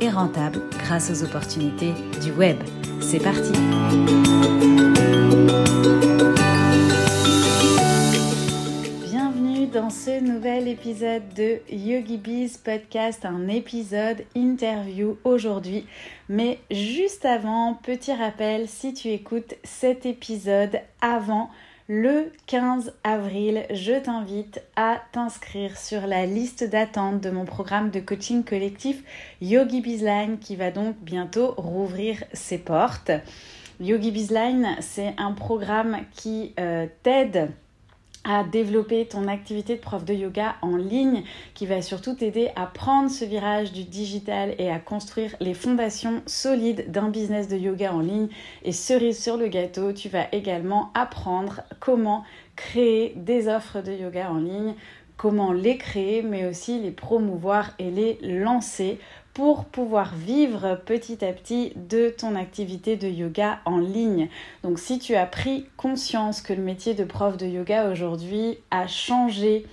et 0.00 0.08
rentable 0.08 0.60
grâce 0.78 1.10
aux 1.10 1.24
opportunités 1.24 1.92
du 2.22 2.32
web. 2.32 2.56
C'est 3.00 3.22
parti 3.22 3.52
Bienvenue 9.02 9.66
dans 9.66 9.90
ce 9.90 10.20
nouvel 10.20 10.68
épisode 10.68 11.22
de 11.34 11.60
Yogi 11.70 12.18
Bees 12.18 12.58
Podcast, 12.62 13.24
un 13.24 13.48
épisode 13.48 14.24
interview 14.34 15.16
aujourd'hui. 15.24 15.86
Mais 16.28 16.58
juste 16.70 17.24
avant, 17.24 17.74
petit 17.74 18.12
rappel, 18.12 18.68
si 18.68 18.94
tu 18.94 19.08
écoutes 19.08 19.54
cet 19.64 20.06
épisode 20.06 20.80
avant 21.00 21.50
le 21.86 22.32
15 22.46 22.94
avril, 23.04 23.66
je 23.70 23.92
t'invite 23.92 24.62
à 24.74 25.02
t'inscrire 25.12 25.76
sur 25.76 26.06
la 26.06 26.24
liste 26.24 26.64
d'attente 26.64 27.20
de 27.20 27.28
mon 27.28 27.44
programme 27.44 27.90
de 27.90 28.00
coaching 28.00 28.42
collectif 28.42 29.02
Yogi 29.42 29.82
Bizline 29.82 30.38
qui 30.38 30.56
va 30.56 30.70
donc 30.70 30.96
bientôt 31.02 31.52
rouvrir 31.58 32.24
ses 32.32 32.56
portes. 32.56 33.10
Yogi 33.80 34.12
Bizline, 34.12 34.76
c'est 34.80 35.12
un 35.18 35.32
programme 35.32 35.98
qui 36.12 36.54
euh, 36.58 36.86
t'aide 37.02 37.50
à 38.24 38.42
développer 38.42 39.06
ton 39.06 39.28
activité 39.28 39.76
de 39.76 39.80
prof 39.80 40.04
de 40.04 40.14
yoga 40.14 40.56
en 40.62 40.76
ligne 40.76 41.22
qui 41.54 41.66
va 41.66 41.82
surtout 41.82 42.14
t'aider 42.14 42.50
à 42.56 42.66
prendre 42.66 43.10
ce 43.10 43.24
virage 43.24 43.72
du 43.72 43.84
digital 43.84 44.54
et 44.58 44.70
à 44.70 44.78
construire 44.78 45.36
les 45.40 45.54
fondations 45.54 46.22
solides 46.26 46.90
d'un 46.90 47.10
business 47.10 47.48
de 47.48 47.56
yoga 47.56 47.92
en 47.92 48.00
ligne. 48.00 48.28
Et 48.64 48.72
cerise 48.72 49.22
sur 49.22 49.36
le 49.36 49.48
gâteau, 49.48 49.92
tu 49.92 50.08
vas 50.08 50.26
également 50.32 50.90
apprendre 50.94 51.60
comment 51.80 52.24
créer 52.56 53.12
des 53.16 53.48
offres 53.48 53.82
de 53.82 53.92
yoga 53.92 54.30
en 54.30 54.38
ligne, 54.38 54.74
comment 55.16 55.52
les 55.52 55.76
créer, 55.76 56.22
mais 56.22 56.46
aussi 56.46 56.80
les 56.80 56.90
promouvoir 56.90 57.72
et 57.78 57.90
les 57.90 58.18
lancer 58.22 58.98
pour 59.34 59.64
pouvoir 59.64 60.14
vivre 60.14 60.80
petit 60.86 61.24
à 61.24 61.32
petit 61.32 61.72
de 61.74 62.08
ton 62.08 62.36
activité 62.36 62.96
de 62.96 63.08
yoga 63.08 63.58
en 63.64 63.78
ligne. 63.78 64.28
Donc 64.62 64.78
si 64.78 64.98
tu 65.00 65.16
as 65.16 65.26
pris 65.26 65.66
conscience 65.76 66.40
que 66.40 66.52
le 66.52 66.62
métier 66.62 66.94
de 66.94 67.04
prof 67.04 67.36
de 67.36 67.46
yoga 67.46 67.90
aujourd'hui 67.90 68.58
a 68.70 68.86
changé, 68.86 69.66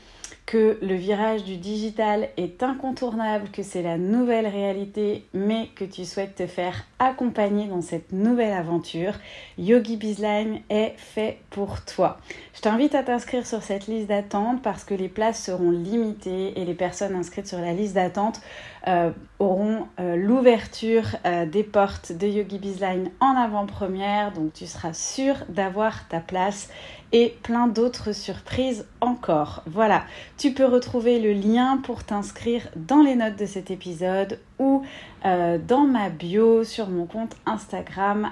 que 0.51 0.77
le 0.81 0.95
virage 0.95 1.45
du 1.45 1.55
digital 1.55 2.27
est 2.35 2.61
incontournable, 2.61 3.49
que 3.51 3.63
c'est 3.63 3.81
la 3.81 3.97
nouvelle 3.97 4.47
réalité, 4.47 5.23
mais 5.33 5.69
que 5.75 5.85
tu 5.85 6.03
souhaites 6.03 6.35
te 6.35 6.45
faire 6.45 6.83
accompagner 6.99 7.67
dans 7.67 7.81
cette 7.81 8.11
nouvelle 8.11 8.51
aventure, 8.51 9.13
Yogi 9.57 9.95
Bizline 9.95 10.59
est 10.69 10.93
fait 10.97 11.37
pour 11.51 11.85
toi. 11.85 12.17
Je 12.53 12.59
t'invite 12.59 12.95
à 12.95 13.03
t'inscrire 13.03 13.47
sur 13.47 13.63
cette 13.63 13.87
liste 13.87 14.07
d'attente 14.07 14.61
parce 14.61 14.83
que 14.83 14.93
les 14.93 15.07
places 15.07 15.41
seront 15.41 15.71
limitées 15.71 16.59
et 16.59 16.65
les 16.65 16.73
personnes 16.73 17.15
inscrites 17.15 17.47
sur 17.47 17.59
la 17.59 17.71
liste 17.71 17.93
d'attente 17.95 18.41
euh, 18.87 19.11
auront 19.37 19.87
euh, 19.99 20.15
l'ouverture 20.15 21.03
euh, 21.25 21.45
des 21.45 21.63
portes 21.63 22.11
de 22.13 22.25
Yogi 22.25 22.57
Bizline 22.57 23.11
en 23.19 23.35
avant-première, 23.35 24.31
donc 24.31 24.53
tu 24.53 24.65
seras 24.65 24.93
sûr 24.93 25.35
d'avoir 25.49 26.07
ta 26.07 26.19
place 26.19 26.67
et 27.11 27.35
plein 27.43 27.67
d'autres 27.67 28.11
surprises 28.11 28.87
encore. 28.99 29.61
Voilà, 29.67 30.03
tu 30.39 30.53
peux 30.53 30.65
retrouver 30.65 31.19
le 31.19 31.33
lien 31.33 31.77
pour 31.83 32.03
t'inscrire 32.03 32.69
dans 32.75 33.03
les 33.03 33.13
notes 33.15 33.35
de 33.37 33.45
cet 33.45 33.69
épisode 33.69 34.39
ou 34.57 34.83
dans 35.23 35.85
ma 35.87 36.09
bio 36.09 36.63
sur 36.63 36.89
mon 36.89 37.05
compte 37.05 37.35
Instagram 37.45 38.31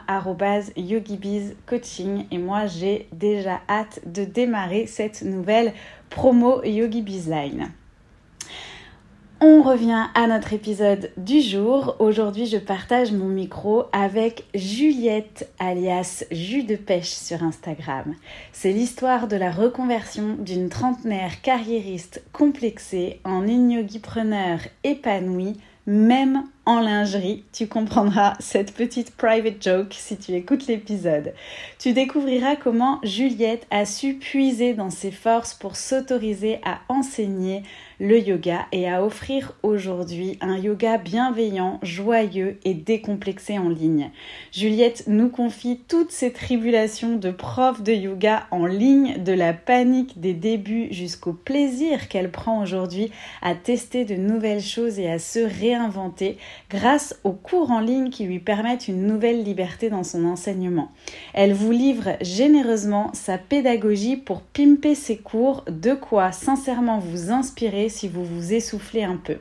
yogibizcoaching 0.78 2.26
et 2.32 2.38
moi 2.38 2.66
j'ai 2.66 3.08
déjà 3.12 3.60
hâte 3.68 4.00
de 4.06 4.24
démarrer 4.24 4.88
cette 4.88 5.22
nouvelle 5.22 5.74
promo 6.10 6.64
Yogi 6.64 7.02
Bizline. 7.02 7.72
On 9.42 9.62
revient 9.62 10.08
à 10.16 10.28
notre 10.28 10.52
épisode 10.52 11.12
du 11.16 11.40
jour. 11.40 11.96
Aujourd'hui, 12.00 12.46
je 12.46 12.58
partage 12.58 13.14
mon 13.14 13.30
micro 13.30 13.86
avec 13.94 14.44
Juliette, 14.54 15.50
alias 15.60 16.26
Jus 16.30 16.64
de 16.64 16.76
Pêche 16.76 17.12
sur 17.12 17.42
Instagram. 17.42 18.16
C'est 18.52 18.74
l'histoire 18.74 19.30
de 19.30 19.38
la 19.38 19.50
reconversion 19.50 20.36
d'une 20.40 20.68
trentenaire 20.68 21.42
carriériste 21.42 22.22
complexée 22.34 23.22
en 23.24 23.48
une 23.48 23.72
yogi-preneur 23.72 24.60
épanouie, 24.84 25.56
même 25.88 26.44
en 26.66 26.82
lingerie. 26.82 27.46
Tu 27.54 27.68
comprendras 27.68 28.34
cette 28.42 28.74
petite 28.74 29.16
private 29.16 29.64
joke 29.64 29.94
si 29.94 30.18
tu 30.18 30.34
écoutes 30.34 30.68
l'épisode. 30.68 31.34
Tu 31.80 31.94
découvriras 31.94 32.58
comment 32.58 33.00
Juliette 33.04 33.66
a 33.72 33.86
su 33.86 34.16
puiser 34.16 34.74
dans 34.74 34.90
ses 34.90 35.12
forces 35.12 35.54
pour 35.54 35.78
s'autoriser 35.78 36.60
à 36.66 36.80
enseigner 36.90 37.64
le 38.00 38.18
yoga 38.18 38.66
et 38.72 38.90
à 38.90 39.04
offrir 39.04 39.54
aujourd'hui 39.62 40.38
un 40.40 40.58
yoga 40.58 40.98
bienveillant, 40.98 41.80
joyeux 41.84 42.58
et 42.64 42.74
décomplexé 42.74 43.60
en 43.60 43.68
ligne. 43.68 44.12
Juliette 44.54 45.04
nous 45.08 45.30
confie 45.30 45.82
toutes 45.88 46.12
ses 46.12 46.32
tribulations 46.32 47.18
de 47.18 47.32
prof 47.32 47.84
de 47.84 47.92
yoga 47.92 48.48
en 48.52 48.66
ligne, 48.66 49.22
de 49.22 49.34
la 49.34 49.54
panique 49.54 50.20
des 50.22 50.34
débuts 50.34 50.88
jusqu'au 50.92 51.34
plaisir 51.34 52.08
qu'elle 52.08 52.32
prend 52.32 52.62
aujourd'hui 52.62 53.12
à 53.42 53.54
tester 53.54 54.06
de 54.06 54.16
nouvelles 54.16 54.62
choses 54.62 54.98
et 54.98 55.10
à 55.10 55.20
se 55.20 55.40
réinventer 55.40 56.38
grâce 56.70 57.20
aux 57.26 57.34
cours 57.34 57.72
en 57.72 57.82
ligne 57.82 58.10
qui 58.10 58.24
lui 58.24 58.40
permettent 58.40 58.88
une 58.88 59.06
nouvelle 59.06 59.44
liberté 59.44 59.90
dans 59.90 60.04
son 60.04 60.24
enseignement. 60.24 60.92
Elle 61.34 61.54
vous 61.54 61.72
livre 61.72 62.12
généreusement 62.22 63.12
sa 63.14 63.38
pédagogie 63.38 64.16
pour 64.16 64.42
pimper 64.42 64.96
ses 64.96 65.18
cours, 65.18 65.66
de 65.70 65.94
quoi 65.94 66.32
sincèrement 66.32 67.00
vous 67.00 67.32
inspirer 67.32 67.89
si 67.90 68.08
vous 68.08 68.24
vous 68.24 68.54
essoufflez 68.54 69.04
un 69.04 69.18
peu. 69.18 69.38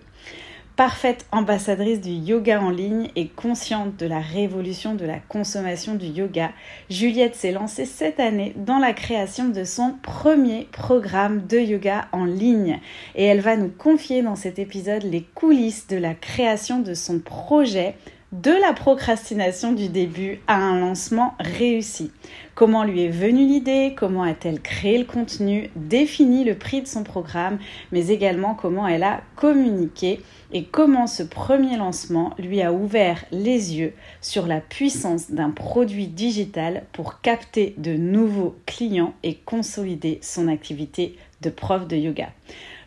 Parfaite 0.78 1.26
ambassadrice 1.32 2.00
du 2.00 2.10
yoga 2.12 2.60
en 2.60 2.70
ligne 2.70 3.10
et 3.16 3.26
consciente 3.26 3.96
de 3.96 4.06
la 4.06 4.20
révolution 4.20 4.94
de 4.94 5.04
la 5.04 5.18
consommation 5.18 5.96
du 5.96 6.06
yoga, 6.06 6.52
Juliette 6.88 7.34
s'est 7.34 7.50
lancée 7.50 7.84
cette 7.84 8.20
année 8.20 8.54
dans 8.56 8.78
la 8.78 8.92
création 8.92 9.48
de 9.48 9.64
son 9.64 9.96
premier 10.00 10.68
programme 10.70 11.48
de 11.48 11.58
yoga 11.58 12.06
en 12.12 12.24
ligne. 12.24 12.78
Et 13.16 13.24
elle 13.24 13.40
va 13.40 13.56
nous 13.56 13.70
confier 13.70 14.22
dans 14.22 14.36
cet 14.36 14.60
épisode 14.60 15.02
les 15.02 15.26
coulisses 15.34 15.88
de 15.88 15.96
la 15.96 16.14
création 16.14 16.78
de 16.78 16.94
son 16.94 17.18
projet 17.18 17.96
de 18.32 18.50
la 18.50 18.74
procrastination 18.74 19.72
du 19.72 19.88
début 19.88 20.40
à 20.46 20.56
un 20.56 20.78
lancement 20.78 21.34
réussi. 21.40 22.10
Comment 22.54 22.84
lui 22.84 23.04
est 23.04 23.10
venue 23.10 23.46
l'idée, 23.46 23.94
comment 23.96 24.22
a-t-elle 24.22 24.60
créé 24.60 24.98
le 24.98 25.04
contenu, 25.04 25.70
défini 25.76 26.44
le 26.44 26.54
prix 26.54 26.82
de 26.82 26.86
son 26.86 27.04
programme, 27.04 27.58
mais 27.90 28.08
également 28.08 28.54
comment 28.54 28.86
elle 28.86 29.04
a 29.04 29.22
communiqué 29.34 30.20
et 30.52 30.64
comment 30.64 31.06
ce 31.06 31.22
premier 31.22 31.78
lancement 31.78 32.34
lui 32.38 32.60
a 32.60 32.72
ouvert 32.72 33.24
les 33.30 33.76
yeux 33.76 33.94
sur 34.20 34.46
la 34.46 34.60
puissance 34.60 35.30
d'un 35.30 35.50
produit 35.50 36.06
digital 36.06 36.84
pour 36.92 37.22
capter 37.22 37.74
de 37.78 37.94
nouveaux 37.94 38.56
clients 38.66 39.14
et 39.22 39.36
consolider 39.36 40.18
son 40.20 40.48
activité 40.48 41.16
de 41.40 41.48
prof 41.48 41.86
de 41.86 41.96
yoga. 41.96 42.28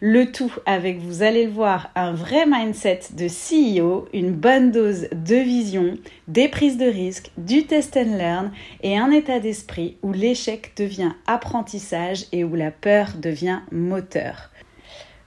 Le 0.04 0.32
tout 0.32 0.52
avec, 0.66 0.98
vous 0.98 1.22
allez 1.22 1.46
le 1.46 1.52
voir, 1.52 1.92
un 1.94 2.12
vrai 2.12 2.48
mindset 2.48 3.02
de 3.12 3.28
CEO, 3.28 4.08
une 4.14 4.32
bonne 4.32 4.72
dose 4.72 5.08
de 5.12 5.36
vision, 5.36 5.94
des 6.28 6.48
prises 6.48 6.80
de 6.80 6.88
risque, 6.88 7.30
du 7.38 7.68
test 7.68 7.96
and 7.98 8.18
learn 8.18 8.52
et 8.82 8.98
un 8.98 9.12
état 9.12 9.40
d'esprit 9.40 9.98
où 10.02 10.12
l'échec 10.12 10.72
devient 10.76 11.12
apprentissage 11.28 12.26
et 12.32 12.44
où 12.44 12.56
la 12.56 12.72
peur 12.72 13.10
devient 13.22 13.60
moteur. 13.72 14.50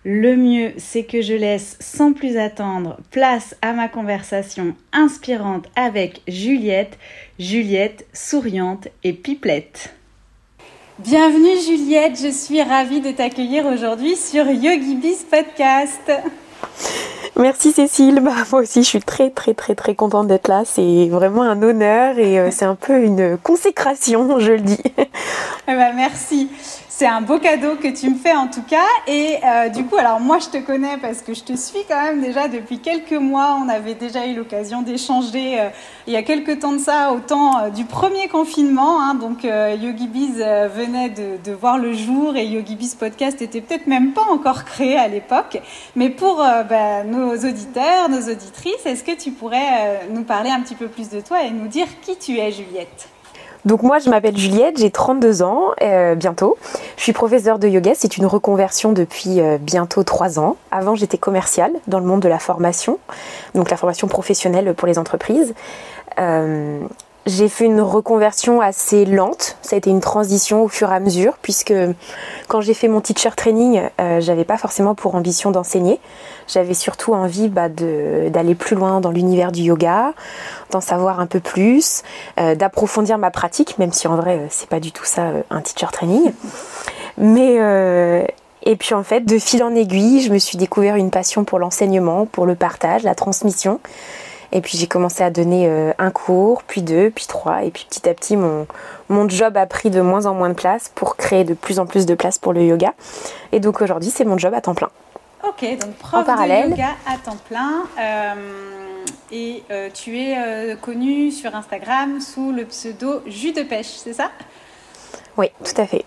Le 0.02 0.34
mieux, 0.36 0.72
c'est 0.76 1.04
que 1.04 1.22
je 1.22 1.34
laisse 1.34 1.76
sans 1.78 2.12
plus 2.12 2.36
attendre 2.36 2.98
place 3.12 3.56
à 3.62 3.74
ma 3.74 3.86
conversation 3.86 4.74
inspirante 4.92 5.68
avec 5.76 6.20
Juliette, 6.26 6.98
Juliette 7.38 8.08
souriante 8.12 8.88
et 9.04 9.12
pipelette. 9.12 9.94
Bienvenue 11.00 11.60
Juliette, 11.60 12.16
je 12.22 12.30
suis 12.30 12.62
ravie 12.62 13.00
de 13.00 13.10
t'accueillir 13.10 13.66
aujourd'hui 13.66 14.14
sur 14.14 14.46
Yogi 14.46 14.94
Biz 14.94 15.24
Podcast. 15.28 16.12
Merci 17.34 17.72
Cécile, 17.72 18.20
bah, 18.20 18.30
moi 18.52 18.60
aussi 18.60 18.84
je 18.84 18.88
suis 18.90 19.00
très 19.00 19.30
très 19.30 19.54
très 19.54 19.74
très 19.74 19.96
contente 19.96 20.28
d'être 20.28 20.46
là, 20.46 20.62
c'est 20.64 21.08
vraiment 21.08 21.42
un 21.42 21.60
honneur 21.64 22.16
et 22.20 22.38
euh, 22.38 22.52
c'est 22.52 22.64
un 22.64 22.76
peu 22.76 23.02
une 23.02 23.36
consécration, 23.38 24.38
je 24.38 24.52
le 24.52 24.60
dis. 24.60 24.78
Eh 25.66 25.72
ben, 25.72 25.94
merci. 25.96 26.48
C'est 26.96 27.08
un 27.08 27.22
beau 27.22 27.40
cadeau 27.40 27.74
que 27.74 27.88
tu 27.88 28.08
me 28.08 28.14
fais 28.14 28.36
en 28.36 28.46
tout 28.46 28.62
cas. 28.62 28.86
Et 29.08 29.38
euh, 29.44 29.68
du 29.68 29.84
coup, 29.84 29.96
alors 29.96 30.20
moi 30.20 30.38
je 30.38 30.46
te 30.46 30.58
connais 30.58 30.96
parce 30.96 31.22
que 31.22 31.34
je 31.34 31.42
te 31.42 31.56
suis 31.56 31.80
quand 31.88 32.00
même 32.00 32.20
déjà 32.20 32.46
depuis 32.46 32.78
quelques 32.78 33.20
mois. 33.20 33.58
On 33.60 33.68
avait 33.68 33.94
déjà 33.94 34.28
eu 34.28 34.36
l'occasion 34.36 34.82
d'échanger 34.82 35.60
euh, 35.60 35.70
il 36.06 36.12
y 36.12 36.16
a 36.16 36.22
quelques 36.22 36.60
temps 36.60 36.72
de 36.72 36.78
ça, 36.78 37.10
au 37.10 37.18
temps 37.18 37.58
euh, 37.58 37.70
du 37.70 37.84
premier 37.84 38.28
confinement. 38.28 39.02
Hein. 39.02 39.16
donc 39.16 39.42
Yogi 39.42 40.06
Biz 40.06 40.36
venait 40.72 41.08
de, 41.08 41.52
voir 41.52 41.78
le 41.78 41.94
jour 41.94 42.36
et 42.36 42.46
Yogi 42.46 42.76
Biz 42.76 42.94
Podcast 42.94 43.42
était 43.42 43.60
peut-être 43.60 43.88
même 43.88 44.12
pas 44.12 44.26
encore 44.30 44.64
créé 44.64 44.96
à 44.96 45.08
l'époque. 45.08 45.60
Mais 45.96 46.10
pour 46.10 46.36
bah, 46.36 47.02
nos 47.02 47.32
auditeurs, 47.34 48.08
nos 48.08 48.30
auditrices, 48.30 48.86
est-ce 48.86 49.02
que 49.02 49.16
tu 49.16 49.32
pourrais 49.32 50.06
nous 50.10 50.22
parler 50.22 50.50
un 50.50 50.60
petit 50.60 50.76
peu 50.76 50.86
plus 50.86 51.10
de 51.10 51.20
toi 51.20 51.42
et 51.42 51.50
nous 51.50 51.66
dire 51.66 51.88
qui 52.02 52.16
tu 52.16 52.38
es, 52.38 52.52
Juliette? 52.52 53.08
Donc 53.64 53.82
moi 53.82 53.98
je 53.98 54.10
m'appelle 54.10 54.36
Juliette, 54.36 54.78
j'ai 54.78 54.90
32 54.90 55.42
ans 55.42 55.70
euh, 55.82 56.14
bientôt. 56.14 56.56
Je 56.96 57.02
suis 57.02 57.12
professeure 57.12 57.58
de 57.58 57.68
yoga, 57.68 57.92
c'est 57.94 58.16
une 58.16 58.26
reconversion 58.26 58.92
depuis 58.92 59.40
euh, 59.40 59.58
bientôt 59.58 60.02
3 60.02 60.38
ans. 60.38 60.56
Avant 60.70 60.94
j'étais 60.94 61.18
commerciale 61.18 61.72
dans 61.86 61.98
le 61.98 62.06
monde 62.06 62.20
de 62.20 62.28
la 62.28 62.38
formation, 62.38 62.98
donc 63.54 63.70
la 63.70 63.76
formation 63.76 64.06
professionnelle 64.06 64.74
pour 64.74 64.86
les 64.86 64.98
entreprises. 64.98 65.54
Euh, 66.18 66.80
j'ai 67.26 67.48
fait 67.48 67.64
une 67.64 67.80
reconversion 67.80 68.60
assez 68.60 69.04
lente. 69.04 69.56
Ça 69.62 69.76
a 69.76 69.78
été 69.78 69.90
une 69.90 70.00
transition 70.00 70.62
au 70.62 70.68
fur 70.68 70.92
et 70.92 70.94
à 70.94 71.00
mesure, 71.00 71.34
puisque 71.40 71.72
quand 72.48 72.60
j'ai 72.60 72.74
fait 72.74 72.88
mon 72.88 73.00
teacher 73.00 73.30
training, 73.36 73.82
euh, 74.00 74.20
j'avais 74.20 74.44
pas 74.44 74.58
forcément 74.58 74.94
pour 74.94 75.14
ambition 75.14 75.50
d'enseigner. 75.50 76.00
J'avais 76.46 76.74
surtout 76.74 77.14
envie 77.14 77.48
bah, 77.48 77.68
d'aller 77.68 78.54
plus 78.54 78.76
loin 78.76 79.00
dans 79.00 79.10
l'univers 79.10 79.52
du 79.52 79.62
yoga, 79.62 80.12
d'en 80.70 80.82
savoir 80.82 81.20
un 81.20 81.26
peu 81.26 81.40
plus, 81.40 82.02
euh, 82.38 82.54
d'approfondir 82.54 83.16
ma 83.16 83.30
pratique, 83.30 83.78
même 83.78 83.92
si 83.92 84.06
en 84.06 84.16
vrai 84.16 84.36
euh, 84.36 84.46
c'est 84.50 84.68
pas 84.68 84.80
du 84.80 84.92
tout 84.92 85.04
ça 85.04 85.30
un 85.50 85.60
teacher 85.62 85.90
training. 85.92 86.32
Mais 87.16 87.58
et 88.66 88.76
puis 88.76 88.94
en 88.94 89.02
fait, 89.02 89.20
de 89.20 89.38
fil 89.38 89.62
en 89.62 89.74
aiguille, 89.74 90.20
je 90.22 90.32
me 90.32 90.38
suis 90.38 90.56
découvert 90.56 90.96
une 90.96 91.10
passion 91.10 91.44
pour 91.44 91.58
l'enseignement, 91.58 92.26
pour 92.26 92.46
le 92.46 92.54
partage, 92.54 93.02
la 93.02 93.14
transmission. 93.14 93.78
Et 94.54 94.60
puis 94.60 94.78
j'ai 94.78 94.86
commencé 94.86 95.22
à 95.22 95.30
donner 95.30 95.68
euh, 95.68 95.92
un 95.98 96.10
cours, 96.10 96.62
puis 96.62 96.80
deux, 96.80 97.10
puis 97.10 97.26
trois. 97.26 97.64
Et 97.64 97.70
puis 97.70 97.86
petit 97.88 98.08
à 98.08 98.14
petit, 98.14 98.36
mon, 98.36 98.66
mon 99.08 99.28
job 99.28 99.56
a 99.56 99.66
pris 99.66 99.90
de 99.90 100.00
moins 100.00 100.26
en 100.26 100.34
moins 100.34 100.48
de 100.48 100.54
place 100.54 100.90
pour 100.94 101.16
créer 101.16 101.44
de 101.44 101.54
plus 101.54 101.80
en 101.80 101.86
plus 101.86 102.06
de 102.06 102.14
place 102.14 102.38
pour 102.38 102.52
le 102.52 102.62
yoga. 102.62 102.94
Et 103.52 103.60
donc 103.60 103.82
aujourd'hui, 103.82 104.10
c'est 104.10 104.24
mon 104.24 104.38
job 104.38 104.54
à 104.54 104.60
temps 104.60 104.74
plein. 104.74 104.90
Ok, 105.46 105.60
donc 105.78 105.94
prof 105.96 106.26
de 106.26 106.70
yoga 106.70 106.90
à 107.06 107.18
temps 107.18 107.36
plein. 107.48 107.82
Euh, 108.00 108.34
et 109.32 109.64
euh, 109.70 109.90
tu 109.92 110.18
es 110.18 110.76
connue 110.80 111.32
sur 111.32 111.54
Instagram 111.54 112.20
sous 112.20 112.52
le 112.52 112.64
pseudo 112.64 113.22
Jus 113.26 113.52
de 113.52 113.64
pêche, 113.64 113.88
c'est 113.96 114.14
ça? 114.14 114.30
Oui, 115.36 115.50
tout 115.64 115.80
à 115.80 115.86
fait. 115.86 116.04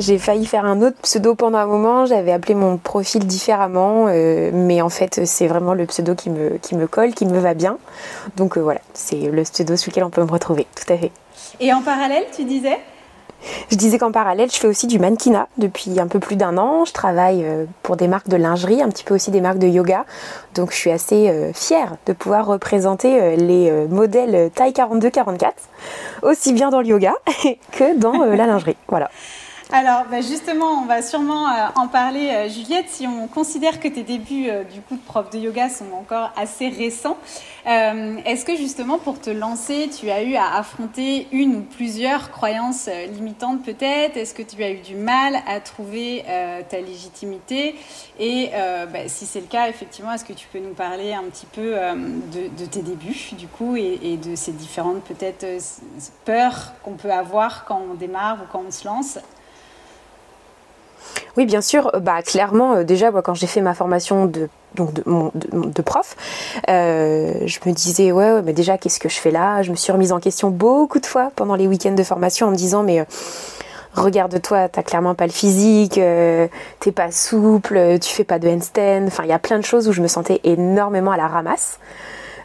J'ai 0.00 0.18
failli 0.18 0.44
faire 0.44 0.64
un 0.64 0.82
autre 0.82 0.96
pseudo 1.02 1.36
pendant 1.36 1.58
un 1.58 1.66
moment, 1.66 2.04
j'avais 2.04 2.32
appelé 2.32 2.56
mon 2.56 2.78
profil 2.78 3.24
différemment, 3.28 4.06
euh, 4.08 4.50
mais 4.52 4.82
en 4.82 4.88
fait 4.88 5.24
c'est 5.24 5.46
vraiment 5.46 5.72
le 5.72 5.86
pseudo 5.86 6.16
qui 6.16 6.30
me, 6.30 6.58
qui 6.58 6.74
me 6.74 6.88
colle, 6.88 7.14
qui 7.14 7.26
me 7.26 7.38
va 7.38 7.54
bien. 7.54 7.78
Donc 8.36 8.58
euh, 8.58 8.60
voilà, 8.60 8.80
c'est 8.92 9.30
le 9.30 9.42
pseudo 9.42 9.76
sous 9.76 9.90
lequel 9.90 10.02
on 10.02 10.10
peut 10.10 10.24
me 10.24 10.30
retrouver, 10.30 10.66
tout 10.74 10.92
à 10.92 10.98
fait. 10.98 11.12
Et 11.60 11.72
en 11.72 11.80
parallèle, 11.80 12.24
tu 12.34 12.42
disais? 12.42 12.76
Je 13.70 13.76
disais 13.76 13.98
qu'en 13.98 14.10
parallèle, 14.10 14.50
je 14.50 14.56
fais 14.56 14.66
aussi 14.66 14.88
du 14.88 14.98
mannequinat 14.98 15.48
depuis 15.58 16.00
un 16.00 16.08
peu 16.08 16.18
plus 16.18 16.34
d'un 16.34 16.58
an. 16.58 16.84
Je 16.84 16.92
travaille 16.92 17.44
euh, 17.44 17.66
pour 17.84 17.96
des 17.96 18.08
marques 18.08 18.28
de 18.28 18.36
lingerie, 18.36 18.82
un 18.82 18.88
petit 18.88 19.04
peu 19.04 19.14
aussi 19.14 19.30
des 19.30 19.40
marques 19.40 19.58
de 19.58 19.68
yoga. 19.68 20.06
Donc 20.56 20.72
je 20.72 20.76
suis 20.76 20.90
assez 20.90 21.52
fière 21.54 21.98
de 22.06 22.14
pouvoir 22.14 22.46
représenter 22.46 23.36
les 23.36 23.70
modèles 23.88 24.50
taille 24.50 24.72
42-44, 24.72 25.52
aussi 26.22 26.52
bien 26.52 26.70
dans 26.70 26.80
le 26.80 26.88
yoga 26.88 27.14
que 27.70 27.96
dans 27.96 28.24
la 28.24 28.46
lingerie. 28.46 28.76
Voilà. 28.88 29.08
Alors, 29.76 30.04
bah, 30.08 30.20
justement, 30.20 30.82
on 30.82 30.86
va 30.86 31.02
sûrement 31.02 31.48
euh, 31.48 31.66
en 31.74 31.88
parler, 31.88 32.30
euh, 32.30 32.48
Juliette, 32.48 32.88
si 32.90 33.08
on 33.08 33.26
considère 33.26 33.80
que 33.80 33.88
tes 33.88 34.04
débuts 34.04 34.48
euh, 34.48 34.62
du 34.62 34.80
coup 34.80 34.94
de 34.94 35.00
prof 35.00 35.30
de 35.30 35.38
yoga 35.40 35.68
sont 35.68 35.90
encore 35.98 36.30
assez 36.36 36.68
récents. 36.68 37.18
Est-ce 37.66 38.44
que 38.44 38.54
justement, 38.54 38.98
pour 38.98 39.20
te 39.20 39.30
lancer, 39.30 39.88
tu 39.88 40.10
as 40.10 40.22
eu 40.22 40.36
à 40.36 40.54
affronter 40.54 41.26
une 41.32 41.56
ou 41.56 41.60
plusieurs 41.62 42.30
croyances 42.30 42.88
limitantes 43.12 43.64
peut-être? 43.64 44.16
Est-ce 44.16 44.34
que 44.34 44.42
tu 44.42 44.62
as 44.62 44.70
eu 44.70 44.80
du 44.80 44.94
mal 44.94 45.38
à 45.48 45.60
trouver 45.60 46.24
ta 46.68 46.78
légitimité? 46.82 47.74
Et 48.20 48.50
bah, 48.92 49.08
si 49.08 49.24
c'est 49.24 49.40
le 49.40 49.46
cas, 49.46 49.70
effectivement, 49.70 50.12
est-ce 50.12 50.26
que 50.26 50.34
tu 50.34 50.46
peux 50.52 50.58
nous 50.58 50.74
parler 50.74 51.14
un 51.14 51.22
petit 51.22 51.46
peu 51.46 51.74
de, 52.34 52.66
tes 52.66 52.82
débuts, 52.82 53.30
du 53.32 53.48
coup, 53.48 53.76
et, 53.76 53.98
et 54.02 54.18
de 54.18 54.36
ces 54.36 54.52
différentes 54.52 55.02
peut-être 55.02 55.46
peurs 56.26 56.74
qu'on 56.82 56.96
peut 56.96 57.12
avoir 57.12 57.64
quand 57.64 57.80
on 57.90 57.94
démarre 57.94 58.42
ou 58.42 58.46
quand 58.52 58.62
on 58.68 58.70
se 58.70 58.86
lance? 58.86 59.18
Oui, 61.36 61.46
bien 61.46 61.60
sûr. 61.60 61.90
Euh, 61.94 62.00
bah, 62.00 62.22
clairement, 62.22 62.74
euh, 62.74 62.84
déjà, 62.84 63.10
quand 63.10 63.34
j'ai 63.34 63.46
fait 63.46 63.60
ma 63.60 63.74
formation 63.74 64.26
de, 64.26 64.48
prof, 65.84 66.16
euh, 66.68 67.32
je 67.46 67.58
me 67.66 67.72
disais, 67.72 68.12
ouais, 68.12 68.42
mais 68.42 68.52
déjà, 68.52 68.78
qu'est-ce 68.78 69.00
que 69.00 69.08
je 69.08 69.18
fais 69.18 69.30
là? 69.30 69.62
Je 69.62 69.70
me 69.70 69.76
suis 69.76 69.92
remise 69.92 70.12
en 70.12 70.20
question 70.20 70.50
beaucoup 70.50 71.00
de 71.00 71.06
fois 71.06 71.32
pendant 71.34 71.56
les 71.56 71.66
week-ends 71.66 71.94
de 71.94 72.02
formation 72.02 72.48
en 72.48 72.50
me 72.50 72.56
disant, 72.56 72.82
mais 72.82 73.04
regarde-toi, 73.94 74.68
t'as 74.68 74.82
clairement 74.82 75.14
pas 75.14 75.26
le 75.26 75.32
physique, 75.32 75.94
t'es 75.94 76.92
pas 76.92 77.10
souple, 77.10 77.98
tu 78.00 78.12
fais 78.12 78.24
pas 78.24 78.38
de 78.38 78.48
handstand. 78.48 79.06
Enfin, 79.06 79.24
il 79.24 79.28
y 79.28 79.32
a 79.32 79.38
plein 79.38 79.58
de 79.58 79.64
choses 79.64 79.88
où 79.88 79.92
je 79.92 80.02
me 80.02 80.08
sentais 80.08 80.40
énormément 80.44 81.12
à 81.12 81.16
la 81.16 81.28
ramasse. 81.28 81.78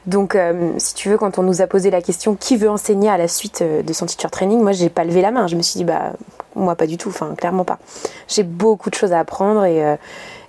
Donc, 0.06 0.38
si 0.77 0.94
tu 0.94 1.09
veux, 1.09 1.18
quand 1.18 1.39
on 1.39 1.44
nous 1.44 1.62
a 1.62 1.68
posé 1.68 1.89
la 1.89 2.01
question 2.01 2.36
qui 2.36 2.56
veut 2.57 2.69
enseigner 2.69 3.09
à 3.09 3.18
la 3.18 3.27
suite 3.27 3.63
de 3.63 3.94
son 3.94 4.06
teacher 4.06 4.30
training, 4.30 4.62
moi, 4.62 4.71
j'ai 4.71 4.89
pas 4.89 5.03
levé 5.03 5.21
la 5.21 5.31
main. 5.31 5.47
Je 5.47 5.56
me 5.56 5.63
suis 5.63 5.80
dit, 5.80 5.83
bah, 5.83 6.13
moi, 6.56 6.75
pas 6.75 6.88
du 6.88 6.98
tout, 6.98 7.10
enfin, 7.10 7.36
clairement 7.36 7.66
pas. 7.66 7.80
J'ai 8.28 8.44
beaucoup 8.44 8.90
de 8.90 8.96
choses 8.96 9.13
à 9.13 9.19
apprendre 9.19 9.66
et, 9.66 9.84
euh, 9.84 9.96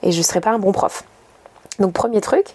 je 0.03 0.17
ne 0.17 0.23
serai 0.23 0.41
pas 0.41 0.51
un 0.51 0.59
bon 0.59 0.73
prof. 0.73 1.05
Donc, 1.79 1.93
premier 1.93 2.21
truc. 2.21 2.55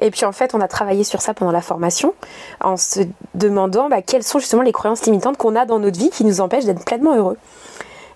Et 0.00 0.10
puis 0.10 0.24
en 0.24 0.32
fait, 0.32 0.54
on 0.54 0.60
a 0.60 0.68
travaillé 0.68 1.04
sur 1.04 1.20
ça 1.20 1.34
pendant 1.34 1.52
la 1.52 1.60
formation, 1.60 2.14
en 2.62 2.76
se 2.78 3.00
demandant 3.34 3.88
bah, 3.90 4.00
quelles 4.00 4.22
sont 4.22 4.38
justement 4.38 4.62
les 4.62 4.72
croyances 4.72 5.04
limitantes 5.04 5.36
qu'on 5.36 5.56
a 5.56 5.66
dans 5.66 5.78
notre 5.78 5.98
vie 5.98 6.08
qui 6.08 6.24
nous 6.24 6.40
empêchent 6.40 6.64
d'être 6.64 6.84
pleinement 6.84 7.14
heureux. 7.14 7.36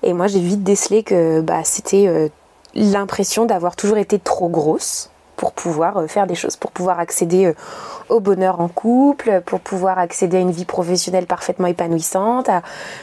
Et 0.03 0.15
moi, 0.15 0.27
j'ai 0.27 0.41
vite 0.41 0.63
décelé 0.63 1.03
que 1.03 1.41
bah, 1.41 1.63
c'était 1.65 2.07
euh, 2.07 2.29
l'impression 2.75 3.45
d'avoir 3.45 3.77
toujours 3.77 3.99
été 3.99 4.19
trop 4.19 4.49
grosse 4.49 5.11
pour 5.37 5.53
pouvoir 5.53 5.97
euh, 5.99 6.07
faire 6.07 6.27
des 6.27 6.35
choses, 6.35 6.57
pour 6.57 6.71
pouvoir 6.71 6.99
accéder 6.99 7.53
au 8.09 8.21
bonheur 8.21 8.61
en 8.61 8.69
couple, 8.69 9.43
pour 9.45 9.61
pouvoir 9.61 9.99
accéder 9.99 10.37
à 10.39 10.41
une 10.41 10.51
vie 10.51 10.65
professionnelle 10.65 11.27
parfaitement 11.27 11.67
épanouissante, 11.67 12.49
à 12.49 12.63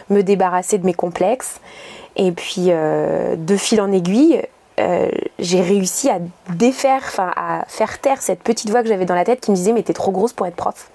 me 0.09 0.21
débarrasser 0.21 0.77
de 0.77 0.85
mes 0.85 0.93
complexes. 0.93 1.59
Et 2.15 2.31
puis, 2.31 2.67
euh, 2.69 3.35
de 3.35 3.55
fil 3.55 3.81
en 3.81 3.91
aiguille, 3.91 4.41
euh, 4.79 5.09
j'ai 5.37 5.61
réussi 5.61 6.09
à 6.09 6.19
défaire, 6.55 7.01
enfin 7.03 7.31
à 7.35 7.65
faire 7.67 7.99
taire 7.99 8.21
cette 8.21 8.41
petite 8.41 8.69
voix 8.69 8.81
que 8.81 8.87
j'avais 8.87 9.05
dans 9.05 9.15
la 9.15 9.25
tête 9.25 9.41
qui 9.41 9.51
me 9.51 9.55
disait 9.55 9.73
mais 9.73 9.83
t'es 9.83 9.93
trop 9.93 10.11
grosse 10.11 10.33
pour 10.33 10.47
être 10.47 10.55
prof. 10.55 10.89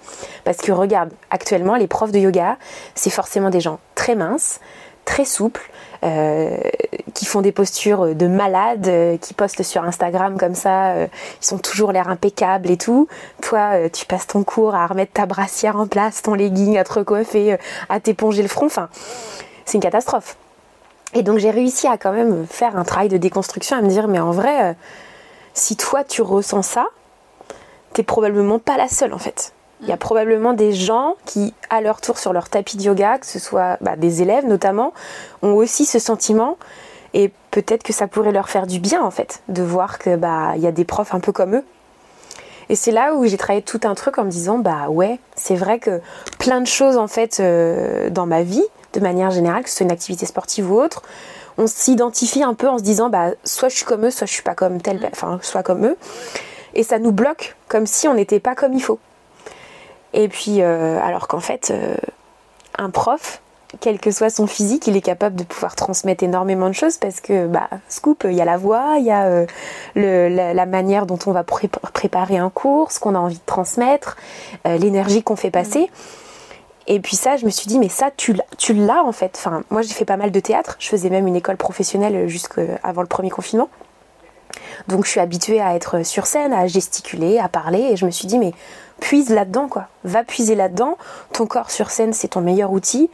Parce 0.45 0.59
que 0.59 0.73
regarde, 0.73 1.11
actuellement 1.31 1.77
les 1.77 1.87
profs 1.87 2.13
de 2.13 2.19
yoga, 2.19 2.57
c'est 2.95 3.11
forcément 3.11 3.51
des 3.51 3.61
gens 3.61 3.79
très 3.95 4.15
minces, 4.15 4.61
très 5.05 5.25
souples, 5.25 5.71
euh, 6.05 6.57
qui 7.15 7.25
font 7.25 7.41
des 7.41 7.53
postures 7.53 8.15
de 8.15 8.27
malades, 8.27 8.89
euh, 8.89 9.17
qui 9.17 9.35
postent 9.35 9.63
sur 9.63 9.83
Instagram 9.85 10.39
comme 10.39 10.55
ça, 10.55 10.93
euh, 10.93 11.07
ils 11.41 11.47
sont 11.47 11.59
toujours 11.59 11.93
l'air 11.93 12.09
impeccables 12.09 12.71
et 12.71 12.77
tout. 12.77 13.09
Toi, 13.43 13.89
tu 13.91 14.07
passes 14.07 14.27
ton 14.27 14.45
cours 14.45 14.75
à 14.75 14.87
remettre 14.87 15.13
ta 15.13 15.27
brassière 15.27 15.77
en 15.77 15.87
place, 15.87 16.23
ton 16.23 16.35
legging, 16.35 16.77
à 16.79 16.85
te 16.85 16.93
recoiffer, 16.93 17.57
à 17.89 18.01
t'éponger 18.01 18.43
le 18.43 18.49
front. 18.49 18.67
Enfin, 18.67 18.89
c'est 19.65 19.75
une 19.75 19.83
catastrophe. 19.83 20.37
Et 21.15 21.23
donc 21.23 21.39
j'ai 21.39 21.51
réussi 21.51 21.87
à 21.87 21.97
quand 21.97 22.13
même 22.13 22.47
faire 22.47 22.77
un 22.77 22.85
travail 22.85 23.09
de 23.09 23.17
déconstruction, 23.17 23.77
à 23.77 23.83
me 23.83 23.89
dire 23.89 24.09
mais 24.09 24.19
en 24.19 24.33
vrai, 24.33 24.77
si 25.55 25.77
toi 25.77 26.05
tu 26.05 26.21
ressens 26.21 26.63
ça, 26.63 26.87
t'es 27.95 28.03
probablement 28.03 28.59
pas 28.59 28.77
la 28.77 28.89
seule 28.89 29.15
en 29.15 29.19
fait. 29.19 29.56
Il 29.83 29.89
y 29.89 29.93
a 29.93 29.97
probablement 29.97 30.55
des 30.55 30.73
gens 30.73 31.15
qui, 31.27 31.53
à 31.69 31.81
leur 31.81 32.01
tour 32.01 32.19
sur 32.19 32.33
leur 32.33 32.49
tapis 32.49 32.77
de 32.77 32.83
yoga, 32.83 33.19
que 33.19 33.27
ce 33.27 33.39
soit 33.39 33.77
bah, 33.83 33.97
des 33.97 34.23
élèves 34.23 34.47
notamment, 34.47 34.95
ont 35.43 35.53
aussi 35.53 35.85
ce 35.85 35.99
sentiment 35.99 36.57
et 37.13 37.31
peut-être 37.51 37.83
que 37.83 37.93
ça 37.93 38.07
pourrait 38.07 38.33
leur 38.33 38.49
faire 38.49 38.67
du 38.67 38.79
bien 38.79 39.03
en 39.03 39.11
fait 39.11 39.43
de 39.49 39.63
voir 39.63 39.99
que 39.99 40.17
bah 40.17 40.53
il 40.57 40.63
y 40.63 40.67
a 40.67 40.73
des 40.73 40.85
profs 40.85 41.15
un 41.15 41.21
peu 41.21 41.33
comme 41.33 41.57
eux. 41.57 41.65
Et 42.69 42.75
c'est 42.75 42.91
là 42.91 43.15
où 43.15 43.25
j'ai 43.27 43.37
travaillé 43.37 43.63
tout 43.63 43.81
un 43.85 43.95
truc 43.95 44.19
en 44.19 44.25
me 44.25 44.31
disant 44.31 44.59
bah 44.59 44.89
ouais 44.89 45.19
c'est 45.35 45.55
vrai 45.55 45.79
que 45.79 46.01
plein 46.39 46.61
de 46.61 46.67
choses 46.67 46.97
en 46.97 47.07
fait 47.07 47.39
euh, 47.41 48.11
dans 48.11 48.27
ma 48.27 48.43
vie 48.43 48.65
de 48.93 49.01
manière 49.01 49.31
générale 49.31 49.63
que 49.63 49.71
ce 49.71 49.77
soit 49.77 49.85
une 49.85 49.93
activité 49.93 50.27
sportive 50.27 50.71
ou 50.71 50.81
autre 50.81 51.03
on 51.59 51.67
s'identifie 51.67 52.43
un 52.43 52.55
peu 52.55 52.69
en 52.69 52.79
se 52.79 52.83
disant 52.83 53.09
bah 53.09 53.31
soit 53.45 53.69
je 53.69 53.77
suis 53.77 53.85
comme 53.85 54.07
eux 54.07 54.11
soit 54.11 54.27
je 54.27 54.33
suis 54.33 54.43
pas 54.43 54.55
comme 54.55 54.81
tel 54.83 55.09
enfin 55.13 55.39
soit 55.43 55.63
comme 55.63 55.87
eux 55.87 55.97
et 56.75 56.83
ça 56.83 56.99
nous 56.99 57.13
bloque 57.13 57.57
comme 57.69 57.87
si 57.87 58.09
on 58.09 58.15
n'était 58.15 58.41
pas 58.41 58.55
comme 58.55 58.75
il 58.75 58.83
faut. 58.83 58.99
Et 60.13 60.29
puis, 60.29 60.63
euh, 60.63 60.99
alors 61.03 61.29
qu'en 61.29 61.41
fait, 61.41 61.71
euh, 61.71 61.97
un 62.79 62.91
prof, 62.91 63.41
quel 63.81 63.99
que 63.99 64.11
soit 64.11 64.31
son 64.31 64.47
physique, 64.47 64.87
il 64.87 64.97
est 64.97 65.03
capable 65.03 65.37
de 65.37 65.45
pouvoir 65.45 65.75
transmettre 65.75 66.23
énormément 66.23 66.69
de 66.69 66.75
choses 66.75 66.99
parce 66.99 67.21
que, 67.21 67.47
bah, 67.47 67.69
scoop, 67.89 68.25
il 68.29 68.35
y 68.35 68.41
a 68.41 68.45
la 68.45 68.57
voix, 68.57 68.95
il 68.99 69.05
y 69.05 69.11
a 69.11 69.25
euh, 69.25 70.55
la, 70.55 70.67
manière 70.67 71.07
dont 71.07 71.19
on 71.27 71.33
va 71.33 71.45
préparer 71.45 72.39
un 72.39 72.51
cours, 72.51 72.93
ce 72.93 73.01
qu'on 73.01 73.15
a 73.15 73.19
envie 73.19 73.37
de 73.37 73.47
transmettre, 73.47 74.17
l'énergie 74.65 75.23
qu'on 75.23 75.37
fait 75.37 75.51
passer. 75.51 75.91
Et 76.89 77.01
puis 77.01 77.17
ça, 77.17 77.37
je 77.37 77.45
me 77.45 77.51
suis 77.51 77.67
dit, 77.67 77.81
mais 77.81 77.89
ça, 77.89 78.11
tu 78.17 78.33
l'as 78.73 79.03
en 79.03 79.13
fait. 79.13 79.35
Enfin, 79.37 79.65
moi, 79.71 79.83
j'ai 79.83 79.93
fait 79.93 80.05
pas 80.05 80.17
mal 80.17 80.31
de 80.31 80.41
théâtre. 80.41 80.77
Je 80.79 80.89
faisais 80.89 81.11
même 81.11 81.27
une 81.27 81.37
école 81.37 81.57
professionnelle 81.57 82.29
jusqu'avant 82.29 83.03
le 83.03 83.09
premier 83.09 83.31
confinement. 83.31 83.69
Donc, 84.89 85.05
je 85.05 85.11
suis 85.11 85.21
habituée 85.21 85.61
à 85.61 85.75
être 85.75 86.05
sur 86.05 86.27
scène, 86.27 86.53
à 86.53 86.67
gesticuler, 86.69 87.39
à 87.39 87.49
parler. 87.49 87.81
Et 87.91 87.97
je 87.97 88.07
me 88.07 88.11
suis 88.11 88.29
dit, 88.29 88.39
mais 88.39 88.53
puise 89.01 89.31
là-dedans, 89.31 89.69
quoi. 89.69 89.89
Va 90.05 90.25
puiser 90.25 90.55
là-dedans. 90.55 90.97
Ton 91.33 91.47
corps 91.47 91.71
sur 91.71 91.91
scène, 91.91 92.13
c'est 92.13 92.29
ton 92.29 92.41
meilleur 92.41 92.73
outil. 92.73 93.11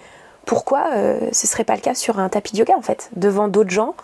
Pourquoi 0.47 0.87
euh, 0.95 1.21
ce 1.33 1.47
serait 1.47 1.65
pas 1.65 1.75
le 1.75 1.81
cas 1.81 1.95
sur 1.95 2.19
un 2.19 2.29
tapis 2.29 2.53
de 2.53 2.59
yoga, 2.59 2.75
en 2.77 2.83
fait, 2.83 3.11
devant 3.17 3.49
d'autres 3.49 3.71
gens 3.71 3.95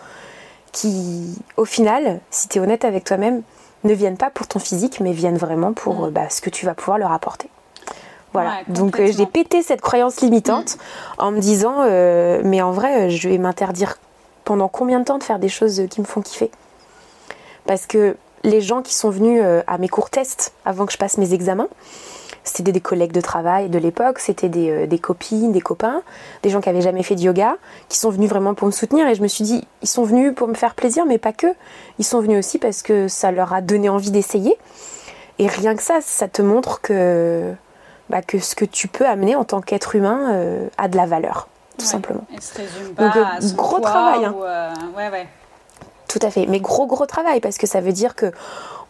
qui, 0.71 1.35
au 1.57 1.65
final, 1.65 2.19
si 2.29 2.47
tu 2.47 2.57
es 2.57 2.61
honnête 2.61 2.85
avec 2.85 3.03
toi-même, 3.03 3.41
ne 3.83 3.93
viennent 3.93 4.17
pas 4.17 4.29
pour 4.29 4.47
ton 4.47 4.59
physique, 4.59 4.99
mais 4.99 5.11
viennent 5.11 5.37
vraiment 5.37 5.73
pour 5.73 6.01
mm. 6.01 6.05
euh, 6.05 6.11
bah, 6.11 6.29
ce 6.29 6.41
que 6.41 6.49
tu 6.49 6.65
vas 6.65 6.73
pouvoir 6.73 6.97
leur 6.97 7.11
apporter. 7.11 7.49
Voilà. 8.33 8.59
Donc 8.67 8.99
euh, 8.99 9.11
j'ai 9.11 9.25
pété 9.25 9.63
cette 9.63 9.81
croyance 9.81 10.21
limitante 10.21 10.75
mm. 10.75 11.21
en 11.21 11.31
me 11.31 11.39
disant, 11.39 11.77
euh, 11.79 12.41
mais 12.43 12.61
en 12.61 12.71
vrai, 12.71 13.09
je 13.09 13.29
vais 13.29 13.37
m'interdire 13.37 13.97
pendant 14.45 14.67
combien 14.67 14.99
de 14.99 15.05
temps 15.05 15.17
de 15.17 15.23
faire 15.23 15.39
des 15.39 15.49
choses 15.49 15.83
qui 15.89 16.01
me 16.01 16.05
font 16.05 16.21
kiffer? 16.21 16.51
Parce 17.65 17.85
que 17.85 18.15
les 18.43 18.61
gens 18.61 18.81
qui 18.81 18.93
sont 18.93 19.09
venus 19.09 19.41
à 19.67 19.77
mes 19.77 19.89
cours 19.89 20.09
tests 20.09 20.53
avant 20.65 20.85
que 20.85 20.91
je 20.91 20.97
passe 20.97 21.17
mes 21.17 21.33
examens, 21.33 21.67
c'était 22.43 22.71
des 22.71 22.81
collègues 22.81 23.11
de 23.11 23.21
travail 23.21 23.69
de 23.69 23.77
l'époque, 23.77 24.19
c'était 24.19 24.49
euh, 24.55 24.87
des, 24.87 24.99
copines, 24.99 25.51
des 25.51 25.61
copains, 25.61 26.01
des 26.43 26.49
gens 26.49 26.61
qui 26.61 26.69
avaient 26.69 26.81
jamais 26.81 27.03
fait 27.03 27.15
de 27.15 27.21
yoga, 27.21 27.57
qui 27.89 27.97
sont 27.97 28.09
venus 28.09 28.29
vraiment 28.29 28.53
pour 28.53 28.67
me 28.67 28.71
soutenir. 28.71 29.07
Et 29.07 29.15
je 29.15 29.21
me 29.21 29.27
suis 29.27 29.43
dit, 29.43 29.67
ils 29.81 29.87
sont 29.87 30.03
venus 30.03 30.33
pour 30.35 30.47
me 30.47 30.53
faire 30.53 30.75
plaisir, 30.75 31.05
mais 31.05 31.17
pas 31.17 31.33
que. 31.33 31.47
Ils 31.99 32.05
sont 32.05 32.21
venus 32.21 32.39
aussi 32.39 32.57
parce 32.57 32.81
que 32.81 33.07
ça 33.07 33.31
leur 33.31 33.53
a 33.53 33.61
donné 33.61 33.89
envie 33.89 34.11
d'essayer. 34.11 34.57
Et 35.37 35.47
rien 35.47 35.75
que 35.75 35.83
ça, 35.83 35.99
ça 36.01 36.27
te 36.27 36.41
montre 36.41 36.81
que, 36.81 37.53
bah, 38.09 38.21
que 38.21 38.39
ce 38.39 38.55
que 38.55 38.65
tu 38.65 38.87
peux 38.87 39.05
amener 39.05 39.35
en 39.35 39.45
tant 39.45 39.61
qu'être 39.61 39.95
humain 39.95 40.31
euh, 40.33 40.67
a 40.77 40.87
de 40.87 40.97
la 40.97 41.05
valeur, 41.05 41.47
tout 41.77 41.85
simplement. 41.85 42.25
Donc, 42.97 43.15
euh, 43.15 43.23
gros 43.55 43.79
travail. 43.79 44.25
Hein. 44.25 44.35
ouais, 44.97 45.09
ouais. 45.09 45.27
Tout 46.09 46.19
à 46.23 46.31
fait, 46.31 46.47
mais 46.47 46.59
gros 46.59 46.87
gros 46.87 47.05
travail 47.05 47.39
parce 47.39 47.59
que 47.59 47.67
ça 47.67 47.81
veut 47.81 47.93
dire 47.93 48.15
que 48.15 48.31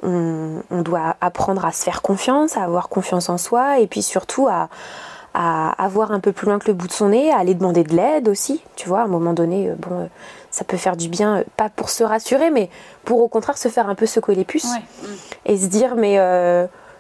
on, 0.02 0.82
doit 0.82 1.18
apprendre 1.20 1.66
à 1.66 1.74
se 1.74 1.84
faire 1.84 2.02
confiance, 2.02 2.56
à 2.56 2.64
avoir 2.64 2.88
confiance 2.88 3.28
en 3.28 3.38
soi 3.38 3.80
et 3.80 3.88
puis 3.88 4.02
surtout 4.02 4.48
à, 4.48 4.70
avoir 5.34 6.12
un 6.12 6.22
peu 6.22 6.32
plus 6.32 6.48
loin 6.48 6.60
que 6.60 6.68
le 6.68 6.74
bout 6.74 6.88
de 6.88 6.94
son 6.94 7.10
nez, 7.10 7.32
à 7.32 7.38
aller 7.38 7.54
demander 7.54 7.84
de 7.84 7.94
l'aide 7.94 8.30
aussi. 8.30 8.64
Tu 8.78 8.88
vois, 8.88 9.02
à 9.02 9.04
un 9.04 9.08
moment 9.08 9.34
donné, 9.34 9.70
euh, 9.70 9.76
bon, 9.78 10.00
euh, 10.00 10.06
ça 10.50 10.64
peut 10.64 10.78
faire 10.78 10.98
du 10.98 11.08
bien, 11.08 11.38
euh, 11.38 11.44
pas 11.56 11.70
pour 11.70 11.90
se 11.90 12.04
rassurer, 12.04 12.50
mais 12.50 12.70
pour 13.04 13.22
au 13.22 13.28
contraire 13.28 13.58
se 13.58 13.68
faire 13.68 13.90
un 13.90 13.96
peu 13.96 14.06
secouer 14.06 14.36
les 14.36 14.46
puces 14.46 14.74
et 15.46 15.58
se 15.58 15.68
dire 15.68 15.96
mais 15.96 16.16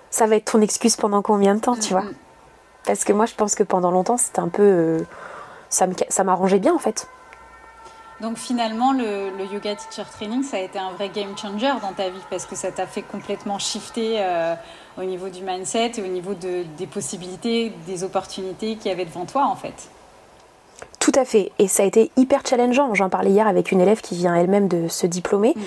ça 0.09 0.27
va 0.27 0.35
être 0.35 0.51
ton 0.51 0.61
excuse 0.61 0.97
pendant 0.97 1.21
combien 1.21 1.55
de 1.55 1.61
temps, 1.61 1.77
tu 1.77 1.93
vois? 1.93 2.03
Parce 2.85 3.05
que 3.05 3.13
moi, 3.13 3.25
je 3.25 3.35
pense 3.35 3.55
que 3.55 3.63
pendant 3.63 3.91
longtemps, 3.91 4.17
c'était 4.17 4.39
un 4.39 4.49
peu 4.49 5.05
ça 5.69 6.23
m'arrangeait 6.25 6.59
bien 6.59 6.73
en 6.73 6.79
fait. 6.79 7.07
Donc 8.21 8.37
finalement, 8.37 8.91
le, 8.91 9.31
yoga 9.51 9.75
teacher 9.75 10.07
training, 10.11 10.43
ça 10.43 10.57
a 10.57 10.59
été 10.59 10.77
un 10.77 10.91
vrai 10.91 11.09
game 11.09 11.37
changer 11.37 11.71
dans 11.81 11.93
ta 11.93 12.09
vie 12.09 12.19
parce 12.29 12.45
que 12.45 12.55
ça 12.55 12.71
t'a 12.71 12.85
fait 12.85 13.01
complètement 13.01 13.59
shifter 13.59 14.15
euh, 14.17 14.55
au 14.97 15.03
niveau 15.03 15.29
du 15.29 15.41
mindset 15.41 15.93
et 15.97 16.01
au 16.01 16.07
niveau 16.07 16.33
de, 16.33 16.63
des 16.77 16.87
possibilités, 16.87 17.71
des 17.87 18.03
opportunités 18.03 18.75
qu'il 18.75 18.91
y 18.91 18.93
avait 18.93 19.05
devant 19.05 19.25
toi 19.25 19.45
en 19.45 19.55
fait. 19.55 19.89
Tout 20.99 21.13
à 21.15 21.23
fait. 21.23 21.51
Et 21.59 21.67
ça 21.67 21.83
a 21.83 21.85
été 21.85 22.11
hyper 22.17 22.41
challengeant. 22.45 22.93
J'en 22.93 23.09
parlais 23.09 23.31
hier 23.31 23.47
avec 23.47 23.71
une 23.71 23.79
élève 23.79 24.01
qui 24.01 24.15
vient 24.15 24.35
elle-même 24.35 24.67
de 24.67 24.87
se 24.89 25.07
diplômer. 25.07 25.53
Mhm. 25.55 25.63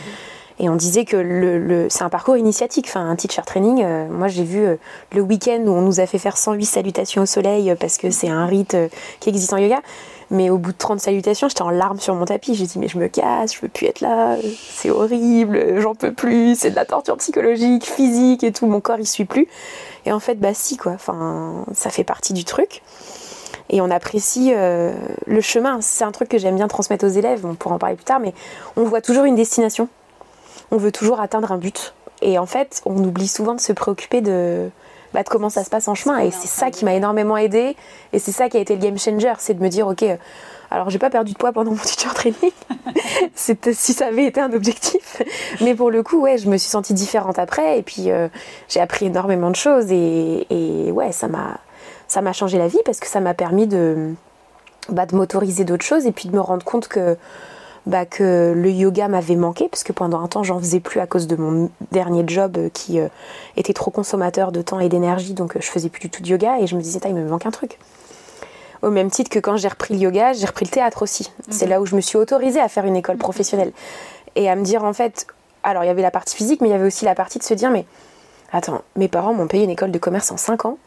Et 0.63 0.69
on 0.69 0.77
disait 0.77 1.05
que 1.05 1.89
c'est 1.91 2.05
un 2.05 2.09
parcours 2.09 2.37
initiatique, 2.37 2.87
enfin 2.89 3.05
un 3.11 3.17
teacher 3.17 3.43
training. 3.45 3.83
Euh, 3.83 4.07
moi 4.09 4.29
j'ai 4.29 4.45
vu 4.45 4.65
euh, 4.65 4.77
le 5.13 5.21
week-end 5.21 5.61
où 5.67 5.71
on 5.71 5.83
nous 5.83 5.99
a 5.99 6.07
fait 6.07 6.19
faire 6.19 6.39
108 6.39 6.65
salutations 6.65 7.23
au 7.23 7.27
soleil 7.27 7.75
parce 7.81 7.99
que 7.99 8.11
c'est 8.11 8.29
un 8.29 8.47
rite 8.47 8.77
qui 9.19 9.29
existe 9.29 9.53
en 9.53 9.57
yoga. 9.57 9.81
Mais 10.31 10.51
au 10.51 10.59
bout 10.59 10.71
de 10.73 10.79
30 10.79 11.01
salutations, 11.01 11.49
j'étais 11.49 11.63
en 11.63 11.71
larmes 11.71 11.99
sur 11.99 12.15
mon 12.15 12.25
tapis. 12.25 12.55
J'ai 12.55 12.65
dit, 12.65 12.79
mais 12.79 12.87
je 12.87 12.97
me 12.97 13.09
casse, 13.09 13.55
je 13.55 13.61
veux 13.61 13.69
plus 13.69 13.87
être 13.87 14.01
là, 14.01 14.37
c'est 14.73 14.89
horrible, 14.89 15.81
j'en 15.81 15.95
peux 15.95 16.13
plus, 16.13 16.59
c'est 16.59 16.71
de 16.71 16.77
la 16.77 16.87
torture 16.87 17.17
psychologique, 17.19 17.85
physique 17.85 18.43
et 18.45 18.53
tout, 18.53 18.67
mon 18.67 18.81
corps 18.81 19.01
il 19.01 19.07
suit 19.07 19.27
plus. 19.27 19.49
Et 20.07 20.13
en 20.13 20.21
fait, 20.21 20.37
bah 20.37 20.55
si, 20.55 20.77
quoi, 20.77 20.93
enfin, 20.93 21.67
ça 21.75 21.91
fait 21.91 22.05
partie 22.05 22.33
du 22.33 22.45
truc. 22.45 22.83
Et 23.69 23.81
on 23.81 23.91
apprécie 23.91 24.53
euh, 24.55 24.95
le 25.27 25.41
chemin. 25.41 25.81
C'est 25.81 26.05
un 26.05 26.13
truc 26.13 26.29
que 26.29 26.39
j'aime 26.39 26.57
bien 26.57 26.69
transmettre 26.69 27.05
aux 27.05 27.11
élèves, 27.11 27.45
on 27.45 27.55
pourra 27.55 27.75
en 27.75 27.79
parler 27.79 27.97
plus 27.97 28.05
tard, 28.05 28.21
mais 28.21 28.33
on 28.77 28.85
voit 28.85 29.01
toujours 29.01 29.25
une 29.25 29.35
destination. 29.35 29.89
On 30.73 30.79
veut 30.79 30.91
toujours 30.91 31.21
atteindre 31.21 31.53
un 31.53 31.59
but. 31.59 31.95
Et 32.23 32.39
en 32.39 32.47
fait, 32.47 32.83
on 32.87 32.97
oublie 33.05 33.29
souvent 33.29 33.55
de 33.55 33.61
se 33.61 33.73
préoccuper 33.73 34.21
de, 34.21 34.71
bah, 35.13 35.23
comment 35.25 35.51
ça 35.51 35.65
se 35.65 35.71
passe 35.71 35.89
en 35.89 35.95
chemin. 35.95 36.19
Et 36.19 36.31
c'est 36.31 36.49
ça 36.49 36.71
qui 36.71 36.85
m'a 36.85 36.95
énormément 36.95 37.37
aidé. 37.37 37.77
Et 38.13 38.19
c'est 38.19 38.33
ça 38.33 38.49
qui 38.49 38.57
a 38.57 38.61
été 38.61 38.75
le 38.75 38.81
game 38.81 38.99
changer. 38.99 39.33
C'est 39.39 39.55
de 39.55 39.63
me 39.63 39.69
dire, 39.69 39.87
ok, 39.87 40.05
alors 40.71 40.89
j'ai 40.89 40.99
pas 40.99 41.11
perdu 41.11 41.33
de 41.33 41.39
poids 41.39 41.53
pendant 41.53 41.71
mon 41.73 41.77
teacher 41.77 42.09
training. 42.15 42.53
si 43.35 43.93
ça 43.93 44.07
avait 44.07 44.25
été 44.27 44.41
un 44.41 44.53
objectif. 44.53 45.23
Mais 45.61 45.75
pour 45.75 45.91
le 45.91 46.03
coup, 46.03 46.21
ouais, 46.21 46.39
je 46.39 46.49
me 46.49 46.57
suis 46.57 46.71
sentie 46.71 46.95
différente 46.95 47.39
après. 47.39 47.79
Et 47.79 47.83
puis 47.83 48.11
euh, 48.11 48.29
j'ai 48.69 48.81
appris 48.81 49.07
énormément 49.07 49.51
de 49.51 49.57
choses. 49.57 49.87
Et, 49.91 50.91
ouais, 50.93 51.13
ça 51.13 51.29
m'a, 51.29 51.59
ça 52.09 52.23
m'a 52.23 52.33
changé 52.33 52.57
la 52.59 52.69
vie 52.69 52.81
parce 52.85 53.01
que 53.01 53.07
ça 53.07 53.21
m'a 53.21 53.35
permis 53.35 53.67
de, 53.67 54.15
bah, 54.89 55.05
de 55.05 55.15
m'autoriser 55.15 55.65
d'autres 55.65 55.85
choses 55.85 56.07
et 56.07 56.13
puis 56.13 56.29
de 56.29 56.35
me 56.35 56.41
rendre 56.41 56.65
compte 56.65 56.89
que 56.89 57.17
bah, 57.87 58.07
que 58.07 58.53
le 58.55 58.71
yoga 58.71 59.09
m'avait 59.09 59.37
manqué, 59.37 59.69
parce 59.69 59.83
que 59.83 59.93
pendant 59.93 60.21
un 60.21 60.29
temps 60.29 60.45
j'en 60.45 60.59
faisais 60.61 60.81
plus 60.81 61.01
à 61.01 61.07
cause 61.07 61.27
de 61.27 61.35
mon 61.37 61.69
dernier 61.91 62.23
job 62.27 62.57
euh, 62.57 62.69
qui 62.73 63.01
euh, 63.01 63.09
était 63.57 63.73
trop 63.73 63.91
consommateur 63.91 64.53
de 64.53 64.63
temps 64.63 64.79
et 64.79 64.89
d'énergie, 64.89 65.35
donc 65.35 65.57
euh, 65.57 65.61
je 65.61 65.67
faisais 65.67 65.89
plus 65.89 66.01
du 66.01 66.11
tout 66.11 66.23
de 66.23 66.29
yoga 66.29 66.59
et 66.61 66.67
je 66.67 66.77
me 66.77 66.81
disais, 66.81 67.01
il 67.05 67.15
me 67.15 67.29
manque 67.29 67.47
un 67.47 67.51
truc. 67.51 67.79
Au 68.83 68.91
même 68.91 69.11
titre 69.11 69.31
que 69.31 69.39
quand 69.39 69.57
j'ai 69.57 69.69
repris 69.69 69.95
le 69.95 70.01
yoga, 70.01 70.33
j'ai 70.33 70.47
repris 70.47 70.65
le 70.65 70.71
théâtre 70.71 71.03
aussi. 71.03 71.33
C'est 71.51 71.65
mhm. 71.65 71.71
là 71.71 71.81
où 71.81 71.87
je 71.87 71.97
me 71.97 72.01
suis 72.01 72.19
autorisée 72.19 72.61
à 72.61 72.69
faire 72.69 72.85
une 72.85 72.97
école 72.97 73.17
professionnelle 73.17 73.73
et 74.37 74.49
à 74.49 74.55
me 74.55 74.63
dire 74.63 74.85
en 74.85 74.93
fait, 74.93 75.27
alors 75.65 75.83
il 75.83 75.89
y 75.89 75.91
avait 75.91 76.03
la 76.03 76.11
partie 76.11 76.37
physique, 76.37 76.61
mais 76.61 76.69
il 76.69 76.73
y 76.73 76.75
avait 76.75 76.87
aussi 76.87 77.05
la 77.05 77.15
partie 77.15 77.39
de 77.39 77.45
se 77.45 77.55
dire, 77.55 77.71
mais 77.71 77.85
attends, 78.53 78.83
mes 78.97 79.09
parents 79.09 79.35
m'ont 79.35 79.49
payé 79.49 79.65
une 79.65 79.71
école 79.71 79.91
de 79.91 79.99
commerce 79.99 80.31
en 80.31 80.37
5 80.37 80.67
ans 80.67 80.79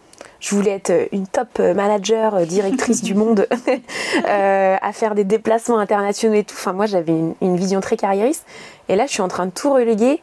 je 0.46 0.54
voulais 0.54 0.72
être 0.72 0.94
une 1.12 1.26
top 1.26 1.58
manager, 1.58 2.36
euh, 2.36 2.46
directrice 2.46 3.02
du 3.02 3.16
monde, 3.16 3.48
euh, 4.28 4.76
à 4.80 4.94
faire 4.94 5.16
des 5.16 5.24
déplacements 5.24 5.80
internationaux 5.80 6.36
et 6.36 6.44
tout. 6.44 6.56
Enfin, 6.56 6.72
moi, 6.72 6.86
j'avais 6.86 7.14
une, 7.42 7.56
vision 7.56 7.82
très 7.82 7.98
carriériste. 7.98 8.46
Et 8.88 8.96
là, 8.96 9.08
je 9.08 9.12
suis 9.12 9.24
en 9.24 9.28
train 9.28 9.48
de 9.48 9.52
tout 9.52 9.74
reléguer 9.74 10.22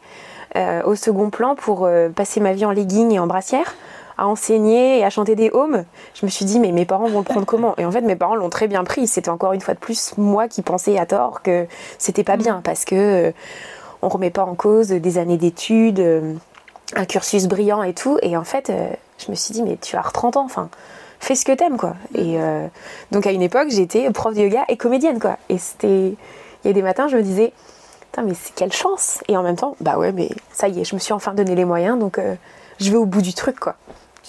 euh, 0.55 0.81
au 0.83 0.95
second 0.95 1.29
plan 1.29 1.55
pour 1.55 1.89
passer 2.15 2.39
ma 2.39 2.53
vie 2.53 2.63
en 2.63 2.71
legging 2.71 3.11
et 3.11 3.19
en 3.19 3.27
brassière 3.27 3.75
à 4.17 4.27
enseigner 4.27 4.99
et 4.99 5.03
à 5.03 5.09
chanter 5.09 5.35
des 5.35 5.49
homes. 5.51 5.83
Je 6.13 6.25
me 6.25 6.29
suis 6.29 6.45
dit, 6.45 6.59
mais 6.59 6.71
mes 6.71 6.85
parents 6.85 7.07
vont 7.07 7.17
le 7.17 7.25
prendre 7.25 7.47
comment? 7.47 7.73
Et 7.77 7.85
en 7.85 7.91
fait, 7.91 8.01
mes 8.01 8.15
parents 8.15 8.35
l'ont 8.35 8.51
très 8.51 8.67
bien 8.67 8.83
pris. 8.83 9.07
C'était 9.07 9.29
encore 9.29 9.53
une 9.53 9.61
fois 9.61 9.73
de 9.73 9.79
plus 9.79 10.13
moi 10.17 10.47
qui 10.47 10.61
pensais 10.61 10.99
à 10.99 11.07
tort 11.07 11.41
que 11.41 11.65
c'était 11.97 12.23
pas 12.23 12.37
bien 12.37 12.61
parce 12.63 12.85
que 12.85 13.33
on 14.03 14.09
remet 14.09 14.29
pas 14.29 14.43
en 14.43 14.53
cause 14.53 14.89
des 14.89 15.17
années 15.17 15.37
d'études, 15.37 15.99
un 16.95 17.05
cursus 17.05 17.47
brillant 17.47 17.81
et 17.81 17.93
tout. 17.93 18.19
Et 18.21 18.37
en 18.37 18.43
fait, 18.43 18.71
je 19.25 19.31
me 19.31 19.35
suis 19.35 19.53
dit, 19.53 19.63
mais 19.63 19.77
tu 19.77 19.95
as 19.95 20.01
30 20.01 20.37
ans, 20.37 20.45
enfin, 20.45 20.69
fais 21.19 21.35
ce 21.35 21.45
que 21.45 21.51
t'aimes, 21.51 21.77
quoi. 21.77 21.95
Et 22.15 22.39
euh, 22.39 22.67
donc 23.11 23.25
à 23.25 23.31
une 23.31 23.41
époque, 23.41 23.69
j'étais 23.69 24.09
prof 24.11 24.33
de 24.33 24.41
yoga 24.41 24.65
et 24.67 24.77
comédienne, 24.77 25.19
quoi. 25.19 25.37
Et 25.49 25.57
c'était. 25.57 26.15
Il 26.63 26.67
y 26.67 26.69
a 26.69 26.73
des 26.73 26.81
matins, 26.81 27.09
je 27.09 27.17
me 27.17 27.21
disais, 27.21 27.51
putain, 27.99 28.21
mais 28.21 28.33
c'est 28.33 28.55
quelle 28.55 28.71
chance 28.71 29.19
Et 29.27 29.35
en 29.35 29.43
même 29.43 29.57
temps, 29.57 29.75
bah 29.81 29.97
ouais, 29.97 30.13
mais 30.13 30.29
ça 30.53 30.69
y 30.69 30.79
est, 30.79 30.85
je 30.85 30.95
me 30.95 30.99
suis 30.99 31.11
enfin 31.11 31.33
donné 31.33 31.55
les 31.55 31.65
moyens, 31.65 31.99
donc 31.99 32.19
euh, 32.19 32.35
je 32.79 32.89
vais 32.89 32.95
au 32.95 33.05
bout 33.05 33.21
du 33.21 33.33
truc, 33.33 33.59
quoi. 33.59 33.75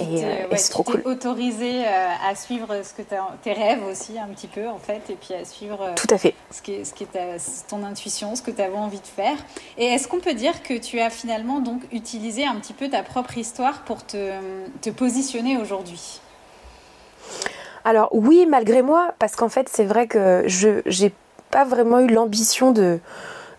Et, 0.00 0.24
euh, 0.24 0.56
c'est 0.56 0.70
trop 0.70 0.82
cool. 0.82 1.02
autorisé 1.04 1.84
euh, 1.86 2.08
à 2.28 2.34
suivre 2.34 2.82
ce 2.82 2.92
que 2.92 3.02
tes 3.42 3.52
rêves 3.52 3.84
aussi 3.88 4.18
un 4.18 4.26
petit 4.26 4.48
peu 4.48 4.66
en 4.66 4.78
fait 4.78 5.02
et 5.08 5.14
puis 5.14 5.34
à 5.34 5.44
suivre 5.44 5.80
euh, 5.82 5.94
tout 5.94 6.12
à 6.12 6.18
fait. 6.18 6.34
ce 6.50 6.62
qui 6.62 6.72
est, 6.72 6.84
ce 6.84 6.92
qui 6.92 7.04
est 7.04 7.66
ton 7.68 7.84
intuition 7.84 8.34
ce 8.34 8.42
que 8.42 8.50
tu 8.50 8.60
avais 8.60 8.76
envie 8.76 8.98
de 8.98 9.06
faire. 9.06 9.36
Et 9.78 9.84
est-ce 9.84 10.08
qu'on 10.08 10.18
peut 10.18 10.34
dire 10.34 10.64
que 10.64 10.74
tu 10.74 10.98
as 10.98 11.10
finalement 11.10 11.60
donc 11.60 11.82
utilisé 11.92 12.44
un 12.44 12.56
petit 12.56 12.72
peu 12.72 12.88
ta 12.88 13.04
propre 13.04 13.38
histoire 13.38 13.82
pour 13.84 14.04
te, 14.04 14.32
te 14.82 14.90
positionner 14.90 15.58
aujourd'hui? 15.58 16.20
Alors 17.84 18.08
oui 18.10 18.46
malgré 18.46 18.82
moi 18.82 19.14
parce 19.20 19.36
qu'en 19.36 19.48
fait 19.48 19.68
c'est 19.68 19.84
vrai 19.84 20.08
que 20.08 20.42
je 20.46 20.80
j'ai 20.86 21.12
pas 21.52 21.64
vraiment 21.64 22.00
eu 22.00 22.08
l'ambition 22.08 22.72
de 22.72 22.98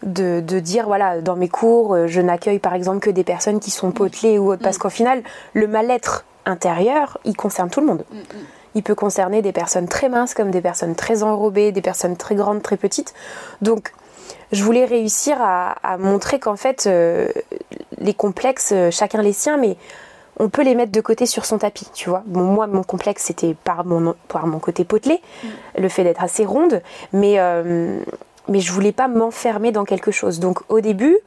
de, 0.04 0.40
dire 0.60 0.86
voilà 0.86 1.22
dans 1.22 1.36
mes 1.36 1.50
cours 1.50 1.94
euh, 1.94 2.08
je 2.08 2.22
n'accueille 2.22 2.60
par 2.60 2.74
exemple 2.74 3.00
que 3.00 3.10
des 3.10 3.24
personnes 3.24 3.60
qui 3.60 3.72
sont 3.72 3.92
potelées 3.92 4.38
ou 4.38 4.52
autres 4.52 4.62
parce 4.62 4.78
mm. 4.78 4.82
qu'au 4.82 4.90
final 4.90 5.24
le 5.54 5.68
mal-être 5.68 6.26
intérieur 6.46 7.18
il 7.26 7.36
concerne 7.36 7.70
tout 7.70 7.82
le 7.82 7.88
monde 7.88 8.06
mm, 8.12 8.18
mm. 8.18 8.46
il 8.76 8.84
peut 8.84 8.96
concerner 8.96 9.42
des 9.42 9.52
personnes 9.52 9.88
très 9.88 10.10
minces 10.10 10.34
comme 10.34 10.52
des 10.52 10.62
personnes 10.62 10.96
très 10.96 11.24
enrobées 11.24 11.72
des 11.72 11.82
personnes 11.82 12.18
très 12.18 12.36
grandes 12.36 12.62
très 12.62 12.78
petites 12.78 13.14
donc 13.62 13.94
je 14.52 14.64
voulais 14.64 14.86
réussir 14.86 15.38
à, 15.40 15.98
montrer 15.98 16.40
qu'en 16.40 16.56
fait 16.56 16.86
euh, 16.88 17.28
les 17.98 18.14
complexes 18.14 18.72
euh, 18.74 18.92
chacun 18.92 19.22
les 19.22 19.34
siens 19.34 19.58
mais 19.58 19.78
on 20.38 20.50
peut 20.50 20.64
les 20.64 20.76
mettre 20.76 20.92
de 20.92 21.00
côté 21.00 21.26
sur 21.26 21.46
son 21.46 21.60
tapis, 21.60 21.88
tu 21.94 22.10
vois. 22.10 22.22
Bon, 22.26 22.42
moi, 22.42 22.68
mon 22.68 22.84
complexe, 22.84 23.24
c'était 23.24 23.54
par 23.54 23.86
mon, 23.86 24.16
par 24.28 24.48
mon 24.48 24.60
côté 24.60 24.84
potelé, 24.84 25.22
le 25.78 25.88
fait 25.88 26.04
d'être 26.04 26.22
assez 26.22 26.44
ronde, 26.44 26.82
mais 27.14 27.40
mais 28.48 28.60
je 28.60 28.72
voulais 28.72 28.92
pas 28.92 29.08
m'enfermer 29.08 29.72
dans 29.72 29.86
quelque 29.86 30.12
chose. 30.12 30.40
Donc 30.40 30.60
au 30.70 30.82
début, 30.82 31.18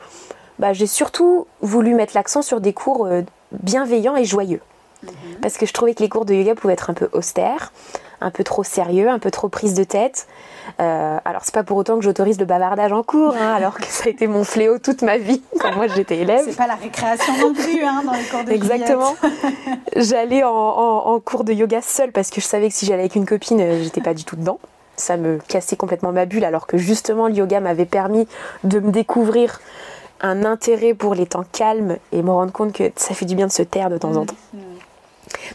bah, 0.58 0.72
j'ai 0.72 0.86
surtout 0.86 1.46
voulu 1.60 1.94
mettre 1.94 2.12
l'accent 2.14 2.42
sur 2.42 2.60
des 2.60 2.72
cours 2.72 3.06
euh, 3.06 3.22
bienveillants 3.52 4.16
et 4.16 4.24
joyeux. 4.24 4.60
Mhm. 5.02 5.10
Parce 5.40 5.56
que 5.56 5.66
je 5.66 5.72
trouvais 5.72 5.94
que 5.94 6.02
les 6.02 6.08
cours 6.08 6.24
de 6.24 6.34
yoga 6.34 6.54
pouvaient 6.54 6.72
être 6.72 6.90
un 6.90 6.94
peu 6.94 7.08
austères, 7.12 7.72
un 8.20 8.30
peu 8.30 8.42
trop 8.42 8.64
sérieux, 8.64 9.08
un 9.08 9.18
peu 9.18 9.30
trop 9.30 9.48
prise 9.48 9.74
de 9.74 9.84
tête. 9.84 10.26
Euh, 10.80 11.18
alors 11.24 11.42
c'est 11.44 11.54
pas 11.54 11.62
pour 11.62 11.76
autant 11.76 11.96
que 11.96 12.02
j'autorise 12.02 12.38
le 12.38 12.44
bavardage 12.44 12.92
en 12.92 13.02
cours, 13.02 13.34
hein, 13.34 13.54
alors 13.54 13.76
que 13.76 13.86
ça 13.86 14.04
a 14.06 14.08
été 14.08 14.26
mon 14.26 14.44
fléau 14.44 14.78
toute 14.78 15.02
ma 15.02 15.16
vie 15.18 15.42
quand 15.60 15.74
moi 15.74 15.86
j'étais 15.86 16.18
élève. 16.18 16.42
C'est 16.44 16.56
pas 16.56 16.66
la 16.66 16.74
récréation 16.74 17.32
non 17.40 17.54
plus 17.54 17.84
hein, 17.84 18.02
dans 18.04 18.12
les 18.12 18.24
cours 18.24 18.44
de 18.44 18.52
Exactement. 18.52 19.14
J'allais 19.96 20.42
en, 20.44 21.20
cours 21.20 21.44
de 21.44 21.52
yoga 21.52 21.80
seule 21.82 22.12
parce 22.12 22.30
que 22.30 22.40
je 22.40 22.46
savais 22.46 22.68
que 22.68 22.74
si 22.74 22.86
j'allais 22.86 23.02
avec 23.02 23.14
une 23.14 23.26
copine, 23.26 23.60
euh, 23.60 23.82
j'étais 23.82 24.00
pas 24.00 24.14
du 24.14 24.24
tout 24.24 24.36
dedans. 24.36 24.58
Ça 24.98 25.16
me 25.16 25.38
cassait 25.48 25.76
complètement 25.76 26.12
ma 26.12 26.26
bulle, 26.26 26.44
alors 26.44 26.66
que 26.66 26.76
justement 26.76 27.28
le 27.28 27.34
yoga 27.34 27.60
m'avait 27.60 27.86
permis 27.86 28.28
de 28.64 28.80
me 28.80 28.90
découvrir 28.90 29.60
un 30.20 30.44
intérêt 30.44 30.92
pour 30.92 31.14
les 31.14 31.26
temps 31.26 31.44
calmes 31.50 31.96
et 32.12 32.22
me 32.22 32.30
rendre 32.30 32.52
compte 32.52 32.72
que 32.72 32.90
ça 32.96 33.14
fait 33.14 33.24
du 33.24 33.34
bien 33.34 33.46
de 33.46 33.52
se 33.52 33.62
taire 33.62 33.88
de 33.88 33.96
temps 33.96 34.16
en 34.16 34.22
mmh. 34.22 34.26
temps. 34.26 34.34
Mmh. 34.52 34.58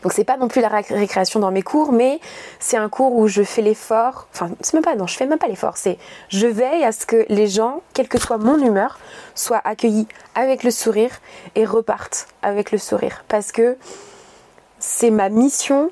Donc 0.02 0.14
c'est 0.14 0.24
pas 0.24 0.38
non 0.38 0.48
plus 0.48 0.62
la 0.62 0.70
récréation 0.70 1.40
dans 1.40 1.52
mes 1.52 1.62
cours, 1.62 1.92
mais 1.92 2.20
c'est 2.60 2.78
un 2.78 2.90
cours 2.90 3.14
où 3.14 3.28
je 3.28 3.44
fais 3.44 3.62
l'effort. 3.62 4.28
Enfin, 4.34 4.50
c'est 4.62 4.74
même 4.74 4.84
pas 4.84 4.96
non, 4.96 5.08
je 5.08 5.16
fais 5.16 5.26
même 5.26 5.40
pas 5.40 5.48
l'effort. 5.48 5.78
C'est 5.78 5.98
je 6.30 6.48
veille 6.48 6.84
à 6.84 6.92
ce 6.92 7.06
que 7.06 7.26
les 7.30 7.48
gens, 7.48 7.82
quelle 7.94 8.08
que 8.08 8.20
soit 8.20 8.38
mon 8.38 8.58
humeur, 8.58 9.00
soient 9.36 9.62
accueillis 9.64 10.08
avec 10.36 10.64
le 10.64 10.72
sourire 10.72 11.12
et 11.56 11.66
repartent 11.66 12.28
avec 12.42 12.72
le 12.72 12.78
sourire, 12.78 13.24
parce 13.28 13.52
que 13.52 13.78
c'est 14.80 15.12
ma 15.12 15.30
mission 15.30 15.92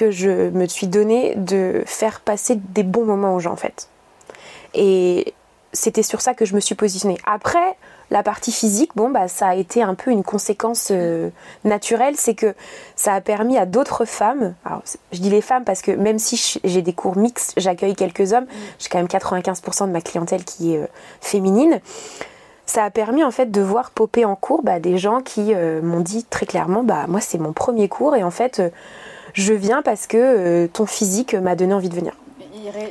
que 0.00 0.10
je 0.10 0.48
me 0.48 0.66
suis 0.66 0.86
donnée 0.86 1.34
de 1.36 1.82
faire 1.84 2.20
passer 2.20 2.56
des 2.56 2.82
bons 2.82 3.04
moments 3.04 3.34
aux 3.34 3.40
gens 3.40 3.52
en 3.52 3.56
fait. 3.56 3.90
Et 4.72 5.34
c'était 5.74 6.02
sur 6.02 6.22
ça 6.22 6.32
que 6.32 6.46
je 6.46 6.54
me 6.54 6.60
suis 6.60 6.74
positionnée. 6.74 7.18
Après, 7.26 7.76
la 8.10 8.22
partie 8.22 8.50
physique, 8.50 8.92
bon, 8.96 9.10
bah, 9.10 9.28
ça 9.28 9.48
a 9.48 9.54
été 9.56 9.82
un 9.82 9.94
peu 9.94 10.10
une 10.10 10.24
conséquence 10.24 10.88
euh, 10.90 11.28
naturelle, 11.64 12.14
c'est 12.16 12.34
que 12.34 12.54
ça 12.96 13.12
a 13.12 13.20
permis 13.20 13.58
à 13.58 13.66
d'autres 13.66 14.06
femmes, 14.06 14.54
alors 14.64 14.82
je 15.12 15.20
dis 15.20 15.28
les 15.28 15.42
femmes 15.42 15.64
parce 15.64 15.82
que 15.82 15.92
même 15.92 16.18
si 16.18 16.58
j'ai 16.64 16.80
des 16.80 16.94
cours 16.94 17.18
mixtes, 17.18 17.52
j'accueille 17.58 17.94
quelques 17.94 18.32
hommes, 18.32 18.46
j'ai 18.78 18.88
quand 18.88 18.98
même 18.98 19.06
95% 19.06 19.86
de 19.86 19.92
ma 19.92 20.00
clientèle 20.00 20.44
qui 20.44 20.74
est 20.74 20.78
euh, 20.78 20.86
féminine, 21.20 21.80
ça 22.64 22.84
a 22.84 22.90
permis 22.90 23.22
en 23.22 23.30
fait 23.30 23.50
de 23.50 23.60
voir 23.60 23.90
popper 23.90 24.24
en 24.24 24.34
cours 24.34 24.62
bah, 24.62 24.80
des 24.80 24.96
gens 24.96 25.20
qui 25.20 25.52
euh, 25.54 25.82
m'ont 25.82 26.00
dit 26.00 26.24
très 26.24 26.46
clairement, 26.46 26.82
bah 26.82 27.04
moi 27.06 27.20
c'est 27.20 27.38
mon 27.38 27.52
premier 27.52 27.88
cours 27.88 28.16
et 28.16 28.24
en 28.24 28.30
fait 28.30 28.62
je 29.34 29.52
viens 29.52 29.82
parce 29.82 30.06
que 30.06 30.66
ton 30.66 30.86
physique 30.86 31.34
m'a 31.34 31.54
donné 31.54 31.74
envie 31.74 31.88
de 31.88 31.94
venir. 31.94 32.14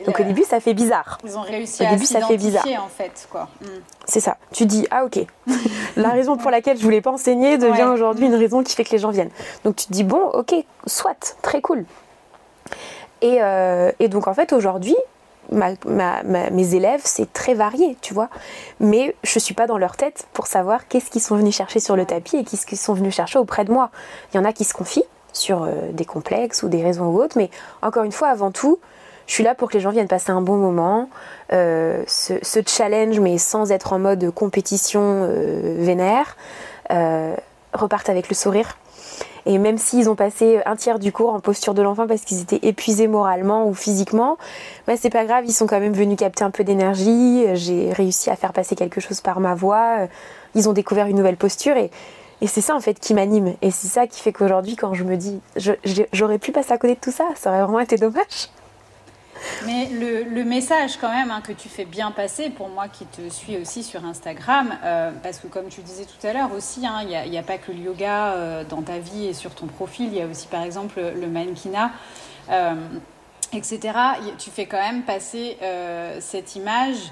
Donc 0.05 0.19
au 0.19 0.23
début, 0.23 0.43
ça 0.43 0.59
fait 0.59 0.73
bizarre. 0.73 1.17
Ils 1.23 1.37
ont 1.37 1.41
réussi 1.41 1.83
au 1.83 1.85
à 1.85 1.89
début, 1.91 2.05
ça 2.05 2.21
fait 2.21 2.37
bizarre. 2.37 2.65
en 2.65 2.87
fait, 2.87 3.27
quoi. 3.29 3.49
Hmm. 3.61 3.67
C'est 4.05 4.19
ça. 4.19 4.37
Tu 4.51 4.65
dis 4.65 4.87
ah 4.91 5.05
ok. 5.05 5.19
la 5.95 6.09
raison 6.09 6.37
pour 6.37 6.51
laquelle 6.51 6.77
je 6.77 6.83
voulais 6.83 7.01
pas 7.01 7.11
enseigner 7.11 7.57
devient 7.57 7.89
aujourd'hui 7.91 8.25
une 8.25 8.35
raison 8.35 8.63
qui 8.63 8.75
fait 8.75 8.83
que 8.83 8.91
les 8.91 8.97
gens 8.97 9.11
viennent. 9.11 9.31
Donc 9.63 9.75
tu 9.75 9.87
te 9.87 9.93
dis 9.93 10.03
bon 10.03 10.21
ok, 10.33 10.53
soit, 10.85 11.35
très 11.41 11.61
cool. 11.61 11.85
Et, 13.21 13.37
euh, 13.41 13.91
donc 14.07 14.27
en 14.27 14.33
fait 14.33 14.53
aujourd'hui, 14.53 14.95
mes 15.51 16.75
élèves, 16.75 17.01
c'est 17.03 17.31
très 17.33 17.53
varié, 17.53 17.97
tu 18.01 18.13
vois. 18.13 18.29
Mais 18.79 19.15
je 19.23 19.39
suis 19.39 19.53
pas 19.53 19.67
dans 19.67 19.77
leur 19.77 19.97
tête 19.97 20.27
pour 20.33 20.47
savoir 20.47 20.87
qu'est-ce 20.87 21.09
qu'ils 21.09 21.21
sont 21.21 21.35
venus 21.35 21.55
chercher 21.55 21.79
sur 21.79 21.95
le 21.95 22.05
tapis 22.05 22.37
et 22.37 22.43
qu'est-ce 22.43 22.65
qu'ils 22.65 22.77
sont 22.77 22.93
venus 22.93 23.15
chercher 23.15 23.39
auprès 23.39 23.65
de 23.65 23.71
moi. 23.71 23.89
Il 24.33 24.37
y 24.37 24.39
en 24.39 24.45
a 24.45 24.53
qui 24.53 24.63
se 24.63 24.73
confient 24.73 25.05
sur 25.33 25.63
euh, 25.63 25.91
des 25.91 26.05
complexes 26.05 26.63
ou 26.63 26.69
des 26.69 26.83
raisons 26.83 27.05
ou 27.05 27.21
autres, 27.21 27.37
mais 27.37 27.49
encore 27.81 28.03
une 28.03 28.11
fois, 28.11 28.29
avant 28.29 28.51
tout, 28.51 28.79
je 29.29 29.35
suis 29.35 29.43
là 29.43 29.53
pour 29.53 29.69
que 29.69 29.75
les 29.75 29.79
gens 29.79 29.91
viennent 29.91 30.07
passer 30.07 30.31
un 30.31 30.41
bon 30.41 30.57
moment, 30.57 31.07
euh, 31.53 32.03
ce, 32.07 32.59
challenge, 32.65 33.19
mais 33.19 33.37
sans 33.37 33.71
être 33.71 33.93
en 33.93 33.99
mode 33.99 34.31
compétition 34.31 35.01
euh, 35.03 35.75
vénère, 35.77 36.35
euh, 36.89 37.35
repartent 37.71 38.09
avec 38.09 38.27
le 38.27 38.33
sourire. 38.33 38.75
Et 39.45 39.59
même 39.59 39.77
s'ils 39.77 40.09
ont 40.09 40.15
passé 40.15 40.61
un 40.65 40.75
tiers 40.75 40.97
du 40.97 41.11
cours 41.11 41.31
en 41.31 41.39
posture 41.41 41.75
de 41.75 41.83
l'enfant 41.83 42.07
parce 42.07 42.21
qu'ils 42.21 42.41
étaient 42.41 42.67
épuisés 42.67 43.07
moralement 43.07 43.67
ou 43.67 43.75
physiquement, 43.75 44.39
bah 44.87 44.93
c'est 44.97 45.11
pas 45.11 45.25
grave, 45.25 45.43
ils 45.45 45.53
sont 45.53 45.67
quand 45.67 45.79
même 45.79 45.93
venus 45.93 46.17
capter 46.17 46.43
un 46.43 46.51
peu 46.51 46.63
d'énergie, 46.63 47.45
j'ai 47.53 47.93
réussi 47.93 48.31
à 48.31 48.35
faire 48.35 48.51
passer 48.51 48.75
quelque 48.75 48.99
chose 48.99 49.21
par 49.21 49.39
ma 49.39 49.53
voix, 49.53 50.07
ils 50.55 50.67
ont 50.67 50.73
découvert 50.73 51.05
une 51.05 51.17
nouvelle 51.17 51.37
posture 51.37 51.77
et, 51.77 51.91
et 52.41 52.47
c'est 52.47 52.61
ça 52.61 52.75
en 52.75 52.79
fait 52.79 52.99
qui 52.99 53.13
m'anime. 53.13 53.55
Et 53.61 53.71
c'est 53.71 53.87
ça 53.87 54.07
qui 54.07 54.21
fait 54.21 54.31
qu'aujourd'hui 54.31 54.75
quand 54.75 54.93
je 54.93 55.03
me 55.03 55.17
dis 55.17 55.39
j'aurais 56.13 56.39
pu 56.39 56.51
passer 56.51 56.73
à 56.73 56.77
côté 56.77 56.95
de 56.95 56.99
tout 56.99 57.11
ça, 57.11 57.25
ça 57.35 57.49
aurait 57.49 57.61
vraiment 57.61 57.79
été 57.79 57.97
dommage. 57.97 58.49
Mais 59.65 59.87
le, 59.87 60.43
message 60.43 60.97
quand 60.97 61.09
même 61.09 61.31
hein, 61.31 61.41
que 61.41 61.51
tu 61.51 61.69
fais 61.69 61.85
bien 61.85 62.11
passer, 62.11 62.49
pour 62.49 62.69
moi 62.69 62.87
qui 62.87 63.05
te 63.05 63.29
suis 63.29 63.57
aussi 63.57 63.83
sur 63.83 64.05
Instagram, 64.05 64.75
euh, 64.83 65.11
parce 65.23 65.39
que 65.39 65.47
comme 65.47 65.67
tu 65.67 65.81
disais 65.81 66.05
tout 66.05 66.27
à 66.27 66.33
l'heure 66.33 66.51
aussi, 66.53 66.85
hein, 66.85 67.01
il 67.03 67.29
n'y 67.29 67.37
a, 67.37 67.43
pas 67.43 67.57
que 67.57 67.71
le 67.71 67.79
yoga 67.79 68.33
euh, 68.33 68.63
dans 68.63 68.81
ta 68.81 68.99
vie 68.99 69.27
et 69.27 69.33
sur 69.33 69.53
ton 69.55 69.67
profil, 69.67 70.07
il 70.07 70.17
y 70.17 70.21
a 70.21 70.25
aussi 70.25 70.47
par 70.47 70.63
exemple 70.63 70.99
le 70.99 71.27
mannequinat. 71.27 71.91
Euh, 72.49 72.75
etc. 73.51 73.79
Tu 74.37 74.51
fais 74.51 74.67
quand 74.67 74.77
même 74.77 75.01
passer 75.01 75.57
cette 76.19 76.55
image 76.55 77.11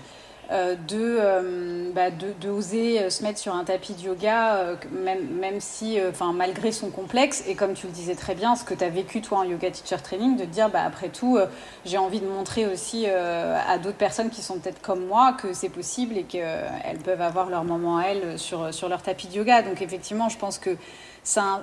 euh, 0.52 0.76
euh, 0.94 1.92
bah, 1.94 2.10
de, 2.10 2.34
de, 2.40 2.50
oser 2.50 3.02
euh, 3.02 3.10
se 3.10 3.22
mettre 3.24 3.40
sur 3.40 3.54
un 3.54 3.66
tapis 3.66 3.94
de 3.94 4.04
yoga, 4.04 4.78
même, 4.92 5.28
même 5.40 5.60
si, 5.60 6.00
enfin, 6.10 6.32
malgré 6.32 6.72
son 6.72 6.90
complexe, 6.90 7.44
et 7.48 7.56
comme 7.56 7.74
tu 7.74 7.88
le 7.88 7.94
disais 7.94 8.16
très 8.16 8.36
bien, 8.36 8.56
ce 8.56 8.64
que 8.64 8.74
tu 8.74 8.84
as 8.84 8.90
vécu 8.90 9.22
toi 9.22 9.40
en 9.40 9.44
yoga 9.44 9.72
teacher 9.72 10.02
training, 10.02 10.38
de 10.38 10.46
dire, 10.46 10.70
bah, 10.70 10.84
après 10.86 11.10
tout, 11.10 11.38
j'ai 11.86 11.98
envie 11.98 12.20
de 12.20 12.28
montrer 12.28 12.66
aussi 12.66 13.08
à 13.08 13.78
d'autres 13.78 13.98
personnes 13.98 14.30
qui 14.30 14.42
sont 14.42 14.60
peut-être 14.60 14.82
comme 14.82 15.06
moi 15.06 15.34
que 15.34 15.54
c'est 15.54 15.70
possible 15.70 16.18
et 16.18 16.24
qu'elles 16.24 17.00
peuvent 17.04 17.22
avoir 17.22 17.50
leur 17.50 17.64
moment 17.64 17.98
à 17.98 18.06
elles 18.06 18.40
sur, 18.40 18.74
sur 18.74 18.90
leur 18.90 19.02
tapis 19.02 19.28
de 19.28 19.36
yoga. 19.36 19.62
Donc 19.62 19.82
effectivement, 19.82 20.30
je 20.30 20.38
pense 20.38 20.58
que 20.58 20.78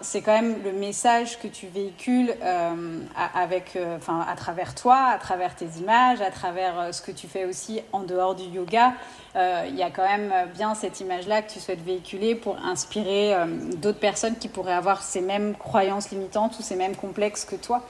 c'est 0.03 0.21
quand 0.21 0.35
même 0.35 0.63
le 0.63 0.73
message 0.73 1.39
que 1.39 1.49
tu 1.49 1.67
véhicules 1.69 2.35
euh, 2.43 3.01
euh, 3.17 3.99
à 4.07 4.37
travers 4.37 4.75
toi, 4.75 5.07
à 5.07 5.19
travers 5.19 5.57
tes 5.57 5.67
images, 5.81 6.21
à 6.21 6.31
travers 6.31 6.79
euh, 6.79 6.93
ce 6.93 7.01
que 7.01 7.11
tu 7.11 7.27
fais 7.27 7.47
aussi 7.47 7.81
en 7.93 8.01
dehors 8.01 8.35
du 8.35 8.45
yoga. 8.45 8.93
Il 9.37 9.75
y 9.75 9.83
a 9.83 9.91
quand 9.91 10.07
même 10.07 10.33
bien 10.55 10.77
cette 10.77 11.01
image-là 11.01 11.43
que 11.43 11.51
tu 11.51 11.59
souhaites 11.59 11.83
véhiculer 11.83 12.37
pour 12.37 12.57
inspirer 12.65 13.35
d'autres 13.79 13.99
personnes 13.99 14.37
qui 14.37 14.47
pourraient 14.47 14.75
avoir 14.75 15.03
ces 15.03 15.21
mêmes 15.21 15.57
croyances 15.57 16.11
limitantes 16.11 16.57
ou 16.61 16.63
ces 16.63 16.77
mêmes 16.77 16.95
complexes 16.95 17.45
que 17.45 17.57
toi 17.57 17.83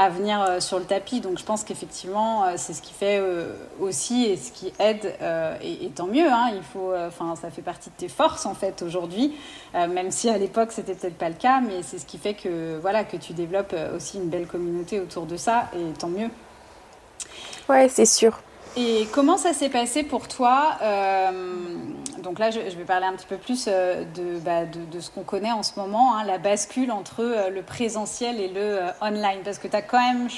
à 0.00 0.08
venir 0.08 0.40
euh, 0.40 0.60
sur 0.60 0.78
le 0.78 0.86
tapis. 0.86 1.20
Donc 1.20 1.38
je 1.38 1.44
pense 1.44 1.62
qu'effectivement, 1.62 2.44
euh, 2.44 2.54
c'est 2.56 2.72
ce 2.72 2.80
qui 2.80 2.94
fait 2.94 3.18
euh, 3.20 3.52
aussi 3.80 4.24
et 4.24 4.38
ce 4.38 4.50
qui 4.50 4.72
aide, 4.78 5.14
et, 5.62 5.90
tant 5.90 6.06
mieux. 6.06 6.26
Hein, 6.26 6.52
il 6.54 6.62
faut, 6.62 6.94
enfin, 7.06 7.36
ça 7.36 7.50
fait 7.50 7.60
partie 7.60 7.90
de 7.90 7.94
tes 7.94 8.08
forces 8.08 8.46
en 8.46 8.54
fait 8.54 8.80
aujourd'hui, 8.82 9.34
même 9.74 10.10
si 10.10 10.30
à 10.30 10.38
l'époque 10.38 10.72
c'était 10.72 10.94
peut-être 10.94 11.18
pas 11.18 11.28
le 11.28 11.34
cas, 11.34 11.60
mais 11.60 11.82
c'est 11.82 11.98
ce 11.98 12.06
qui 12.06 12.16
fait 12.16 12.34
que 12.34 12.78
voilà 12.80 13.04
que 13.04 13.16
tu 13.16 13.32
développes 13.34 13.74
aussi 13.94 14.16
une 14.18 14.28
belle 14.28 14.46
communauté 14.46 15.00
autour 15.00 15.26
de 15.26 15.36
ça, 15.36 15.68
et 15.74 15.92
tant 15.98 16.08
mieux. 16.08 16.28
Ouais, 17.68 17.88
c'est 17.88 18.06
sûr. 18.06 18.40
Et 18.76 19.08
comment 19.12 19.36
ça 19.36 19.52
s'est 19.52 19.68
passé 19.68 20.04
pour 20.04 20.28
toi 20.28 20.76
euh, 20.82 21.30
Donc 22.18 22.38
là, 22.38 22.50
je, 22.50 22.60
vais 22.60 22.84
parler 22.84 23.06
un 23.06 23.14
petit 23.14 23.26
peu 23.26 23.36
plus 23.36 23.66
euh, 23.68 24.04
bah, 24.44 24.64
de, 24.64 24.84
de, 24.84 25.00
ce 25.00 25.10
qu'on 25.10 25.24
connaît 25.24 25.50
en 25.50 25.64
ce 25.64 25.78
moment, 25.78 26.16
hein, 26.16 26.24
la 26.24 26.38
bascule 26.38 26.92
entre 26.92 27.20
euh, 27.20 27.50
le 27.50 27.62
présentiel 27.62 28.40
et 28.40 28.48
le 28.48 28.78
online. 29.02 29.40
Parce 29.44 29.58
que 29.58 29.66
tu 29.66 29.74
as 29.74 29.82
quand 29.82 29.98
même 29.98 30.28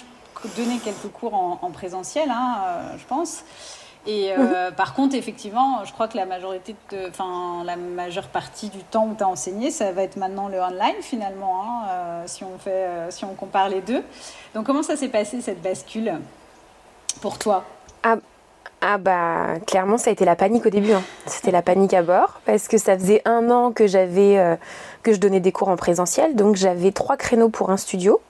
donné 0.57 0.79
quelques 0.79 1.13
cours 1.13 1.35
en, 1.35 1.71
présentiel, 1.71 2.31
hein, 2.31 2.57
je 2.97 3.05
pense. 3.05 3.45
Et 4.05 4.37
mhm. 4.37 4.75
par 4.77 4.95
contre, 4.95 5.15
effectivement, 5.15 5.85
je 5.85 5.93
crois 5.93 6.09
que 6.09 6.17
la 6.17 6.27
majorité, 6.27 6.75
enfin 7.09 7.63
la 7.65 7.77
majeure 7.77 8.27
partie 8.27 8.69
du 8.69 8.83
temps 8.83 9.07
où 9.07 9.15
tu 9.15 9.23
as 9.23 9.29
enseigné, 9.29 9.71
ça 9.71 9.93
va 9.93 10.03
être 10.03 10.17
maintenant 10.17 10.49
le 10.49 10.59
online 10.59 11.01
finalement, 11.01 11.63
hein, 11.63 12.23
si 12.27 12.43
on 12.43 12.59
fait, 12.59 12.89
si 13.11 13.25
on 13.25 13.35
compare 13.35 13.69
les 13.69 13.81
deux. 13.81 14.03
Donc 14.57 14.67
comment 14.67 14.83
ça 14.83 14.97
s'est 14.97 15.09
passé 15.09 15.41
cette 15.41 15.63
bascule 15.63 16.15
pour 17.21 17.39
toi? 17.39 17.65
Ah, 18.03 18.17
ah, 18.85 18.99
bah 18.99 19.61
clairement 19.65 19.97
ça 19.97 20.11
a 20.11 20.13
été 20.13 20.25
la 20.25 20.35
panique 20.35 20.67
au 20.67 20.71
début. 20.71 20.93
Hein. 20.93 21.03
C'était 21.27 21.53
la 21.53 21.63
panique 21.63 21.95
à 21.95 22.03
bord 22.03 22.41
parce 22.45 22.67
que 22.67 22.79
ça 22.79 22.99
faisait 22.99 23.23
un 23.25 23.49
an 23.49 23.71
que 23.71 23.87
j'avais 23.87 24.39
euh, 24.39 24.57
que 25.05 25.13
je 25.13 25.19
donnais 25.19 25.39
des 25.39 25.53
cours 25.53 25.69
en 25.69 25.77
présentiel, 25.77 26.35
donc 26.35 26.57
j'avais 26.57 26.91
trois 26.91 27.17
créneaux 27.17 27.49
pour 27.49 27.71
un 27.71 27.77
studio. 27.77 28.21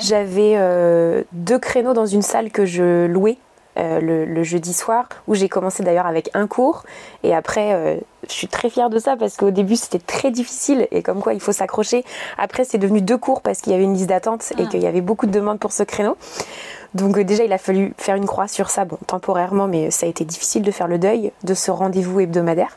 J'avais 0.00 0.54
euh, 0.56 1.22
deux 1.30 1.60
créneaux 1.60 1.92
dans 1.92 2.06
une 2.06 2.22
salle 2.22 2.50
que 2.50 2.66
je 2.66 3.06
louais 3.06 3.38
euh, 3.78 4.00
le, 4.00 4.42
jeudi 4.42 4.72
soir, 4.72 5.08
où 5.28 5.36
j'ai 5.36 5.48
commencé 5.48 5.84
d'ailleurs 5.84 6.06
avec 6.06 6.28
un 6.34 6.48
cours. 6.48 6.82
Et 7.22 7.32
après, 7.32 8.02
je 8.26 8.32
suis 8.32 8.48
très 8.48 8.68
fière 8.68 8.90
de 8.90 8.98
ça 8.98 9.16
parce 9.16 9.36
qu'au 9.36 9.52
début, 9.52 9.76
c'était 9.76 10.00
très 10.00 10.32
difficile 10.32 10.88
et 10.90 11.04
comme 11.04 11.20
quoi 11.20 11.34
il 11.34 11.40
faut 11.40 11.52
s'accrocher. 11.52 12.04
Après, 12.36 12.64
c'est 12.64 12.78
devenu 12.78 13.00
deux 13.00 13.18
cours 13.18 13.42
parce 13.42 13.60
qu'il 13.60 13.70
y 13.70 13.76
avait 13.76 13.84
une 13.84 13.94
liste 13.94 14.08
d'attente 14.08 14.50
et 14.58 14.64
ah. 14.64 14.66
qu'il 14.66 14.82
y 14.82 14.88
avait 14.88 15.02
beaucoup 15.02 15.26
de 15.26 15.30
demandes 15.30 15.60
pour 15.60 15.70
ce 15.70 15.84
créneau. 15.84 16.16
Donc 16.94 17.16
euh, 17.16 17.24
déjà, 17.24 17.44
il 17.44 17.52
a 17.52 17.58
fallu 17.58 17.94
faire 17.96 18.16
une 18.16 18.26
croix 18.26 18.48
sur 18.48 18.70
ça, 18.70 18.84
bon, 18.84 18.98
temporairement, 19.06 19.66
mais 19.66 19.90
ça 19.90 20.06
a 20.06 20.08
été 20.08 20.24
difficile 20.24 20.62
de 20.62 20.70
faire 20.70 20.88
le 20.88 20.98
deuil 20.98 21.32
de 21.44 21.54
ce 21.54 21.70
rendez-vous 21.70 22.20
hebdomadaire. 22.20 22.76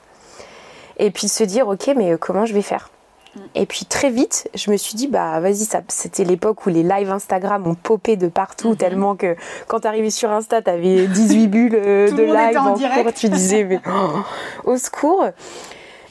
Et 0.98 1.12
puis 1.12 1.28
se 1.28 1.44
dire, 1.44 1.68
ok, 1.68 1.92
mais 1.96 2.14
euh, 2.14 2.18
comment 2.18 2.46
je 2.46 2.54
vais 2.54 2.62
faire? 2.62 2.90
Mm. 3.36 3.40
et 3.56 3.66
puis 3.66 3.86
très 3.86 4.10
vite, 4.10 4.50
je 4.56 4.72
me 4.72 4.78
suis 4.78 4.96
dit, 4.96 5.08
bah 5.08 5.42
vas-y, 5.42 5.66
ça, 5.66 5.82
c'était 5.90 6.24
l'époque 6.24 6.66
où 6.66 6.70
les 6.70 6.84
lives 6.84 7.12
Instagram 7.12 7.68
ont 7.68 7.76
popé 7.76 8.16
de 8.16 8.30
partout, 8.30 8.72
mm-hmm. 8.72 8.78
tellement 8.78 9.16
que 9.16 9.36
quand 9.68 9.82
t'arrivais 9.82 10.10
sur 10.10 10.32
Insta, 10.32 10.62
t'avais 10.62 11.08
18 11.08 11.48
bulles 11.48 11.76
euh, 11.76 12.12
de 12.12 12.24
live 12.24 12.58
en, 12.58 12.74
cours, 12.74 13.14
tu 13.14 13.28
disais, 13.28 13.66
mais 13.66 13.82
oh, 13.88 14.72
au 14.72 14.78
secours. 14.78 15.26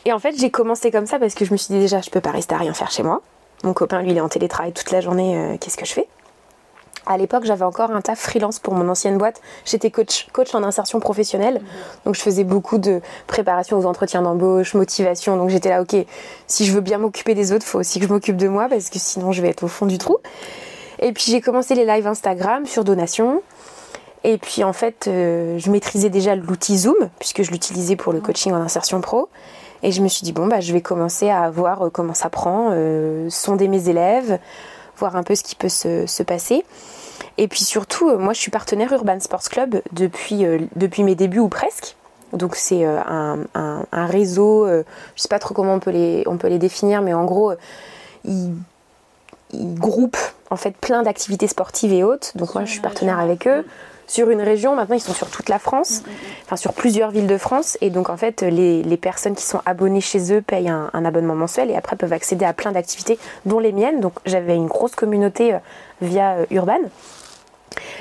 Et 0.04 0.12
en 0.12 0.18
fait, 0.18 0.38
j'ai 0.38 0.50
commencé 0.50 0.90
comme 0.90 1.06
ça 1.06 1.18
parce 1.18 1.34
que 1.34 1.46
je 1.46 1.52
me 1.52 1.56
suis 1.56 1.72
dit 1.72 1.80
déjà, 1.80 2.02
je 2.02 2.10
peux 2.10 2.20
pas 2.20 2.30
rester 2.30 2.54
à 2.54 2.58
rien 2.58 2.74
faire 2.74 2.90
chez 2.90 3.02
moi. 3.02 3.22
Mon 3.62 3.72
copain, 3.72 4.02
lui, 4.02 4.10
il 4.10 4.16
est 4.18 4.20
en 4.20 4.28
télétravail 4.28 4.74
toute 4.74 4.90
la 4.90 5.00
journée. 5.00 5.56
Qu'est-ce 5.58 5.78
que 5.78 5.86
je 5.86 5.94
fais? 5.94 6.06
À 7.06 7.18
l'époque, 7.18 7.44
j'avais 7.44 7.64
encore 7.64 7.90
un 7.90 8.00
taf 8.00 8.18
freelance 8.18 8.58
pour 8.58 8.74
mon 8.74 8.88
ancienne 8.88 9.18
boîte. 9.18 9.40
J'étais 9.64 9.90
coach, 9.90 10.26
coach 10.32 10.54
en 10.54 10.62
insertion 10.62 11.00
professionnelle. 11.00 11.54
Mhm. 11.54 11.68
Donc, 12.06 12.14
je 12.14 12.20
faisais 12.20 12.44
beaucoup 12.44 12.78
de 12.78 13.00
préparation 13.26 13.78
aux 13.78 13.86
entretiens 13.86 14.22
d'embauche, 14.22 14.74
motivation. 14.74 15.36
Donc, 15.36 15.50
j'étais 15.50 15.68
là, 15.68 15.82
ok, 15.82 15.96
si 16.46 16.64
je 16.64 16.72
veux 16.72 16.80
bien 16.80 16.98
m'occuper 16.98 17.34
des 17.34 17.52
autres, 17.52 17.64
il 17.66 17.68
faut 17.68 17.80
aussi 17.80 18.00
que 18.00 18.06
je 18.06 18.12
m'occupe 18.12 18.36
de 18.36 18.48
moi 18.48 18.66
parce 18.68 18.90
que 18.90 18.98
sinon, 18.98 19.32
je 19.32 19.42
vais 19.42 19.48
être 19.48 19.64
au 19.64 19.68
fond 19.68 19.86
du 19.86 19.98
trou. 19.98 20.18
Et 21.00 21.12
puis, 21.12 21.24
j'ai 21.28 21.40
commencé 21.40 21.74
les 21.74 21.84
lives 21.84 22.06
Instagram 22.06 22.66
sur 22.66 22.84
donation. 22.84 23.42
Et 24.22 24.38
puis, 24.38 24.64
en 24.64 24.72
fait, 24.72 25.06
euh, 25.06 25.58
je 25.58 25.70
maîtrisais 25.70 26.08
déjà 26.08 26.34
l'outil 26.34 26.78
Zoom 26.78 26.96
puisque 27.18 27.42
je 27.42 27.50
l'utilisais 27.50 27.96
pour 27.96 28.12
le 28.12 28.20
mhm. 28.20 28.24
coaching 28.24 28.52
en 28.52 28.60
insertion 28.60 29.00
pro. 29.00 29.28
Et 29.84 29.92
je 29.92 30.00
me 30.00 30.08
suis 30.08 30.22
dit, 30.22 30.32
bon, 30.32 30.46
bah, 30.46 30.60
je 30.60 30.72
vais 30.72 30.80
commencer 30.80 31.28
à 31.28 31.50
voir 31.50 31.82
euh, 31.82 31.90
comment 31.90 32.14
ça 32.14 32.30
prend, 32.30 32.70
euh, 32.72 33.28
sonder 33.28 33.68
mes 33.68 33.90
élèves, 33.90 34.38
voir 34.98 35.16
un 35.16 35.22
peu 35.22 35.34
ce 35.34 35.42
qui 35.42 35.54
peut 35.54 35.68
se, 35.68 36.22
passer. 36.22 36.64
Et 37.36 37.48
puis 37.48 37.64
surtout, 37.64 38.08
euh, 38.08 38.18
moi 38.18 38.32
je 38.32 38.40
suis 38.40 38.50
partenaire 38.50 38.92
Urban 38.92 39.20
Sports 39.20 39.48
Club 39.50 39.82
depuis, 39.92 40.44
euh, 40.44 40.58
depuis 40.76 41.02
mes 41.02 41.14
débuts 41.14 41.40
ou 41.40 41.48
presque. 41.48 41.96
Donc 42.32 42.56
c'est 42.56 42.84
euh, 42.84 42.98
un, 43.06 43.38
un, 43.54 44.06
réseau, 44.06 44.66
je 44.66 44.82
sais 45.16 45.28
pas 45.28 45.38
trop 45.38 45.54
comment 45.54 45.74
on 45.74 45.80
peut 45.80 45.92
les, 45.92 46.24
on 46.26 46.36
peut 46.36 46.48
les 46.48 46.58
définir, 46.58 47.00
mais 47.00 47.14
en 47.14 47.24
gros, 47.24 47.52
ils, 48.24 48.52
ils 49.52 49.74
groupent 49.74 50.16
en 50.50 50.56
fait 50.56 50.76
plein 50.76 51.02
d'activités 51.02 51.46
sportives 51.46 51.92
et 51.92 52.02
autres. 52.02 52.36
Donc 52.36 52.54
moi 52.54 52.64
je 52.64 52.72
suis 52.72 52.80
partenaire 52.80 53.20
avec 53.20 53.46
eux 53.46 53.64
sur 54.06 54.30
une 54.30 54.42
région. 54.42 54.74
Maintenant, 54.76 54.96
ils 54.96 55.00
sont 55.00 55.12
sur 55.12 55.28
toute 55.28 55.48
la 55.48 55.58
France, 55.58 56.02
mm, 56.02 56.08
mm, 56.08 56.12
mm. 56.12 56.44
enfin 56.44 56.56
sur 56.56 56.72
plusieurs 56.72 57.10
villes 57.10 57.26
de 57.26 57.38
France. 57.38 57.78
Et 57.80 57.90
donc, 57.90 58.10
en 58.10 58.16
fait, 58.16 58.42
les, 58.42 58.96
personnes 58.96 59.34
qui 59.34 59.44
sont 59.44 59.60
abonnées 59.66 60.00
chez 60.00 60.32
eux 60.32 60.40
payent 60.40 60.68
un, 60.68 61.04
abonnement 61.04 61.34
mensuel 61.34 61.70
et 61.70 61.76
après 61.76 61.96
peuvent 61.96 62.12
accéder 62.12 62.44
à 62.44 62.52
plein 62.52 62.72
d'activités, 62.72 63.18
dont 63.44 63.58
les 63.58 63.72
miennes. 63.72 64.00
Donc, 64.00 64.14
j'avais 64.24 64.54
une 64.54 64.66
grosse 64.66 64.94
communauté 64.94 65.54
euh, 65.54 65.58
via 66.00 66.34
euh, 66.34 66.46
Urban. 66.50 66.78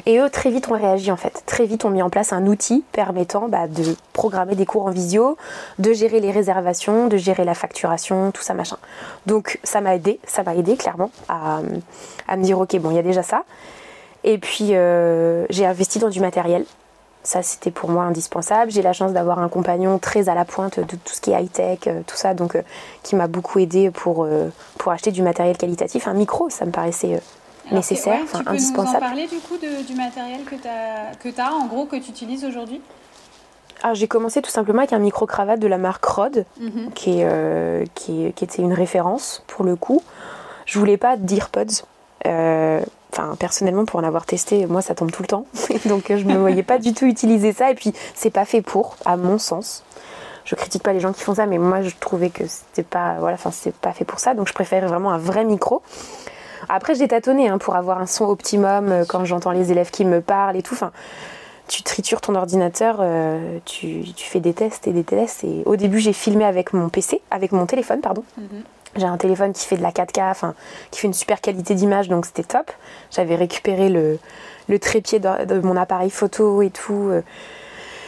Et 0.06 0.20
eux, 0.20 0.30
très 0.30 0.50
vite, 0.50 0.70
ont 0.70 0.76
réagi 0.76 1.12
en 1.12 1.18
fait. 1.18 1.44
Très 1.46 1.66
vite, 1.66 1.84
ont 1.84 1.90
mis 1.90 2.02
en 2.02 2.10
place 2.10 2.32
un 2.32 2.46
outil 2.46 2.84
permettant 2.92 3.48
bah, 3.48 3.68
de 3.68 3.96
programmer 4.14 4.56
des 4.56 4.66
cours 4.66 4.86
en 4.86 4.92
visio, 4.92 5.38
de 5.80 5.94
gérer 5.94 6.20
les 6.20 6.32
réservations, 6.32 7.08
de 7.08 7.18
gérer 7.18 7.44
la 7.44 7.56
facturation, 7.56 8.32
tout 8.32 8.44
ça, 8.44 8.54
machin. 8.54 8.78
Donc, 9.26 9.60
ça 9.64 9.82
m'a 9.82 9.96
aidé, 9.96 10.20
ça 10.26 10.44
m'a 10.44 10.56
aidé 10.56 10.78
clairement 10.78 11.12
à, 11.28 11.62
à 12.28 12.38
me 12.38 12.44
dire, 12.44 12.60
ok, 12.60 12.78
bon, 12.78 12.92
il 12.92 12.96
y 12.96 13.00
a 13.00 13.04
déjà 13.04 13.24
ça. 13.24 13.44
Et 14.24 14.38
puis 14.38 14.70
euh, 14.72 15.46
j'ai 15.50 15.66
investi 15.66 16.00
dans 16.00 16.10
du 16.10 16.20
matériel. 16.20 16.66
Ça, 17.26 17.42
c'était 17.42 17.72
pour 17.72 17.90
moi 17.90 18.04
indispensable. 18.04 18.70
J'ai 18.70 18.82
la 18.82 18.92
chance 18.92 19.14
d'avoir 19.14 19.40
un 19.40 19.48
compagnon 19.48 19.98
très 19.98 20.28
à 20.28 20.36
la 20.36 20.44
pointe 20.44 20.82
de 20.82 20.98
tout 20.98 21.14
ce 21.14 21.22
qui 21.22 21.32
est 21.32 21.42
high-tech, 21.42 21.80
euh, 21.88 22.02
tout 22.06 22.18
ça, 22.18 22.34
donc 22.34 22.56
euh, 22.56 22.62
qui 23.02 23.16
m'a 23.16 23.28
beaucoup 23.28 23.60
aidé 23.60 23.92
pour, 23.92 24.28
pour 24.78 24.92
acheter 24.92 25.12
du 25.12 25.22
matériel 25.22 25.58
qualitatif. 25.58 26.08
Un 26.10 26.16
micro, 26.16 26.50
ça 26.50 26.66
me 26.66 26.72
paraissait 26.72 27.22
nécessaire, 27.72 28.20
ouais, 28.20 28.40
tu 28.40 28.44
peux 28.44 28.50
indispensable. 28.50 28.90
Nous 28.90 28.96
en 28.96 29.00
parler 29.00 29.28
du 29.28 29.38
coup 29.38 29.56
du 29.58 29.96
matériel 29.96 30.42
que 30.44 31.30
tu 31.30 31.42
as, 31.42 31.54
en 31.54 31.68
gros, 31.68 31.86
que 31.86 31.96
tu 31.96 32.10
utilises 32.10 32.44
aujourd'hui? 32.44 32.82
Ah, 33.84 33.94
j'ai 33.94 34.08
commencé 34.08 34.42
tout 34.42 34.52
simplement 34.52 34.80
avec 34.80 34.92
un 34.92 35.00
micro-cravate 35.00 35.62
de 35.62 35.68
la 35.68 35.78
marque 35.78 36.04
Rode, 36.04 36.46
mhm. 36.60 36.92
qui, 36.94 37.22
est, 37.22 37.94
qui, 37.96 38.34
qui, 38.34 38.44
était 38.44 38.62
une 38.62 38.74
référence 38.74 39.44
pour 39.48 39.64
le 39.64 39.78
coup. 39.78 40.02
Je 40.66 40.80
voulais 40.80 40.98
pas 40.98 41.16
d'earpods. 41.18 41.86
Euh, 42.26 42.82
enfin 43.14 43.36
personnellement 43.38 43.86
pour 43.86 44.00
en 44.00 44.04
avoir 44.04 44.26
testé 44.26 44.66
moi 44.66 44.82
ça 44.82 44.96
tombe 44.96 45.12
tout 45.12 45.22
le 45.22 45.28
temps 45.28 45.46
donc 45.86 46.06
je 46.10 46.24
me 46.26 46.36
voyais 46.36 46.64
pas 46.64 46.80
du 46.80 46.94
tout 46.94 47.06
utiliser 47.06 47.54
ça 47.54 47.72
et 47.72 47.76
puis 47.76 47.94
c'est 48.16 48.32
pas 48.32 48.46
fait 48.46 48.62
pour 48.62 48.96
à 49.06 49.18
mon 49.18 49.38
sens 49.38 49.84
je 50.46 50.56
critique 50.56 50.84
pas 50.84 50.94
les 50.94 51.00
gens 51.00 51.14
qui 51.14 51.22
font 51.22 51.36
ça 51.36 51.46
mais 51.46 51.58
moi 51.58 51.82
je 51.82 51.92
trouvais 52.00 52.30
que 52.30 52.44
c'était 52.48 52.84
pas 52.84 53.16
voilà 53.20 53.36
enfin 53.36 53.52
pas 53.82 53.94
fait 53.94 54.06
pour 54.06 54.20
ça 54.20 54.34
donc 54.34 54.48
je 54.48 54.54
préférais 54.54 54.88
vraiment 54.88 55.12
un 55.12 55.18
vrai 55.18 55.46
micro 55.46 55.82
après 56.70 56.96
j'ai 56.96 57.08
tâtonné 57.08 57.48
hein, 57.48 57.58
pour 57.58 57.76
avoir 57.76 58.00
un 58.00 58.08
son 58.08 58.26
optimum 58.26 58.92
euh, 58.92 59.06
quand 59.08 59.26
j'entends 59.26 59.52
les 59.52 59.72
élèves 59.72 59.92
qui 59.92 60.06
me 60.06 60.22
parlent 60.22 60.58
et 60.58 60.64
tout 60.64 60.74
enfin 60.74 60.92
tu 61.68 61.84
tritures 61.84 62.22
ton 62.22 62.36
ordinateur, 62.36 62.98
euh, 63.00 63.60
tu, 63.66 64.04
fais 64.16 64.40
des 64.40 64.54
tests 64.54 64.88
et 64.88 64.92
des 64.92 65.04
tests. 65.04 65.44
Et 65.44 65.64
au 65.66 65.76
début, 65.76 66.00
j'ai 66.00 66.14
filmé 66.14 66.46
avec 66.46 66.74
mon 66.74 66.90
PC, 66.90 67.22
avec 67.32 67.52
mon 67.52 67.66
téléphone, 67.66 68.02
pardon. 68.02 68.24
Mhm. 68.38 68.64
J'ai 68.96 69.06
un 69.06 69.18
téléphone 69.18 69.54
qui 69.54 69.66
fait 69.66 69.78
de 69.78 69.82
la 69.82 69.92
4K, 69.92 70.30
enfin, 70.30 70.54
qui 70.92 71.00
fait 71.00 71.08
une 71.08 71.14
super 71.14 71.42
qualité 71.42 71.74
d'image, 71.74 72.10
donc 72.10 72.26
c'était 72.26 72.44
top. 72.44 72.72
J'avais 73.12 73.36
récupéré 73.36 73.90
le, 73.90 74.20
le 74.68 74.80
trépied 74.80 75.20
de, 75.20 75.60
mon 75.60 75.76
appareil 75.76 76.10
photo 76.10 76.62
et 76.62 76.70
tout. 76.70 77.10
Euh. 77.10 77.22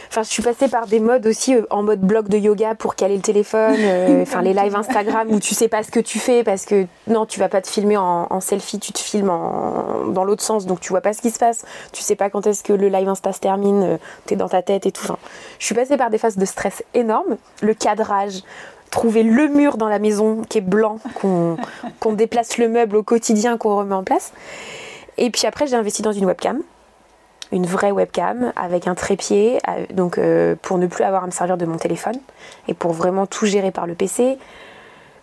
Enfin, 0.08 0.22
je 0.22 0.28
suis 0.28 0.42
passée 0.42 0.68
par 0.68 0.86
des 0.86 1.00
modes 1.00 1.26
aussi 1.26 1.54
euh, 1.54 1.62
en 1.68 1.82
mode 1.82 2.00
bloc 2.00 2.28
de 2.28 2.38
yoga 2.38 2.76
pour 2.76 2.94
caler 2.94 3.16
le 3.16 3.22
téléphone. 3.22 3.76
Euh, 3.78 4.22
enfin, 4.26 4.40
les 4.40 4.54
lives 4.54 4.76
Instagram 4.76 5.28
où 5.30 5.40
tu 5.40 5.54
sais 5.54 5.68
pas 5.68 5.82
ce 5.82 5.90
que 5.90 5.98
tu 5.98 6.18
fais 6.20 6.44
parce 6.44 6.64
que 6.64 6.86
non, 7.08 7.26
tu 7.26 7.40
vas 7.40 7.48
pas 7.48 7.60
te 7.60 7.68
filmer 7.68 7.96
en, 7.96 8.40
selfie, 8.40 8.78
tu 8.78 8.92
te 8.92 9.00
filmes 9.00 9.26
dans 9.26 10.24
l'autre 10.24 10.42
sens, 10.42 10.66
donc 10.66 10.80
tu 10.80 10.90
vois 10.90 11.00
pas 11.00 11.12
ce 11.12 11.20
qui 11.20 11.30
se 11.30 11.38
passe. 11.38 11.64
Tu 11.92 12.02
sais 12.02 12.14
pas 12.14 12.30
quand 12.30 12.46
est-ce 12.46 12.62
que 12.62 12.72
le 12.72 12.88
live 12.88 13.08
Insta 13.08 13.32
se 13.32 13.40
termine. 13.40 13.98
tu 14.26 14.34
es 14.34 14.36
dans 14.36 14.48
ta 14.48 14.62
tête 14.62 14.86
et 14.86 14.92
tout. 14.92 15.02
Enfin, 15.04 15.18
je 15.58 15.66
suis 15.66 15.74
passée 15.74 15.96
par 15.96 16.10
des 16.10 16.18
phases 16.18 16.36
de 16.36 16.44
stress 16.44 16.84
énormes. 16.94 17.36
Le 17.60 17.74
cadrage, 17.74 18.42
trouver 18.90 19.22
le 19.22 19.48
mur 19.48 19.76
dans 19.76 19.88
la 19.88 19.98
maison 19.98 20.42
qui 20.48 20.58
est 20.58 20.62
blanc, 20.62 20.98
qu'on 22.00 22.12
déplace 22.12 22.58
le 22.58 22.68
meuble 22.68 22.96
au 22.96 23.02
quotidien, 23.02 23.58
qu'on 23.58 23.76
remet 23.76 23.94
en 23.94 24.04
place. 24.04 24.32
Et 25.18 25.30
puis 25.30 25.46
après, 25.46 25.66
j'ai 25.66 25.76
investi 25.76 26.02
dans 26.02 26.12
une 26.12 26.26
webcam, 26.26 26.60
une 27.52 27.66
vraie 27.66 27.92
webcam 27.92 28.52
avec 28.56 28.86
un 28.86 28.94
trépied, 28.94 29.58
euh, 29.68 29.86
donc 29.92 30.18
euh, 30.18 30.56
pour 30.60 30.78
ne 30.78 30.86
plus 30.86 31.04
avoir 31.04 31.24
à 31.24 31.26
me 31.26 31.32
servir 31.32 31.56
de 31.56 31.64
mon 31.64 31.76
téléphone 31.76 32.16
et 32.68 32.74
pour 32.74 32.92
vraiment 32.92 33.26
tout 33.26 33.46
gérer 33.46 33.70
par 33.70 33.86
le 33.86 33.94
PC. 33.94 34.38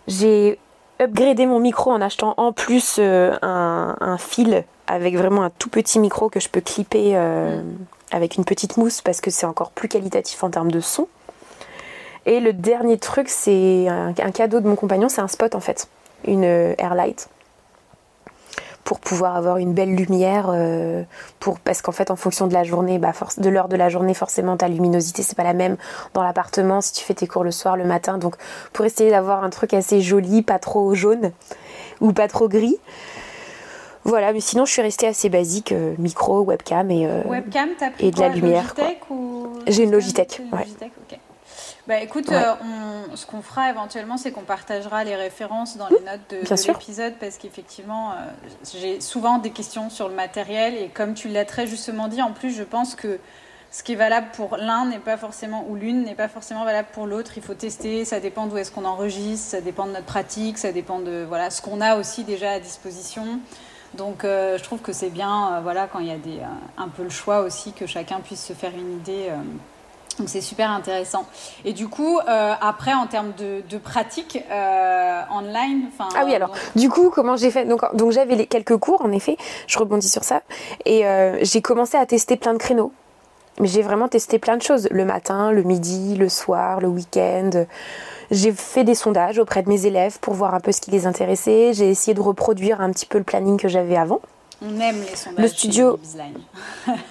J'ai 0.08 0.58
upgradé 1.00 1.46
mon 1.46 1.60
micro 1.60 1.90
en 1.90 2.00
achetant 2.00 2.34
en 2.36 2.52
plus 2.52 2.96
euh, 2.98 3.36
un, 3.42 4.16
fil 4.18 4.64
avec 4.86 5.16
vraiment 5.16 5.42
un 5.42 5.50
tout 5.50 5.68
petit 5.68 5.98
micro 5.98 6.28
que 6.28 6.40
je 6.40 6.48
peux 6.48 6.60
clipper 6.60 7.16
avec 8.12 8.36
une 8.36 8.44
petite 8.44 8.76
mousse 8.76 9.00
parce 9.00 9.20
que 9.20 9.30
c'est 9.30 9.46
encore 9.46 9.70
plus 9.70 9.88
qualitatif 9.88 10.44
en 10.44 10.50
termes 10.50 10.70
de 10.70 10.80
son. 10.80 11.08
Et 12.26 12.40
le 12.40 12.52
dernier 12.52 12.98
truc, 12.98 13.28
c'est 13.28 13.86
un, 13.88 14.12
cadeau 14.32 14.60
de 14.60 14.68
mon 14.68 14.76
compagnon, 14.76 15.08
c'est 15.08 15.20
un 15.20 15.28
spot 15.28 15.54
en 15.54 15.60
fait, 15.60 15.88
une 16.26 16.44
euh, 16.44 16.74
Airlight. 16.78 17.28
Pour 18.82 19.00
pouvoir 19.00 19.36
avoir 19.36 19.56
une 19.56 19.72
belle 19.72 19.94
lumière 19.94 20.50
euh, 20.50 21.04
pour 21.40 21.58
parce 21.58 21.80
qu'en 21.80 21.92
fait 21.92 22.10
en 22.10 22.16
fonction 22.16 22.46
de 22.46 22.52
la 22.52 22.64
journée 22.64 22.98
bah, 22.98 23.12
de 23.38 23.48
l'heure 23.48 23.68
de 23.68 23.76
la 23.76 23.88
journée 23.88 24.12
forcément 24.12 24.58
ta 24.58 24.68
luminosité 24.68 25.22
c'est 25.22 25.34
pas 25.34 25.42
la 25.42 25.54
même 25.54 25.78
dans 26.12 26.22
l'appartement 26.22 26.82
si 26.82 26.92
tu 26.92 27.02
fais 27.02 27.14
tes 27.14 27.26
cours 27.26 27.44
le 27.44 27.50
soir 27.50 27.78
le 27.78 27.84
matin. 27.84 28.18
Donc 28.18 28.36
pour 28.74 28.84
essayer 28.84 29.10
d'avoir 29.10 29.42
un 29.42 29.48
truc 29.48 29.72
assez 29.72 30.02
joli 30.02 30.42
pas 30.42 30.58
trop 30.58 30.94
jaune 30.94 31.32
ou 32.02 32.12
pas 32.12 32.28
trop 32.28 32.46
gris. 32.46 32.76
Voilà 34.04 34.34
mais 34.34 34.40
sinon 34.40 34.66
je 34.66 34.72
suis 34.72 34.82
restée 34.82 35.06
assez 35.06 35.30
basique 35.30 35.72
euh, 35.72 35.94
micro 35.96 36.42
webcam 36.42 36.90
et 36.90 37.08
webcam, 37.24 37.70
as 37.80 37.90
pris 37.90 38.08
et 38.08 38.10
de 38.10 38.20
la 38.20 38.28
lumière 38.28 38.74
j'ai 39.66 39.84
une 39.84 39.92
Logitech, 39.92 40.42
ouais. 40.52 40.66
Bah 41.86 42.00
écoute, 42.00 42.32
euh, 42.32 42.54
ce 43.14 43.26
qu'on 43.26 43.42
fera 43.42 43.68
éventuellement, 43.68 44.16
c'est 44.16 44.32
qu'on 44.32 44.42
partagera 44.42 45.04
les 45.04 45.16
références 45.16 45.76
dans 45.76 45.88
les 45.88 46.00
notes 46.00 46.30
de, 46.30 46.66
l'épisode 46.72 47.12
parce 47.20 47.36
qu'effectivement, 47.36 48.12
euh, 48.12 48.14
j'ai 48.72 49.02
souvent 49.02 49.36
des 49.36 49.50
questions 49.50 49.90
sur 49.90 50.08
le 50.08 50.14
matériel 50.14 50.74
et 50.74 50.88
comme 50.88 51.12
tu 51.12 51.28
l'as 51.28 51.44
très 51.44 51.66
justement 51.66 52.08
dit, 52.08 52.22
en 52.22 52.32
plus, 52.32 52.52
je 52.52 52.62
pense 52.62 52.94
que 52.94 53.18
ce 53.70 53.82
qui 53.82 53.92
est 53.92 53.96
valable 53.96 54.28
pour 54.34 54.56
l'un 54.56 54.86
n'est 54.86 54.98
pas 54.98 55.18
forcément, 55.18 55.66
ou 55.68 55.74
l'une 55.74 56.04
n'est 56.04 56.14
pas 56.14 56.28
forcément 56.28 56.64
valable 56.64 56.88
pour 56.92 57.06
l'autre. 57.06 57.32
Il 57.36 57.42
faut 57.42 57.54
tester, 57.54 58.06
ça 58.06 58.18
dépend 58.18 58.46
d'où 58.46 58.56
est-ce 58.56 58.70
qu'on 58.70 58.86
enregistre, 58.86 59.50
ça 59.50 59.60
dépend 59.60 59.86
de 59.86 59.92
notre 59.92 60.06
pratique, 60.06 60.56
ça 60.56 60.72
dépend 60.72 61.00
de 61.00 61.26
voilà, 61.28 61.50
ce 61.50 61.60
qu'on 61.60 61.82
a 61.82 61.96
aussi 61.96 62.24
déjà 62.24 62.52
à 62.52 62.60
disposition. 62.60 63.40
Donc 63.92 64.24
euh, 64.24 64.56
je 64.56 64.62
trouve 64.62 64.80
que 64.80 64.94
c'est 64.94 65.10
bien 65.10 65.60
voilà, 65.60 65.86
quand 65.86 65.98
il 65.98 66.06
y 66.06 66.12
a 66.12 66.16
des, 66.16 66.38
un 66.78 66.88
peu 66.88 67.02
le 67.02 67.10
choix 67.10 67.40
aussi, 67.40 67.72
que 67.72 67.86
chacun 67.86 68.20
puisse 68.20 68.42
se 68.42 68.54
faire 68.54 68.72
une 68.74 68.96
idée. 69.00 69.28
Donc 70.18 70.28
c'est 70.28 70.40
super 70.40 70.70
intéressant. 70.70 71.26
Et 71.64 71.72
du 71.72 71.88
coup, 71.88 72.18
euh, 72.18 72.54
après, 72.60 72.94
en 72.94 73.06
termes 73.06 73.32
de, 73.36 73.62
de 73.68 73.78
pratique 73.78 74.38
euh, 74.50 75.20
online, 75.32 75.88
enfin. 75.88 76.08
Ah 76.16 76.22
oui, 76.24 76.34
alors 76.34 76.52
du 76.76 76.88
coup, 76.88 77.10
comment 77.10 77.36
j'ai 77.36 77.50
fait? 77.50 77.64
Donc, 77.64 77.82
donc 77.96 78.12
j'avais 78.12 78.46
quelques 78.46 78.76
cours, 78.76 79.02
en 79.02 79.10
effet. 79.12 79.36
Je 79.66 79.78
rebondis 79.78 80.08
sur 80.08 80.22
ça, 80.22 80.42
et 80.84 81.06
euh, 81.06 81.38
j'ai 81.42 81.62
commencé 81.62 81.96
à 81.96 82.06
tester 82.06 82.36
plein 82.36 82.52
de 82.52 82.58
créneaux. 82.58 82.92
Mais 83.60 83.68
j'ai 83.68 83.82
vraiment 83.82 84.08
testé 84.08 84.40
plein 84.40 84.56
de 84.56 84.62
choses, 84.62 84.88
le 84.90 85.04
matin, 85.04 85.52
le 85.52 85.62
midi, 85.62 86.16
le 86.16 86.28
soir, 86.28 86.80
le 86.80 86.88
week-end. 86.88 87.66
J'ai 88.32 88.52
fait 88.52 88.82
des 88.82 88.96
sondages 88.96 89.38
auprès 89.38 89.62
de 89.62 89.68
mes 89.68 89.86
élèves 89.86 90.18
pour 90.20 90.34
voir 90.34 90.54
un 90.54 90.60
peu 90.60 90.72
ce 90.72 90.80
qui 90.80 90.90
les 90.90 91.06
intéressait. 91.06 91.72
J'ai 91.72 91.88
essayé 91.88 92.14
de 92.14 92.20
reproduire 92.20 92.80
un 92.80 92.90
petit 92.90 93.06
peu 93.06 93.18
le 93.18 93.24
planning 93.24 93.56
que 93.56 93.68
j'avais 93.68 93.96
avant. 93.96 94.20
On 94.66 94.80
aime 94.80 95.00
les 95.02 95.16
sondages. 95.16 95.42
Le 95.42 95.48
studio. 95.48 95.98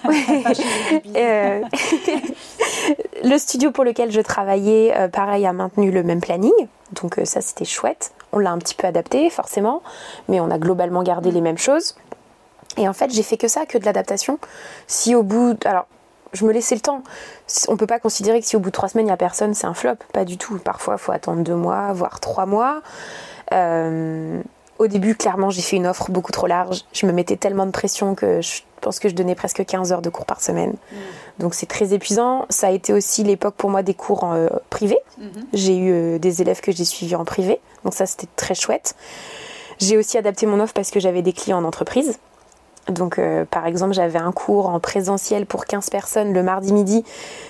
Euh, 1.16 1.62
le 3.24 3.38
studio 3.38 3.70
pour 3.70 3.84
lequel 3.84 4.10
je 4.10 4.20
travaillais, 4.20 4.92
euh, 4.96 5.08
pareil, 5.08 5.46
a 5.46 5.52
maintenu 5.52 5.90
le 5.90 6.02
même 6.02 6.20
planning. 6.20 6.52
Donc 6.92 7.18
euh, 7.18 7.24
ça, 7.24 7.40
c'était 7.40 7.64
chouette. 7.64 8.12
On 8.32 8.38
l'a 8.38 8.50
un 8.50 8.58
petit 8.58 8.74
peu 8.74 8.86
adapté, 8.86 9.30
forcément, 9.30 9.82
mais 10.28 10.40
on 10.40 10.50
a 10.50 10.58
globalement 10.58 11.02
gardé 11.02 11.30
les 11.30 11.40
mêmes 11.40 11.58
choses. 11.58 11.96
Et 12.76 12.88
en 12.88 12.92
fait, 12.92 13.12
j'ai 13.12 13.22
fait 13.22 13.36
que 13.36 13.48
ça, 13.48 13.66
que 13.66 13.78
de 13.78 13.84
l'adaptation. 13.84 14.38
Si 14.86 15.14
au 15.14 15.22
bout, 15.22 15.56
alors, 15.66 15.86
je 16.32 16.44
me 16.44 16.52
laissais 16.52 16.74
le 16.74 16.80
temps. 16.80 17.02
On 17.68 17.76
peut 17.76 17.86
pas 17.86 18.00
considérer 18.00 18.40
que 18.40 18.46
si 18.46 18.56
au 18.56 18.60
bout 18.60 18.70
de 18.70 18.74
trois 18.74 18.88
semaines 18.88 19.06
il 19.06 19.10
y 19.10 19.12
a 19.12 19.16
personne, 19.16 19.54
c'est 19.54 19.66
un 19.66 19.74
flop. 19.74 19.96
Pas 20.12 20.24
du 20.24 20.36
tout. 20.36 20.58
Parfois, 20.58 20.94
il 20.94 21.00
faut 21.00 21.12
attendre 21.12 21.42
deux 21.42 21.54
mois, 21.54 21.92
voire 21.92 22.18
trois 22.18 22.46
mois. 22.46 22.82
Au 24.78 24.86
début, 24.86 25.14
clairement, 25.14 25.50
j'ai 25.50 25.62
fait 25.62 25.76
une 25.76 25.86
offre 25.86 26.10
beaucoup 26.10 26.32
trop 26.32 26.46
large. 26.46 26.84
Je 26.92 27.06
me 27.06 27.12
mettais 27.12 27.36
tellement 27.36 27.66
de 27.66 27.70
pression 27.70 28.14
que 28.14 28.40
je 28.40 28.62
pense 28.80 28.98
que 28.98 29.08
je 29.08 29.14
donnais 29.14 29.34
presque 29.34 29.64
15 29.64 29.92
heures 29.92 30.02
de 30.02 30.10
cours 30.10 30.26
par 30.26 30.40
semaine. 30.40 30.70
Mm. 30.70 30.96
Donc 31.38 31.54
c'est 31.54 31.66
très 31.66 31.94
épuisant. 31.94 32.46
Ça 32.50 32.68
a 32.68 32.70
été 32.70 32.92
aussi 32.92 33.24
l'époque 33.24 33.54
pour 33.56 33.70
moi 33.70 33.82
des 33.82 33.94
cours 33.94 34.24
en, 34.24 34.34
euh, 34.34 34.48
privés. 34.70 34.98
Mm-hmm. 35.20 35.44
J'ai 35.52 35.76
eu 35.76 35.92
euh, 35.92 36.18
des 36.18 36.42
élèves 36.42 36.60
que 36.60 36.72
j'ai 36.72 36.84
suivis 36.84 37.16
en 37.16 37.24
privé. 37.24 37.60
Donc 37.84 37.94
ça, 37.94 38.06
c'était 38.06 38.28
très 38.36 38.54
chouette. 38.54 38.94
J'ai 39.78 39.96
aussi 39.96 40.18
adapté 40.18 40.46
mon 40.46 40.60
offre 40.60 40.74
parce 40.74 40.90
que 40.90 41.00
j'avais 41.00 41.22
des 41.22 41.32
clients 41.32 41.58
en 41.58 41.64
entreprise. 41.64 42.18
Donc, 42.88 43.18
euh, 43.18 43.44
par 43.44 43.66
exemple, 43.66 43.94
j'avais 43.94 44.18
un 44.18 44.32
cours 44.32 44.68
en 44.68 44.78
présentiel 44.78 45.46
pour 45.46 45.64
15 45.64 45.90
personnes 45.90 46.32
le 46.32 46.42
mardi 46.42 46.72
midi. 46.72 47.04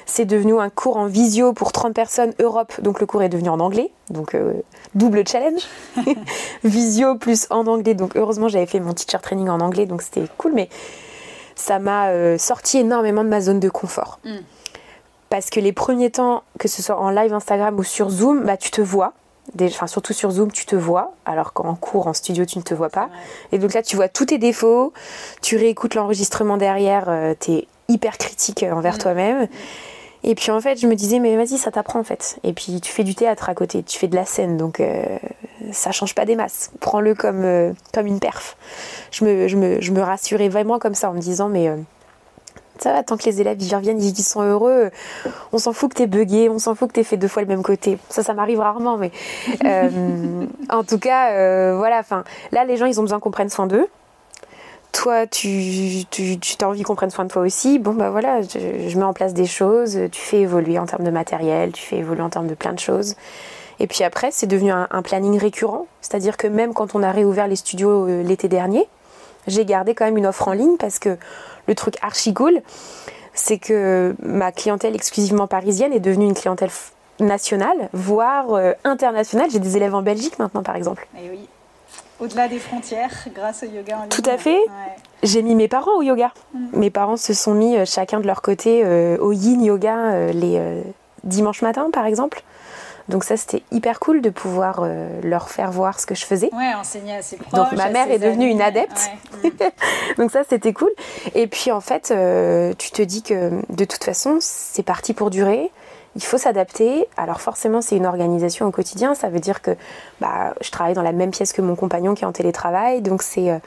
C'est 0.06 0.24
devenu 0.24 0.58
un 0.58 0.70
cours 0.70 0.96
en 0.96 1.06
visio 1.06 1.52
pour 1.52 1.72
30 1.72 1.94
personnes 1.94 2.32
Europe. 2.38 2.72
Donc, 2.80 3.00
le 3.00 3.06
cours 3.06 3.22
est 3.22 3.28
devenu 3.28 3.48
en 3.48 3.60
anglais. 3.60 3.90
Donc, 4.10 4.34
euh, 4.34 4.54
double 4.94 5.26
challenge. 5.26 5.62
visio 6.64 7.16
plus 7.16 7.46
en 7.50 7.66
anglais. 7.66 7.94
Donc, 7.94 8.16
heureusement, 8.16 8.48
j'avais 8.48 8.66
fait 8.66 8.80
mon 8.80 8.94
teacher 8.94 9.18
training 9.20 9.48
en 9.48 9.60
anglais. 9.60 9.86
Donc, 9.86 10.02
c'était 10.02 10.24
cool. 10.38 10.52
Mais 10.52 10.68
ça 11.56 11.78
m'a 11.78 12.08
euh, 12.08 12.38
sorti 12.38 12.78
énormément 12.78 13.24
de 13.24 13.28
ma 13.28 13.40
zone 13.40 13.60
de 13.60 13.68
confort. 13.68 14.20
Mm. 14.24 14.36
Parce 15.30 15.50
que 15.50 15.58
les 15.58 15.72
premiers 15.72 16.10
temps, 16.10 16.44
que 16.60 16.68
ce 16.68 16.80
soit 16.80 17.00
en 17.00 17.10
live 17.10 17.34
Instagram 17.34 17.76
ou 17.78 17.82
sur 17.82 18.08
Zoom, 18.08 18.44
bah, 18.44 18.56
tu 18.56 18.70
te 18.70 18.80
vois 18.80 19.14
enfin, 19.62 19.86
surtout 19.86 20.12
sur 20.12 20.30
Zoom, 20.30 20.50
tu 20.52 20.66
te 20.66 20.76
vois, 20.76 21.14
alors 21.24 21.52
qu'en 21.52 21.74
cours, 21.74 22.06
en 22.06 22.12
studio, 22.12 22.44
tu 22.44 22.58
ne 22.58 22.62
te 22.62 22.74
vois 22.74 22.90
pas. 22.90 23.08
Et 23.52 23.58
donc 23.58 23.74
là, 23.74 23.82
tu 23.82 23.96
vois 23.96 24.08
tous 24.08 24.26
tes 24.26 24.38
défauts, 24.38 24.92
tu 25.42 25.56
réécoutes 25.56 25.94
l'enregistrement 25.94 26.56
derrière, 26.56 27.04
euh, 27.08 27.34
tu 27.38 27.52
es 27.52 27.68
hyper 27.88 28.18
critique 28.18 28.62
euh, 28.62 28.72
envers 28.72 28.96
mm. 28.96 28.98
toi-même. 28.98 29.48
Et 30.26 30.34
puis 30.34 30.50
en 30.50 30.60
fait, 30.60 30.80
je 30.80 30.86
me 30.86 30.94
disais, 30.94 31.18
mais 31.18 31.36
vas-y, 31.36 31.58
ça 31.58 31.70
t'apprend 31.70 32.00
en 32.00 32.04
fait. 32.04 32.38
Et 32.44 32.54
puis 32.54 32.80
tu 32.80 32.90
fais 32.90 33.04
du 33.04 33.14
théâtre 33.14 33.50
à 33.50 33.54
côté, 33.54 33.82
tu 33.82 33.98
fais 33.98 34.08
de 34.08 34.16
la 34.16 34.24
scène, 34.24 34.56
donc 34.56 34.80
euh, 34.80 35.18
ça 35.70 35.92
change 35.92 36.14
pas 36.14 36.24
des 36.24 36.34
masses. 36.34 36.70
Prends-le 36.80 37.14
comme, 37.14 37.74
comme 37.92 38.06
une 38.06 38.20
perf. 38.20 38.56
Je 39.10 39.26
me, 39.26 39.48
je, 39.48 39.56
me, 39.56 39.82
je 39.82 39.92
me 39.92 40.00
rassurais 40.00 40.48
vraiment 40.48 40.78
comme 40.78 40.94
ça 40.94 41.10
en 41.10 41.12
me 41.12 41.20
disant, 41.20 41.50
mais 41.50 41.70
ça 42.78 42.92
va, 42.92 43.02
tant 43.02 43.16
que 43.16 43.24
les 43.24 43.40
élèves 43.40 43.62
y 43.62 43.74
reviennent, 43.74 44.02
ils 44.02 44.16
sont 44.16 44.42
heureux, 44.42 44.90
on 45.52 45.58
s'en 45.58 45.72
fout 45.72 45.90
que 45.90 45.96
t'es 45.96 46.06
bugué, 46.06 46.48
on 46.48 46.58
s'en 46.58 46.74
fout 46.74 46.88
que 46.88 46.94
t'aies 46.94 47.04
fait 47.04 47.16
deux 47.16 47.28
fois 47.28 47.42
le 47.42 47.48
même 47.48 47.62
côté. 47.62 47.98
Ça, 48.08 48.22
ça 48.22 48.34
m'arrive 48.34 48.60
rarement, 48.60 48.96
mais 48.96 49.12
euh, 49.64 50.46
en 50.70 50.84
tout 50.84 50.98
cas, 50.98 51.32
euh, 51.32 51.76
voilà, 51.76 51.98
enfin, 51.98 52.24
là, 52.52 52.64
les 52.64 52.76
gens, 52.76 52.86
ils 52.86 52.98
ont 52.98 53.02
besoin 53.02 53.20
qu'on 53.20 53.30
prenne 53.30 53.48
soin 53.48 53.66
d'eux. 53.66 53.86
Toi, 54.92 55.26
tu, 55.26 56.04
tu, 56.10 56.38
tu 56.38 56.56
as 56.60 56.68
envie 56.68 56.82
qu'on 56.82 56.94
prenne 56.94 57.10
soin 57.10 57.24
de 57.24 57.30
toi 57.30 57.42
aussi. 57.42 57.80
Bon, 57.80 57.94
bah 57.94 58.10
voilà, 58.10 58.42
je, 58.42 58.96
mets 58.96 59.04
en 59.04 59.12
place 59.12 59.34
des 59.34 59.46
choses, 59.46 59.98
tu 60.12 60.20
fais 60.20 60.40
évoluer 60.40 60.78
en 60.78 60.86
termes 60.86 61.04
de 61.04 61.10
matériel, 61.10 61.72
tu 61.72 61.82
fais 61.82 61.96
évoluer 61.96 62.22
en 62.22 62.30
termes 62.30 62.46
de 62.46 62.54
plein 62.54 62.72
de 62.72 62.78
choses. 62.78 63.16
Et 63.80 63.88
puis 63.88 64.04
après, 64.04 64.30
c'est 64.30 64.46
devenu 64.46 64.70
un, 64.70 64.86
un, 64.92 65.02
planning 65.02 65.36
récurrent, 65.36 65.88
c'est-à-dire 66.00 66.36
que 66.36 66.46
même 66.46 66.74
quand 66.74 66.94
on 66.94 67.02
a 67.02 67.10
réouvert 67.10 67.48
les 67.48 67.56
studios 67.56 68.08
euh, 68.08 68.22
l'été 68.22 68.46
dernier, 68.46 68.86
j'ai 69.46 69.64
gardé 69.64 69.94
quand 69.94 70.04
même 70.04 70.16
une 70.16 70.26
offre 70.26 70.48
en 70.48 70.52
ligne 70.52 70.76
parce 70.78 70.98
que 70.98 71.18
le 71.66 71.74
truc 71.74 71.96
archi 72.02 72.34
cool, 72.34 72.60
c'est 73.34 73.58
que 73.58 74.14
ma 74.22 74.52
clientèle 74.52 74.94
exclusivement 74.94 75.46
parisienne 75.46 75.92
est 75.92 76.00
devenue 76.00 76.26
une 76.26 76.34
clientèle 76.34 76.70
nationale, 77.20 77.88
voire 77.92 78.52
euh, 78.54 78.72
internationale. 78.84 79.50
J'ai 79.50 79.58
des 79.58 79.76
élèves 79.76 79.94
en 79.94 80.02
Belgique 80.02 80.38
maintenant, 80.38 80.62
par 80.62 80.76
exemple. 80.76 81.06
Et 81.16 81.30
oui. 81.30 81.48
Au-delà 82.20 82.48
des 82.48 82.58
frontières, 82.58 83.26
grâce 83.34 83.64
au 83.64 83.66
yoga 83.66 83.98
en 83.98 84.02
ligne. 84.02 84.08
Tout 84.08 84.28
à 84.28 84.38
fait. 84.38 84.60
J'ai 85.22 85.42
mis 85.42 85.54
mes 85.54 85.68
parents 85.68 85.96
au 85.96 86.02
yoga. 86.02 86.32
Mm. 86.54 86.58
Mes 86.74 86.90
parents 86.90 87.16
se 87.16 87.34
sont 87.34 87.54
mis 87.54 87.76
euh, 87.76 87.84
chacun 87.84 88.20
de 88.20 88.26
leur 88.26 88.42
côté 88.42 88.82
euh, 88.84 89.18
au 89.18 89.32
yin 89.32 89.62
yoga 89.62 90.32
les 90.32 90.82
dimanches 91.24 91.62
matins, 91.62 91.90
par 91.92 92.06
exemple. 92.06 92.42
Donc 93.08 93.24
ça, 93.24 93.36
c'était 93.36 93.62
hyper 93.70 94.00
cool 94.00 94.22
de 94.22 94.30
pouvoir 94.30 94.80
euh, 94.82 95.20
leur 95.22 95.50
faire 95.50 95.70
voir 95.70 96.00
ce 96.00 96.06
que 96.06 96.14
je 96.14 96.24
faisais. 96.24 96.48
Ouais, 96.54 96.74
enseigner 96.74 97.16
à 97.16 97.22
ses 97.22 97.36
proches. 97.36 97.52
Donc 97.52 97.72
ma 97.72 97.90
mère 97.90 98.10
est 98.10 98.18
devenue 98.18 98.48
une 98.48 98.62
adepte. 98.62 99.10
Donc 100.18 100.30
ça, 100.30 100.42
c'était 100.48 100.72
cool. 100.72 100.90
Et 101.34 101.46
puis 101.46 101.70
en 101.70 101.80
fait, 101.80 102.10
euh, 102.10 102.72
tu 102.78 102.90
te 102.90 103.02
dis 103.02 103.22
que 103.22 103.50
de 103.68 103.84
toute 103.84 104.04
façon, 104.04 104.38
c'est 104.40 104.82
parti 104.82 105.12
pour 105.12 105.30
durer. 105.30 105.70
Il 106.16 106.22
faut 106.22 106.38
s'adapter. 106.38 107.08
Alors 107.16 107.40
forcément, 107.40 107.82
c'est 107.82 107.96
une 107.96 108.06
organisation 108.06 108.66
au 108.66 108.70
quotidien. 108.70 109.14
Ça 109.14 109.28
veut 109.28 109.40
dire 109.40 109.60
que 109.60 109.72
bah, 110.20 110.54
je 110.62 110.70
travaille 110.70 110.94
dans 110.94 111.02
la 111.02 111.12
même 111.12 111.30
pièce 111.30 111.52
que 111.52 111.60
mon 111.60 111.74
compagnon 111.74 112.14
qui 112.14 112.24
est 112.24 112.26
en 112.26 112.32
télétravail. 112.32 113.02
Donc 113.02 113.22
c'est 113.22 113.50
euh, 113.50 113.58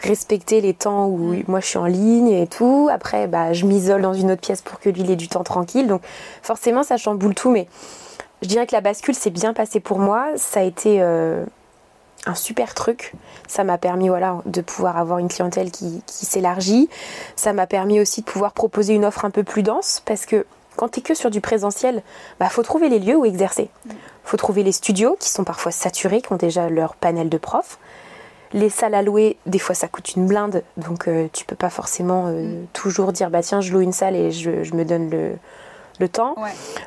respecter 0.00 0.60
les 0.62 0.74
temps 0.74 1.06
où 1.06 1.34
mm. 1.34 1.42
moi 1.48 1.60
je 1.60 1.66
suis 1.66 1.78
en 1.78 1.86
ligne 1.86 2.30
et 2.30 2.46
tout. 2.46 2.88
Après, 2.90 3.26
bah, 3.26 3.52
je 3.52 3.66
m'isole 3.66 4.00
dans 4.00 4.14
une 4.14 4.30
autre 4.30 4.40
pièce 4.40 4.62
pour 4.62 4.80
que 4.80 4.88
lui 4.88 5.02
il 5.02 5.10
ait 5.10 5.16
du 5.16 5.28
temps 5.28 5.44
tranquille. 5.44 5.88
Donc 5.88 6.00
forcément, 6.42 6.84
ça 6.84 6.96
chamboule 6.96 7.34
tout. 7.34 7.50
Mais 7.50 7.66
je 8.42 8.48
dirais 8.48 8.66
que 8.66 8.74
la 8.74 8.80
bascule 8.80 9.14
s'est 9.14 9.30
bien 9.30 9.52
passée 9.52 9.80
pour 9.80 9.98
moi. 9.98 10.26
Ça 10.36 10.60
a 10.60 10.62
été 10.62 10.98
euh, 11.02 11.44
un 12.26 12.34
super 12.34 12.74
truc. 12.74 13.12
Ça 13.48 13.64
m'a 13.64 13.78
permis 13.78 14.08
voilà, 14.08 14.42
de 14.46 14.60
pouvoir 14.60 14.96
avoir 14.96 15.18
une 15.18 15.28
clientèle 15.28 15.70
qui, 15.70 16.02
s'élargit. 16.06 16.88
Ça 17.36 17.52
m'a 17.52 17.66
permis 17.66 18.00
aussi 18.00 18.20
de 18.20 18.26
pouvoir 18.26 18.52
proposer 18.52 18.94
une 18.94 19.04
offre 19.04 19.24
un 19.24 19.30
peu 19.30 19.42
plus 19.42 19.62
dense 19.62 20.02
parce 20.04 20.26
que 20.26 20.46
quand 20.76 20.90
tu 20.90 21.00
es 21.00 21.02
que 21.02 21.14
sur 21.14 21.30
du 21.30 21.40
présentiel, 21.40 22.02
bah 22.38 22.48
faut 22.48 22.62
trouver 22.62 22.88
les 22.88 23.00
lieux 23.00 23.16
où 23.16 23.24
exercer. 23.24 23.68
Il 23.86 23.96
faut 24.24 24.36
trouver 24.36 24.62
les 24.62 24.70
studios 24.70 25.16
qui 25.18 25.28
sont 25.28 25.42
parfois 25.42 25.72
saturés, 25.72 26.22
qui 26.22 26.32
ont 26.32 26.36
déjà 26.36 26.68
leur 26.68 26.94
panel 26.94 27.28
de 27.28 27.38
profs. 27.38 27.78
Les 28.52 28.70
salles 28.70 28.94
à 28.94 29.02
louer, 29.02 29.36
des 29.46 29.58
fois 29.58 29.74
ça 29.74 29.88
coûte 29.88 30.14
une 30.14 30.26
blinde, 30.26 30.62
donc 30.76 31.04
tu 31.04 31.10
euh, 31.10 31.26
tu 31.32 31.44
peux 31.44 31.56
pas 31.56 31.68
forcément 31.68 32.28
euh, 32.28 32.62
mm. 32.62 32.66
toujours 32.72 33.12
dire 33.12 33.28
bah 33.28 33.42
tiens 33.42 33.60
je 33.60 33.72
loue 33.72 33.80
une 33.80 33.92
salle 33.92 34.14
et 34.14 34.30
je 34.30 34.74
me 34.74 34.84
donne 34.84 35.10
le, 35.10 35.32
le 35.98 36.08
temps. 36.08 36.34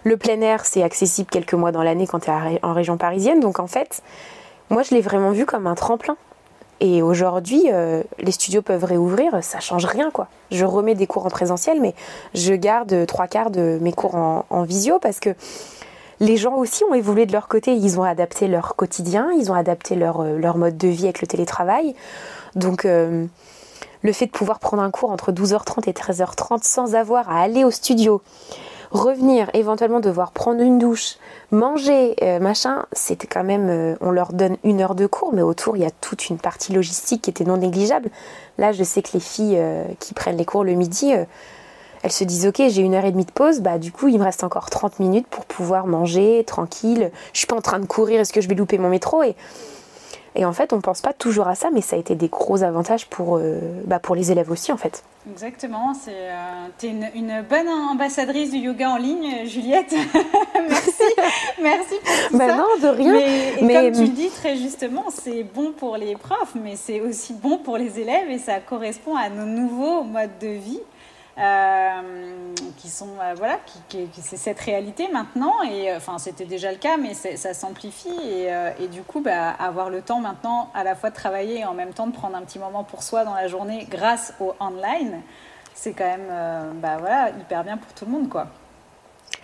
Le 0.04 0.18
plein 0.18 0.42
air, 0.42 0.66
c'est 0.66 0.84
accessible 0.84 1.30
quelques 1.30 1.54
mois 1.54 1.72
dans 1.72 1.84
l'année 1.84 2.08
quand 2.08 2.20
tu 2.20 2.30
es 2.30 2.60
en 2.64 2.74
région 2.74 2.98
parisienne. 2.98 3.40
Donc 3.40 3.60
en 3.60 3.68
fait, 3.68 4.02
moi, 4.70 4.84
je 4.84 4.96
l'ai 4.96 5.02
vraiment 5.02 5.32
vu 5.32 5.46
comme 5.46 5.68
un 5.68 5.76
tremplin. 5.76 6.16
Et 6.80 7.04
aujourd'hui, 7.04 7.66
euh, 7.72 8.02
les 8.18 8.32
studios 8.32 8.64
peuvent 8.64 8.84
réouvrir, 8.84 9.44
ça 9.44 9.60
change 9.60 9.86
rien 9.86 10.10
quoi. 10.10 10.28
Je 10.50 10.66
remets 10.66 10.96
des 10.96 11.06
cours 11.06 11.28
en 11.28 11.30
présentiel, 11.30 11.80
mais 11.80 11.94
je 12.34 12.56
garde 12.56 13.06
trois 13.06 13.28
quarts 13.28 13.52
de 13.52 13.78
mes 13.82 13.94
cours 13.94 14.16
en, 14.16 14.64
visio 14.64 14.98
parce 14.98 15.20
que 15.20 15.30
les 16.20 16.38
gens 16.38 16.56
aussi 16.56 16.84
ont 16.90 16.96
évolué 16.96 17.28
de 17.28 17.34
leur 17.34 17.48
côté. 17.48 17.74
Ils 17.76 18.00
ont 18.00 18.04
adapté 18.04 18.48
leur 18.48 18.76
quotidien, 18.76 19.30
ils 19.38 19.52
ont 19.52 19.54
adapté 19.54 19.94
leur, 19.94 20.22
euh, 20.22 20.40
leur 20.40 20.58
mode 20.58 20.76
de 20.76 20.88
vie 20.88 21.04
avec 21.04 21.22
le 21.22 21.28
télétravail. 21.28 21.94
Donc 22.56 22.86
euh, 22.86 23.28
le 24.02 24.14
fait 24.14 24.26
de 24.26 24.32
pouvoir 24.32 24.58
prendre 24.58 24.82
un 24.82 24.90
cours 24.90 25.12
entre 25.12 25.32
12h30 25.32 25.88
et 25.88 25.94
13h30 25.94 26.64
sans 26.64 26.96
avoir 26.96 27.30
à 27.30 27.42
aller 27.42 27.64
au 27.64 27.70
studio, 27.70 28.24
revenir, 28.92 29.50
éventuellement 29.54 30.00
devoir 30.00 30.32
prendre 30.32 30.62
une 30.62 30.78
douche, 30.78 31.18
manger, 31.52 32.16
euh, 32.22 32.40
machin, 32.40 32.86
c'était 32.92 33.28
quand 33.28 33.44
même, 33.44 33.70
euh, 33.70 33.96
on 34.02 34.12
leur 34.12 34.34
donne 34.34 34.58
une 34.64 34.82
heure 34.82 34.96
de 34.96 35.08
cours, 35.08 35.34
mais 35.34 35.42
autour 35.42 35.78
il 35.78 35.84
y 35.84 35.86
a 35.86 35.92
toute 35.92 36.30
une 36.30 36.38
partie 36.38 36.74
logistique 36.74 37.24
qui 37.24 37.30
était 37.30 37.46
non 37.46 37.58
négligeable. 37.58 38.10
Là, 38.58 38.72
je 38.72 38.84
sais 38.84 39.02
que 39.02 39.12
les 39.14 39.20
filles 39.20 39.58
euh, 39.58 39.86
qui 40.00 40.14
prennent 40.14 40.38
les 40.38 40.46
cours 40.46 40.64
le 40.64 40.74
midi, 40.74 41.14
elles 42.04 42.12
se 42.12 42.24
disent 42.24 42.48
ok, 42.48 42.62
j'ai 42.68 42.82
une 42.82 42.94
heure 42.94 43.06
et 43.06 43.12
demie 43.12 43.26
de 43.26 43.32
pause, 43.32 43.62
bah 43.62 43.78
du 43.78 43.92
coup 43.92 44.08
il 44.08 44.20
me 44.20 44.24
reste 44.24 44.44
encore 44.44 44.70
30 44.70 45.00
minutes 45.00 45.28
pour 45.28 45.46
pouvoir 45.46 45.88
manger 45.88 46.44
tranquille. 46.46 47.12
Je 47.34 47.40
suis 47.40 47.48
pas 47.48 47.56
en 47.56 47.62
train 47.62 47.80
de 47.80 47.86
courir, 47.86 48.20
est-ce 48.20 48.34
que 48.34 48.42
je 48.42 48.50
vais 48.50 48.56
louper 48.56 48.78
mon 48.78 48.90
métro? 48.90 49.24
Et 49.24 49.36
et 50.36 50.46
en 50.46 50.54
fait, 50.54 50.72
on 50.72 50.80
pense 50.80 51.02
pas 51.02 51.12
toujours 51.12 51.48
à 51.48 51.56
ça, 51.56 51.70
mais 51.72 51.82
ça 51.82 51.98
a 51.98 52.00
été 52.00 52.16
des 52.16 52.30
gros 52.30 52.64
avantages 52.64 53.06
pour, 53.08 53.38
euh, 53.38 53.60
bah 53.86 54.00
pour 54.00 54.16
les 54.16 54.32
élèves 54.32 54.50
aussi, 54.50 54.72
en 54.72 54.78
fait. 54.78 55.04
Exactement. 55.30 55.94
C'est, 55.94 56.12
euh, 56.14 56.68
tu 56.80 56.88
es 56.88 56.90
une, 57.16 57.44
bonne 57.50 57.68
ambassadrice 57.68 58.52
du 58.52 58.58
yoga 58.58 58.92
en 58.92 58.98
ligne, 58.98 59.46
Juliette. 59.46 59.94
merci. 60.70 61.04
merci 61.62 61.96
pour 62.04 62.30
tout 62.30 62.38
bah 62.38 62.48
ça. 62.48 62.56
non, 62.56 62.66
de 62.82 62.88
rien. 62.88 63.14
Mais, 63.62 63.74
comme 63.74 63.92
tu 63.92 64.02
le 64.04 64.16
dis 64.16 64.30
très 64.30 64.56
justement, 64.56 65.06
c'est 65.10 65.44
bon 65.44 65.74
pour 65.74 65.98
les 65.98 66.16
profs, 66.16 66.56
mais 66.56 66.76
c'est 66.78 67.02
aussi 67.02 67.34
bon 67.34 67.58
pour 67.58 67.78
les 67.78 68.00
élèves 68.00 68.30
et 68.30 68.40
ça 68.40 68.60
correspond 68.60 69.16
à 69.18 69.30
nos 69.30 69.46
nouveaux 69.46 70.04
modes 70.04 70.38
de 70.40 70.48
vie. 70.48 70.80
Euh, 71.38 72.54
qui 72.76 72.90
sont 72.90 73.08
euh, 73.22 73.34
voilà, 73.38 73.58
qui, 73.88 74.06
c'est 74.22 74.36
cette 74.36 74.60
réalité 74.60 75.08
maintenant 75.14 75.64
et 75.64 75.90
euh, 75.90 75.96
enfin 75.96 76.18
c'était 76.18 76.44
déjà 76.44 76.74
le 76.74 76.78
cas, 76.78 76.98
mais 76.98 77.14
ça 77.14 77.54
s'amplifie 77.54 78.10
et, 78.10 78.88
du 78.90 79.02
coup 79.02 79.22
bah, 79.22 79.52
avoir 79.52 79.90
le 79.90 80.02
temps 80.02 80.20
maintenant 80.20 80.70
à 80.74 80.84
la 80.84 80.94
fois 80.94 81.10
de 81.10 81.16
travailler 81.16 81.60
et 81.60 81.66
en 81.66 81.74
même 81.74 81.94
temps 81.94 82.08
de 82.08 82.12
prendre 82.12 82.36
un 82.36 82.42
petit 82.42 82.60
moment 82.60 82.84
pour 82.84 83.02
soi 83.02 83.24
dans 83.24 83.34
la 83.34 83.48
journée 83.48 83.88
grâce 83.90 84.34
au 84.42 84.54
online, 84.60 85.22
c'est 85.74 85.94
quand 85.94 86.04
même 86.04 86.74
bah, 86.82 86.98
voilà 87.00 87.30
hyper 87.30 87.64
bien 87.64 87.78
pour 87.78 87.94
tout 87.94 88.04
le 88.04 88.12
monde 88.12 88.28
quoi. 88.28 88.48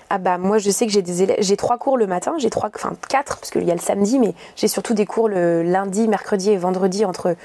Ah 0.09 0.17
bah 0.17 0.37
moi 0.37 0.57
je 0.57 0.69
sais 0.69 0.85
que 0.87 0.91
j'ai 0.91 1.01
des 1.01 1.23
élèves, 1.23 1.37
j'ai 1.39 1.55
trois 1.55 1.77
cours 1.77 1.97
le 1.97 2.05
matin, 2.05 2.33
j'ai 2.37 2.49
trois, 2.49 2.69
enfin 2.75 2.93
quatre 3.07 3.37
parce 3.37 3.49
qu'il 3.49 3.63
y 3.63 3.71
a 3.71 3.75
le 3.75 3.79
samedi, 3.79 4.19
mais 4.19 4.33
j'ai 4.57 4.67
surtout 4.67 4.93
des 4.93 5.05
cours 5.05 5.29
le 5.29 5.63
lundi, 5.63 6.09
mercredi 6.09 6.51
et 6.51 6.57
vendredi 6.57 7.05
entre 7.05 7.35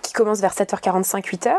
qui 0.00 0.14
commencent 0.14 0.40
vers 0.40 0.54
7h45, 0.54 1.22
8h. 1.22 1.52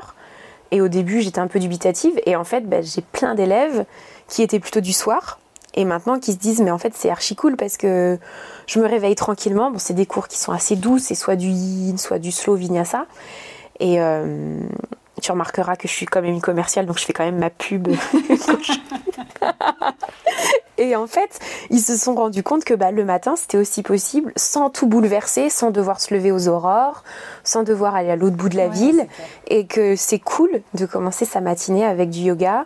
Et 0.72 0.82
au 0.82 0.88
début, 0.88 1.22
j'étais 1.22 1.40
un 1.40 1.48
peu 1.48 1.60
dubitative. 1.60 2.20
Et 2.26 2.36
en 2.36 2.44
fait, 2.44 2.68
bah, 2.68 2.82
j'ai 2.82 3.02
plein 3.02 3.36
d'élèves 3.36 3.86
qui 4.28 4.42
étaient 4.42 4.60
plutôt 4.60 4.82
du 4.82 4.94
soir. 4.94 5.40
Et 5.74 5.86
maintenant, 5.86 6.20
qui 6.20 6.32
se 6.32 6.38
disent, 6.38 6.62
mais 6.62 6.72
en 6.72 6.78
fait, 6.78 6.94
c'est 6.96 7.10
archi 7.10 7.36
cool 7.36 7.58
parce 7.58 7.78
que 7.78 8.18
je 8.66 8.80
me 8.80 8.88
réveille 8.88 9.16
tranquillement. 9.16 9.72
Bon, 9.72 9.78
c'est 9.78 9.94
des 9.94 10.06
cours 10.06 10.28
qui 10.28 10.38
sont 10.38 10.52
assez 10.52 10.76
doux. 10.76 11.00
C'est 11.00 11.16
soit 11.16 11.36
du 11.36 11.48
yin, 11.48 11.98
soit 11.98 12.20
du 12.20 12.32
slow 12.32 12.56
vinyasa. 12.56 13.06
Et, 13.80 14.02
euh, 14.02 14.60
tu 15.22 15.32
remarqueras 15.32 15.76
que 15.76 15.88
je 15.88 15.94
suis 15.94 16.06
quand 16.06 16.22
même 16.22 16.34
une 16.34 16.42
commerciale, 16.42 16.86
donc 16.86 17.00
je 17.00 17.06
fais 17.06 17.14
quand 17.14 17.26
même 17.26 17.40
ma 17.40 17.50
pub. 17.50 17.88
et 20.78 20.96
en 20.96 21.08
fait, 21.08 21.40
ils 21.70 21.80
se 21.80 21.98
sont 21.98 22.16
rendus 22.16 22.44
compte 22.44 22.64
que 22.64 22.74
bah, 22.74 22.92
le 22.92 23.06
matin, 23.06 23.36
c'était 23.36 23.58
aussi 23.58 23.82
possible, 23.82 24.34
sans 24.36 24.70
tout 24.70 24.88
bouleverser, 24.88 25.50
sans 25.50 25.72
devoir 25.72 26.02
se 26.02 26.14
lever 26.14 26.32
aux 26.32 26.48
aurores, 26.48 27.04
sans 27.44 27.64
devoir 27.64 27.96
aller 27.96 28.12
à 28.12 28.16
l'autre 28.16 28.36
bout 28.36 28.50
de 28.50 28.58
la 28.58 28.68
ville, 28.68 29.08
et 29.48 29.66
que 29.66 29.96
c'est 29.96 30.20
cool 30.20 30.62
de 30.74 30.86
commencer 30.86 31.26
sa 31.26 31.42
matinée 31.42 31.86
avec 31.86 32.10
du 32.10 32.20
yoga. 32.20 32.66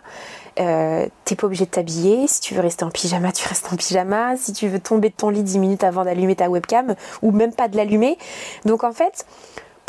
Euh, 0.58 1.06
t'es 1.24 1.36
pas 1.36 1.46
obligé 1.46 1.64
de 1.64 1.70
t'habiller. 1.70 2.26
Si 2.26 2.40
tu 2.40 2.54
veux 2.54 2.60
rester 2.60 2.84
en 2.84 2.90
pyjama, 2.90 3.32
tu 3.32 3.48
restes 3.48 3.72
en 3.72 3.76
pyjama. 3.76 4.36
Si 4.36 4.52
tu 4.52 4.68
veux 4.68 4.80
tomber 4.80 5.08
de 5.10 5.14
ton 5.14 5.30
lit 5.30 5.42
10 5.42 5.58
minutes 5.58 5.84
avant 5.84 6.04
d'allumer 6.04 6.36
ta 6.36 6.50
webcam, 6.50 6.96
ou 7.22 7.30
même 7.30 7.52
pas 7.52 7.68
de 7.68 7.76
l'allumer. 7.76 8.18
Donc 8.64 8.84
en 8.84 8.92
fait, 8.92 9.24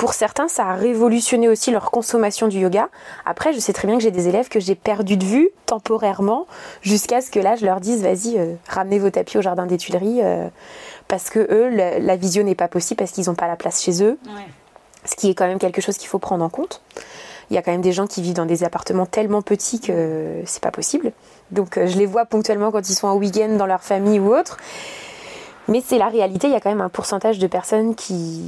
pour 0.01 0.15
certains, 0.15 0.47
ça 0.47 0.65
a 0.65 0.73
révolutionné 0.73 1.47
aussi 1.47 1.69
leur 1.69 1.91
consommation 1.91 2.47
du 2.47 2.57
yoga. 2.57 2.89
Après, 3.23 3.53
je 3.53 3.59
sais 3.59 3.71
très 3.71 3.87
bien 3.87 3.97
que 3.97 4.01
j'ai 4.01 4.09
des 4.09 4.27
élèves 4.27 4.49
que 4.49 4.59
j'ai 4.59 4.73
perdu 4.73 5.15
de 5.15 5.23
vue 5.23 5.51
temporairement 5.67 6.47
jusqu'à 6.81 7.21
ce 7.21 7.29
que 7.29 7.39
là, 7.39 7.55
je 7.55 7.67
leur 7.67 7.79
dise 7.79 8.01
vas-y, 8.01 8.39
euh, 8.39 8.55
ramenez 8.67 8.97
vos 8.97 9.11
tapis 9.11 9.37
au 9.37 9.43
jardin 9.43 9.67
des 9.67 9.77
Tuileries 9.77 10.21
euh, 10.23 10.47
parce 11.07 11.29
que 11.29 11.37
eux, 11.37 11.69
la, 11.69 12.15
vision 12.15 12.43
n'est 12.43 12.55
pas 12.55 12.67
possible 12.67 12.97
parce 12.97 13.11
qu'ils 13.11 13.27
n'ont 13.27 13.35
pas 13.35 13.45
la 13.45 13.55
place 13.55 13.83
chez 13.83 14.03
eux. 14.03 14.17
Ce 15.05 15.15
qui 15.15 15.29
est 15.29 15.35
quand 15.35 15.45
même 15.45 15.59
quelque 15.59 15.81
chose 15.81 15.99
qu'il 15.99 16.07
faut 16.07 16.17
prendre 16.17 16.43
en 16.43 16.49
compte. 16.49 16.81
Il 17.51 17.53
y 17.53 17.59
a 17.59 17.61
quand 17.61 17.71
même 17.71 17.81
des 17.81 17.93
gens 17.93 18.07
qui 18.07 18.23
vivent 18.23 18.33
dans 18.33 18.47
des 18.47 18.63
appartements 18.63 19.05
tellement 19.05 19.43
petits 19.43 19.79
que 19.79 20.41
c'est 20.45 20.63
pas 20.63 20.71
possible. 20.71 21.11
Donc, 21.51 21.77
euh, 21.77 21.85
je 21.85 21.99
les 21.99 22.07
vois 22.07 22.25
ponctuellement 22.25 22.71
quand 22.71 22.89
ils 22.89 22.95
sont 22.95 23.07
en 23.07 23.17
week-end 23.17 23.55
dans 23.55 23.67
leur 23.67 23.83
famille 23.83 24.19
ou 24.19 24.33
autre. 24.33 24.57
Mais 25.67 25.83
c'est 25.85 25.99
la 25.99 26.07
réalité, 26.07 26.47
il 26.47 26.53
y 26.53 26.55
a 26.55 26.59
quand 26.59 26.71
même 26.71 26.81
un 26.81 26.89
pourcentage 26.89 27.37
de 27.37 27.45
personnes 27.45 27.93
qui 27.93 28.41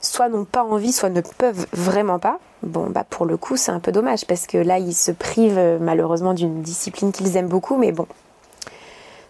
soit 0.00 0.28
n'ont 0.28 0.44
pas 0.44 0.64
envie, 0.64 0.92
soit 0.92 1.10
ne 1.10 1.20
peuvent 1.20 1.66
vraiment 1.72 2.18
pas. 2.18 2.38
Bon, 2.62 2.88
bah 2.90 3.04
pour 3.08 3.26
le 3.26 3.36
coup, 3.36 3.56
c'est 3.56 3.72
un 3.72 3.80
peu 3.80 3.92
dommage 3.92 4.26
parce 4.26 4.46
que 4.46 4.58
là, 4.58 4.78
ils 4.78 4.94
se 4.94 5.10
privent 5.12 5.58
euh, 5.58 5.78
malheureusement 5.80 6.34
d'une 6.34 6.62
discipline 6.62 7.12
qu'ils 7.12 7.36
aiment 7.36 7.48
beaucoup, 7.48 7.76
mais 7.76 7.92
bon. 7.92 8.06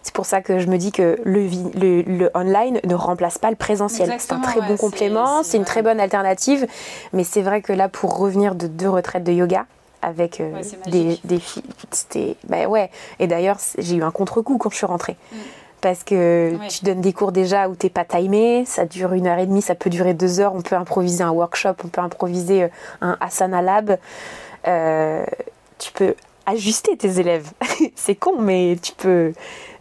C'est 0.03 0.13
pour 0.15 0.25
ça 0.25 0.41
que 0.41 0.57
je 0.57 0.67
me 0.67 0.77
dis 0.77 0.91
que 0.91 1.19
le, 1.23 1.47
le, 1.75 2.31
online 2.33 2.79
ne 2.83 2.95
remplace 2.95 3.37
pas 3.37 3.51
le 3.51 3.55
présentiel. 3.55 4.11
C'est 4.17 4.33
un 4.33 4.39
très 4.39 4.59
bon 4.59 4.75
complément, 4.75 5.43
c'est 5.43 5.57
une 5.57 5.65
très 5.65 5.83
bonne 5.83 5.99
alternative, 5.99 6.65
mais 7.13 7.23
c'est 7.23 7.43
vrai 7.43 7.61
que 7.61 7.71
là, 7.71 7.87
pour 7.87 8.17
revenir 8.17 8.55
de 8.55 8.65
deux 8.65 8.89
retraites 8.89 9.23
de 9.23 9.31
yoga, 9.31 9.67
avec 10.01 10.41
euh, 10.41 10.51
des, 10.87 11.19
des 11.23 11.39
filles, 11.39 11.63
c'était. 11.91 12.35
Bah 12.49 12.65
ouais, 12.65 12.89
et 13.19 13.27
d'ailleurs, 13.27 13.59
j'ai 13.77 13.97
eu 13.97 14.03
un 14.03 14.09
contre-coup 14.09 14.57
quand 14.57 14.71
je 14.71 14.77
suis 14.77 14.87
rentrée. 14.87 15.17
Mm 15.31 15.37
parce 15.81 16.03
que 16.03 16.53
tu 16.69 16.85
donnes 16.85 17.01
des 17.01 17.13
cours 17.13 17.31
déjà 17.31 17.67
où 17.67 17.75
t'es 17.75 17.89
pas 17.89 18.05
timé, 18.05 18.63
ça 18.65 18.85
dure 18.85 19.13
une 19.13 19.27
heure 19.27 19.39
et 19.39 19.45
demie, 19.45 19.61
ça 19.61 19.75
peut 19.75 19.89
durer 19.89 20.13
deux 20.13 20.39
heures, 20.39 20.53
on 20.55 20.61
peut 20.61 20.75
improviser 20.75 21.23
un 21.23 21.31
workshop, 21.31 21.75
on 21.83 21.87
peut 21.87 22.01
improviser 22.01 22.63
euh, 22.63 22.67
un 23.01 23.17
Asana 23.19 23.61
Lab, 23.61 23.97
euh, 24.67 25.25
tu 25.79 25.91
peux 25.91 26.15
ajuster 26.45 26.95
tes 26.97 27.19
élèves. 27.19 27.51
c'est 27.95 28.15
con, 28.15 28.39
mais 28.39 28.77
tu 28.81 28.93
peux 28.93 29.33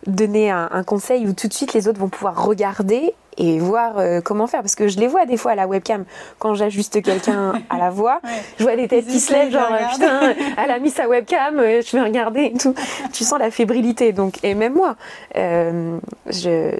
donner 0.07 0.51
un, 0.51 0.83
conseil 0.85 1.27
où 1.29 1.35
tout 1.35 1.47
de 1.47 1.53
suite 1.53 1.75
les 1.75 1.87
autres 1.87 2.01
vont 2.01 2.09
pouvoir 2.09 2.45
regarder 2.45 3.15
et 3.41 3.59
voir 3.59 3.95
euh, 3.97 4.21
comment 4.21 4.47
faire. 4.47 4.61
Parce 4.61 4.75
que 4.75 4.87
je 4.87 4.99
les 4.99 5.09
vois 5.09 5.25
des 5.25 5.37
fois 5.37 5.53
à 5.53 5.55
la 5.55 5.67
webcam, 5.67 6.05
quand 6.39 6.55
j'ajuste 6.55 7.03
quelqu'un 7.03 7.55
à 7.71 7.79
la 7.79 7.91
voix, 7.91 8.21
je 8.59 8.63
vois 8.63 8.77
des 8.77 8.87
têtes 8.87 9.07
qui 9.07 9.19
se 9.19 9.33
lèvent, 9.33 9.51
genre 9.51 9.73
putain, 9.93 10.35
elle 10.63 10.71
a 10.71 10.79
mis 10.79 10.91
sa 10.91 11.09
webcam, 11.09 11.59
euh, 11.59 11.81
je 11.85 11.97
vais 11.97 12.03
regarder 12.03 12.53
et 12.55 12.59
tout. 12.59 12.75
tu 13.13 13.25
sens 13.25 13.39
la 13.39 13.51
fébrilité. 13.51 14.13
Donc, 14.13 14.45
et 14.45 14.55
même 14.55 14.75
moi, 14.75 14.97
euh, 15.37 15.99
je, 16.27 16.73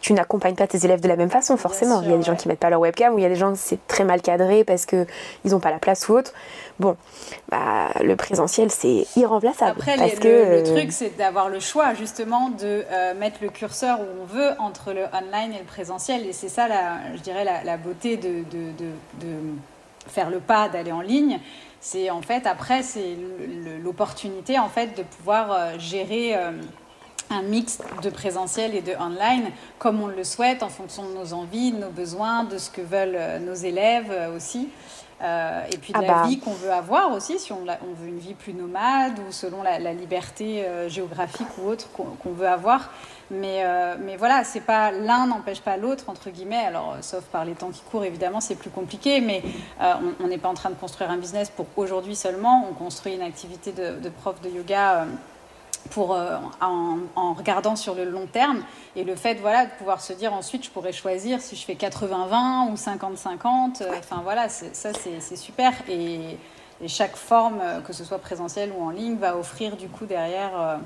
tu, 0.00 0.12
n'accompagnes 0.12 0.54
pas 0.54 0.66
tes 0.66 0.84
élèves 0.84 1.00
de 1.00 1.08
la 1.08 1.16
même 1.16 1.30
façon, 1.30 1.56
forcément. 1.56 2.02
il 2.02 2.10
y 2.10 2.14
a 2.14 2.16
des 2.18 2.22
gens 2.22 2.36
qui 2.36 2.48
mettent 2.48 2.60
pas 2.60 2.70
leur 2.70 2.80
webcam, 2.80 3.14
ou 3.14 3.18
il 3.18 3.22
y 3.22 3.26
a 3.26 3.30
des 3.30 3.34
gens 3.34 3.54
c'est 3.56 3.84
très 3.88 4.04
mal 4.04 4.20
cadré 4.20 4.62
parce 4.62 4.84
qu'ils 4.84 5.06
n'ont 5.46 5.60
pas 5.60 5.70
la 5.70 5.78
place 5.78 6.08
ou 6.08 6.12
autre. 6.12 6.32
Bon, 6.80 6.96
bah, 7.50 7.90
le 8.02 8.16
présentiel, 8.16 8.70
c'est 8.70 9.06
irremplaçable. 9.16 9.72
Après, 9.78 9.96
parce 9.96 10.14
que, 10.14 10.58
le, 10.58 10.62
truc, 10.64 10.92
c'est 10.92 11.16
d'avoir 11.16 11.48
le 11.48 11.60
choix, 11.60 11.94
justement, 11.94 12.50
de 12.50 12.84
mettre 13.18 13.38
le 13.42 13.48
curseur 13.48 14.00
où 14.00 14.22
on 14.22 14.24
veut 14.24 14.50
entre 14.58 14.92
le 14.92 15.04
online 15.12 15.52
et 15.52 15.58
le 15.58 15.64
présentiel 15.64 16.26
et 16.26 16.32
c'est 16.32 16.48
ça, 16.48 16.68
la, 16.68 17.16
je 17.16 17.20
dirais, 17.20 17.44
la, 17.44 17.76
beauté 17.76 18.16
de, 18.16 18.44
de, 18.50 19.26
faire 20.06 20.30
le 20.30 20.40
pas, 20.40 20.68
d'aller 20.68 20.92
en 20.92 21.00
ligne. 21.00 21.40
C'est 21.80 22.10
en 22.10 22.22
fait, 22.22 22.46
après, 22.46 22.82
c'est 22.82 23.16
l'opportunité 23.82 24.58
en 24.58 24.68
fait 24.68 24.96
de 24.96 25.02
pouvoir 25.02 25.52
euh, 25.52 25.78
gérer 25.78 26.36
euh, 26.36 26.50
un 27.30 27.42
mix 27.42 27.78
de 28.02 28.10
présentiel 28.10 28.74
et 28.74 28.80
de 28.80 28.92
online 28.98 29.50
comme 29.78 30.02
on 30.02 30.06
le 30.06 30.24
souhaite 30.24 30.62
en 30.62 30.68
fonction 30.68 31.08
de 31.08 31.14
nos 31.14 31.32
envies, 31.32 31.72
de 31.72 31.78
nos 31.78 31.90
besoins, 31.90 32.44
de 32.44 32.58
ce 32.58 32.70
que 32.70 32.80
veulent 32.80 33.16
euh, 33.16 33.38
nos 33.38 33.54
élèves 33.54 34.12
aussi. 34.36 34.68
Et 35.24 35.76
puis 35.78 35.92
de 35.92 35.98
ah 35.98 36.02
la 36.02 36.08
bah. 36.08 36.22
vie 36.26 36.38
qu'on 36.38 36.52
veut 36.52 36.72
avoir 36.72 37.12
aussi, 37.12 37.38
si 37.38 37.52
on, 37.52 37.62
on, 37.62 37.94
veut 37.94 38.08
une 38.08 38.18
vie 38.18 38.34
plus 38.34 38.52
nomade 38.52 39.18
ou 39.18 39.32
selon 39.32 39.62
la, 39.62 39.78
liberté 39.92 40.66
géographique 40.88 41.48
ou 41.58 41.68
autre 41.68 41.88
qu'on 41.92 42.32
veut 42.32 42.48
avoir. 42.48 42.90
Mais, 43.30 43.64
euh, 43.64 43.96
mais 43.98 44.16
voilà, 44.16 44.44
c'est 44.44 44.60
pas 44.60 44.90
l'un 44.90 45.26
n'empêche 45.26 45.60
pas 45.60 45.76
l'autre 45.76 46.04
entre 46.08 46.30
guillemets. 46.30 46.64
Alors, 46.66 46.92
euh, 46.92 47.02
sauf 47.02 47.24
par 47.24 47.44
les 47.44 47.54
temps 47.54 47.70
qui 47.70 47.82
courent, 47.82 48.04
évidemment, 48.04 48.40
c'est 48.40 48.54
plus 48.54 48.70
compliqué. 48.70 49.20
Mais 49.20 49.42
euh, 49.80 49.94
on 50.20 50.28
n'est 50.28 50.38
pas 50.38 50.48
en 50.48 50.54
train 50.54 50.70
de 50.70 50.74
construire 50.74 51.10
un 51.10 51.16
business 51.16 51.50
pour 51.50 51.66
aujourd'hui 51.76 52.16
seulement. 52.16 52.66
On 52.70 52.74
construit 52.74 53.14
une 53.14 53.22
activité 53.22 53.72
de, 53.72 54.08
prof 54.08 54.40
de 54.42 54.50
yoga. 54.50 55.06
Pour, 55.90 56.16
en, 56.60 57.34
regardant 57.34 57.76
sur 57.76 57.94
le 57.94 58.04
long 58.04 58.26
terme. 58.26 58.62
Et 58.96 59.04
le 59.04 59.16
fait 59.16 59.34
voilà, 59.34 59.66
de 59.66 59.70
pouvoir 59.72 60.00
se 60.00 60.12
dire 60.12 60.32
ensuite, 60.32 60.64
je 60.64 60.70
pourrais 60.70 60.92
choisir 60.92 61.40
si 61.40 61.56
je 61.56 61.64
fais 61.64 61.74
80-20 61.74 62.70
ou 62.70 62.74
50-50. 62.74 63.84
Enfin 63.98 64.20
voilà, 64.22 64.48
ça 64.48 64.92
c'est 64.92 65.36
super. 65.36 65.72
Et, 65.88 66.38
et, 66.80 66.88
chaque 66.88 67.16
forme, 67.16 67.60
que 67.86 67.92
ce 67.92 68.04
soit 68.04 68.18
présentielle 68.18 68.72
ou 68.76 68.82
en 68.84 68.90
ligne, 68.90 69.16
va 69.16 69.36
offrir 69.36 69.76
du 69.76 69.88
coup 69.88 70.06
derrière 70.06 70.80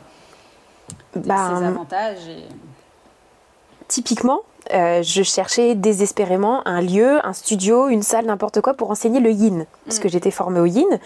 bah, 1.14 1.57
avantages. 1.57 2.29
Typiquement, 3.88 4.42
euh, 4.73 5.03
je 5.03 5.23
cherchais 5.23 5.75
désespérément 5.75 6.66
un 6.66 6.81
lieu, 6.81 7.25
un 7.25 7.33
studio, 7.33 7.88
une 7.88 8.03
salle, 8.03 8.27
n'importe 8.27 8.61
quoi 8.61 8.75
pour 8.75 8.90
enseigner 8.90 9.21
le 9.21 9.31
yin. 9.31 9.66
Parce 9.87 9.99
mm. 9.99 10.03
que 10.03 10.09
j'étais 10.09 10.31
formée 10.31 10.61
au 10.61 10.66
yin. 10.66 10.99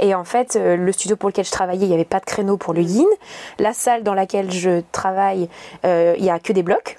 Et 0.00 0.14
en 0.14 0.24
fait, 0.24 0.56
euh, 0.56 0.76
le 0.76 0.92
studio 0.92 1.16
pour 1.16 1.28
lequel 1.28 1.44
je 1.44 1.50
travaillais, 1.50 1.84
il 1.84 1.88
n'y 1.88 1.94
avait 1.94 2.04
pas 2.04 2.20
de 2.20 2.24
créneau 2.24 2.56
pour 2.56 2.74
le 2.74 2.82
mm. 2.82 2.86
yin. 2.86 3.06
La 3.58 3.72
salle 3.72 4.02
dans 4.02 4.14
laquelle 4.14 4.50
je 4.50 4.82
travaille, 4.92 5.48
euh, 5.84 6.14
il 6.18 6.24
n'y 6.24 6.30
a 6.30 6.38
que 6.38 6.52
des 6.52 6.62
blocs. 6.62 6.98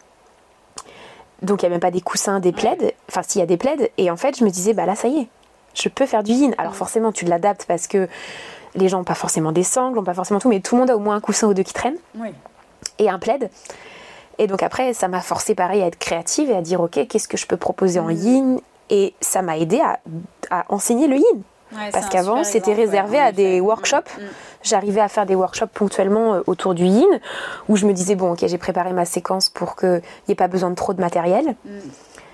Donc 1.41 1.61
il 1.61 1.65
n'y 1.65 1.67
a 1.67 1.71
même 1.71 1.81
pas 1.81 1.91
des 1.91 2.01
coussins, 2.01 2.39
des 2.39 2.53
plaids. 2.53 2.95
Enfin, 3.09 3.21
s'il 3.23 3.39
y 3.39 3.43
a 3.43 3.47
des 3.47 3.57
plaids. 3.57 3.91
Et 3.97 4.09
en 4.09 4.17
fait, 4.17 4.37
je 4.37 4.45
me 4.45 4.49
disais, 4.49 4.73
bah 4.73 4.85
là, 4.85 4.95
ça 4.95 5.09
y 5.09 5.19
est, 5.19 5.27
je 5.73 5.89
peux 5.89 6.05
faire 6.05 6.23
du 6.23 6.31
yin. 6.31 6.55
Alors 6.57 6.71
mm. 6.71 6.75
forcément, 6.75 7.11
tu 7.11 7.25
l'adaptes 7.25 7.65
parce 7.67 7.87
que 7.87 8.07
les 8.75 8.87
gens 8.87 8.99
n'ont 8.99 9.03
pas 9.03 9.15
forcément 9.15 9.51
des 9.51 9.63
sangles, 9.63 9.97
n'ont 9.97 10.03
pas 10.03 10.13
forcément 10.13 10.39
tout, 10.39 10.49
mais 10.49 10.61
tout 10.61 10.75
le 10.75 10.81
monde 10.81 10.91
a 10.91 10.95
au 10.95 10.99
moins 10.99 11.15
un 11.15 11.21
coussin 11.21 11.47
ou 11.47 11.53
deux 11.53 11.63
qui 11.63 11.73
traînent. 11.73 11.97
Et 12.99 13.09
un 13.09 13.19
plaid. 13.19 13.49
Et 14.37 14.47
donc 14.47 14.63
après, 14.63 14.93
ça 14.93 15.07
m'a 15.07 15.21
forcé 15.21 15.55
pareil 15.55 15.81
à 15.81 15.87
être 15.87 15.97
créative 15.97 16.49
et 16.49 16.55
à 16.55 16.61
dire, 16.61 16.81
ok, 16.81 17.07
qu'est-ce 17.07 17.27
que 17.27 17.37
je 17.37 17.47
peux 17.47 17.57
proposer 17.57 17.99
en 17.99 18.07
mm. 18.07 18.11
yin? 18.11 18.59
Et 18.89 19.13
ça 19.19 19.41
m'a 19.41 19.57
aidé 19.57 19.81
à, 19.81 20.65
enseigner 20.69 21.07
le 21.07 21.17
yin. 21.17 21.41
Parce 21.91 22.07
qu'avant, 22.07 22.43
c'était 22.43 22.73
réservé 22.73 23.19
à 23.19 23.31
des 23.31 23.59
workshops. 23.59 24.17
Mm, 24.17 24.23
mm. 24.23 24.27
J'arrivais 24.63 25.01
à 25.01 25.07
faire 25.07 25.25
des 25.25 25.35
workshops 25.35 25.71
ponctuellement 25.73 26.35
euh, 26.35 26.41
autour 26.47 26.73
du 26.73 26.85
yin, 26.85 27.19
où 27.67 27.75
je 27.75 27.85
me 27.85 27.93
disais, 27.93 28.15
bon, 28.15 28.33
ok, 28.33 28.45
j'ai 28.47 28.57
préparé 28.57 28.93
ma 28.93 29.05
séquence 29.05 29.49
pour 29.49 29.75
qu'il 29.75 30.01
n'y 30.27 30.31
ait 30.31 30.35
pas 30.35 30.47
besoin 30.47 30.69
de 30.69 30.75
trop 30.75 30.93
de 30.93 31.01
matériel. 31.01 31.55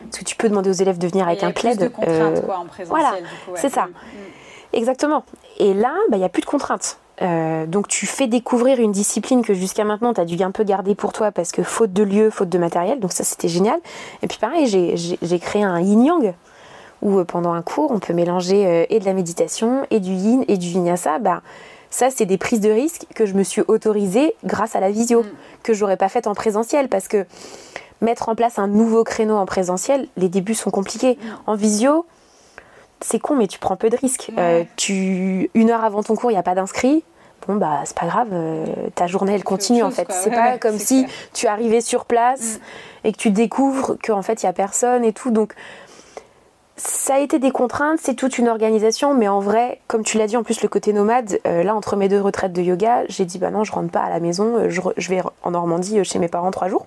Parce 0.03 0.19
que 0.19 0.23
tu 0.23 0.35
peux 0.35 0.49
demander 0.49 0.69
aux 0.69 0.73
élèves 0.73 0.97
de 0.97 1.07
venir 1.07 1.27
avec 1.27 1.43
un 1.43 1.51
plaid. 1.51 1.77
de 1.77 1.87
contraintes, 1.87 2.37
euh, 2.37 2.41
quoi, 2.41 2.57
en 2.57 2.65
Voilà, 2.85 3.13
c'est 3.55 3.69
ça. 3.69 3.87
Exactement. 4.73 5.23
Et 5.57 5.73
là, 5.73 5.93
bah, 6.09 6.17
il 6.17 6.19
n'y 6.19 6.25
a 6.25 6.29
plus 6.29 6.41
de 6.41 6.47
contraintes. 6.47 6.97
Euh, 7.21 7.65
donc 7.65 7.87
tu 7.87 8.05
fais 8.05 8.27
découvrir 8.27 8.79
une 8.79 8.91
discipline 8.91 9.43
que 9.43 9.53
jusqu'à 9.53 9.83
maintenant 9.83 10.13
tu 10.13 10.21
as 10.21 10.25
dû 10.25 10.41
un 10.41 10.51
peu 10.51 10.63
garder 10.63 10.95
pour 10.95 11.13
toi 11.13 11.31
parce 11.31 11.51
que 11.51 11.61
faute 11.61 11.93
de 11.93 12.03
lieu, 12.03 12.29
faute 12.29 12.49
de 12.49 12.57
matériel, 12.57 12.99
donc 12.99 13.11
ça 13.11 13.23
c'était 13.23 13.47
génial. 13.47 13.79
Et 14.23 14.27
puis 14.27 14.39
pareil, 14.39 14.67
j'ai 14.67 15.39
créé 15.39 15.63
un 15.63 15.79
yin-yang 15.79 16.33
où 17.01 17.19
euh, 17.19 17.23
pendant 17.23 17.53
un 17.53 17.61
cours 17.61 17.91
on 17.91 17.99
peut 17.99 18.13
mélanger 18.13 18.65
euh, 18.65 18.85
et 18.89 18.99
de 18.99 19.05
la 19.05 19.13
méditation 19.13 19.85
et 19.91 19.99
du 19.99 20.11
yin 20.11 20.43
et 20.47 20.57
du 20.57 20.67
vinyasa. 20.67 21.19
Bah, 21.19 21.41
ça 21.89 22.09
c'est 22.09 22.25
des 22.25 22.37
prises 22.37 22.61
de 22.61 22.71
risques 22.71 23.05
que 23.13 23.25
je 23.25 23.33
me 23.33 23.43
suis 23.43 23.61
autorisée 23.67 24.35
grâce 24.43 24.75
à 24.75 24.79
la 24.79 24.89
visio, 24.89 25.21
mm. 25.21 25.27
que 25.63 25.73
j'aurais 25.73 25.97
pas 25.97 26.09
fait 26.09 26.25
en 26.25 26.33
présentiel 26.33 26.89
parce 26.89 27.07
que 27.07 27.25
mettre 28.01 28.29
en 28.29 28.35
place 28.35 28.57
un 28.57 28.67
nouveau 28.67 29.03
créneau 29.03 29.35
en 29.35 29.45
présentiel, 29.45 30.07
les 30.17 30.29
débuts 30.29 30.55
sont 30.55 30.71
compliqués. 30.71 31.19
Mm. 31.21 31.27
En 31.45 31.55
visio, 31.55 32.05
c'est 33.01 33.19
con, 33.19 33.35
mais 33.35 33.47
tu 33.47 33.59
prends 33.59 33.75
peu 33.75 33.89
de 33.89 33.97
risques. 33.97 34.31
Euh, 34.37 34.63
tu, 34.75 35.49
une 35.53 35.69
heure 35.71 35.83
avant 35.83 36.03
ton 36.03 36.15
cours, 36.15 36.31
il 36.31 36.35
n'y 36.35 36.39
a 36.39 36.43
pas 36.43 36.55
d'inscrit. 36.55 37.03
Bon, 37.47 37.55
bah, 37.55 37.81
c'est 37.85 37.97
pas 37.97 38.05
grave, 38.05 38.29
euh, 38.31 38.65
ta 38.95 39.07
journée, 39.07 39.33
elle 39.33 39.43
continue 39.43 39.83
en 39.83 39.91
fait. 39.91 40.07
C'est 40.11 40.31
pas 40.31 40.57
comme 40.57 40.77
si 40.77 41.07
tu 41.33 41.47
arrivais 41.47 41.81
sur 41.81 42.05
place 42.05 42.59
mm. 42.59 43.07
et 43.07 43.11
que 43.11 43.17
tu 43.17 43.31
découvres 43.31 43.97
qu'en 44.03 44.21
fait, 44.21 44.43
il 44.43 44.45
n'y 44.45 44.49
a 44.49 44.53
personne 44.53 45.03
et 45.03 45.13
tout. 45.13 45.31
Donc, 45.31 45.53
ça 46.77 47.15
a 47.15 47.19
été 47.19 47.39
des 47.39 47.51
contraintes, 47.51 47.99
c'est 48.01 48.15
toute 48.15 48.37
une 48.37 48.47
organisation, 48.47 49.13
mais 49.13 49.27
en 49.27 49.39
vrai, 49.39 49.81
comme 49.87 50.03
tu 50.03 50.17
l'as 50.17 50.27
dit, 50.27 50.37
en 50.37 50.43
plus, 50.43 50.61
le 50.61 50.69
côté 50.69 50.93
nomade, 50.93 51.39
euh, 51.45 51.63
là, 51.63 51.75
entre 51.75 51.95
mes 51.95 52.09
deux 52.09 52.21
retraites 52.21 52.53
de 52.53 52.61
yoga, 52.61 53.03
j'ai 53.07 53.25
dit, 53.25 53.37
bah 53.37 53.51
non, 53.51 53.63
je 53.63 53.71
rentre 53.71 53.91
pas 53.91 54.01
à 54.01 54.09
la 54.09 54.19
maison, 54.19 54.69
je, 54.69 54.81
je 54.97 55.09
vais 55.09 55.21
en 55.43 55.51
Normandie 55.51 56.03
chez 56.03 56.19
mes 56.19 56.27
parents 56.27 56.51
trois 56.51 56.69
jours. 56.69 56.85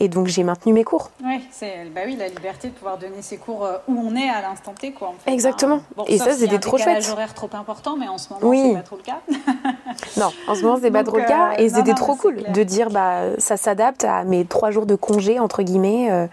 Et 0.00 0.08
donc 0.08 0.28
j'ai 0.28 0.44
maintenu 0.44 0.72
mes 0.72 0.84
cours. 0.84 1.10
Oui, 1.24 1.40
c'est 1.50 1.86
bah 1.94 2.02
oui, 2.06 2.14
la 2.16 2.28
liberté 2.28 2.68
de 2.68 2.72
pouvoir 2.74 2.98
donner 2.98 3.20
ses 3.20 3.36
cours 3.36 3.64
euh, 3.64 3.78
où 3.88 3.98
on 3.98 4.14
est 4.14 4.28
à 4.28 4.40
l'instant 4.42 4.72
T, 4.72 4.92
quoi. 4.92 5.08
En 5.08 5.14
fait, 5.18 5.32
Exactement. 5.32 5.80
Bon, 5.96 6.04
et 6.06 6.18
ça, 6.18 6.32
c'était 6.34 6.54
un 6.54 6.58
trop 6.58 6.76
chouette. 6.78 6.86
décalage 6.98 7.10
horaire 7.10 7.34
trop 7.34 7.50
important, 7.54 7.96
mais 7.96 8.06
en 8.06 8.16
ce 8.18 8.32
moment, 8.32 8.46
Oui. 8.46 8.62
c'est 8.68 8.74
pas 8.76 8.82
trop 8.82 8.96
le 8.96 9.02
cas. 9.02 9.20
Non, 10.16 10.30
en 10.46 10.54
ce 10.54 10.62
moment, 10.62 10.78
c'est 10.80 10.90
pas 10.92 11.02
trop 11.04 11.16
le 11.18 11.24
cas. 11.24 11.50
euh, 11.52 11.56
Et 11.62 11.68
c'était 11.68 11.94
trop 11.94 12.14
cool 12.14 12.36
clair. 12.36 12.52
de 12.52 12.62
dire, 12.62 12.90
bah, 12.90 13.22
ça 13.38 13.56
s'adapte 13.56 14.04
à 14.04 14.22
mes 14.24 14.44
trois 14.44 14.70
jours 14.70 14.86
de 14.86 14.94
congé, 14.94 15.38
entre 15.40 15.62
guillemets. 15.62 16.10
euh, 16.12 16.26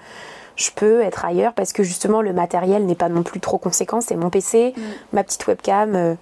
je 0.55 0.69
peux 0.71 1.01
être 1.01 1.25
ailleurs 1.25 1.51
parce 1.53 1.73
que 1.73 1.83
justement, 1.83 2.21
le 2.21 2.31
matériel 2.31 2.85
n'est 2.85 2.95
pas 2.95 3.09
non 3.09 3.23
plus 3.23 3.39
trop 3.41 3.57
conséquent. 3.57 3.99
C'est 3.99 4.15
mon 4.15 4.29
PC, 4.29 4.73
Mm. 4.77 4.81
ma 5.13 5.23
petite 5.23 5.45
webcam. 5.47 5.95
euh, 5.95 6.15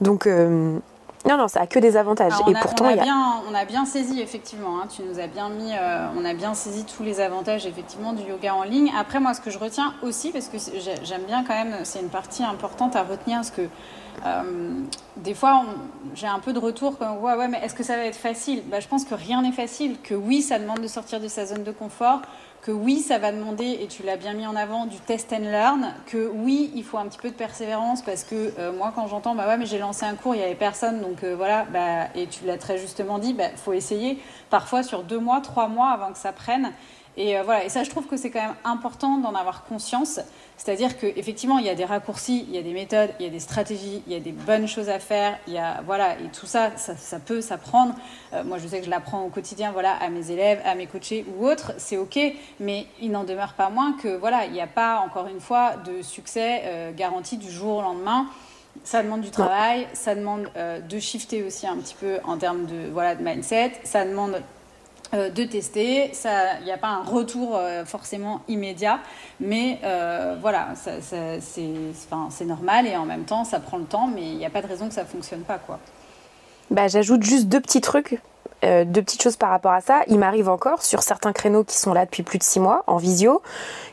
donc, 0.00 0.26
euh, 0.26 0.78
non, 1.26 1.36
non, 1.36 1.48
ça 1.48 1.60
a 1.60 1.66
que 1.66 1.78
des 1.78 1.96
avantages. 1.96 2.32
Alors, 2.32 2.48
et 2.48 2.52
on, 2.52 2.54
a, 2.54 2.60
pourtant, 2.60 2.84
on, 2.84 2.88
a 2.88 2.92
il 2.92 2.96
y 2.96 3.00
a. 3.00 3.02
bien, 3.02 3.34
on 3.50 3.54
a 3.54 3.64
bien 3.64 3.84
saisi 3.84 4.20
effectivement, 4.20 4.80
hein, 4.80 4.86
tu 4.88 5.02
nous 5.02 5.18
as 5.18 5.26
bien 5.26 5.48
mis, 5.48 5.72
euh, 5.72 6.06
on 6.16 6.24
a 6.24 6.34
bien 6.34 6.54
saisi 6.54 6.84
tous 6.84 7.02
les 7.02 7.20
avantages 7.20 7.66
effectivement 7.66 8.12
du 8.12 8.22
yoga 8.22 8.54
en 8.54 8.62
ligne. 8.62 8.90
Après 8.96 9.20
moi 9.20 9.34
ce 9.34 9.40
que 9.40 9.50
je 9.50 9.58
retiens 9.58 9.94
aussi, 10.02 10.30
parce 10.30 10.48
que 10.48 10.58
j'aime 11.02 11.22
bien 11.26 11.44
quand 11.44 11.54
même, 11.54 11.76
c'est 11.84 12.00
une 12.00 12.08
partie 12.08 12.44
importante 12.44 12.96
à 12.96 13.02
retenir, 13.02 13.38
parce 13.38 13.50
que 13.50 13.62
euh, 14.24 14.42
des 15.16 15.34
fois 15.34 15.64
j'ai 16.14 16.26
un 16.26 16.38
peu 16.38 16.52
de 16.52 16.58
retour 16.58 16.96
comme 16.98 17.18
ouais, 17.18 17.34
ouais 17.34 17.48
mais 17.48 17.58
est-ce 17.62 17.74
que 17.74 17.82
ça 17.82 17.96
va 17.96 18.04
être 18.04 18.16
facile? 18.16 18.62
Bah, 18.66 18.80
Je 18.80 18.88
pense 18.88 19.04
que 19.04 19.14
rien 19.14 19.42
n'est 19.42 19.52
facile, 19.52 19.96
que 20.02 20.14
oui 20.14 20.42
ça 20.42 20.58
demande 20.58 20.80
de 20.80 20.88
sortir 20.88 21.20
de 21.20 21.28
sa 21.28 21.46
zone 21.46 21.64
de 21.64 21.72
confort, 21.72 22.20
que 22.66 22.72
oui, 22.72 22.98
ça 22.98 23.18
va 23.18 23.30
demander, 23.30 23.78
et 23.80 23.86
tu 23.86 24.02
l'as 24.02 24.16
bien 24.16 24.32
mis 24.34 24.44
en 24.44 24.56
avant, 24.56 24.86
du 24.86 24.98
test 24.98 25.32
and 25.32 25.38
learn, 25.52 25.94
que 26.06 26.28
oui, 26.34 26.72
il 26.74 26.82
faut 26.82 26.98
un 26.98 27.06
petit 27.06 27.18
peu 27.18 27.30
de 27.30 27.34
persévérance 27.36 28.02
parce 28.02 28.24
que 28.24 28.52
euh, 28.58 28.72
moi, 28.72 28.92
quand 28.92 29.06
j'entends, 29.06 29.36
bah 29.36 29.46
ouais, 29.46 29.56
mais 29.56 29.66
j'ai 29.66 29.78
lancé 29.78 30.04
un 30.04 30.16
cours, 30.16 30.34
il 30.34 30.38
n'y 30.38 30.44
avait 30.44 30.56
personne, 30.56 31.00
donc 31.00 31.22
euh, 31.22 31.36
voilà, 31.36 31.64
bah, 31.72 32.08
et 32.16 32.26
tu 32.26 32.44
l'as 32.44 32.58
très 32.58 32.76
justement 32.76 33.20
dit, 33.20 33.34
bah, 33.34 33.50
faut 33.54 33.72
essayer 33.72 34.18
parfois 34.50 34.82
sur 34.82 35.04
deux 35.04 35.20
mois, 35.20 35.40
trois 35.40 35.68
mois 35.68 35.90
avant 35.90 36.10
que 36.10 36.18
ça 36.18 36.32
prenne. 36.32 36.72
Et 37.16 37.38
euh, 37.38 37.44
voilà, 37.44 37.64
et 37.64 37.68
ça, 37.68 37.84
je 37.84 37.90
trouve 37.90 38.08
que 38.08 38.16
c'est 38.16 38.30
quand 38.30 38.42
même 38.42 38.56
important 38.64 39.18
d'en 39.18 39.36
avoir 39.36 39.64
conscience. 39.64 40.18
C'est-à-dire 40.56 40.98
qu'effectivement, 40.98 41.58
il 41.58 41.66
y 41.66 41.68
a 41.68 41.74
des 41.74 41.84
raccourcis, 41.84 42.46
il 42.48 42.54
y 42.54 42.58
a 42.58 42.62
des 42.62 42.72
méthodes, 42.72 43.10
il 43.20 43.26
y 43.26 43.28
a 43.28 43.32
des 43.32 43.40
stratégies, 43.40 44.02
il 44.06 44.12
y 44.12 44.16
a 44.16 44.20
des 44.20 44.32
bonnes 44.32 44.66
choses 44.66 44.88
à 44.88 44.98
faire, 44.98 45.38
il 45.46 45.52
y 45.52 45.58
a, 45.58 45.82
voilà, 45.84 46.14
et 46.14 46.28
tout 46.32 46.46
ça, 46.46 46.72
ça, 46.76 47.18
peut 47.18 47.40
s'apprendre. 47.40 47.94
Euh, 48.32 48.42
moi, 48.42 48.58
je 48.58 48.66
sais 48.66 48.78
que 48.78 48.86
je 48.86 48.90
l'apprends 48.90 49.22
au 49.22 49.28
quotidien, 49.28 49.70
voilà, 49.72 49.92
à 49.92 50.08
mes 50.08 50.30
élèves, 50.30 50.60
à 50.64 50.74
mes 50.74 50.86
coachés 50.86 51.26
ou 51.36 51.46
autres, 51.46 51.72
c'est 51.76 51.98
OK, 51.98 52.18
mais 52.58 52.86
il 53.00 53.10
n'en 53.10 53.24
demeure 53.24 53.52
pas 53.52 53.68
moins 53.68 53.92
que, 53.92 54.16
voilà, 54.16 54.46
il 54.46 54.52
n'y 54.52 54.60
a 54.60 54.66
pas, 54.66 55.00
encore 55.00 55.26
une 55.26 55.40
fois, 55.40 55.76
de 55.76 56.00
succès 56.02 56.62
euh, 56.64 56.92
garanti 56.92 57.36
du 57.36 57.50
jour 57.50 57.78
au 57.78 57.82
lendemain. 57.82 58.26
Ça 58.84 59.02
demande 59.02 59.22
du 59.22 59.30
travail, 59.30 59.86
ça 59.92 60.14
demande 60.14 60.48
euh, 60.56 60.80
de 60.80 60.98
shifter 60.98 61.42
aussi 61.42 61.66
un 61.66 61.76
petit 61.76 61.96
peu 61.98 62.18
en 62.24 62.36
termes 62.38 62.66
de, 62.66 62.88
voilà, 62.92 63.14
de 63.14 63.22
mindset, 63.22 63.72
ça 63.84 64.04
demande 64.04 64.42
euh, 65.14 65.30
de 65.30 65.44
tester. 65.44 66.10
Ça, 66.14 66.58
il 66.58 66.64
n'y 66.64 66.72
a 66.72 66.78
pas 66.78 66.88
un 66.88 67.04
retour 67.04 67.56
euh, 67.56 67.84
forcément 67.84 68.40
immédiat, 68.48 68.98
mais 69.38 69.78
euh, 69.84 70.36
voilà, 70.40 70.70
ça, 70.74 71.00
ça, 71.00 71.16
c'est, 71.40 72.44
normal 72.44 72.88
et 72.88 72.96
en 72.96 73.04
même 73.04 73.22
temps, 73.22 73.44
ça 73.44 73.60
prend 73.60 73.78
le 73.78 73.84
temps, 73.84 74.10
mais 74.12 74.22
il 74.22 74.36
n'y 74.36 74.44
a 74.44 74.50
pas 74.50 74.62
de 74.62 74.66
raison 74.66 74.88
que 74.88 74.94
ça 74.94 75.04
fonctionne 75.04 75.42
pas, 75.42 75.58
quoi. 75.58 75.78
Bah, 76.72 76.88
J'ajoute 76.88 77.22
juste 77.22 77.46
deux 77.46 77.60
petits 77.60 77.80
trucs, 77.80 78.20
deux 78.62 79.02
petites 79.02 79.22
choses 79.22 79.36
par 79.36 79.50
rapport 79.50 79.70
à 79.70 79.80
ça. 79.80 80.02
Il 80.08 80.18
m'arrive 80.18 80.48
encore 80.48 80.82
sur 80.82 81.04
certains 81.04 81.32
créneaux 81.32 81.62
qui 81.62 81.78
sont 81.78 81.92
là 81.92 82.04
depuis 82.04 82.24
plus 82.24 82.38
de 82.38 82.42
six 82.42 82.58
mois 82.58 82.82
en 82.88 82.96
visio, 82.96 83.42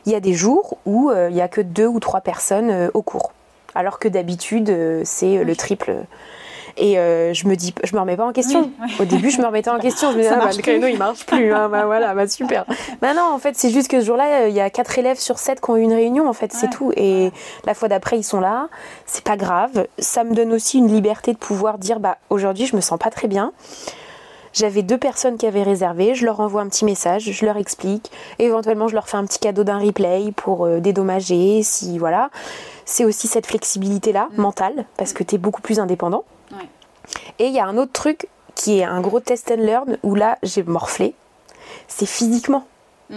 il 0.06 0.12
y 0.12 0.16
a 0.16 0.20
des 0.20 0.32
jours 0.32 0.78
où 0.84 1.12
il 1.12 1.36
y 1.36 1.40
a 1.40 1.46
que 1.46 1.60
deux 1.60 1.86
ou 1.86 2.00
trois 2.00 2.22
personnes 2.22 2.90
au 2.92 3.02
cours, 3.02 3.32
alors 3.76 4.00
que 4.00 4.08
d'habitude 4.08 5.04
c'est 5.04 5.44
le 5.44 5.54
triple. 5.54 5.94
Et 6.76 6.98
euh, 6.98 7.32
je 7.34 7.46
me 7.46 7.54
dis, 7.54 7.72
je 7.84 7.94
me 7.94 8.00
remets 8.00 8.16
pas 8.16 8.24
en 8.26 8.32
question. 8.32 8.62
Oui, 8.80 8.86
oui. 8.88 8.94
Au 9.00 9.04
début, 9.04 9.30
je 9.30 9.40
me 9.40 9.46
remettais 9.46 9.70
en 9.70 9.78
question. 9.80 10.10
Je 10.10 10.16
me 10.16 10.22
disais, 10.22 10.34
ah, 10.34 10.44
bah, 10.44 10.50
le 10.54 10.60
créneau, 10.62 10.86
il 10.88 10.98
marche 10.98 11.24
plus. 11.24 11.52
hein. 11.52 11.68
bah 11.68 11.84
voilà, 11.86 12.14
bah 12.14 12.26
super. 12.26 12.64
bah 13.00 13.14
non, 13.14 13.22
en 13.32 13.38
fait, 13.38 13.56
c'est 13.56 13.70
juste 13.70 13.88
que 13.88 14.00
ce 14.00 14.06
jour-là, 14.06 14.42
euh, 14.42 14.48
il 14.48 14.54
y 14.54 14.60
a 14.60 14.70
quatre 14.70 14.98
élèves 14.98 15.18
sur 15.18 15.38
sept 15.38 15.60
qui 15.60 15.70
ont 15.70 15.76
eu 15.76 15.82
une 15.82 15.92
réunion. 15.94 16.28
En 16.28 16.32
fait, 16.32 16.52
c'est 16.52 16.70
tout. 16.70 16.92
Et 16.96 17.30
la 17.64 17.74
fois 17.74 17.88
d'après, 17.88 18.18
ils 18.18 18.24
sont 18.24 18.40
là. 18.40 18.68
C'est 19.06 19.24
pas 19.24 19.36
grave. 19.36 19.86
Ça 19.98 20.24
me 20.24 20.34
donne 20.34 20.52
aussi 20.52 20.78
une 20.78 20.88
liberté 20.88 21.32
de 21.32 21.38
pouvoir 21.38 21.78
dire, 21.78 22.00
bah 22.00 22.18
aujourd'hui, 22.30 22.66
je 22.66 22.74
me 22.74 22.80
sens 22.80 22.98
pas 22.98 23.10
très 23.10 23.28
bien. 23.28 23.52
J'avais 24.52 24.82
deux 24.82 24.98
personnes 24.98 25.36
qui 25.36 25.46
avaient 25.48 25.64
réservé, 25.64 26.14
je 26.14 26.24
leur 26.24 26.38
envoie 26.38 26.62
un 26.62 26.68
petit 26.68 26.84
message, 26.84 27.22
je 27.24 27.44
leur 27.44 27.56
explique, 27.56 28.12
éventuellement 28.38 28.86
je 28.86 28.94
leur 28.94 29.08
fais 29.08 29.16
un 29.16 29.24
petit 29.24 29.40
cadeau 29.40 29.64
d'un 29.64 29.78
replay 29.80 30.30
pour 30.36 30.64
euh, 30.64 30.78
dédommager, 30.78 31.64
si 31.64 31.98
voilà. 31.98 32.30
C'est 32.84 33.04
aussi 33.04 33.26
cette 33.26 33.46
flexibilité 33.48 34.12
là, 34.12 34.28
Mm. 34.36 34.40
mentale, 34.40 34.84
parce 34.96 35.12
que 35.12 35.24
tu 35.24 35.34
es 35.34 35.38
beaucoup 35.38 35.60
plus 35.60 35.80
indépendant. 35.80 36.22
Et 37.38 37.46
il 37.46 37.52
y 37.52 37.58
a 37.60 37.66
un 37.66 37.76
autre 37.76 37.92
truc 37.92 38.26
qui 38.54 38.78
est 38.78 38.84
un 38.84 39.00
gros 39.00 39.20
test 39.20 39.50
and 39.50 39.56
learn 39.62 39.98
où 40.02 40.14
là 40.14 40.38
j'ai 40.42 40.62
morflé, 40.62 41.14
c'est 41.88 42.06
physiquement. 42.06 42.66
Mm. 43.10 43.16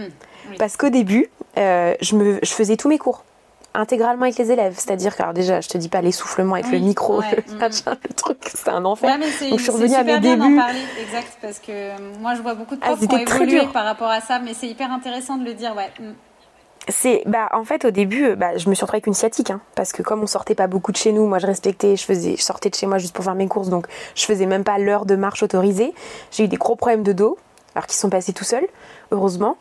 Oui. 0.49 0.55
Parce 0.57 0.77
qu'au 0.77 0.89
début, 0.89 1.29
euh, 1.57 1.93
je, 2.01 2.15
me, 2.15 2.39
je 2.41 2.51
faisais 2.51 2.77
tous 2.77 2.87
mes 2.89 2.97
cours 2.97 3.23
intégralement 3.73 4.23
avec 4.23 4.37
les 4.37 4.51
élèves. 4.51 4.73
C'est-à-dire 4.77 5.15
que, 5.15 5.21
alors 5.21 5.33
déjà, 5.33 5.61
je 5.61 5.67
te 5.69 5.77
dis 5.77 5.89
pas 5.89 6.01
l'essoufflement 6.01 6.55
avec 6.55 6.65
Oui, 6.67 6.79
le 6.79 6.79
micro, 6.79 7.19
ouais, 7.19 7.43
le, 7.47 7.67
mm, 7.67 8.13
truc, 8.15 8.37
c'est 8.51 8.69
un 8.69 8.83
enfer. 8.85 9.19
Ouais, 9.19 9.49
Donc, 9.49 9.59
je 9.59 9.63
suis 9.63 9.71
revenue 9.71 9.93
à 9.93 10.03
mes 10.03 10.19
débuts. 10.19 10.55
parler, 10.55 10.79
exact, 10.99 11.37
parce 11.41 11.59
que 11.59 12.17
moi 12.19 12.33
je 12.33 12.41
vois 12.41 12.55
beaucoup 12.55 12.75
de 12.75 12.81
Ah, 12.83 12.87
profs 12.95 13.07
qui 13.07 13.13
ont 13.15 13.17
évolué 13.19 13.59
dur. 13.61 13.71
par 13.71 13.85
rapport 13.85 14.09
à 14.09 14.21
ça, 14.21 14.39
mais 14.39 14.53
c'est 14.55 14.67
hyper 14.67 14.91
intéressant 14.91 15.37
de 15.37 15.45
le 15.45 15.53
dire, 15.53 15.75
ouais. 15.75 15.91
C'est 16.89 17.23
bah 17.25 17.49
en 17.53 17.65
fait 17.65 17.83
au 17.83 17.91
début 17.91 18.27
euh, 18.27 18.35
bah, 18.35 18.57
je 18.57 18.69
me 18.69 18.75
suis 18.75 18.83
retrouvée 18.83 18.97
avec 18.97 19.07
une 19.07 19.13
sciatique 19.13 19.51
hein, 19.51 19.59
parce 19.75 19.91
que 19.91 20.01
comme 20.01 20.21
on 20.21 20.27
sortait 20.27 20.55
pas 20.55 20.67
beaucoup 20.67 20.93
de 20.93 20.97
chez 20.97 21.11
nous, 21.11 21.27
moi 21.27 21.37
je 21.39 21.45
respectais, 21.45 21.97
je 21.97 22.05
faisais 22.05 22.37
sortais 22.37 22.69
de 22.69 22.75
chez 22.75 22.87
moi 22.87 22.97
juste 22.97 23.13
pour 23.13 23.25
faire 23.25 23.35
mes 23.35 23.47
courses 23.47 23.69
donc 23.69 23.87
je 24.15 24.23
faisais 24.25 24.45
même 24.45 24.63
pas 24.63 24.77
l'heure 24.77 25.05
de 25.05 25.15
marche 25.15 25.43
autorisée. 25.43 25.93
J'ai 26.31 26.45
eu 26.45 26.47
des 26.47 26.55
gros 26.55 26.75
problèmes 26.75 27.03
de 27.03 27.11
dos 27.11 27.37
alors 27.75 27.87
qu'ils 27.87 27.97
sont 27.97 28.09
passés 28.09 28.33
tout 28.33 28.45
seuls 28.45 28.67
heureusement. 29.11 29.57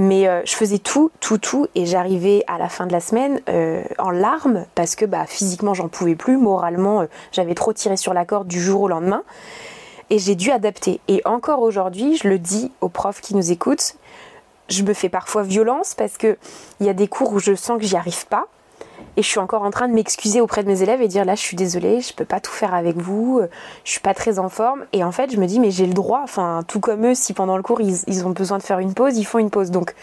Mais 0.00 0.28
euh, 0.28 0.42
je 0.44 0.54
faisais 0.54 0.78
tout, 0.78 1.10
tout, 1.18 1.38
tout, 1.38 1.66
et 1.74 1.84
j'arrivais 1.84 2.44
à 2.46 2.56
la 2.56 2.68
fin 2.68 2.86
de 2.86 2.92
la 2.92 3.00
semaine 3.00 3.40
euh, 3.48 3.82
en 3.98 4.10
larmes 4.10 4.64
parce 4.76 4.94
que 4.94 5.04
bah, 5.04 5.26
physiquement 5.26 5.74
j'en 5.74 5.88
pouvais 5.88 6.14
plus, 6.14 6.36
moralement 6.36 7.04
j'avais 7.32 7.54
trop 7.54 7.72
tiré 7.72 7.96
sur 7.96 8.14
la 8.14 8.24
corde 8.24 8.46
du 8.46 8.60
jour 8.60 8.82
au 8.82 8.88
lendemain. 8.88 9.24
Et 10.10 10.18
j'ai 10.18 10.36
dû 10.36 10.52
adapter. 10.52 11.00
Et 11.08 11.20
encore 11.24 11.62
aujourd'hui, 11.62 12.16
je 12.16 12.28
le 12.28 12.38
dis 12.38 12.70
aux 12.80 12.88
profs 12.88 13.20
qui 13.20 13.34
nous 13.34 13.50
écoutent, 13.50 13.96
je 14.68 14.82
me 14.82 14.94
fais 14.94 15.08
parfois 15.08 15.42
violence 15.42 15.94
parce 15.94 16.16
que 16.16 16.36
il 16.80 16.86
y 16.86 16.88
a 16.88 16.94
des 16.94 17.08
cours 17.08 17.32
où 17.32 17.38
je 17.38 17.54
sens 17.54 17.78
que 17.78 17.84
j'y 17.84 17.96
arrive 17.96 18.26
pas 18.26 18.46
et 19.16 19.22
je 19.22 19.26
suis 19.26 19.38
encore 19.38 19.62
en 19.62 19.70
train 19.70 19.88
de 19.88 19.94
m'excuser 19.94 20.40
auprès 20.40 20.62
de 20.62 20.68
mes 20.68 20.82
élèves 20.82 21.02
et 21.02 21.08
dire 21.08 21.24
là 21.24 21.34
je 21.34 21.40
suis 21.40 21.56
désolée, 21.56 22.00
je 22.00 22.12
peux 22.14 22.24
pas 22.24 22.40
tout 22.40 22.52
faire 22.52 22.74
avec 22.74 22.96
vous, 22.96 23.40
euh, 23.40 23.48
je 23.84 23.92
suis 23.92 24.00
pas 24.00 24.14
très 24.14 24.38
en 24.38 24.48
forme 24.48 24.84
et 24.92 25.02
en 25.04 25.12
fait 25.12 25.32
je 25.32 25.38
me 25.38 25.46
dis 25.46 25.60
mais 25.60 25.70
j'ai 25.70 25.86
le 25.86 25.94
droit, 25.94 26.20
enfin 26.22 26.62
tout 26.66 26.80
comme 26.80 27.06
eux 27.06 27.14
si 27.14 27.32
pendant 27.32 27.56
le 27.56 27.62
cours 27.62 27.80
ils, 27.80 27.98
ils 28.06 28.26
ont 28.26 28.30
besoin 28.30 28.58
de 28.58 28.62
faire 28.62 28.78
une 28.78 28.94
pause, 28.94 29.16
ils 29.16 29.24
font 29.24 29.38
une 29.38 29.50
pause 29.50 29.70
donc 29.70 29.94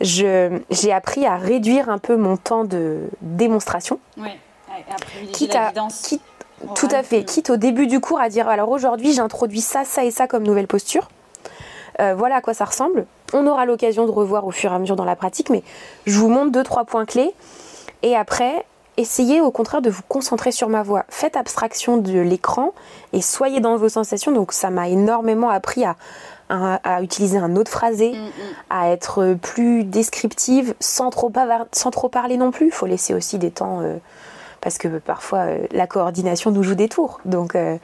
je 0.00 0.58
j'ai 0.70 0.92
appris 0.92 1.26
à 1.26 1.36
réduire 1.36 1.88
un 1.88 1.98
peu 1.98 2.16
mon 2.16 2.36
temps 2.36 2.64
de 2.64 3.00
démonstration 3.20 3.98
à 4.90 4.94
privilégier 4.96 5.32
quitte 5.32 5.54
à 5.54 5.72
quitte 6.02 6.22
tout 6.74 6.88
à 6.90 7.02
fait. 7.02 7.24
Quitte 7.24 7.50
au 7.50 7.56
début 7.56 7.86
du 7.86 8.00
cours 8.00 8.20
à 8.20 8.28
dire 8.28 8.48
alors 8.48 8.70
aujourd'hui 8.70 9.12
j'introduis 9.12 9.60
ça, 9.60 9.84
ça 9.84 10.04
et 10.04 10.10
ça 10.10 10.26
comme 10.26 10.44
nouvelle 10.44 10.66
posture. 10.66 11.08
Euh, 12.00 12.14
voilà 12.14 12.36
à 12.36 12.40
quoi 12.40 12.54
ça 12.54 12.64
ressemble. 12.64 13.06
On 13.32 13.46
aura 13.46 13.64
l'occasion 13.66 14.06
de 14.06 14.10
revoir 14.10 14.46
au 14.46 14.50
fur 14.50 14.70
et 14.72 14.74
à 14.74 14.78
mesure 14.78 14.96
dans 14.96 15.04
la 15.04 15.16
pratique, 15.16 15.50
mais 15.50 15.62
je 16.06 16.18
vous 16.18 16.28
montre 16.28 16.52
deux 16.52 16.62
trois 16.62 16.84
points 16.84 17.04
clés. 17.06 17.32
Et 18.02 18.14
après, 18.14 18.64
essayez 18.96 19.40
au 19.40 19.50
contraire 19.50 19.82
de 19.82 19.90
vous 19.90 20.02
concentrer 20.08 20.52
sur 20.52 20.68
ma 20.68 20.82
voix. 20.82 21.04
Faites 21.08 21.36
abstraction 21.36 21.96
de 21.96 22.18
l'écran 22.20 22.72
et 23.12 23.22
soyez 23.22 23.60
dans 23.60 23.76
vos 23.76 23.88
sensations. 23.88 24.30
Donc 24.30 24.52
ça 24.52 24.70
m'a 24.70 24.88
énormément 24.88 25.48
appris 25.50 25.84
à, 25.84 25.96
à, 26.50 26.74
à 26.84 27.02
utiliser 27.02 27.38
un 27.38 27.56
autre 27.56 27.70
phrasé, 27.70 28.12
Mm, 28.12 28.16
mm. 28.26 28.30
à 28.70 28.90
être 28.90 29.34
plus 29.40 29.82
descriptive 29.84 30.74
sans 30.78 31.10
trop, 31.10 31.30
bavard- 31.30 31.66
sans 31.72 31.90
trop 31.90 32.08
parler 32.08 32.36
non 32.36 32.50
plus. 32.50 32.66
Il 32.66 32.72
faut 32.72 32.86
laisser 32.86 33.14
aussi 33.14 33.38
des 33.38 33.50
temps 33.50 33.80
euh, 33.80 33.96
parce 34.64 34.78
que 34.78 34.88
parfois 34.88 35.40
euh, 35.40 35.58
la 35.72 35.86
coordination 35.86 36.50
nous 36.50 36.62
joue 36.62 36.74
des 36.74 36.88
tours. 36.88 37.20
Donc 37.26 37.54
euh, 37.54 37.76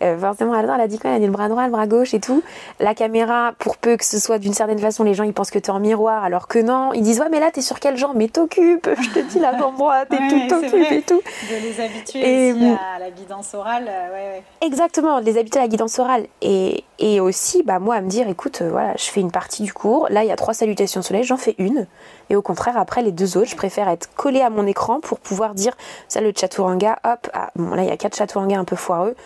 euh, 0.00 0.16
forcément, 0.16 0.54
elle 0.54 0.70
a 0.70 0.86
dit 0.86 0.98
quoi? 1.00 1.10
Elle 1.10 1.16
a 1.16 1.18
dit 1.18 1.26
le 1.26 1.32
bras 1.32 1.48
droit, 1.48 1.64
le 1.64 1.72
bras 1.72 1.88
gauche 1.88 2.14
et 2.14 2.20
tout. 2.20 2.42
La 2.78 2.94
caméra, 2.94 3.52
pour 3.58 3.76
peu 3.76 3.96
que 3.96 4.04
ce 4.04 4.20
soit 4.20 4.38
d'une 4.38 4.54
certaine 4.54 4.78
façon, 4.78 5.02
les 5.02 5.12
gens 5.12 5.24
ils 5.24 5.34
pensent 5.34 5.50
que 5.50 5.58
t'es 5.58 5.70
en 5.70 5.80
miroir 5.80 6.22
alors 6.22 6.46
que 6.46 6.60
non. 6.60 6.92
Ils 6.94 7.02
disent 7.02 7.20
ouais 7.20 7.28
mais 7.30 7.40
là 7.40 7.50
t'es 7.50 7.62
sur 7.62 7.80
quelle 7.80 7.96
jambe 7.96 8.14
Mais 8.14 8.28
t'occupes 8.28 8.88
Je 9.00 9.10
te 9.10 9.18
dis 9.18 9.40
la 9.40 9.58
jambe 9.58 9.76
droite 9.76 10.08
et 10.12 10.16
Ouais, 10.16 10.46
tout, 10.46 10.60
t'occupes 10.60 10.92
et 10.92 11.02
tout. 11.02 11.20
De 11.20 11.66
les 11.66 11.80
habituer 11.84 12.48
Et 12.48 12.52
aussi 12.52 12.64
à 12.94 13.00
la 13.00 13.10
guidance 13.10 13.52
orale, 13.54 13.84
ouais, 13.84 14.36
ouais. 14.36 14.42
Exactement, 14.60 15.18
les 15.18 15.36
habitudes 15.36 15.58
à 15.58 15.62
la 15.62 15.68
guidance 15.68 15.98
orale. 15.98 16.26
Et, 16.42 16.84
et 17.00 17.18
aussi, 17.18 17.64
bah, 17.64 17.80
moi, 17.80 17.96
à 17.96 18.00
me 18.02 18.08
dire, 18.08 18.28
écoute, 18.28 18.62
voilà, 18.62 18.94
je 18.96 19.10
fais 19.10 19.20
une 19.20 19.32
partie 19.32 19.62
du 19.62 19.72
cours. 19.72 20.06
Là, 20.10 20.22
il 20.22 20.28
y 20.28 20.32
a 20.32 20.36
trois 20.36 20.54
salutations 20.54 21.00
de 21.00 21.04
soleil, 21.04 21.24
j'en 21.24 21.36
fais 21.36 21.54
une. 21.58 21.86
Et 22.30 22.36
au 22.36 22.42
contraire, 22.42 22.78
après, 22.78 23.02
les 23.02 23.12
deux 23.12 23.36
autres, 23.36 23.50
je 23.50 23.56
préfère 23.56 23.88
être 23.88 24.08
collée 24.14 24.40
à 24.40 24.50
mon 24.50 24.66
écran 24.66 25.00
pour 25.00 25.18
pouvoir 25.18 25.54
dire, 25.54 25.76
ça, 26.08 26.20
le 26.20 26.32
chaturanga, 26.34 26.98
hop, 27.04 27.28
ah, 27.34 27.50
bon, 27.56 27.74
là, 27.74 27.82
il 27.82 27.88
y 27.88 27.92
a 27.92 27.96
quatre 27.96 28.16
chaturangas 28.16 28.58
un 28.58 28.64
peu 28.64 28.76
foireux. 28.76 29.16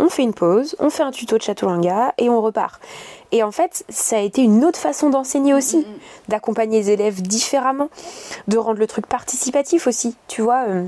On 0.00 0.08
fait 0.08 0.22
une 0.22 0.32
pause, 0.32 0.76
on 0.78 0.90
fait 0.90 1.02
un 1.02 1.10
tuto 1.10 1.36
de 1.36 1.42
chaturanga 1.42 2.14
et 2.18 2.30
on 2.30 2.40
repart. 2.40 2.80
Et 3.32 3.42
en 3.42 3.50
fait, 3.50 3.84
ça 3.88 4.16
a 4.16 4.20
été 4.20 4.42
une 4.42 4.64
autre 4.64 4.78
façon 4.78 5.10
d'enseigner 5.10 5.54
aussi, 5.54 5.86
d'accompagner 6.28 6.78
les 6.78 6.90
élèves 6.90 7.20
différemment, 7.20 7.90
de 8.46 8.56
rendre 8.58 8.78
le 8.78 8.86
truc 8.86 9.06
participatif 9.06 9.86
aussi, 9.86 10.16
tu 10.28 10.40
vois. 10.40 10.64
euh, 10.68 10.86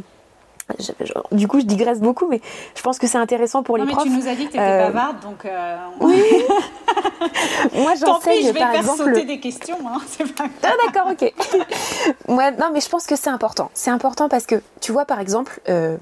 du 1.33 1.49
coup, 1.49 1.61
je 1.61 1.64
digresse 1.64 2.01
beaucoup, 2.01 2.27
mais 2.29 2.41
je 2.75 2.83
pense 2.83 2.99
que 2.99 3.07
c'est 3.07 3.18
intéressant 3.18 3.62
pour 3.62 3.77
les 3.77 3.83
non, 3.83 3.89
mais 3.89 3.95
profs. 3.95 4.05
Tu 4.05 4.11
nous 4.11 4.29
as 4.29 4.35
dit 4.35 4.47
que 4.47 4.53
tu 4.53 4.57
étais 4.57 4.61
euh, 4.61 4.87
bavarde, 4.87 5.21
donc. 5.21 5.45
Euh, 5.45 5.77
oui. 6.01 6.23
Moi, 7.75 7.95
j'enseigne 7.95 8.47
je 8.47 8.53
vais 8.53 8.59
par 8.59 8.73
faire 8.73 8.81
exemple. 8.81 9.14
sauter 9.14 9.25
des 9.25 9.41
questions, 9.41 9.79
hein, 9.87 10.01
Ah, 10.62 10.73
d'accord, 10.87 11.12
ok. 11.12 11.33
Moi, 12.29 12.51
non, 12.53 12.71
mais 12.73 12.81
je 12.81 12.89
pense 12.89 13.07
que 13.07 13.16
c'est 13.16 13.31
important. 13.31 13.71
C'est 13.75 13.91
important 13.91 14.29
parce 14.29 14.47
que, 14.47 14.57
tu 14.81 14.93
vois, 14.93 15.05
par 15.05 15.21
exemple. 15.21 15.61
Euh, 15.68 15.97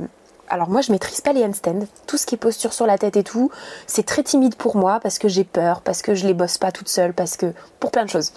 alors 0.50 0.70
moi 0.70 0.80
je 0.80 0.92
maîtrise 0.92 1.20
pas 1.20 1.34
les 1.34 1.44
handstands, 1.44 1.80
tout 2.06 2.16
ce 2.16 2.24
qui 2.24 2.34
est 2.34 2.38
posture 2.38 2.72
sur 2.72 2.86
la 2.86 2.96
tête 2.96 3.18
et 3.18 3.22
tout, 3.22 3.50
c'est 3.86 4.06
très 4.06 4.22
timide 4.22 4.54
pour 4.54 4.76
moi 4.76 4.98
parce 4.98 5.18
que 5.18 5.28
j'ai 5.28 5.44
peur, 5.44 5.82
parce 5.82 6.00
que 6.00 6.14
je 6.14 6.26
les 6.26 6.32
bosse 6.32 6.56
pas 6.56 6.72
toute 6.72 6.88
seule, 6.88 7.12
parce 7.12 7.36
que 7.36 7.52
pour 7.80 7.90
plein 7.90 8.06
de 8.06 8.10
choses. 8.10 8.32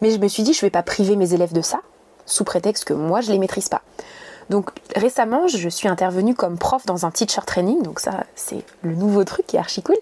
Mais 0.00 0.12
je 0.12 0.18
me 0.18 0.28
suis 0.28 0.44
dit 0.44 0.52
je 0.52 0.60
vais 0.60 0.70
pas 0.70 0.84
priver 0.84 1.16
mes 1.16 1.34
élèves 1.34 1.52
de 1.52 1.60
ça 1.60 1.80
sous 2.24 2.44
prétexte 2.44 2.84
que 2.84 2.94
moi 2.94 3.20
je 3.20 3.32
les 3.32 3.38
maîtrise 3.38 3.68
pas. 3.68 3.82
Donc 4.50 4.70
récemment, 4.96 5.46
je 5.46 5.68
suis 5.68 5.88
intervenue 5.88 6.34
comme 6.34 6.58
prof 6.58 6.84
dans 6.84 7.06
un 7.06 7.12
teacher 7.12 7.42
training, 7.46 7.82
donc 7.82 8.00
ça 8.00 8.24
c'est 8.34 8.64
le 8.82 8.96
nouveau 8.96 9.22
truc 9.22 9.46
qui 9.46 9.56
est 9.56 9.60
archi 9.60 9.80
cool. 9.80 9.96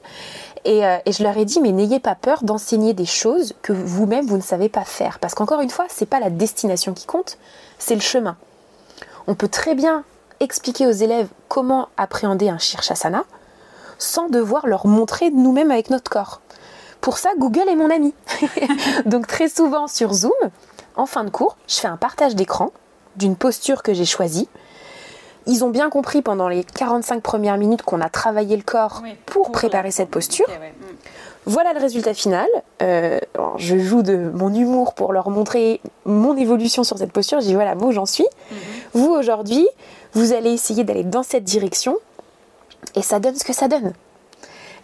Et, 0.65 0.85
euh, 0.87 0.97
et 1.05 1.13
je 1.13 1.23
leur 1.23 1.37
ai 1.37 1.45
dit 1.45 1.61
mais 1.61 1.71
n'ayez 1.71 2.01
pas 2.01 2.15
peur 2.15 2.43
d'enseigner 2.43 2.95
des 2.95 3.05
choses 3.05 3.55
que 3.61 3.75
vous-même 3.75 4.27
vous 4.27 4.39
ne 4.39 4.43
savez 4.43 4.71
pas 4.71 4.85
faire, 4.85 5.19
parce 5.19 5.35
qu'encore 5.35 5.61
une 5.61 5.71
fois, 5.71 5.85
c'est 5.89 6.07
pas 6.07 6.19
la 6.19 6.31
destination 6.31 6.95
qui 6.95 7.07
compte, 7.07 7.37
c'est 7.79 7.95
le 7.95 8.01
chemin. 8.01 8.37
On 9.27 9.35
peut 9.35 9.49
très 9.49 9.75
bien 9.75 10.03
expliquer 10.41 10.87
aux 10.87 10.93
élèves 10.93 11.29
comment 11.49 11.89
appréhender 11.99 12.49
un 12.49 12.59
shirshasana 12.59 13.25
sans 13.99 14.29
devoir 14.29 14.67
leur 14.67 14.87
montrer 14.87 15.31
nous-mêmes 15.31 15.71
avec 15.71 15.91
notre 15.91 16.11
corps. 16.11 16.41
Pour 17.03 17.19
ça, 17.19 17.31
Google 17.37 17.69
est 17.69 17.77
mon 17.77 17.91
ami. 17.91 18.15
donc 19.05 19.27
très 19.27 19.49
souvent 19.49 19.89
sur 19.89 20.15
Zoom, 20.15 20.33
en 20.97 21.05
fin 21.05 21.25
de 21.25 21.31
cours, 21.31 21.57
je 21.69 21.75
fais 21.77 21.89
un 21.89 21.99
partage 21.99 22.35
d'écran 22.35 22.73
d'une 23.19 23.37
posture 23.37 23.83
que 23.83 23.93
j'ai 23.93 24.05
choisie. 24.05 24.49
Ils 25.47 25.65
ont 25.65 25.71
bien 25.71 25.89
compris 25.89 26.23
pendant 26.23 26.49
les 26.49 26.63
45 26.63 27.23
premières 27.23 27.57
minutes 27.57 27.83
qu'on 27.83 28.01
a 28.01 28.11
travaillé 28.11 28.57
le 28.57 28.63
corps 28.63 29.03
pour, 29.27 29.51
préparer 29.51 29.91
cette 29.91 30.11
posture. 30.11 30.47
Mm. 30.49 30.85
Voilà 31.47 31.73
le 31.73 31.81
résultat 31.81 32.13
final. 32.13 32.47
Euh, 32.83 33.19
je 33.57 33.79
joue 33.79 34.03
de 34.03 34.31
mon 34.35 34.53
humour 34.53 34.93
pour 34.93 35.15
leur 35.15 35.31
montrer 35.31 35.81
mon 36.05 36.37
évolution 36.37 36.85
sur 36.85 36.99
cette 36.99 37.13
posture. 37.13 37.41
Je 37.41 37.47
dis 37.47 37.55
voilà, 37.55 37.75
moi 37.75 37.93
j'en 37.93 38.05
suis. 38.05 38.25
Mm-hmm. 38.25 38.57
Vous 38.93 39.11
aujourd'hui, 39.11 39.67
vous 40.13 40.35
allez 40.35 40.53
essayer 40.53 40.85
d'aller 40.85 41.05
dans 41.05 41.23
cette 41.23 41.45
direction 41.45 41.97
et 42.95 43.03
ça 43.03 43.19
donne 43.19 43.35
ce 43.35 43.45
que 43.45 43.55
ça 43.55 43.69
donne. 43.69 43.95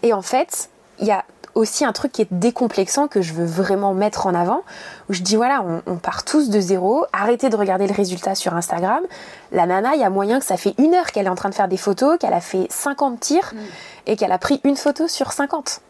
Et 0.02 0.14
en 0.14 0.22
fait, 0.22 0.70
il 0.98 1.06
y 1.06 1.10
a 1.10 1.24
aussi 1.54 1.84
un 1.84 1.92
truc 1.92 2.12
qui 2.12 2.22
est 2.22 2.28
décomplexant 2.30 3.08
que 3.08 3.22
je 3.22 3.32
veux 3.32 3.44
vraiment 3.44 3.94
mettre 3.94 4.26
en 4.26 4.34
avant, 4.34 4.62
où 5.08 5.12
je 5.12 5.22
dis 5.22 5.36
voilà, 5.36 5.64
on, 5.86 5.96
part 5.96 6.24
tous 6.24 6.50
de 6.50 6.60
zéro, 6.60 7.06
arrêtez 7.12 7.48
de 7.48 7.56
regarder 7.56 7.86
le 7.86 7.94
résultat 7.94 8.34
sur 8.34 8.54
Instagram. 8.54 9.02
La 9.52 9.66
nana, 9.66 9.94
il 9.94 10.00
y 10.00 10.04
a 10.04 10.10
moyen 10.10 10.38
que 10.38 10.44
ça 10.44 10.56
fait 10.56 10.74
une 10.78 10.94
heure 10.94 11.06
qu'elle 11.12 11.26
est 11.26 11.30
en 11.30 11.34
train 11.34 11.50
de 11.50 11.54
faire 11.54 11.68
des 11.68 11.76
photos, 11.76 12.18
qu'elle 12.18 12.32
a 12.32 12.40
fait 12.40 12.66
50 12.70 13.20
tirs 13.20 13.52
mm. 13.54 13.58
et 14.06 14.16
qu'elle 14.16 14.32
a 14.32 14.38
pris 14.38 14.60
une 14.64 14.76
photo 14.76 15.08
sur 15.08 15.32
50 15.32 15.80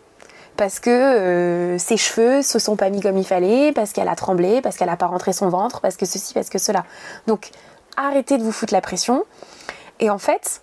parce 0.56 0.78
que 0.78 0.90
euh, 0.90 1.78
ses 1.78 1.96
cheveux 1.96 2.42
se 2.42 2.60
sont 2.60 2.76
pas 2.76 2.88
mis 2.88 3.00
comme 3.00 3.18
il 3.18 3.26
fallait, 3.26 3.72
parce 3.72 3.92
qu'elle 3.92 4.08
a 4.08 4.14
tremblé, 4.14 4.60
parce 4.60 4.76
qu'elle 4.76 4.88
a 4.88 4.96
pas 4.96 5.06
rentré 5.06 5.32
son 5.32 5.48
ventre, 5.48 5.80
parce 5.80 5.96
que 5.96 6.06
ceci, 6.06 6.32
parce 6.32 6.48
que 6.48 6.58
cela. 6.58 6.84
Donc 7.26 7.50
arrêtez 7.96 8.38
de 8.38 8.42
vous 8.42 8.52
foutre 8.52 8.72
la 8.72 8.80
pression. 8.80 9.24
Et 10.00 10.10
en 10.10 10.18
fait, 10.18 10.60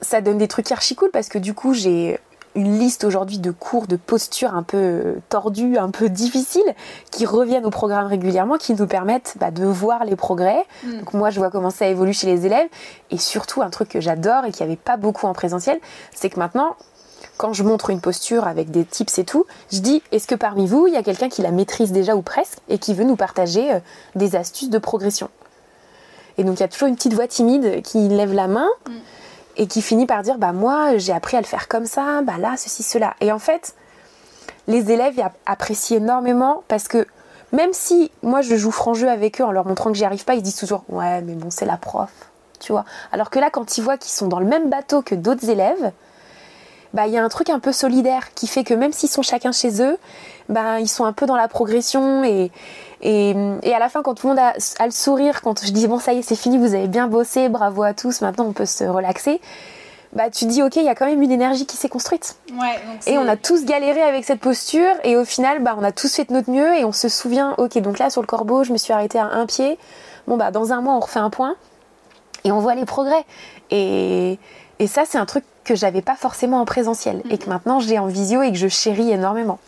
ça 0.00 0.20
donne 0.20 0.38
des 0.38 0.48
trucs 0.48 0.70
archi 0.72 0.94
cool 0.94 1.10
parce 1.10 1.28
que 1.28 1.38
du 1.38 1.54
coup, 1.54 1.74
j'ai 1.74 2.18
une 2.54 2.78
liste 2.78 3.04
aujourd'hui 3.04 3.38
de 3.38 3.50
cours 3.50 3.86
de 3.86 3.96
posture 3.96 4.54
un 4.54 4.62
peu 4.62 5.16
tordus, 5.28 5.78
un 5.78 5.90
peu 5.90 6.08
difficiles, 6.10 6.74
qui 7.10 7.26
reviennent 7.26 7.64
au 7.64 7.70
programme 7.70 8.06
régulièrement, 8.06 8.56
qui 8.58 8.74
nous 8.74 8.86
permettent 8.86 9.36
bah, 9.38 9.50
de 9.50 9.64
voir 9.64 10.04
les 10.04 10.16
progrès. 10.16 10.64
Mm. 10.84 10.98
Donc 10.98 11.14
moi, 11.14 11.30
je 11.30 11.38
vois 11.38 11.50
comment 11.50 11.70
ça 11.70 11.86
évolue 11.86 12.12
chez 12.12 12.26
les 12.26 12.46
élèves. 12.46 12.68
Et 13.10 13.18
surtout, 13.18 13.62
un 13.62 13.70
truc 13.70 13.88
que 13.88 14.00
j'adore 14.00 14.44
et 14.44 14.52
qui 14.52 14.62
n'y 14.62 14.68
avait 14.68 14.76
pas 14.76 14.96
beaucoup 14.96 15.26
en 15.26 15.32
présentiel, 15.32 15.80
c'est 16.14 16.30
que 16.30 16.38
maintenant, 16.38 16.76
quand 17.36 17.52
je 17.52 17.62
montre 17.62 17.90
une 17.90 18.00
posture 18.00 18.46
avec 18.46 18.70
des 18.70 18.84
tips 18.84 19.18
et 19.18 19.24
tout, 19.24 19.46
je 19.72 19.80
dis, 19.80 20.02
est-ce 20.12 20.26
que 20.26 20.34
parmi 20.34 20.66
vous, 20.66 20.86
il 20.86 20.94
y 20.94 20.96
a 20.96 21.02
quelqu'un 21.02 21.28
qui 21.28 21.42
la 21.42 21.50
maîtrise 21.50 21.92
déjà 21.92 22.14
ou 22.14 22.22
presque 22.22 22.58
et 22.68 22.78
qui 22.78 22.94
veut 22.94 23.04
nous 23.04 23.16
partager 23.16 23.74
euh, 23.74 23.80
des 24.14 24.36
astuces 24.36 24.70
de 24.70 24.78
progression? 24.78 25.28
Et 26.38 26.44
donc, 26.44 26.58
il 26.58 26.60
y 26.60 26.64
a 26.64 26.68
toujours 26.68 26.88
une 26.88 26.96
petite 26.96 27.14
voix 27.14 27.26
timide 27.26 27.82
qui 27.82 28.08
lève 28.08 28.32
la 28.32 28.48
main. 28.48 28.68
Mm 28.88 28.92
et 29.56 29.66
qui 29.66 29.82
finit 29.82 30.06
par 30.06 30.22
dire 30.22 30.38
bah 30.38 30.52
moi 30.52 30.96
j'ai 30.96 31.12
appris 31.12 31.36
à 31.36 31.40
le 31.40 31.46
faire 31.46 31.68
comme 31.68 31.86
ça, 31.86 32.22
bah 32.22 32.38
là 32.38 32.54
ceci 32.56 32.82
cela. 32.82 33.14
Et 33.20 33.32
en 33.32 33.38
fait, 33.38 33.74
les 34.66 34.90
élèves 34.90 35.20
apprécient 35.46 35.98
énormément 35.98 36.62
parce 36.68 36.88
que 36.88 37.06
même 37.52 37.72
si 37.72 38.10
moi 38.22 38.40
je 38.40 38.56
joue 38.56 38.70
franc 38.70 38.94
jeu 38.94 39.08
avec 39.08 39.40
eux 39.40 39.44
en 39.44 39.52
leur 39.52 39.66
montrant 39.66 39.90
que 39.90 39.96
j'y 39.96 40.04
arrive 40.04 40.24
pas, 40.24 40.34
ils 40.34 40.42
disent 40.42 40.56
toujours 40.56 40.84
ouais 40.88 41.20
mais 41.22 41.34
bon 41.34 41.50
c'est 41.50 41.66
la 41.66 41.76
prof, 41.76 42.10
tu 42.60 42.72
vois. 42.72 42.84
Alors 43.12 43.30
que 43.30 43.38
là 43.38 43.50
quand 43.50 43.76
ils 43.76 43.82
voient 43.82 43.98
qu'ils 43.98 44.12
sont 44.12 44.28
dans 44.28 44.40
le 44.40 44.46
même 44.46 44.70
bateau 44.70 45.02
que 45.02 45.14
d'autres 45.14 45.48
élèves, 45.48 45.92
bah 46.94 47.06
il 47.06 47.12
y 47.12 47.18
a 47.18 47.24
un 47.24 47.28
truc 47.28 47.50
un 47.50 47.58
peu 47.58 47.72
solidaire 47.72 48.34
qui 48.34 48.46
fait 48.46 48.64
que 48.64 48.74
même 48.74 48.92
s'ils 48.92 49.08
sont 49.08 49.22
chacun 49.22 49.52
chez 49.52 49.82
eux, 49.82 49.96
bah 50.48 50.80
ils 50.80 50.88
sont 50.88 51.04
un 51.04 51.12
peu 51.12 51.26
dans 51.26 51.36
la 51.36 51.48
progression 51.48 52.24
et 52.24 52.50
et, 53.02 53.34
à 53.74 53.78
la 53.78 53.88
fin, 53.88 54.02
quand 54.02 54.14
tout 54.14 54.28
le 54.28 54.34
monde 54.34 54.38
a, 54.38 54.84
le 54.84 54.90
sourire, 54.90 55.42
quand 55.42 55.64
je 55.64 55.72
dis 55.72 55.88
bon, 55.88 55.98
ça 55.98 56.12
y 56.12 56.18
est, 56.18 56.22
c'est 56.22 56.36
fini, 56.36 56.56
vous 56.56 56.74
avez 56.74 56.86
bien 56.86 57.08
bossé, 57.08 57.48
bravo 57.48 57.82
à 57.82 57.94
tous, 57.94 58.20
maintenant 58.20 58.44
on 58.46 58.52
peut 58.52 58.66
se 58.66 58.84
relaxer. 58.84 59.40
Bah, 60.12 60.28
tu 60.30 60.44
dis 60.44 60.62
ok, 60.62 60.76
il 60.76 60.84
y 60.84 60.88
a 60.88 60.94
quand 60.94 61.06
même 61.06 61.22
une 61.22 61.32
énergie 61.32 61.66
qui 61.66 61.76
s'est 61.76 61.88
construite. 61.88 62.36
et 63.06 63.18
on 63.18 63.26
a 63.26 63.36
tous 63.36 63.64
galéré 63.64 64.02
avec 64.02 64.24
cette 64.24 64.40
posture, 64.40 64.92
et 65.04 65.16
au 65.16 65.24
final, 65.24 65.62
bah, 65.62 65.74
on 65.78 65.82
a 65.82 65.90
tous 65.90 66.14
fait 66.14 66.28
de 66.28 66.32
notre 66.32 66.50
mieux, 66.50 66.76
et 66.76 66.84
on 66.84 66.92
se 66.92 67.08
souvient, 67.08 67.54
ok, 67.58 67.78
donc 67.78 67.98
là 67.98 68.10
sur 68.10 68.20
le 68.20 68.26
corbeau, 68.26 68.62
je 68.62 68.72
me 68.72 68.78
suis 68.78 68.92
arrêtée 68.92 69.18
à 69.18 69.26
un 69.26 69.46
pied. 69.46 69.78
Bon 70.28 70.36
bah, 70.36 70.50
dans 70.50 70.72
un 70.72 70.80
mois, 70.80 70.94
on 70.94 71.00
refait 71.00 71.18
un 71.18 71.30
point, 71.30 71.56
et 72.44 72.52
on 72.52 72.60
voit 72.60 72.74
les 72.74 72.84
progrès. 72.84 73.24
Et, 73.70 74.38
et 74.78 74.86
ça, 74.86 75.02
c'est 75.06 75.18
un 75.18 75.26
truc 75.26 75.44
que 75.64 75.74
j'avais 75.74 76.02
pas 76.02 76.14
forcément 76.14 76.60
en 76.60 76.66
présentiel, 76.66 77.22
et 77.30 77.38
que 77.38 77.48
maintenant 77.48 77.80
j'ai 77.80 77.98
en 77.98 78.06
visio 78.06 78.42
et 78.42 78.52
que 78.52 78.58
je 78.58 78.68
chéris 78.68 79.10
énormément. 79.10 79.58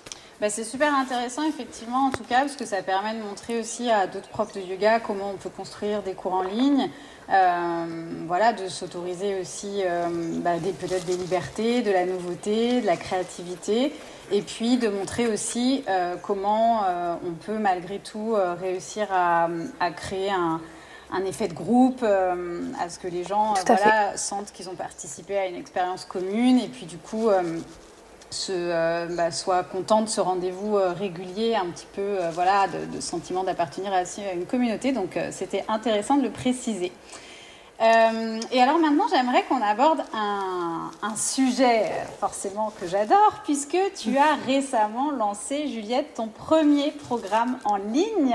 Bah, 0.41 0.51
c'est 0.51 0.65
super 0.65 0.93
intéressant, 0.93 1.45
effectivement, 1.47 2.07
en 2.07 2.11
tout 2.11 2.25
cas, 2.25 2.41
parce 2.41 2.57
que 2.57 2.67
ça 2.67 2.83
permet 2.83 3.15
de 3.15 3.23
montrer 3.23 3.61
aussi 3.61 3.89
à 3.91 4.07
d'autres 4.09 4.29
profs 4.29 4.53
de 4.53 4.61
yoga 4.61 4.99
comment 4.99 5.31
on 5.31 5.37
peut 5.37 5.49
construire 5.49 6.03
des 6.03 6.15
cours 6.15 6.35
en 6.35 6.43
ligne. 6.43 6.91
Euh, 7.31 7.87
voilà, 8.27 8.53
de 8.53 8.69
s'autoriser 8.69 9.41
aussi 9.41 9.83
euh, 9.83 10.09
bah, 10.43 10.53
peut-être 10.79 11.07
des 11.07 11.17
libertés, 11.17 11.81
de 11.83 11.91
la 11.91 12.05
nouveauté, 12.05 12.83
de 12.83 12.87
la 12.87 12.97
créativité, 12.97 13.95
et 14.31 14.43
puis 14.43 14.77
de 14.77 14.89
montrer 14.89 15.27
aussi 15.29 15.85
euh, 15.89 16.17
comment 16.21 16.83
on 17.27 17.33
peut 17.33 17.59
malgré 17.59 17.99
tout 17.99 18.37
réussir 18.61 19.09
à, 19.11 19.49
créer 19.97 20.31
un, 20.31 20.61
effet 21.25 21.49
de 21.49 21.55
groupe, 21.55 22.03
à 22.03 22.89
ce 22.89 22.99
que 22.99 23.09
les 23.09 23.25
gens 23.25 23.55
sentent 24.17 24.53
qu'ils 24.53 24.69
ont 24.69 24.75
participé 24.75 25.39
à 25.39 25.47
une 25.47 25.57
expérience 25.57 26.05
commune, 26.05 26.59
et 26.59 26.69
puis 26.69 26.87
du 26.87 26.99
coup 26.99 27.31
euh, 28.51 29.07
bah, 29.11 29.31
soit 29.31 29.63
content 29.65 30.03
de 30.03 30.09
ce 30.09 30.21
rendez-vous 30.21 30.77
euh, 30.77 30.93
régulier, 30.93 31.55
un 31.55 31.67
petit 31.67 31.87
peu 31.95 32.03
euh, 32.03 32.31
voilà, 32.31 32.67
de, 32.69 33.01
sentiment 33.01 33.45
d'appartenir 33.45 33.93
à, 33.93 34.03
une 34.35 34.47
communauté. 34.47 34.93
Donc 34.93 35.19
c'était 35.31 35.65
intéressant 35.69 36.17
de 36.17 36.23
le 36.23 36.31
préciser. 36.31 36.93
et 37.81 38.63
alors 38.63 38.79
maintenant, 38.79 39.05
j'aimerais 39.11 39.43
qu'on 39.45 39.63
aborde 39.63 40.03
un, 40.13 40.91
sujet 41.17 41.91
forcément 42.19 42.73
que 42.81 42.89
j'adore, 42.89 43.43
puisque 43.45 43.79
tu 43.97 44.17
as 44.19 44.35
récemment 44.47 45.13
lancé, 45.13 45.69
Juliette, 45.69 46.15
ton 46.15 46.27
premier 46.27 46.91
programme 46.91 47.59
en 47.65 47.77
ligne. 47.77 48.35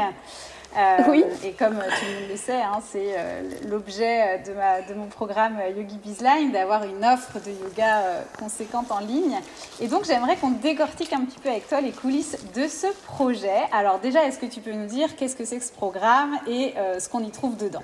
Euh, 0.78 0.98
oui. 1.10 1.24
Et 1.44 1.52
comme 1.54 1.76
tout 1.76 2.06
le 2.06 2.20
monde 2.20 2.30
le 2.30 2.38
sait, 2.38 2.62
hein, 2.62 2.80
c'est 2.92 3.14
euh, 3.18 3.42
l'objet 3.70 4.40
de, 4.40 4.52
de, 4.92 4.98
mon 4.98 5.08
programme 5.08 5.58
Yogi 5.76 5.98
Bizline 5.98 6.52
d'avoir 6.52 6.84
une 6.84 7.04
offre 7.04 7.40
de 7.44 7.52
yoga 7.52 8.02
euh, 8.02 8.22
conséquente 8.38 8.92
en 8.92 9.00
ligne. 9.00 9.38
Et 9.80 9.88
donc 9.88 10.06
j'aimerais 10.06 10.36
qu'on 10.36 10.52
décortique 10.52 11.12
un 11.14 11.26
petit 11.26 11.40
peu 11.40 11.50
avec 11.50 11.68
toi 11.68 11.82
les 11.82 11.92
coulisses 11.92 12.38
de 12.56 12.68
ce 12.68 12.88
projet. 13.06 13.62
Alors 13.72 14.00
déjà, 14.00 14.26
est-ce 14.26 14.38
que 14.38 14.46
tu 14.46 14.60
peux 14.60 14.74
nous 14.74 14.86
dire 14.88 15.16
qu'est-ce 15.16 15.36
que 15.36 15.46
c'est 15.46 15.58
que 15.58 15.66
ce 15.66 15.72
programme 15.72 16.38
et 16.48 16.76
ce 17.00 17.10
qu'on 17.10 17.24
y 17.24 17.32
trouve 17.32 17.58
dedans? 17.58 17.84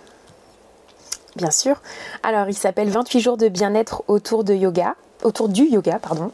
Bien 1.36 1.52
sûr. 1.52 1.82
Alors 2.24 2.48
il 2.50 2.54
s'appelle 2.54 2.90
28 2.90 3.20
jours 3.20 3.38
de 3.38 3.48
bien-être 3.48 4.04
autour 4.08 4.44
de 4.44 4.54
yoga 4.54 4.96
autour 5.24 5.50
du 5.50 5.64
yoga, 5.66 6.00
pardon. 6.00 6.32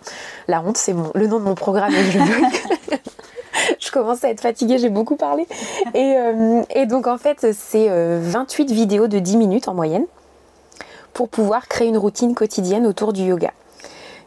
La 0.47 0.61
honte, 0.61 0.77
c'est 0.77 0.93
le 1.15 1.27
nom 1.27 1.39
de 1.39 1.45
mon 1.45 1.55
programme 1.55 1.93
et 1.93 2.11
je 2.11 2.19
je 3.79 3.91
commence 3.91 4.23
à 4.23 4.29
être 4.29 4.41
fatiguée, 4.41 4.77
j'ai 4.77 4.89
beaucoup 4.89 5.15
parlé. 5.15 5.47
Euh, 5.95 6.63
et, 6.73 6.85
donc 6.85 7.07
en 7.07 7.17
fait, 7.17 7.47
c'est 7.53 7.87
28 7.89 7.91
euh, 7.91 8.73
vidéos 8.73 9.07
de 9.07 9.19
10 9.19 9.37
minutes 9.37 9.67
en 9.67 9.73
moyenne 9.73 10.05
pour 11.13 11.29
pouvoir 11.29 11.67
créer 11.67 11.87
une 11.87 11.97
routine 11.97 12.35
quotidienne 12.35 12.87
autour 12.87 13.13
du 13.13 13.23
yoga. 13.23 13.51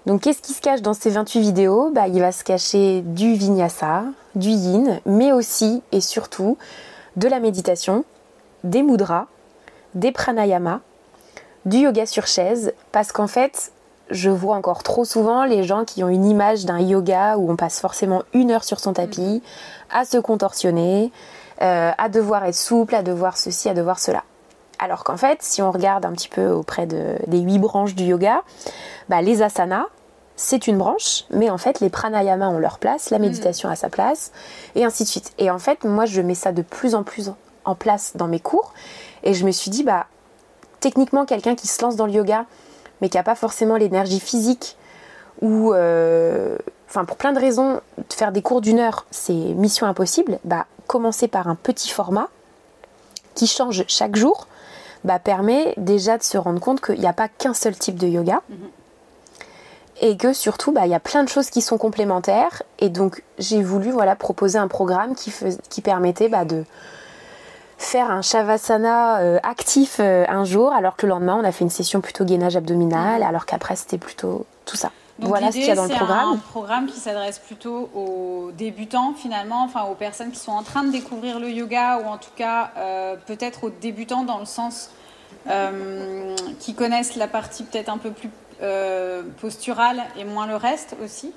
Donc 0.06 0.22
qu'est-ce 0.22 0.42
qui 0.42 0.52
se 0.52 0.60
cache 0.60 0.82
dans 0.82 0.92
ces 0.92 1.10
28 1.10 1.40
vidéos? 1.40 1.90
Bah, 1.90 2.08
Il 2.08 2.20
va 2.20 2.30
se 2.30 2.44
cacher 2.44 3.00
du 3.02 3.34
vinyasa, 3.34 4.04
du 4.34 4.50
yin, 4.50 5.00
mais 5.06 5.32
aussi 5.32 5.82
et 5.92 6.00
surtout 6.00 6.58
de 7.16 7.28
la 7.28 7.40
méditation, 7.40 8.04
des 8.64 8.82
mudras, 8.82 9.26
des 9.94 10.12
pranayama, 10.12 10.80
du 11.64 11.78
yoga 11.78 12.04
sur 12.04 12.26
chaise, 12.26 12.74
parce 12.92 13.12
qu'en 13.12 13.28
fait, 13.28 13.72
je 14.10 14.30
vois 14.30 14.56
encore 14.56 14.82
trop 14.82 15.04
souvent 15.04 15.44
les 15.44 15.62
gens 15.62 15.84
qui 15.84 16.04
ont 16.04 16.08
une 16.08 16.26
image 16.26 16.64
d'un 16.64 16.80
yoga 16.80 17.36
où 17.36 17.50
on 17.50 17.56
passe 17.56 17.80
forcément 17.80 18.22
une 18.32 18.50
heure 18.50 18.64
sur 18.64 18.80
son 18.80 18.92
tapis, 18.92 19.42
à 19.90 20.04
se 20.04 20.18
contorsionner, 20.18 21.10
euh, 21.62 21.90
à 21.96 22.08
devoir 22.08 22.44
être 22.44 22.54
souple, 22.54 22.94
à 22.94 23.02
devoir 23.02 23.36
ceci, 23.36 23.68
à 23.68 23.74
devoir 23.74 23.98
cela. 23.98 24.24
Alors 24.78 25.04
qu'en 25.04 25.16
fait, 25.16 25.38
si 25.40 25.62
on 25.62 25.70
regarde 25.70 26.04
un 26.04 26.12
petit 26.12 26.28
peu 26.28 26.48
auprès 26.48 26.86
des 26.86 27.38
huit 27.38 27.58
branches 27.58 27.94
du 27.94 28.04
yoga, 28.04 28.42
bah, 29.08 29.22
les 29.22 29.42
asanas, 29.42 29.86
c'est 30.36 30.66
une 30.66 30.78
branche, 30.78 31.24
mais 31.30 31.48
en 31.48 31.58
fait, 31.58 31.80
les 31.80 31.90
pranayamas 31.90 32.48
ont 32.48 32.58
leur 32.58 32.78
place, 32.78 33.10
la 33.10 33.18
mm. 33.18 33.22
méditation 33.22 33.68
a 33.68 33.76
sa 33.76 33.88
place, 33.88 34.32
et 34.74 34.84
ainsi 34.84 35.04
de 35.04 35.08
suite. 35.08 35.32
Et 35.38 35.50
en 35.50 35.58
fait, 35.58 35.84
moi, 35.84 36.06
je 36.06 36.20
mets 36.20 36.34
ça 36.34 36.52
de 36.52 36.62
plus 36.62 36.94
en 36.94 37.04
plus 37.04 37.30
en 37.64 37.74
place 37.74 38.12
dans 38.16 38.26
mes 38.26 38.40
cours, 38.40 38.74
et 39.22 39.32
je 39.32 39.46
me 39.46 39.52
suis 39.52 39.70
dit, 39.70 39.84
bah, 39.84 40.06
techniquement, 40.80 41.24
quelqu'un 41.24 41.54
qui 41.54 41.68
se 41.68 41.80
lance 41.82 41.96
dans 41.96 42.06
le 42.06 42.12
yoga, 42.12 42.46
mais 43.04 43.10
qui 43.10 43.18
n'a 43.18 43.22
pas 43.22 43.34
forcément 43.34 43.76
l'énergie 43.76 44.18
physique, 44.18 44.78
ou, 45.42 45.74
euh, 45.74 46.56
enfin, 46.88 47.04
pour 47.04 47.18
plein 47.18 47.34
de 47.34 47.38
raisons, 47.38 47.82
faire 48.10 48.32
des 48.32 48.40
cours 48.40 48.62
d'une 48.62 48.78
heure, 48.78 49.04
c'est 49.10 49.34
mission 49.34 49.86
impossible, 49.86 50.38
bah, 50.44 50.64
commencer 50.86 51.28
par 51.28 51.46
un 51.48 51.54
petit 51.54 51.90
format 51.90 52.30
qui 53.34 53.46
change 53.46 53.84
chaque 53.88 54.16
jour, 54.16 54.48
bah, 55.04 55.18
permet 55.18 55.74
déjà 55.76 56.16
de 56.16 56.22
se 56.22 56.38
rendre 56.38 56.60
compte 56.60 56.80
qu'il 56.80 56.98
n'y 56.98 57.06
a 57.06 57.12
pas 57.12 57.28
qu'un 57.28 57.52
seul 57.52 57.76
type 57.76 57.96
de 57.96 58.06
yoga. 58.06 58.40
Mm-hmm 58.50 58.70
et 60.00 60.16
que 60.16 60.32
surtout 60.32 60.72
bah, 60.72 60.86
il 60.86 60.90
y 60.90 60.94
a 60.94 61.00
plein 61.00 61.22
de 61.22 61.28
choses 61.28 61.50
qui 61.50 61.62
sont 61.62 61.78
complémentaires 61.78 62.64
et 62.80 62.88
donc 62.88 63.22
j'ai 63.38 63.62
voulu 63.62 63.92
voilà 63.92 64.16
proposer 64.16 64.58
un 64.58 64.66
programme 64.66 65.14
qui, 65.14 65.32
qui 65.70 65.82
permettait 65.82 66.28
bah, 66.28 66.44
de 66.44 66.64
faire 67.84 68.10
un 68.10 68.22
shavasana 68.22 69.18
euh, 69.20 69.38
actif 69.42 69.96
euh, 70.00 70.24
un 70.28 70.44
jour 70.44 70.72
alors 70.72 70.96
que 70.96 71.06
le 71.06 71.10
lendemain 71.10 71.38
on 71.40 71.44
a 71.44 71.52
fait 71.52 71.64
une 71.64 71.70
session 71.70 72.00
plutôt 72.00 72.24
gainage 72.24 72.56
abdominal 72.56 73.22
alors 73.22 73.46
qu'après 73.46 73.76
c'était 73.76 73.98
plutôt 73.98 74.46
tout 74.64 74.76
ça. 74.76 74.90
voilà 75.18 75.52
ce 75.52 75.56
qu'il 75.56 75.66
y 75.66 75.70
a 75.70 75.74
dans 75.74 75.84
le 75.84 75.90
programme. 75.90 76.30
C'est 76.30 76.36
un 76.36 76.50
programme 76.50 76.86
qui 76.86 76.98
s'adresse 76.98 77.38
plutôt 77.38 77.90
aux 77.94 78.50
débutants 78.56 79.14
finalement, 79.14 79.62
enfin 79.62 79.82
aux 79.84 79.94
personnes 79.94 80.30
qui 80.30 80.38
sont 80.38 80.52
en 80.52 80.62
train 80.62 80.84
de 80.84 80.90
découvrir 80.90 81.38
le 81.38 81.50
yoga 81.50 81.98
ou 81.98 82.08
en 82.08 82.16
tout 82.16 82.32
cas 82.34 82.72
euh, 82.76 83.16
peut-être 83.26 83.64
aux 83.64 83.70
débutants 83.70 84.24
dans 84.24 84.38
le 84.38 84.46
sens 84.46 84.90
qui 86.58 86.74
connaissent 86.74 87.16
la 87.16 87.28
partie 87.28 87.64
peut-être 87.64 87.90
un 87.90 87.98
peu 87.98 88.10
plus 88.10 88.30
posturale 89.42 90.02
et 90.16 90.24
moins 90.24 90.46
le 90.46 90.56
reste 90.56 90.96
aussi 91.04 91.34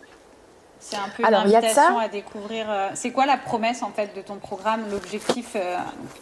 c'est 0.79 0.95
un 0.95 1.09
peu 1.15 1.23
Alors, 1.25 1.41
invitation 1.41 1.97
à 1.97 2.07
découvrir. 2.07 2.69
Euh, 2.69 2.89
c'est 2.93 3.11
quoi 3.11 3.25
la 3.25 3.37
promesse 3.37 3.83
en 3.83 3.91
fait 3.91 4.15
de 4.15 4.21
ton 4.21 4.35
programme 4.35 4.81
L'objectif, 4.91 5.55
euh, 5.55 5.77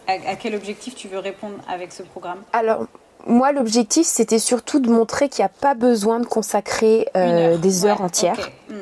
à, 0.08 0.36
quel 0.36 0.56
objectif 0.56 0.96
tu 0.96 1.08
veux 1.08 1.20
répondre 1.20 1.56
avec 1.68 1.92
ce 1.92 2.04
programme? 2.04 2.42
Alors 2.54 2.86
moi, 3.28 3.52
l'objectif 3.52 4.06
c'était 4.06 4.40
surtout 4.40 4.80
de 4.80 4.90
montrer 4.90 5.30
qu'il 5.30 5.42
n'y 5.42 5.48
a 5.48 5.50
pas 5.50 5.74
besoin 5.74 6.20
de 6.20 6.26
consacrer 6.26 7.08
des 7.16 7.86
heures 7.86 8.02
entières, 8.02 8.52
hmm. 8.70 8.76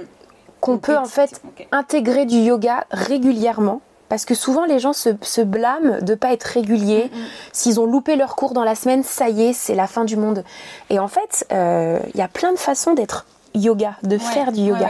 qu'on 0.60 0.78
peut 0.78 0.98
en 0.98 1.06
fait 1.06 1.42
intégrer 1.72 2.26
du 2.26 2.38
yoga 2.38 2.86
régulièrement 2.92 3.82
parce 4.14 4.26
que 4.26 4.36
souvent 4.36 4.66
les 4.66 4.78
gens 4.78 4.94
se, 4.94 5.42
blâment 5.42 5.98
de 6.00 6.12
ne 6.12 6.16
pas 6.16 6.34
être 6.34 6.44
réguliers. 6.44 7.10
Mm, 7.12 7.18
mm. 7.18 7.26
S'ils 7.52 7.80
ont 7.80 7.88
loupé 7.88 8.16
leur 8.16 8.36
cours 8.36 8.54
dans 8.54 8.64
la 8.64 8.76
semaine, 8.76 9.02
ça 9.02 9.28
y 9.30 9.46
est, 9.46 9.54
c'est 9.54 9.74
la 9.74 9.88
fin 9.88 10.06
du 10.06 10.18
monde. 10.18 10.44
Et 10.92 11.00
en 11.00 11.08
fait, 11.08 11.48
euh, 11.52 11.98
il 12.14 12.20
y 12.20 12.22
a 12.22 12.28
plein 12.28 12.54
de 12.54 12.60
façons 12.60 12.94
d'être 12.94 13.26
yoga, 13.54 13.96
de 14.04 14.18
faire 14.18 14.52
du 14.52 14.62
yoga. 14.62 14.90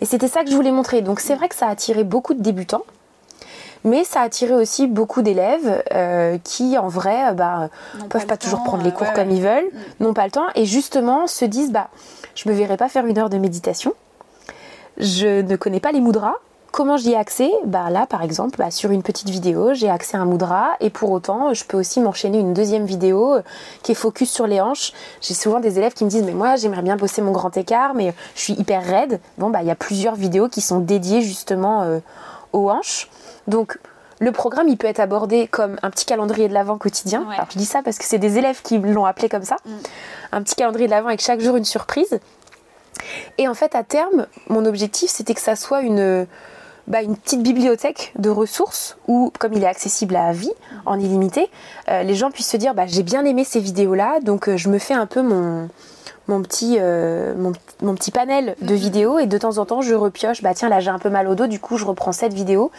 et 0.00 0.04
c'était 0.04 0.28
ça 0.28 0.44
que 0.44 0.50
je 0.50 0.56
voulais 0.56 0.72
montrer. 0.72 1.02
Donc 1.02 1.20
c'est 1.20 1.34
vrai 1.34 1.48
que 1.48 1.54
ça 1.54 1.66
a 1.66 1.70
attiré 1.70 2.04
beaucoup 2.04 2.34
de 2.34 2.42
débutants. 2.42 2.82
Mais 3.82 4.04
ça 4.04 4.20
a 4.20 4.24
attiré 4.24 4.52
aussi 4.52 4.86
beaucoup 4.86 5.22
d'élèves 5.22 5.82
euh, 5.94 6.36
qui, 6.44 6.76
en 6.76 6.88
vrai, 6.88 7.32
bah, 7.32 7.70
peuvent 8.10 8.26
pas, 8.26 8.36
toujours 8.36 8.62
prendre 8.62 8.84
les 8.84 8.92
cours 8.92 9.10
comme 9.14 9.30
ils 9.30 9.40
veulent, 9.40 9.70
mm. 9.72 10.04
n'ont 10.04 10.12
pas 10.12 10.26
le 10.26 10.30
temps, 10.30 10.48
et 10.54 10.66
justement 10.66 11.26
se 11.26 11.46
disent, 11.46 11.72
bah, 11.72 11.88
je 12.34 12.48
me 12.50 12.54
verrai 12.54 12.76
pas 12.76 12.90
faire 12.90 13.06
une 13.06 13.18
heure 13.18 13.30
de 13.30 13.38
méditation. 13.38 13.94
Je 14.98 15.40
ne 15.40 15.56
connais 15.56 15.80
pas 15.80 15.92
les 15.92 16.00
mudras, 16.00 16.36
Comment 16.72 16.96
j'y 16.96 17.12
ai 17.12 17.16
accès? 17.16 17.50
Bah 17.64 17.90
Là, 17.90 18.06
par 18.06 18.22
exemple, 18.22 18.56
bah, 18.56 18.70
sur 18.70 18.92
une 18.92 19.02
petite 19.02 19.28
vidéo, 19.28 19.74
j'ai 19.74 19.90
accès 19.90 20.16
à 20.16 20.20
un 20.20 20.24
mudra 20.24 20.70
et 20.78 20.88
pour 20.88 21.10
autant, 21.10 21.52
je 21.52 21.64
peux 21.64 21.76
aussi 21.76 22.00
m'enchaîner 22.00 22.38
une 22.38 22.54
deuxième 22.54 22.84
vidéo 22.84 23.34
euh, 23.34 23.42
qui 23.82 23.92
est 23.92 23.96
focus 23.96 24.30
sur 24.30 24.46
les 24.46 24.60
hanches. 24.60 24.92
J'ai 25.20 25.34
souvent 25.34 25.58
des 25.58 25.78
élèves 25.78 25.94
qui 25.94 26.04
me 26.04 26.10
disent, 26.10 26.22
mais 26.22 26.32
moi, 26.32 26.54
j'aimerais 26.56 26.82
bien 26.82 26.96
bosser 26.96 27.22
mon 27.22 27.32
grand 27.32 27.56
écart, 27.56 27.94
mais 27.94 28.14
je 28.36 28.40
suis 28.40 28.52
hyper 28.52 28.84
raide. 28.84 29.20
Bon, 29.38 29.50
bah, 29.50 29.62
il 29.62 29.68
y 29.68 29.70
a 29.70 29.74
plusieurs 29.74 30.14
vidéos 30.14 30.48
qui 30.48 30.60
sont 30.60 30.78
dédiées 30.78 31.22
justement 31.22 31.82
euh, 31.82 31.98
aux 32.52 32.70
hanches. 32.70 33.08
Donc, 33.48 33.78
le 34.20 34.30
programme, 34.30 34.68
il 34.68 34.76
peut 34.76 34.86
être 34.86 35.00
abordé 35.00 35.48
comme 35.48 35.76
un 35.82 35.90
petit 35.90 36.04
calendrier 36.04 36.46
de 36.48 36.54
l'avant 36.54 36.78
quotidien. 36.78 37.26
Alors, 37.32 37.48
je 37.50 37.58
dis 37.58 37.64
ça 37.64 37.82
parce 37.82 37.98
que 37.98 38.04
c'est 38.04 38.18
des 38.18 38.38
élèves 38.38 38.62
qui 38.62 38.78
l'ont 38.78 39.06
appelé 39.06 39.28
comme 39.28 39.44
ça. 39.44 39.56
Mm. 39.64 39.70
Un 40.32 40.42
petit 40.42 40.54
calendrier 40.54 40.86
de 40.86 40.92
l'avant 40.92 41.08
avec 41.08 41.20
chaque 41.20 41.40
jour 41.40 41.56
une 41.56 41.64
surprise. 41.64 42.20
Et 43.38 43.48
en 43.48 43.54
fait, 43.54 43.74
à 43.74 43.82
terme, 43.82 44.26
mon 44.48 44.66
objectif, 44.66 45.10
c'était 45.10 45.34
que 45.34 45.40
ça 45.40 45.56
soit 45.56 45.80
une 45.80 46.26
bah, 46.90 47.02
une 47.02 47.16
petite 47.16 47.44
bibliothèque 47.44 48.12
de 48.18 48.30
ressources 48.30 48.96
où, 49.06 49.32
comme 49.38 49.52
il 49.52 49.62
est 49.62 49.68
accessible 49.68 50.16
à 50.16 50.32
vie, 50.32 50.50
en 50.86 50.98
illimité, 50.98 51.48
euh, 51.88 52.02
les 52.02 52.16
gens 52.16 52.32
puissent 52.32 52.50
se 52.50 52.56
dire 52.56 52.74
bah, 52.74 52.86
j'ai 52.88 53.04
bien 53.04 53.24
aimé 53.24 53.44
ces 53.44 53.60
vidéos-là, 53.60 54.18
donc 54.20 54.48
euh, 54.48 54.56
je 54.56 54.68
me 54.68 54.78
fais 54.78 54.94
un 54.94 55.06
peu 55.06 55.22
mon, 55.22 55.68
mon, 56.26 56.42
petit, 56.42 56.78
euh, 56.80 57.32
mon, 57.36 57.94
petit 57.94 58.10
panel 58.10 58.56
de 58.60 58.74
mhm. 58.74 58.80
vidéos 58.80 59.18
et 59.20 59.26
de 59.26 59.38
temps 59.38 59.58
en 59.58 59.66
temps 59.66 59.82
je 59.82 59.94
repioche, 59.94 60.42
bah 60.42 60.52
tiens 60.52 60.68
là 60.68 60.80
j'ai 60.80 60.90
un 60.90 60.98
peu 60.98 61.10
mal 61.10 61.28
au 61.28 61.36
dos, 61.36 61.46
du 61.46 61.60
coup 61.60 61.76
je 61.76 61.84
reprends 61.84 62.10
cette 62.10 62.34
vidéo. 62.34 62.72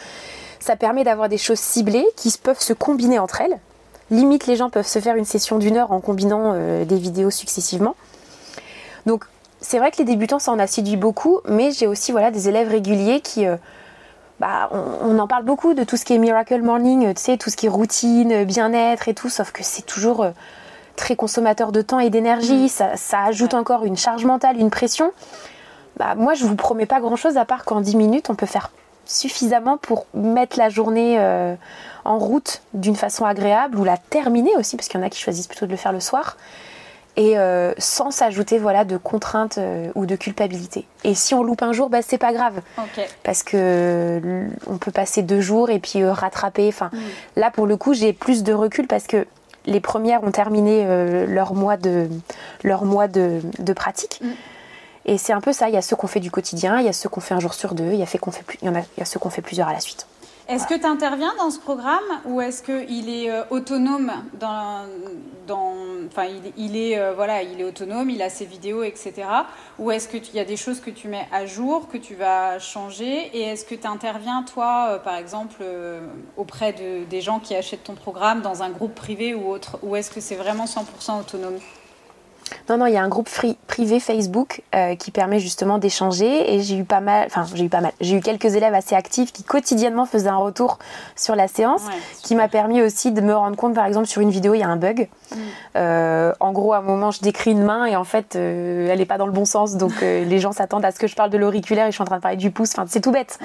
Ça 0.60 0.76
permet 0.76 1.06
d'avoir 1.06 1.30
des 1.30 1.38
choses 1.38 1.60
ciblées 1.60 2.06
qui 2.18 2.34
peuvent 2.38 2.60
se 2.60 2.74
combiner 2.74 3.18
entre 3.18 3.40
elles. 3.40 3.60
Limite, 4.10 4.46
les 4.46 4.58
gens 4.58 4.70
peuvent 4.70 4.86
se 4.86 5.00
faire 5.00 5.16
une 5.16 5.24
session 5.24 5.58
d'une 5.58 5.78
heure 5.78 5.94
en 5.94 6.02
combinant 6.02 6.54
des 6.84 6.98
vidéos 6.98 7.32
successivement. 7.32 7.96
Donc, 9.08 9.24
c'est 9.62 9.80
vrai 9.80 9.90
que 9.90 9.98
les 9.98 10.04
débutants, 10.04 10.38
ça 10.38 10.52
en 10.52 10.60
a 10.60 10.68
séduit 10.68 10.98
beaucoup, 10.98 11.40
mais 11.48 11.72
j'ai 11.72 11.88
aussi 11.88 12.12
voilà, 12.12 12.30
des 12.30 12.48
élèves 12.48 12.70
réguliers 12.70 13.22
qui, 13.22 13.48
bah, 14.42 14.70
on, 14.72 15.20
en 15.20 15.28
parle 15.28 15.44
beaucoup 15.44 15.76
de 15.76 15.84
tout 15.84 15.98
ce 15.98 16.04
qui 16.04 16.14
est 16.14 16.18
Miracle 16.18 16.64
Morning, 16.64 17.14
tu 17.14 17.22
sais, 17.22 17.38
tout 17.38 17.52
ce 17.52 17.56
qui 17.56 17.68
est 17.68 17.70
routine, 17.70 18.44
bien-être 18.44 19.08
et 19.08 19.14
tout, 19.14 19.30
sauf 19.30 19.52
que 19.52 19.62
c'est 19.62 19.84
toujours 19.84 20.24
euh, 20.24 20.32
très 20.96 21.16
consommateur 21.16 21.72
de 21.72 21.84
temps 21.84 22.00
et 22.00 22.10
d'énergie, 22.10 22.66
mm. 22.66 22.96
ça, 22.96 23.24
ajoute 23.24 23.54
encore 23.54 23.86
une 23.86 23.96
charge 23.96 24.26
mentale, 24.26 24.58
une 24.58 24.72
pression. 24.72 25.12
Bah, 25.98 26.16
moi, 26.16 26.34
je 26.34 26.46
vous 26.46 26.56
promets 26.56 26.88
pas 26.88 27.00
grand-chose 27.00 27.38
à 27.38 27.46
part 27.46 27.66
qu'en 27.66 27.82
10 27.82 27.96
minutes, 27.96 28.32
on 28.32 28.36
peut 28.36 28.48
faire 28.48 28.72
suffisamment 29.06 29.78
pour 29.78 30.08
mettre 30.16 30.58
la 30.58 30.70
journée 30.70 31.18
euh, 31.20 31.54
en 32.04 32.18
route 32.18 32.64
d'une 32.74 32.96
façon 32.96 33.26
agréable 33.26 33.78
ou 33.78 33.84
la 33.84 33.98
terminer 33.98 34.56
aussi, 34.58 34.76
parce 34.76 34.88
qu'il 34.88 35.00
y 35.00 35.04
en 35.04 35.06
a 35.06 35.12
qui 35.12 35.20
choisissent 35.20 35.46
plutôt 35.46 35.68
de 35.68 35.72
le 35.72 35.78
faire 35.78 35.92
le 35.92 36.00
soir 36.00 36.36
et 37.18 37.38
euh, 37.38 37.74
sans 37.78 38.12
s'ajouter 38.12 38.58
voilà 38.58 38.86
de 38.86 38.98
contraintes 38.98 39.58
euh, 39.58 39.92
ou 39.96 40.06
de 40.06 40.16
culpabilité. 40.16 40.86
Et 41.04 41.14
si 41.14 41.34
on 41.34 41.44
loupe 41.44 41.62
un 41.62 41.74
jour, 41.74 41.90
bah, 41.90 42.02
c'est 42.02 42.18
pas 42.18 42.34
grave, 42.34 42.62
parce 43.24 43.44
que 43.44 44.22
on 44.68 44.78
peut 44.78 44.92
passer 44.92 45.22
deux 45.22 45.42
jours 45.42 45.70
et 45.70 45.80
puis 45.80 46.02
euh, 46.02 46.14
rattraper. 46.14 46.68
Enfin, 46.68 46.90
mm. 46.94 47.00
là 47.38 47.52
pour 47.52 47.68
le 47.68 47.76
coup, 47.76 47.94
j'ai 47.94 48.14
plus 48.14 48.44
de 48.44 48.54
recul 48.54 48.88
parce 48.88 49.08
que 49.08 49.28
les 49.66 49.80
premières 49.80 50.24
ont 50.24 50.32
terminé 50.32 50.86
leur 51.28 51.54
mois 51.54 51.78
de 51.78 52.08
leur 52.64 52.86
mois 52.86 53.08
de, 53.08 53.42
pratique. 53.76 54.20
Mm. 54.22 54.30
Et 55.06 55.18
c'est 55.18 55.34
un 55.34 55.42
peu 55.42 55.52
ça. 55.52 55.68
Il 55.70 55.74
y 55.74 55.78
a 55.78 55.82
ceux 55.82 55.96
qu'on 55.96 56.08
fait 56.08 56.20
du 56.20 56.32
quotidien, 56.32 56.80
il 56.80 56.86
y 56.86 56.90
a 56.90 56.94
ceux 56.94 57.10
qu'on 57.10 57.22
fait 57.22 57.34
un 57.34 57.40
jour 57.40 57.54
sur 57.54 57.74
deux, 57.74 57.92
il 57.92 58.00
y 58.00 58.04
a, 58.04 58.06
fait 58.06 58.18
qu'on 58.18 58.32
fait, 58.32 58.44
il 58.62 58.68
y 58.68 58.70
en 58.70 58.76
a, 58.76 58.80
il 58.80 59.00
y 59.00 59.02
a 59.02 59.06
ceux 59.06 59.20
qu'on 59.20 59.30
fait 59.30 59.42
plusieurs 59.42 59.68
à 59.68 59.74
la 59.74 59.80
suite. 59.80 60.08
Est-ce 60.52 60.68
que 60.68 60.74
tu 60.74 60.86
interviens 60.86 61.34
dans 61.38 61.50
ce 61.50 61.60
programme 61.60 62.04
ou 62.26 62.42
est-ce 62.42 62.62
qu'il 62.62 63.08
est 63.08 63.32
euh, 63.32 63.44
autonome 63.52 64.12
enfin, 64.30 66.26
il, 66.58 66.76
est 66.76 67.00
euh, 67.00 67.42
il 67.50 67.62
est 67.62 67.64
autonome, 67.64 68.10
il 68.10 68.22
a 68.22 68.30
ses 68.30 68.44
vidéos, 68.44 68.84
etc. 68.84 69.14
Ou 69.80 69.92
est-ce 69.92 70.10
qu'il 70.10 70.36
y 70.36 70.40
a 70.42 70.44
des 70.44 70.58
choses 70.58 70.82
que 70.82 70.90
tu 70.90 71.08
mets 71.08 71.26
à 71.32 71.46
jour, 71.46 71.88
que 71.88 71.98
tu 71.98 72.16
vas 72.16 72.60
changer 72.60 73.30
Et 73.34 73.44
est-ce 73.44 73.64
que 73.64 73.76
tu 73.76 73.88
interviens, 73.88 74.44
toi, 74.44 74.88
euh, 74.90 75.00
par 75.00 75.16
exemple, 75.16 75.64
auprès 76.36 76.74
de, 76.74 77.06
des 77.06 77.22
gens 77.22 77.40
qui 77.40 77.56
achètent 77.56 77.86
ton 77.86 77.96
programme 77.96 78.42
dans 78.42 78.62
un 78.62 78.72
groupe 78.72 78.94
privé 78.94 79.34
ou 79.34 79.50
autre? 79.50 79.80
Ou 79.84 79.96
est-ce 79.96 80.12
que 80.12 80.20
c'est 80.20 80.36
vraiment 80.36 80.66
100% 80.66 81.22
autonome? 81.22 81.60
Non, 82.70 82.78
non, 82.78 82.86
il 82.86 82.94
y 82.94 82.98
a 82.98 83.04
un 83.04 83.08
groupe 83.08 83.30
privé 83.68 84.00
Facebook 84.00 84.62
euh, 84.76 84.96
qui 84.96 85.12
permet 85.12 85.40
justement 85.40 85.78
d'échanger 85.78 86.54
et 86.54 86.62
j'ai 86.62 86.78
eu 86.78 86.84
pas 86.84 87.00
mal, 87.00 87.26
enfin 87.28 87.46
j'ai 87.54 87.66
eu 87.66 87.70
pas 87.70 87.82
mal, 87.82 87.92
j'ai 88.02 88.18
eu 88.18 88.22
quelques 88.22 88.56
élèves 88.56 88.74
assez 88.74 88.96
actifs 88.96 89.32
qui 89.32 89.44
quotidiennement 89.44 90.06
faisaient 90.06 90.30
un 90.30 90.38
retour 90.38 90.80
sur 91.16 91.36
la 91.36 91.48
séance, 91.48 91.84
qui 92.24 92.36
m'a 92.36 92.48
permis 92.48 92.82
aussi 92.82 93.12
de 93.12 93.22
me 93.22 93.36
rendre 93.36 93.56
compte, 93.56 93.74
par 93.74 93.86
exemple 93.86 94.08
sur 94.08 94.22
une 94.22 94.30
vidéo, 94.30 94.54
il 94.54 94.60
y 94.60 94.64
a 94.64 94.68
un 94.68 94.78
bug. 94.78 95.10
Mm. 95.32 95.38
Euh, 95.78 96.34
en 96.40 96.52
gros, 96.52 96.74
à 96.74 96.78
un 96.78 96.82
moment, 96.82 97.12
je 97.12 97.22
décris 97.22 97.52
une 97.52 97.64
main 97.64 97.86
et 97.86 97.96
en 97.96 98.04
fait, 98.04 98.36
euh, 98.36 98.90
elle 98.90 99.00
n'est 99.00 99.06
pas 99.06 99.18
dans 99.18 99.28
le 99.28 99.32
bon 99.32 99.46
sens, 99.46 99.76
donc 99.76 100.02
les 100.02 100.40
gens 100.40 100.52
s'attendent 100.52 100.86
à 100.86 100.92
ce 100.92 101.00
que 101.00 101.08
je 101.08 101.16
parle 101.16 101.30
de 101.30 101.38
l'auriculaire 101.38 101.88
et 101.88 101.92
je 101.92 101.96
suis 101.96 102.02
en 102.02 102.06
train 102.06 102.18
de 102.18 102.22
parler 102.22 102.38
du 102.38 102.52
pouce. 102.52 102.72
Enfin, 102.72 102.86
c'est 102.88 103.02
tout 103.02 103.12
bête, 103.12 103.40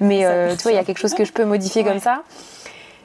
mais 0.00 0.26
tu 0.56 0.62
vois, 0.62 0.72
il 0.72 0.76
y 0.76 0.78
a 0.78 0.84
quelque 0.84 0.98
chose 0.98 1.14
que 1.14 1.24
je 1.24 1.32
peux 1.32 1.44
modifier 1.44 1.84
comme 1.84 2.00
ça. 2.00 2.22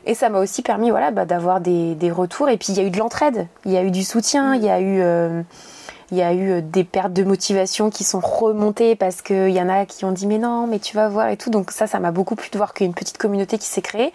Et 0.07 0.15
ça 0.15 0.29
m'a 0.29 0.39
aussi 0.39 0.61
permis 0.61 0.89
voilà, 0.89 1.11
bah, 1.11 1.25
d'avoir 1.25 1.59
des, 1.59 1.93
des, 1.93 2.11
retours. 2.11 2.47
Et 2.47 2.57
puis 2.57 2.69
il 2.71 2.77
y 2.77 2.79
a 2.79 2.83
eu 2.83 2.89
de 2.89 2.97
l'entraide, 2.97 3.47
il 3.65 3.73
y 3.73 3.77
a 3.77 3.83
eu 3.83 3.91
du 3.91 4.03
soutien, 4.03 4.55
il 4.55 4.63
y 4.63 4.69
a 4.69 4.79
eu, 4.79 5.01
euh, 5.01 5.41
il 6.11 6.17
y 6.17 6.21
a 6.21 6.31
eu 6.31 6.49
euh, 6.49 6.61
des 6.61 6.85
pertes 6.85 7.11
de 7.11 7.25
motivation 7.25 7.89
qui 7.89 8.05
sont 8.05 8.21
remontées 8.21 8.95
parce 8.95 9.21
qu'il 9.21 9.49
y 9.49 9.61
en 9.61 9.67
a 9.67 9.85
qui 9.85 10.05
ont 10.05 10.13
dit 10.13 10.25
mais 10.25 10.37
non, 10.37 10.65
mais 10.65 10.79
tu 10.79 10.95
vas 10.95 11.09
voir 11.09 11.27
et 11.27 11.35
tout. 11.35 11.49
Donc 11.49 11.71
ça, 11.71 11.87
ça 11.87 11.99
m'a 11.99 12.11
beaucoup 12.11 12.35
plu 12.35 12.49
de 12.49 12.57
voir 12.57 12.73
qu'il 12.73 12.85
y 12.85 12.87
a 12.87 12.89
une 12.89 12.95
petite 12.95 13.17
communauté 13.17 13.57
qui 13.57 13.67
s'est 13.67 13.81
créée. 13.81 14.13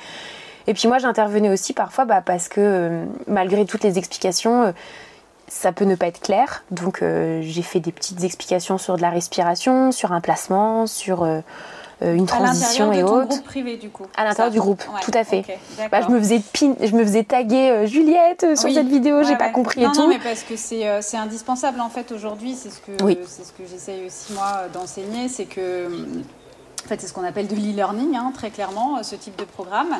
Et 0.66 0.72
puis 0.72 0.88
moi, 0.88 0.96
j'intervenais 0.96 1.50
aussi 1.50 1.74
parfois 1.74 2.06
bah, 2.06 2.22
parce 2.24 2.48
que 2.48 2.60
euh, 2.60 3.04
malgré 3.26 3.66
toutes 3.66 3.84
les 3.84 3.98
explications, 3.98 4.72
ça 5.46 5.72
peut 5.72 5.84
ne 5.84 5.94
pas 5.94 6.06
être 6.06 6.22
clair. 6.22 6.64
Donc 6.70 7.02
j'ai 7.02 7.62
fait 7.62 7.80
des 7.80 7.92
petites 7.92 8.24
explications 8.24 8.78
sur 8.78 8.96
de 8.96 9.02
la 9.02 9.10
respiration, 9.10 9.92
sur 9.92 10.12
un 10.12 10.22
placement, 10.22 10.86
sur 10.86 11.26
une 12.04 12.26
transition 12.26 12.92
et 12.92 13.02
autres. 13.02 13.28
groupe 13.28 13.44
privé 13.44 13.76
du 13.76 13.90
coup. 13.90 14.04
À 14.16 14.24
l'intérieur 14.24 14.52
du 14.52 14.60
groupe, 14.60 14.82
tout 15.02 15.10
à 15.14 15.24
fait. 15.24 15.44
bah, 15.90 16.00
je 16.02 16.08
me 16.08 16.18
faisais 16.18 16.40
pin, 16.52 16.74
je 16.80 16.94
me 16.94 17.04
faisais 17.04 17.24
taguer 17.24 17.86
Juliette 17.86 18.56
sur 18.56 18.70
cette 18.70 18.88
vidéo, 18.88 19.22
j'ai 19.22 19.36
pas 19.36 19.50
compris 19.50 19.82
et 19.82 19.86
tout. 19.86 20.02
Non, 20.02 20.08
mais 20.08 20.18
parce 20.18 20.42
que 20.42 20.56
c'est 20.56 21.16
indispensable 21.16 21.80
en 21.80 21.88
fait 21.88 22.12
aujourd'hui, 22.12 22.54
c'est 22.54 22.70
ce 22.70 22.80
que 22.80 22.92
c'est 23.26 23.44
ce 23.44 23.52
que 23.52 23.62
j'essaye 23.70 24.06
aussi 24.06 24.32
moi 24.32 24.64
d'enseigner, 24.72 25.28
c'est 25.28 25.46
que 25.46 25.86
en 25.86 26.88
fait 26.88 27.00
c'est 27.00 27.06
ce 27.06 27.12
qu'on 27.12 27.24
appelle 27.24 27.46
de 27.46 27.54
l'e-learning 27.54 28.16
hein, 28.16 28.32
très 28.34 28.50
clairement, 28.50 29.02
ce 29.02 29.16
type 29.16 29.38
de 29.38 29.44
programme. 29.44 29.96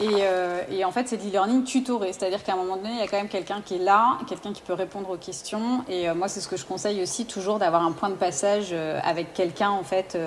Euh, 0.00 0.62
et, 0.70 0.84
en 0.84 0.90
fait, 0.90 1.08
c'est 1.08 1.16
de 1.16 1.24
l'e-learning 1.24 1.64
tutoré, 1.64 2.12
c'est-à-dire 2.12 2.42
qu'à 2.44 2.52
un 2.52 2.56
moment 2.56 2.76
donné, 2.76 2.90
il 2.90 2.98
y 2.98 3.02
a 3.02 3.06
quand 3.06 3.16
même 3.16 3.28
quelqu'un 3.28 3.62
qui 3.64 3.76
est 3.76 3.78
là, 3.78 4.18
quelqu'un 4.28 4.52
qui 4.52 4.62
peut 4.62 4.74
répondre 4.74 5.10
aux 5.10 5.16
questions. 5.16 5.84
Et 5.88 6.08
euh, 6.08 6.14
moi, 6.14 6.28
c'est 6.28 6.40
ce 6.40 6.48
que 6.48 6.56
je 6.56 6.66
conseille 6.66 7.02
aussi 7.02 7.26
toujours 7.26 7.58
d'avoir 7.58 7.82
un 7.82 7.92
point 7.92 8.10
de 8.10 8.14
passage 8.14 8.68
euh, 8.72 9.00
avec 9.02 9.32
quelqu'un, 9.32 9.70
en 9.70 9.82
fait, 9.82 10.18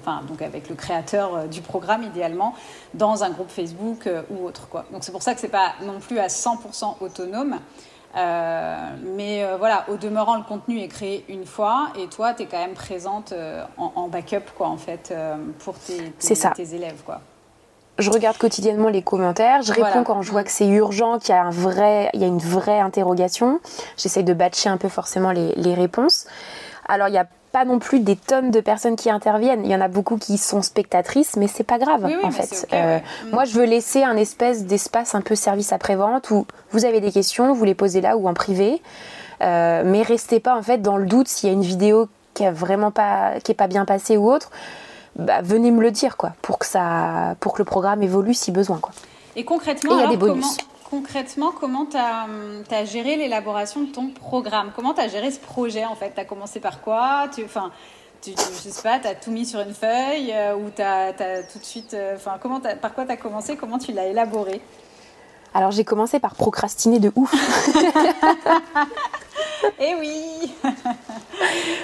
enfin, 0.00 0.22
donc 0.26 0.42
avec 0.42 0.68
le 0.68 0.74
créateur 0.74 1.48
du 1.48 1.60
programme 1.60 2.02
idéalement, 2.02 2.54
dans 2.94 3.24
un 3.24 3.30
groupe 3.30 3.50
Facebook 3.50 4.08
ou 4.30 4.46
autre. 4.46 4.68
Quoi. 4.68 4.84
Donc 4.92 5.04
c'est 5.04 5.12
pour 5.12 5.22
ça 5.22 5.34
que 5.34 5.40
c'est 5.40 5.48
pas 5.48 5.74
non 5.82 5.98
plus 6.00 6.18
à 6.18 6.28
100% 6.28 6.96
autonome. 7.00 7.58
mais 8.14 9.44
voilà, 9.58 9.84
au 9.88 9.96
demeurant, 9.96 10.36
le 10.36 10.44
contenu 10.44 10.80
est 10.80 10.88
créé 10.88 11.24
une 11.28 11.44
fois 11.44 11.88
et 11.98 12.06
toi, 12.08 12.34
tu 12.34 12.42
es 12.42 12.46
quand 12.46 12.58
même 12.58 12.74
présente 12.74 13.34
en, 13.76 14.08
backup, 14.08 14.50
quoi, 14.56 14.68
en 14.68 14.78
fait, 14.78 15.14
pour 15.58 15.78
tes, 15.78 16.10
tes, 16.12 16.34
tes 16.54 16.74
élèves, 16.74 17.02
quoi 17.04 17.20
je 17.98 18.10
regarde 18.10 18.36
quotidiennement 18.36 18.88
les 18.88 19.02
commentaires, 19.02 19.62
je 19.62 19.72
réponds 19.72 20.04
quand 20.04 20.22
je 20.22 20.30
vois 20.30 20.44
que 20.44 20.50
c'est 20.50 20.68
urgent, 20.68 21.18
qu'il 21.18 21.34
y 21.34 21.38
a 21.38 21.42
un 21.42 21.50
vrai, 21.50 22.10
il 22.14 22.20
y 22.20 22.24
a 22.24 22.28
une 22.28 22.38
vraie 22.38 22.80
interrogation. 22.80 23.60
J'essaye 23.96 24.24
de 24.24 24.34
batcher 24.34 24.68
un 24.68 24.76
peu 24.76 24.88
forcément 24.88 25.32
les, 25.32 25.52
les 25.56 25.74
réponses. 25.74 26.26
Alors 26.88 27.08
il 27.08 27.12
n'y 27.12 27.18
a 27.18 27.26
pas 27.52 27.64
non 27.64 27.78
plus 27.78 28.00
des 28.00 28.16
tonnes 28.16 28.50
de 28.50 28.60
personnes 28.60 28.96
qui 28.96 29.10
interviennent. 29.10 29.64
Il 29.64 29.70
y 29.70 29.74
en 29.74 29.80
a 29.80 29.88
beaucoup 29.88 30.16
qui 30.16 30.38
sont 30.38 30.62
spectatrices, 30.62 31.36
mais 31.36 31.48
c'est 31.48 31.64
pas 31.64 31.78
grave 31.78 32.06
en 32.22 32.30
fait. 32.30 32.68
Euh, 32.72 32.98
mm. 32.98 33.30
Moi, 33.32 33.44
je 33.44 33.54
veux 33.54 33.64
laisser 33.64 34.04
un 34.04 34.16
espèce 34.16 34.64
d'espace 34.64 35.14
un 35.14 35.20
peu 35.20 35.34
service 35.34 35.72
après 35.72 35.96
vente 35.96 36.30
où 36.30 36.46
vous 36.72 36.84
avez 36.84 37.00
des 37.00 37.12
questions, 37.12 37.52
vous 37.52 37.64
les 37.64 37.74
posez 37.74 38.00
là 38.00 38.16
ou 38.16 38.28
en 38.28 38.34
privé, 38.34 38.82
euh, 39.42 39.82
mais 39.84 40.02
restez 40.02 40.40
pas 40.40 40.56
en 40.56 40.62
fait 40.62 40.78
dans 40.78 40.96
le 40.96 41.06
doute 41.06 41.28
s'il 41.28 41.48
y 41.48 41.50
a 41.50 41.54
une 41.54 41.62
vidéo 41.62 42.08
qui 42.34 42.44
a 42.44 42.52
vraiment 42.52 42.90
pas, 42.90 43.40
qui 43.42 43.52
est 43.52 43.56
pas 43.56 43.66
bien 43.66 43.84
passée 43.84 44.16
ou 44.16 44.30
autre 44.30 44.50
bah, 45.16 45.42
venez 45.42 45.70
me 45.70 45.82
le 45.82 45.90
dire, 45.90 46.16
quoi, 46.16 46.32
pour 46.42 46.58
que, 46.58 46.66
ça, 46.66 47.36
pour 47.40 47.52
que 47.54 47.58
le 47.58 47.64
programme 47.64 48.02
évolue 48.02 48.34
si 48.34 48.50
besoin. 48.52 48.78
Quoi. 48.78 48.92
Et 49.36 49.44
concrètement, 49.44 49.98
il 49.98 50.00
y 50.00 50.04
a 50.04 50.08
des 50.08 50.16
bonus. 50.16 50.44
Comment, 50.44 51.00
concrètement, 51.02 51.52
comment 51.52 51.86
tu 51.86 51.96
as, 51.96 52.84
géré 52.84 53.16
l'élaboration 53.16 53.82
de 53.82 53.92
ton 53.92 54.08
programme? 54.08 54.72
Comment 54.74 54.94
tu 54.94 55.00
as 55.00 55.08
géré 55.08 55.30
ce 55.30 55.38
projet 55.38 55.84
en 55.84 55.94
fait? 55.94 56.12
Tu 56.14 56.20
as 56.20 56.24
commencé 56.24 56.60
par 56.60 56.80
quoi? 56.80 57.28
Tu, 57.34 57.44
Je 58.26 58.32
sais 58.36 58.82
pas, 58.82 58.98
tu 58.98 59.06
as 59.06 59.14
tout 59.14 59.30
mis 59.30 59.46
sur 59.46 59.60
une 59.60 59.74
feuille 59.74 60.32
euh, 60.32 60.56
ou 60.56 60.70
tu 60.74 60.82
as, 60.82 61.12
tout 61.52 61.58
de 61.58 61.64
suite. 61.64 61.94
Euh, 61.94 62.16
enfin, 62.16 62.36
comment 62.40 62.60
par 62.60 62.94
quoi 62.94 63.04
tu 63.04 63.12
as 63.12 63.16
commencé? 63.16 63.56
Comment 63.56 63.78
tu 63.78 63.92
l'as 63.92 64.06
élaboré? 64.06 64.60
Alors 65.54 65.70
j'ai 65.70 65.84
commencé 65.84 66.20
par 66.20 66.34
procrastiner 66.34 66.98
de 66.98 67.10
ouf. 67.16 67.32
Eh 69.80 69.94
oui 69.98 70.52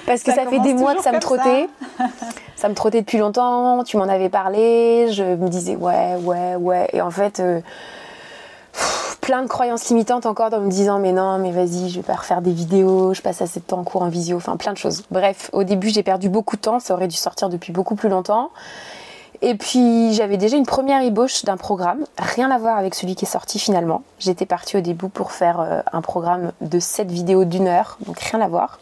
Parce 0.06 0.22
que 0.22 0.32
ça, 0.32 0.46
fait 0.46 0.60
des 0.60 0.74
mois 0.74 0.94
que 0.94 1.02
ça 1.02 1.12
me 1.12 1.20
trottait. 1.20 1.68
Ça. 2.56 2.68
me 2.68 2.74
trottait 2.74 3.00
depuis 3.00 3.18
longtemps, 3.18 3.84
tu 3.84 3.96
m'en 3.96 4.04
avais 4.04 4.28
parlé, 4.28 5.08
je 5.12 5.22
me 5.22 5.48
disais 5.48 5.76
ouais, 5.76 6.16
ouais, 6.22 6.54
ouais. 6.56 6.88
Et 6.92 7.00
en 7.02 7.10
fait, 7.10 7.40
euh, 7.40 7.60
plein 9.20 9.42
de 9.42 9.48
croyances 9.48 9.88
limitantes 9.88 10.26
encore 10.26 10.52
en 10.52 10.60
me 10.60 10.70
disant 10.70 10.98
mais 10.98 11.12
non, 11.12 11.38
mais 11.38 11.50
vas-y, 11.50 11.88
je 11.90 11.96
vais 11.96 12.02
pas 12.02 12.14
refaire 12.14 12.42
des 12.42 12.52
vidéos, 12.52 13.14
je 13.14 13.22
passe 13.22 13.42
assez 13.42 13.60
de 13.60 13.64
temps 13.64 13.78
en 13.78 13.84
cours 13.84 14.02
en 14.02 14.08
visio, 14.08 14.36
enfin 14.36 14.56
plein 14.56 14.72
de 14.72 14.78
choses. 14.78 15.02
Bref, 15.10 15.50
au 15.52 15.64
début 15.64 15.88
j'ai 15.88 16.02
perdu 16.02 16.28
beaucoup 16.28 16.56
de 16.56 16.60
temps, 16.60 16.80
ça 16.80 16.94
aurait 16.94 17.08
dû 17.08 17.16
sortir 17.16 17.48
depuis 17.48 17.72
beaucoup 17.72 17.94
plus 17.94 18.08
longtemps. 18.08 18.50
Et 19.46 19.56
puis 19.56 20.14
j'avais 20.14 20.38
déjà 20.38 20.56
une 20.56 20.64
première 20.64 21.02
ébauche 21.02 21.44
d'un 21.44 21.58
programme, 21.58 22.06
rien 22.16 22.50
à 22.50 22.56
voir 22.56 22.78
avec 22.78 22.94
celui 22.94 23.14
qui 23.14 23.26
est 23.26 23.28
sorti 23.28 23.58
finalement. 23.58 24.02
J'étais 24.18 24.46
partie 24.46 24.78
au 24.78 24.80
début 24.80 25.10
pour 25.10 25.32
faire 25.32 25.60
euh, 25.60 25.82
un 25.92 26.00
programme 26.00 26.52
de 26.62 26.78
7 26.78 27.10
vidéos 27.10 27.44
d'une 27.44 27.68
heure, 27.68 27.98
donc 28.06 28.18
rien 28.20 28.40
à 28.40 28.48
voir. 28.48 28.78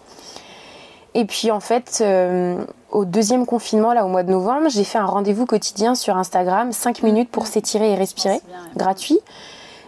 Et 1.15 1.25
puis 1.25 1.51
en 1.51 1.59
fait, 1.59 1.99
euh, 2.01 2.65
au 2.93 3.05
deuxième 3.05 3.45
confinement, 3.45 3.93
là 3.93 4.05
au 4.05 4.09
mois 4.09 4.23
de 4.23 4.31
novembre, 4.31 4.69
j'ai 4.69 4.85
fait 4.85 4.99
un 4.99 5.05
rendez-vous 5.05 5.47
quotidien 5.47 5.97
sur 5.97 6.17
Instagram, 6.17 6.71
5 6.71 7.03
minutes 7.03 7.33
pour 7.33 7.49
s'étirer 7.49 7.91
et 7.91 7.95
respirer, 7.97 8.41
gratuit. 8.77 9.19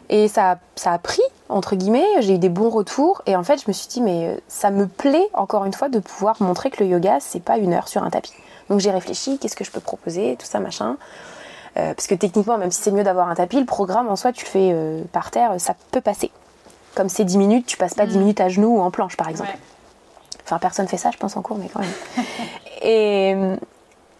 Et 0.08 0.26
ça, 0.26 0.58
ça 0.74 0.90
a 0.90 0.98
pris, 0.98 1.22
entre 1.48 1.76
guillemets, 1.76 2.04
j'ai 2.18 2.34
eu 2.34 2.38
des 2.38 2.48
bons 2.48 2.68
retours. 2.68 3.22
Et 3.26 3.36
en 3.36 3.44
fait, 3.44 3.62
je 3.62 3.66
me 3.68 3.72
suis 3.72 3.86
dit, 3.86 4.00
mais 4.00 4.40
ça 4.48 4.72
me 4.72 4.88
plaît 4.88 5.28
encore 5.34 5.66
une 5.66 5.72
fois 5.72 5.88
de 5.88 6.00
pouvoir 6.00 6.42
montrer 6.42 6.70
que 6.70 6.82
le 6.82 6.90
yoga, 6.90 7.18
c'est 7.20 7.40
pas 7.40 7.58
une 7.58 7.72
heure 7.72 7.86
sur 7.86 8.02
un 8.02 8.10
tapis. 8.10 8.32
Donc 8.70 8.80
j'ai 8.80 8.90
réfléchi, 8.90 9.38
qu'est-ce 9.38 9.56
que 9.56 9.64
je 9.64 9.70
peux 9.70 9.80
proposer, 9.80 10.36
tout 10.38 10.46
ça, 10.46 10.60
machin. 10.60 10.96
Euh, 11.76 11.92
parce 11.94 12.06
que 12.06 12.14
techniquement, 12.14 12.56
même 12.56 12.70
si 12.70 12.82
c'est 12.82 12.92
mieux 12.92 13.02
d'avoir 13.02 13.28
un 13.28 13.34
tapis, 13.34 13.58
le 13.58 13.66
programme 13.66 14.08
en 14.08 14.16
soi, 14.16 14.32
tu 14.32 14.44
le 14.44 14.50
fais 14.50 14.70
euh, 14.72 15.02
par 15.12 15.30
terre, 15.30 15.54
ça 15.58 15.74
peut 15.90 16.00
passer. 16.00 16.30
Comme 16.94 17.08
c'est 17.08 17.24
10 17.24 17.38
minutes, 17.38 17.66
tu 17.66 17.76
passes 17.76 17.94
pas 17.94 18.06
10 18.06 18.16
mm. 18.16 18.20
minutes 18.20 18.40
à 18.40 18.48
genoux 18.48 18.76
ou 18.76 18.80
en 18.80 18.90
planche, 18.90 19.16
par 19.16 19.28
exemple. 19.28 19.50
Enfin, 20.44 20.58
personne 20.58 20.86
fait 20.86 20.96
ça, 20.96 21.10
je 21.10 21.18
pense, 21.18 21.36
en 21.36 21.42
cours, 21.42 21.58
mais 21.58 21.68
quand 21.72 21.80
même. 21.80 22.26
et, 22.82 23.34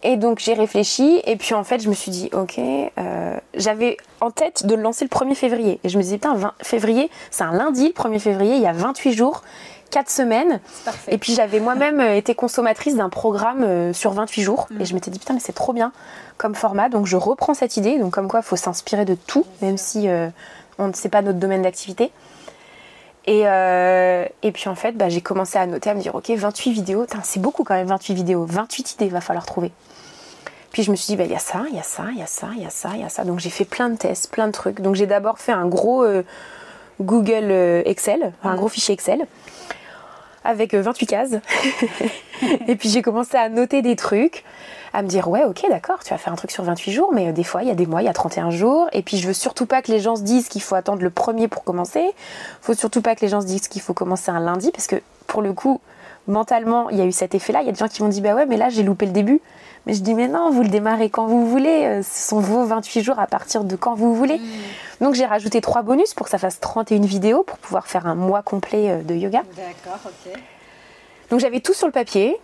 et 0.05 0.17
donc 0.17 0.39
j'ai 0.39 0.53
réfléchi, 0.53 1.23
et 1.25 1.37
puis 1.37 1.55
en 1.55 1.65
fait, 1.65 1.81
je 1.81 1.89
me 1.89 1.95
suis 1.95 2.11
dit, 2.11 2.29
ok, 2.33 2.59
euh, 2.59 3.37
j'avais 3.55 3.97
en 4.21 4.31
tête 4.31 4.67
de 4.67 4.75
le 4.75 4.83
lancer 4.83 5.07
le 5.07 5.09
1er 5.09 5.35
février. 5.35 5.81
Et 5.83 5.89
je 5.89 5.97
me 5.97 6.03
disais, 6.03 6.17
putain, 6.17 6.35
20 6.35 6.53
février, 6.63 7.11
c'est 7.31 7.45
un 7.45 7.53
lundi, 7.53 7.87
le 7.87 7.93
1er 7.93 8.19
février, 8.19 8.57
il 8.57 8.61
y 8.61 8.67
a 8.67 8.73
28 8.73 9.13
jours. 9.13 9.43
4 9.95 10.11
semaines. 10.11 10.59
Et 11.07 11.19
puis 11.19 11.35
j'avais 11.35 11.61
moi-même 11.61 12.01
euh, 12.01 12.17
été 12.17 12.35
consommatrice 12.35 12.97
d'un 12.97 13.09
programme 13.09 13.63
euh, 13.63 13.93
sur 13.93 14.11
28 14.11 14.43
jours. 14.43 14.67
Mm. 14.71 14.81
Et 14.81 14.85
je 14.87 14.95
m'étais 14.95 15.13
dit, 15.13 15.21
putain, 15.21 15.35
mais 15.35 15.41
c'est 15.41 15.53
trop 15.53 15.73
bien 15.73 15.93
comme 16.37 16.57
format. 16.57 16.89
Donc 16.89 17.07
je 17.07 17.17
reprends 17.17 17.55
cette 17.55 17.77
idée. 17.77 18.01
Donc 18.01 18.13
comme 18.13 18.27
quoi, 18.27 18.41
il 18.41 18.43
faut 18.47 18.57
s'inspirer 18.57 19.05
de 19.05 19.15
tout, 19.15 19.47
même 19.63 19.79
si 19.79 20.09
euh, 20.09 20.29
on 20.79 20.89
ne 20.89 20.93
sait 20.95 21.09
pas 21.09 21.23
notre 21.23 21.39
domaine 21.39 21.63
d'activité. 21.63 22.11
Et, 23.27 23.45
et, 24.43 24.53
puis 24.53 24.69
en 24.69 24.75
fait, 24.75 24.93
bah, 24.93 25.09
j'ai 25.09 25.23
commencé 25.23 25.57
à 25.57 25.65
noter, 25.65 25.89
à 25.89 25.95
me 25.95 26.01
dire, 26.03 26.15
ok, 26.15 26.29
28 26.29 26.73
vidéos, 26.73 27.07
c'est 27.23 27.41
beaucoup 27.41 27.65
quand 27.65 27.73
même 27.73 27.87
28 27.87 28.13
vidéos, 28.13 28.45
28 28.45 28.93
idées, 28.93 29.07
il 29.07 29.13
va 29.13 29.23
falloir 29.23 29.47
trouver. 29.47 29.73
Puis 30.73 30.83
je 30.83 30.91
me 30.91 30.97
suis 30.97 31.07
dit, 31.07 31.17
bah, 31.17 31.25
il 31.25 31.33
y 31.33 31.35
a 31.35 31.39
ça, 31.39 31.65
il 31.71 31.75
y 31.75 31.79
a 31.79 31.83
ça, 31.83 32.05
il 32.13 32.19
y 32.19 32.23
a 32.23 32.27
ça, 32.27 32.49
il 32.55 32.63
y 32.63 32.67
a 32.67 32.71
ça, 32.71 32.91
il 32.93 33.01
y 33.01 33.03
a 33.05 33.09
ça. 33.09 33.25
Donc 33.25 33.39
j'ai 33.39 33.49
fait 33.49 33.65
plein 33.65 33.89
de 33.89 33.97
tests, 33.97 34.31
plein 34.31 34.47
de 34.47 34.53
trucs. 34.53 34.83
Donc 34.83 34.95
j'ai 34.95 35.07
d'abord 35.07 35.39
fait 35.39 35.53
un 35.53 35.65
gros 35.67 36.05
Google 37.01 37.51
Excel, 37.87 38.35
un 38.43 38.57
gros 38.57 38.69
fichier 38.69 38.93
Excel 38.93 39.27
avec 40.45 40.75
28 40.75 41.05
euh, 41.05 41.17
cases. 41.17 41.41
et 42.69 42.77
puis 42.77 42.89
j'ai 42.89 43.03
commencé 43.03 43.37
à 43.37 43.49
noter 43.49 43.83
des 43.83 43.97
trucs, 43.97 44.45
à 44.93 45.03
me 45.03 45.09
dire 45.09 45.29
ouais 45.29 45.45
ok 45.45 45.65
d'accord, 45.71 46.05
tu 46.05 46.11
vas 46.11 46.19
faire 46.19 46.33
un 46.33 46.37
truc 46.37 46.51
sur 46.51 46.63
28 46.65 46.93
jours, 46.93 47.13
mais 47.13 47.29
euh, 47.29 47.33
des 47.33 47.45
fois 47.45 47.63
il 47.63 47.69
y 47.69 47.71
a 47.71 47.75
des 47.75 47.87
mois, 47.87 48.03
il 48.03 48.05
y 48.05 48.09
a 48.09 48.13
31 48.13 48.51
jours. 48.51 48.89
Et 48.93 49.03
puis 49.03 49.17
je 49.17 49.27
veux 49.27 49.33
surtout 49.33 49.67
pas 49.67 49.83
que 49.83 49.91
les 49.91 50.01
gens 50.01 50.17
se 50.17 50.23
disent 50.23 50.49
qu'il 50.49 50.63
faut 50.63 50.75
attendre 50.75 51.03
le 51.03 51.11
premier 51.11 51.49
pour 51.49 51.65
commencer. 51.65 52.05
Faut 52.61 52.75
surtout 52.75 53.03
pas 53.03 53.15
que 53.15 53.23
les 53.23 53.29
gens 53.29 53.41
se 53.41 53.47
disent 53.47 53.69
qu'il 53.69 53.83
faut 53.83 53.95
commencer 53.95 54.31
un 54.31 54.41
lundi, 54.41 54.71
parce 54.71 54.87
que 54.87 54.97
pour 55.27 55.43
le 55.43 55.53
coup, 55.53 55.81
mentalement, 56.29 56.91
il 56.91 56.99
y 56.99 57.01
a 57.01 57.07
eu 57.07 57.13
cet 57.13 57.35
effet-là. 57.35 57.63
Il 57.63 57.67
y 57.67 57.69
a 57.69 57.73
des 57.73 57.79
gens 57.79 57.89
qui 57.89 58.03
m'ont 58.03 58.09
dit 58.09 58.21
bah 58.21 58.35
ouais, 58.35 58.47
mais 58.47 58.57
là 58.57 58.69
j'ai 58.69 58.83
loupé 58.83 59.07
le 59.07 59.13
début. 59.13 59.41
Mais 59.87 59.95
je 59.95 60.01
dis, 60.01 60.15
mais 60.15 60.29
non, 60.29 60.51
vous 60.51 60.63
le 60.63 60.69
démarrez 60.69 61.11
quand 61.11 61.27
vous 61.27 61.47
voulez. 61.47 61.85
Euh, 61.85 62.03
ce 62.03 62.29
sont 62.29 62.41
vos 62.41 62.65
28 62.65 63.03
jours 63.03 63.19
à 63.19 63.27
partir 63.27 63.65
de 63.65 63.77
quand 63.77 63.95
vous 63.95 64.15
voulez. 64.15 64.39
Hmm. 64.39 65.05
Donc 65.05 65.15
j'ai 65.15 65.27
rajouté 65.27 65.61
trois 65.61 65.83
bonus 65.83 66.15
pour 66.15 66.25
que 66.25 66.31
ça 66.31 66.39
fasse 66.39 66.61
31 66.61 67.01
vidéos 67.01 67.43
pour 67.43 67.59
pouvoir 67.59 67.87
faire 67.87 68.07
un 68.07 68.15
mois 68.15 68.43
complet 68.43 68.91
euh, 68.91 69.03
de 69.03 69.15
yoga. 69.15 69.43
D'accord, 69.57 70.01
ok. 70.07 70.33
Donc 71.31 71.41
j'avais 71.41 71.61
tout 71.61 71.75
sur 71.75 71.87
le 71.87 71.93
papier. 71.93 72.39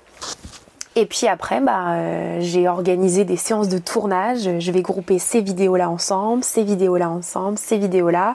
Et 0.97 1.07
puis 1.07 1.29
après, 1.29 1.61
bah, 1.61 1.93
euh, 1.93 2.39
j'ai 2.41 2.69
organisé 2.69 3.25
des 3.25 3.37
séances 3.37 3.69
de 3.69 3.79
tournage. 3.79 4.59
Je 4.59 4.73
vais 4.73 4.83
grouper 4.83 5.19
ces 5.19 5.41
vidéos-là 5.41 5.89
ensemble, 5.89 6.43
ces 6.43 6.65
vidéos-là 6.65 7.09
ensemble, 7.09 7.59
ces 7.59 7.79
vidéos-là, 7.79 8.35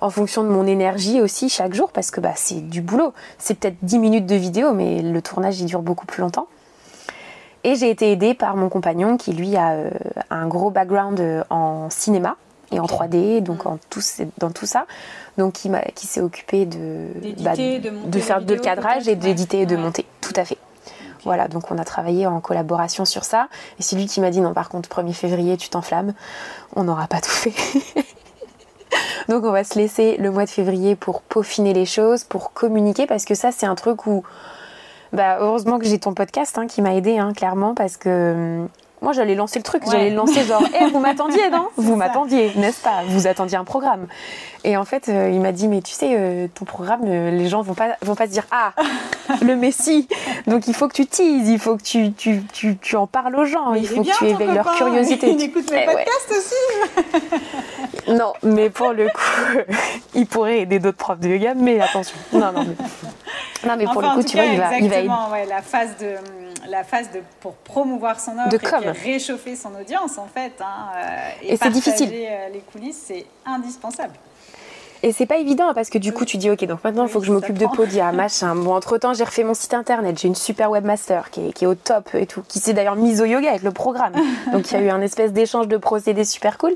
en 0.00 0.08
fonction 0.08 0.42
de 0.42 0.48
mon 0.48 0.66
énergie 0.66 1.20
aussi 1.20 1.50
chaque 1.50 1.74
jour, 1.74 1.92
parce 1.92 2.10
que 2.10 2.20
bah, 2.20 2.32
c'est 2.34 2.68
du 2.68 2.80
boulot. 2.80 3.12
C'est 3.38 3.58
peut-être 3.58 3.76
10 3.82 3.98
minutes 3.98 4.26
de 4.26 4.34
vidéo, 4.34 4.72
mais 4.72 5.02
le 5.02 5.22
tournage, 5.22 5.60
il 5.60 5.66
dure 5.66 5.82
beaucoup 5.82 6.06
plus 6.06 6.22
longtemps. 6.22 6.48
Et 7.62 7.74
j'ai 7.74 7.90
été 7.90 8.10
aidée 8.10 8.34
par 8.34 8.56
mon 8.56 8.68
compagnon 8.68 9.16
qui 9.16 9.32
lui 9.32 9.56
a 9.56 9.72
euh, 9.72 9.90
un 10.30 10.46
gros 10.46 10.70
background 10.70 11.20
euh, 11.20 11.44
en 11.50 11.90
cinéma 11.90 12.36
et 12.72 12.80
en 12.80 12.86
3D, 12.86 13.42
donc 13.42 13.66
en 13.66 13.78
tout, 13.90 14.00
dans 14.38 14.50
tout 14.50 14.66
ça. 14.66 14.86
Donc 15.36 15.54
qui, 15.54 15.70
qui 15.94 16.06
s'est 16.06 16.20
occupé 16.20 16.66
de, 16.66 17.08
bah, 17.40 17.52
de, 17.54 18.18
faire 18.20 18.40
de 18.40 18.54
cadrage 18.54 19.08
et 19.08 19.16
d'éditer 19.16 19.60
et 19.62 19.66
de 19.66 19.76
monter. 19.76 20.06
Tout 20.20 20.32
à 20.36 20.44
fait. 20.44 20.58
Voilà, 21.24 21.48
donc 21.48 21.70
on 21.70 21.76
a 21.76 21.84
travaillé 21.84 22.26
en 22.26 22.40
collaboration 22.40 23.04
sur 23.04 23.24
ça. 23.24 23.48
Et 23.78 23.82
c'est 23.82 23.96
lui 23.96 24.06
qui 24.06 24.20
m'a 24.20 24.30
dit 24.30 24.40
non, 24.40 24.54
par 24.54 24.68
contre, 24.68 24.88
1er 24.88 25.12
février, 25.12 25.56
tu 25.56 25.68
t'enflammes. 25.68 26.14
On 26.76 26.84
n'aura 26.84 27.08
pas 27.08 27.20
tout 27.20 27.30
fait. 27.30 27.52
donc 29.28 29.44
on 29.44 29.50
va 29.50 29.64
se 29.64 29.78
laisser 29.78 30.16
le 30.16 30.30
mois 30.30 30.44
de 30.44 30.50
février 30.50 30.96
pour 30.96 31.20
peaufiner 31.20 31.74
les 31.74 31.86
choses, 31.86 32.24
pour 32.24 32.52
communiquer, 32.52 33.06
parce 33.06 33.24
que 33.26 33.34
ça, 33.34 33.52
c'est 33.52 33.66
un 33.66 33.74
truc 33.74 34.06
où 34.06 34.22
bah, 35.12 35.38
heureusement 35.40 35.78
que 35.78 35.86
j'ai 35.86 35.98
ton 35.98 36.14
podcast 36.14 36.56
hein, 36.58 36.66
qui 36.66 36.82
m'a 36.82 36.94
aidé, 36.94 37.18
hein, 37.18 37.32
clairement, 37.32 37.74
parce 37.74 37.96
que 37.96 38.32
hum, 38.62 38.68
moi 39.02 39.12
j'allais 39.12 39.34
lancer 39.34 39.58
le 39.58 39.62
truc, 39.62 39.82
j'allais 39.90 40.10
lancer 40.10 40.44
genre, 40.44 40.62
hé, 40.62 40.86
vous 40.92 40.98
m'attendiez, 40.98 41.48
non 41.50 41.68
Vous 41.76 41.96
m'attendiez, 41.96 42.52
n'est-ce 42.56 42.82
pas 42.82 43.02
Vous 43.06 43.26
attendiez 43.26 43.56
un 43.56 43.64
programme. 43.64 44.06
Et 44.62 44.76
en 44.76 44.84
fait, 44.84 45.08
euh, 45.08 45.30
il 45.32 45.40
m'a 45.40 45.52
dit, 45.52 45.68
mais 45.68 45.80
tu 45.80 45.92
sais, 45.92 46.14
euh, 46.18 46.46
ton 46.54 46.66
programme, 46.66 47.00
euh, 47.06 47.30
les 47.30 47.48
gens 47.48 47.62
vont 47.62 47.72
pas, 47.72 47.96
vont 48.02 48.14
pas 48.14 48.26
se 48.26 48.32
dire, 48.32 48.46
ah, 48.50 48.72
le 49.42 49.56
Messie. 49.56 50.06
Donc 50.46 50.68
il 50.68 50.74
faut 50.74 50.86
que 50.86 50.92
tu 50.92 51.06
teases, 51.06 51.48
il 51.48 51.58
faut 51.58 51.76
que 51.76 51.82
tu, 51.82 52.12
tu, 52.12 52.42
tu, 52.52 52.76
tu 52.76 52.96
en 52.96 53.06
parles 53.06 53.34
aux 53.36 53.46
gens, 53.46 53.72
il, 53.72 53.86
faut 53.86 54.02
que 54.02 54.18
tu 54.18 54.26
éveilles 54.26 54.54
leur 54.54 54.74
curiosité. 54.74 55.30
Il 55.40 55.42
écoute 55.42 55.70
mes 55.70 55.82
eh 55.82 55.86
podcasts 55.86 56.30
aussi. 56.30 58.12
non, 58.12 58.32
mais 58.42 58.68
pour 58.68 58.92
le 58.92 59.06
coup, 59.06 59.72
il 60.14 60.26
pourrait 60.26 60.60
aider 60.60 60.78
d'autres 60.78 60.98
profs 60.98 61.20
de 61.20 61.28
yoga, 61.28 61.54
mais 61.54 61.80
attention. 61.80 62.16
Non, 62.32 62.52
non, 62.52 62.64
mais, 62.64 63.68
non, 63.68 63.76
mais 63.78 63.84
pour 63.84 64.02
le 64.02 64.08
coup, 64.08 64.22
tu 64.22 64.36
vois, 64.36 64.46
il 64.46 64.58
va, 64.58 64.76
il 64.78 64.88
va 64.90 64.96
aider. 64.98 65.08
Ouais, 65.32 65.46
la 65.46 65.62
phase 65.62 65.96
de 65.98 66.16
la 66.68 66.84
phase 66.84 67.10
de, 67.10 67.20
pour 67.40 67.54
promouvoir 67.54 68.20
son 68.20 68.32
offre 68.32 68.48
de 68.48 68.56
et 68.56 68.89
réchauffer 68.92 69.56
son 69.56 69.74
audience 69.74 70.18
en 70.18 70.26
fait. 70.26 70.52
Hein, 70.60 70.88
et, 71.42 71.54
et 71.54 71.56
c'est 71.56 71.70
difficile. 71.70 72.10
les 72.10 72.62
coulisses, 72.72 73.02
c'est 73.06 73.26
indispensable. 73.46 74.14
Et 75.02 75.12
c'est 75.12 75.26
pas 75.26 75.38
évident 75.38 75.68
hein, 75.68 75.74
parce 75.74 75.88
que 75.88 75.96
du 75.96 76.12
coup 76.12 76.26
tu 76.26 76.36
dis 76.36 76.50
ok 76.50 76.62
donc 76.66 76.84
maintenant 76.84 77.04
il 77.04 77.08
faut 77.08 77.20
que 77.20 77.26
je 77.26 77.32
m'occupe 77.32 77.56
de 77.56 77.66
Podia 77.66 78.12
machin. 78.12 78.54
Bon 78.54 78.74
entre 78.74 78.98
temps 78.98 79.14
j'ai 79.14 79.24
refait 79.24 79.44
mon 79.44 79.54
site 79.54 79.72
internet, 79.72 80.18
j'ai 80.18 80.28
une 80.28 80.34
super 80.34 80.70
webmaster 80.70 81.30
qui 81.30 81.48
est, 81.48 81.52
qui 81.52 81.64
est 81.64 81.66
au 81.66 81.74
top 81.74 82.14
et 82.14 82.26
tout, 82.26 82.42
qui 82.46 82.58
s'est 82.58 82.74
d'ailleurs 82.74 82.96
mise 82.96 83.22
au 83.22 83.24
yoga 83.24 83.48
avec 83.48 83.62
le 83.62 83.70
programme. 83.70 84.12
donc 84.52 84.70
il 84.70 84.74
y 84.74 84.76
a 84.76 84.82
eu 84.82 84.90
un 84.90 85.00
espèce 85.00 85.32
d'échange 85.32 85.68
de 85.68 85.78
procédés 85.78 86.24
super 86.24 86.58
cool. 86.58 86.74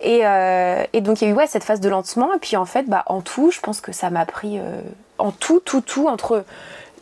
Et, 0.00 0.20
euh, 0.24 0.84
et 0.92 1.00
donc 1.00 1.20
il 1.20 1.24
y 1.24 1.26
a 1.28 1.30
eu 1.30 1.36
ouais 1.36 1.48
cette 1.48 1.64
phase 1.64 1.80
de 1.80 1.88
lancement 1.88 2.32
et 2.32 2.38
puis 2.38 2.56
en 2.56 2.66
fait 2.66 2.84
bah 2.84 3.02
en 3.06 3.20
tout 3.20 3.50
je 3.50 3.58
pense 3.58 3.80
que 3.80 3.90
ça 3.90 4.10
m'a 4.10 4.26
pris 4.26 4.58
euh, 4.58 4.80
en 5.18 5.32
tout 5.32 5.58
tout 5.58 5.80
tout 5.80 6.06
entre 6.06 6.44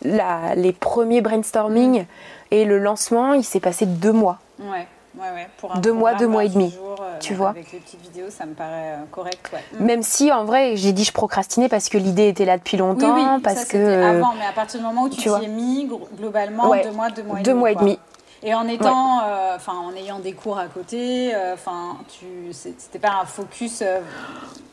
la, 0.03 0.55
les 0.55 0.73
premiers 0.73 1.21
brainstorming 1.21 2.07
et 2.51 2.65
le 2.65 2.79
lancement 2.79 3.33
il 3.33 3.45
s'est 3.45 3.61
passé 3.61 3.87
deux 3.87 4.13
mois. 4.13 4.39
Ouais. 4.59 4.87
Ouais, 5.19 5.31
ouais, 5.35 5.49
pour 5.57 5.77
deux 5.79 5.93
mois, 5.93 6.15
deux 6.15 6.29
mois 6.29 6.45
et 6.45 6.49
demi. 6.49 6.73
Euh, 6.79 7.19
tu 7.19 7.35
vois 7.35 7.51
Avec 7.51 7.73
les 7.73 7.81
petites 7.81 8.01
vidéos, 8.01 8.31
ça 8.31 8.47
me 8.47 8.55
paraît 8.55 8.93
euh, 8.93 9.05
correct. 9.11 9.51
Ouais. 9.53 9.65
Mm. 9.73 9.85
Même 9.85 10.03
si, 10.03 10.31
en 10.31 10.45
vrai, 10.45 10.77
j'ai 10.77 10.93
dit 10.93 11.03
je 11.03 11.13
procrastinais 11.13 11.69
parce 11.69 11.89
que 11.89 11.99
l'idée 11.99 12.29
était 12.29 12.45
là 12.45 12.57
depuis 12.57 12.77
longtemps. 12.77 13.15
Oui, 13.15 13.23
oui, 13.25 13.43
parce 13.43 13.65
ça, 13.65 13.73
que. 13.73 14.03
Avant, 14.03 14.35
mais 14.39 14.47
à 14.47 14.53
partir 14.53 14.79
du 14.79 14.87
moment 14.87 15.05
où 15.05 15.09
tu, 15.09 15.23
t'y 15.23 15.29
es 15.29 15.49
mis, 15.49 15.91
globalement, 16.17 16.71
deux 16.83 16.93
mois, 16.93 17.11
deux 17.11 17.23
mois 17.25 17.41
et 17.41 17.43
deux 17.43 17.51
demi. 17.51 17.59
Mois 17.59 17.71
et 17.73 17.75
demi. 17.75 17.99
Et 18.45 18.55
en 18.55 18.69
étant, 18.69 19.23
euh, 19.25 19.57
en 19.67 19.93
ayant 19.97 20.21
des 20.21 20.33
cours 20.33 20.59
à 20.59 20.67
côté, 20.67 21.33
enfin, 21.53 21.97
tu, 22.09 22.53
c'était 22.53 23.01
pas 23.01 23.19
un 23.23 23.25
focus 23.25 23.83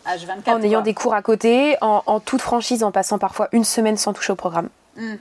H24. 0.05 0.51
En 0.51 0.61
ayant 0.61 0.81
des 0.81 0.93
cours 0.93 1.15
à 1.15 1.23
côté, 1.23 1.75
en, 1.81 2.03
en, 2.05 2.19
toute 2.19 2.41
franchise, 2.41 2.83
en 2.83 2.91
passant 2.91 3.17
parfois 3.17 3.47
une 3.51 3.63
semaine 3.63 3.97
sans 3.97 4.13
toucher 4.13 4.33
au 4.33 4.35
programme. 4.35 4.69
Mm 4.95 5.15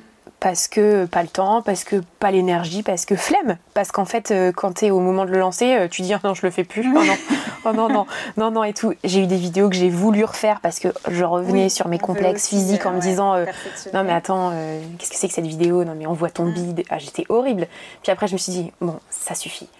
parce 0.45 0.69
que 0.69 1.07
pas 1.07 1.23
le 1.23 1.29
temps, 1.29 1.63
parce 1.63 1.85
que 1.85 2.03
pas 2.19 2.31
l'énergie, 2.31 2.83
parce 2.83 3.07
que 3.07 3.17
flemme. 3.17 3.57
Parce 3.73 3.91
qu'en 3.93 4.05
fait, 4.05 4.31
euh, 4.31 4.53
quand 4.53 4.75
tu 4.75 4.85
es 4.85 4.91
au 4.91 5.01
moment 5.01 5.25
de 5.25 5.31
le 5.31 5.39
lancer, 5.39 5.75
euh, 5.75 5.89
tu 5.89 6.03
dis 6.03 6.15
oh 6.15 6.19
non, 6.23 6.35
je 6.35 6.43
le 6.45 6.51
fais 6.51 6.65
plus. 6.65 6.87
Oh 6.95 7.03
non, 7.03 7.15
oh 7.65 7.73
non, 7.73 7.89
non, 7.89 8.07
non, 8.37 8.51
non, 8.51 8.63
et 8.63 8.75
tout. 8.75 8.93
J'ai 9.05 9.23
eu 9.23 9.27
des 9.27 9.39
vidéos 9.39 9.71
que 9.71 9.75
j'ai 9.75 9.89
voulu 9.89 10.23
refaire 10.23 10.61
parce 10.61 10.81
que 10.81 10.89
je 11.09 11.25
revenais 11.25 11.71
sur 11.71 11.89
mes 11.89 11.99
complexes 11.99 12.47
physiques 12.47 12.85
en 12.85 12.93
me 12.93 13.01
disant 13.01 13.33
euh, 13.33 13.47
non, 13.95 14.05
mais 14.05 14.13
attends, 14.13 14.53
qu'est-ce 14.99 15.13
que 15.13 15.17
c'est 15.17 15.29
que 15.29 15.35
cette 15.35 15.47
vidéo? 15.47 15.83
Non, 15.83 15.95
mais 15.97 16.07
on 16.07 16.13
voit 16.13 16.29
ton 16.29 16.45
mm. 16.45 16.53
bide. 16.53 16.83
Ah, 16.91 16.99
j'étais 16.99 17.25
horrible. 17.31 17.67
Puis 18.03 18.13
après, 18.13 18.27
je 18.27 18.35
me 18.35 18.39
suis 18.39 18.53
dit 18.53 18.73
bon, 18.83 19.01
ça 19.09 19.35
suffit. 19.35 19.71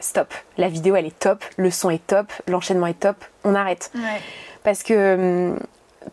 stop. 0.00 0.34
La 0.58 0.68
vidéo, 0.68 0.96
elle 0.96 1.06
est 1.06 1.16
top, 1.16 1.44
le 1.56 1.70
son 1.70 1.90
est 1.90 2.04
top, 2.04 2.32
l'enchaînement 2.48 2.88
est 2.88 2.98
top, 2.98 3.24
on 3.44 3.54
arrête. 3.54 3.92
Parce 4.64 4.82
que 4.82 5.52
hum, 5.52 5.60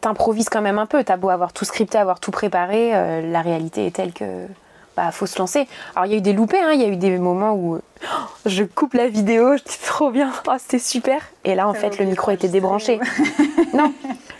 t'improvises 0.01 0.49
quand 0.49 0.61
même 0.61 0.79
un 0.79 0.85
peu. 0.85 1.03
T'as 1.03 1.17
beau 1.17 1.29
avoir 1.29 1.53
tout 1.53 1.65
scripté, 1.65 1.97
avoir 1.97 2.19
tout 2.19 2.31
préparé, 2.31 2.91
euh, 2.93 3.31
la 3.31 3.41
réalité 3.41 3.85
est 3.85 3.95
telle 3.95 4.13
que 4.13 4.45
bah 4.95 5.11
faut 5.11 5.27
se 5.27 5.37
lancer. 5.37 5.67
Alors 5.95 6.07
il 6.07 6.11
y 6.11 6.15
a 6.15 6.17
eu 6.17 6.21
des 6.21 6.33
loupés, 6.33 6.59
hein. 6.59 6.71
il 6.73 6.81
y 6.81 6.83
a 6.83 6.87
eu 6.87 6.97
des 6.97 7.17
moments 7.17 7.53
où 7.53 7.75
oh, 7.77 8.07
je 8.45 8.63
coupe 8.63 8.93
la 8.93 9.07
vidéo, 9.07 9.55
j'étais 9.57 9.77
trop 9.85 10.09
bien, 10.09 10.31
oh, 10.47 10.51
c'était 10.57 10.79
super. 10.79 11.21
Et 11.43 11.55
là 11.55 11.67
en 11.67 11.73
fait 11.73 11.99
le 11.99 12.05
micro 12.05 12.31
était 12.31 12.49
débranché. 12.49 12.99
non, 13.73 13.93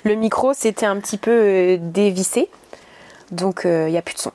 le 0.04 0.16
micro 0.16 0.54
c'était 0.54 0.86
un 0.86 0.98
petit 1.00 1.18
peu 1.18 1.32
euh, 1.32 1.78
dévissé, 1.80 2.50
donc 3.32 3.66
euh, 3.66 3.88
il 3.88 3.91
n'y 3.91 3.98
a 3.98 4.02
plus 4.02 4.16
de 4.16 4.20
son. 4.20 4.32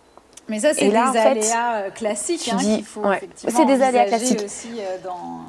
Mais 0.49 0.61
ça 0.61 0.75
c'est 0.75 0.89
des 0.89 0.97
aléas 0.97 1.91
classiques 1.95 2.51
hein, 2.53 2.59
qu'il 2.59 2.85
faut 2.85 3.03
C'est 3.35 3.65
des 3.65 3.83
aléas 3.83 4.07
classiques 4.07 4.43
aussi 4.45 4.81
dans, 5.05 5.45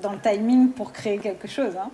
dans 0.00 0.12
le 0.12 0.18
timing 0.18 0.70
pour 0.70 0.92
créer 0.92 1.18
quelque 1.18 1.48
chose. 1.48 1.72
Hein. 1.78 1.90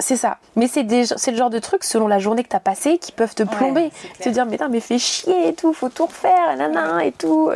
C'est 0.00 0.16
ça. 0.16 0.38
Mais 0.56 0.66
c'est 0.66 0.82
le 0.82 1.36
genre 1.36 1.50
de 1.50 1.58
trucs, 1.58 1.84
selon 1.84 2.08
la 2.08 2.18
journée 2.18 2.42
que 2.42 2.48
tu 2.48 2.56
as 2.56 2.60
passée, 2.60 2.98
qui 2.98 3.12
peuvent 3.12 3.34
te 3.34 3.42
plomber. 3.42 3.90
te 4.20 4.28
dire, 4.28 4.46
mais 4.46 4.56
non, 4.56 4.68
mais 4.70 4.80
fais 4.80 4.98
chier 4.98 5.48
et 5.48 5.54
tout, 5.54 5.72
faut 5.72 5.88
tout 5.88 6.06
refaire, 6.06 6.56
nanana 6.56 7.04
et 7.04 7.12
tout. 7.12 7.50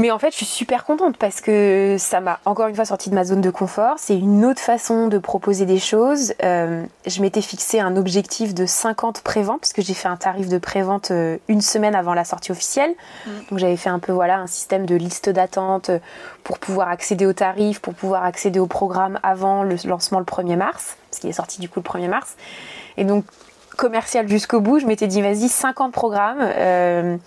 Mais 0.00 0.10
en 0.10 0.18
fait, 0.18 0.30
je 0.30 0.36
suis 0.36 0.46
super 0.46 0.86
contente 0.86 1.18
parce 1.18 1.42
que 1.42 1.96
ça 1.98 2.20
m'a 2.20 2.40
encore 2.46 2.68
une 2.68 2.74
fois 2.74 2.86
sorti 2.86 3.10
de 3.10 3.14
ma 3.14 3.24
zone 3.24 3.42
de 3.42 3.50
confort. 3.50 3.96
C'est 3.98 4.16
une 4.16 4.46
autre 4.46 4.60
façon 4.60 5.08
de 5.08 5.18
proposer 5.18 5.66
des 5.66 5.78
choses. 5.78 6.32
Euh, 6.42 6.86
je 7.06 7.20
m'étais 7.20 7.42
fixé 7.42 7.80
un 7.80 7.96
objectif 7.96 8.54
de 8.54 8.64
50 8.64 9.20
préventes 9.20 9.60
parce 9.60 9.74
que 9.74 9.82
j'ai 9.82 9.92
fait 9.92 10.08
un 10.08 10.16
tarif 10.16 10.48
de 10.48 10.56
prévente 10.56 11.10
euh, 11.10 11.36
une 11.48 11.60
semaine 11.60 11.94
avant 11.94 12.14
la 12.14 12.24
sortie 12.24 12.50
officielle. 12.50 12.94
Mm. 13.26 13.30
Donc 13.50 13.58
j'avais 13.58 13.76
fait 13.76 13.90
un 13.90 13.98
peu 13.98 14.12
voilà 14.12 14.38
un 14.38 14.46
système 14.46 14.86
de 14.86 14.94
liste 14.94 15.28
d'attente 15.28 15.90
pour 16.44 16.58
pouvoir 16.58 16.88
accéder 16.88 17.26
au 17.26 17.34
tarif, 17.34 17.80
pour 17.80 17.92
pouvoir 17.92 18.24
accéder 18.24 18.58
au 18.58 18.66
programme 18.66 19.20
avant 19.22 19.64
le 19.64 19.76
lancement 19.84 20.18
le 20.18 20.24
1er 20.24 20.56
mars, 20.56 20.96
parce 21.10 21.20
qu'il 21.20 21.28
est 21.28 21.34
sorti 21.34 21.60
du 21.60 21.68
coup 21.68 21.80
le 21.80 21.84
1er 21.84 22.08
mars. 22.08 22.36
Et 22.96 23.04
donc 23.04 23.26
commercial 23.76 24.26
jusqu'au 24.28 24.60
bout, 24.60 24.78
je 24.78 24.86
m'étais 24.86 25.08
dit 25.08 25.20
vas-y 25.20 25.50
50 25.50 25.92
programmes. 25.92 26.40
Euh, 26.40 27.18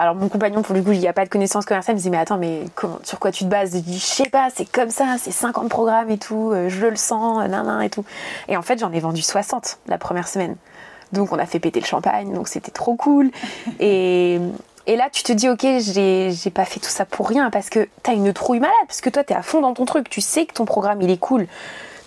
alors 0.00 0.14
mon 0.14 0.30
compagnon, 0.30 0.62
pour 0.62 0.74
le 0.74 0.82
coup, 0.82 0.92
il 0.92 0.98
n'y 0.98 1.08
a 1.08 1.12
pas 1.12 1.26
de 1.26 1.28
connaissances 1.28 1.66
commerciales, 1.66 1.94
il 1.94 1.98
me 1.98 2.02
dit 2.02 2.08
mais 2.08 2.16
attends, 2.16 2.38
mais 2.38 2.64
sur 3.02 3.18
quoi 3.18 3.30
tu 3.30 3.44
te 3.44 3.50
bases? 3.50 3.74
Je 3.74 3.80
dis 3.80 3.98
je 3.98 4.04
sais 4.04 4.30
pas, 4.30 4.48
c'est 4.52 4.64
comme 4.64 4.88
ça, 4.88 5.16
c'est 5.18 5.30
50 5.30 5.68
programmes 5.68 6.10
et 6.10 6.16
tout, 6.16 6.52
euh, 6.52 6.70
je 6.70 6.86
le 6.86 6.96
sens, 6.96 7.46
nan, 7.50 7.66
nan 7.66 7.82
et 7.82 7.90
tout. 7.90 8.06
Et 8.48 8.56
en 8.56 8.62
fait, 8.62 8.78
j'en 8.78 8.90
ai 8.92 9.00
vendu 9.00 9.20
60 9.20 9.78
la 9.88 9.98
première 9.98 10.26
semaine. 10.26 10.56
Donc 11.12 11.32
on 11.32 11.38
a 11.38 11.44
fait 11.44 11.60
péter 11.60 11.80
le 11.80 11.84
champagne, 11.84 12.32
donc 12.32 12.48
c'était 12.48 12.70
trop 12.70 12.96
cool. 12.96 13.30
Et, 13.78 14.40
et 14.86 14.96
là, 14.96 15.08
tu 15.12 15.22
te 15.22 15.32
dis, 15.32 15.50
ok, 15.50 15.66
j'ai 15.80 16.50
pas 16.50 16.64
fait 16.64 16.80
tout 16.80 16.88
ça 16.88 17.04
pour 17.04 17.28
rien 17.28 17.50
parce 17.50 17.68
que 17.68 17.86
t'as 18.02 18.14
une 18.14 18.32
trouille 18.32 18.60
malade, 18.60 18.74
parce 18.86 19.02
que 19.02 19.10
toi, 19.10 19.22
t'es 19.22 19.34
à 19.34 19.42
fond 19.42 19.60
dans 19.60 19.74
ton 19.74 19.84
truc, 19.84 20.08
tu 20.08 20.22
sais 20.22 20.46
que 20.46 20.54
ton 20.54 20.64
programme, 20.64 21.02
il 21.02 21.10
est 21.10 21.18
cool. 21.18 21.46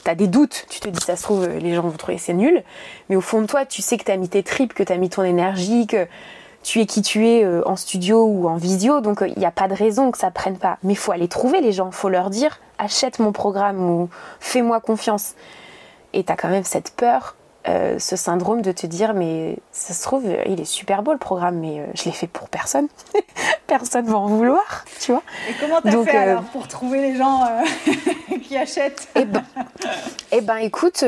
T'as 0.03 0.15
des 0.15 0.27
doutes, 0.27 0.65
tu 0.67 0.79
te 0.79 0.89
dis, 0.89 0.99
ça 0.99 1.15
se 1.15 1.21
trouve, 1.21 1.47
les 1.47 1.75
gens 1.75 1.83
vont 1.83 1.91
trouver 1.91 2.17
c'est 2.17 2.33
nul. 2.33 2.63
Mais 3.09 3.15
au 3.15 3.21
fond 3.21 3.41
de 3.41 3.45
toi, 3.45 3.67
tu 3.67 3.83
sais 3.83 3.97
que 3.97 4.03
t'as 4.03 4.17
mis 4.17 4.29
tes 4.29 4.41
tripes, 4.41 4.73
que 4.73 4.83
t'as 4.83 4.97
mis 4.97 5.09
ton 5.09 5.23
énergie, 5.23 5.85
que 5.85 6.07
tu 6.63 6.79
es 6.79 6.85
qui 6.85 7.01
tu 7.01 7.27
es 7.27 7.43
euh, 7.43 7.61
en 7.67 7.75
studio 7.75 8.23
ou 8.25 8.47
en 8.47 8.55
visio, 8.55 9.01
donc 9.01 9.19
il 9.21 9.31
euh, 9.31 9.35
n'y 9.39 9.45
a 9.45 9.51
pas 9.51 9.67
de 9.67 9.73
raison 9.73 10.11
que 10.11 10.17
ça 10.17 10.31
prenne 10.31 10.57
pas. 10.57 10.77
Mais 10.81 10.93
il 10.93 10.97
faut 10.97 11.11
aller 11.11 11.27
trouver 11.27 11.61
les 11.61 11.73
gens, 11.73 11.91
faut 11.91 12.09
leur 12.09 12.29
dire 12.29 12.59
achète 12.79 13.19
mon 13.19 13.31
programme 13.31 13.79
ou 13.81 14.09
fais-moi 14.39 14.79
confiance. 14.79 15.35
Et 16.13 16.23
tu 16.23 16.31
as 16.31 16.35
quand 16.35 16.47
même 16.47 16.63
cette 16.63 16.91
peur, 16.91 17.35
euh, 17.67 17.99
ce 17.99 18.15
syndrome 18.15 18.61
de 18.61 18.71
te 18.71 18.87
dire 18.87 19.13
mais 19.13 19.57
ça 19.71 19.93
se 19.93 20.01
trouve 20.03 20.23
il 20.47 20.59
est 20.59 20.65
super 20.65 21.03
beau 21.03 21.11
le 21.11 21.17
programme, 21.19 21.59
mais 21.59 21.85
je 21.95 22.05
l'ai 22.05 22.11
fait 22.11 22.27
pour 22.27 22.49
personne, 22.49 22.87
personne 23.67 24.05
va 24.05 24.17
en 24.17 24.27
vouloir, 24.27 24.85
tu 25.01 25.11
vois. 25.11 25.23
Et 25.49 25.53
comment 25.59 25.81
t'as 25.81 26.03
fait 26.03 26.17
alors 26.17 26.43
pour 26.43 26.67
trouver 26.67 27.01
les 27.01 27.15
gens 27.17 27.41
qui 28.43 28.57
achètent? 28.57 29.09
Eh 29.15 29.25
ben, 29.25 29.43
eh 30.31 30.41
ben 30.41 30.57
écoute, 30.57 31.03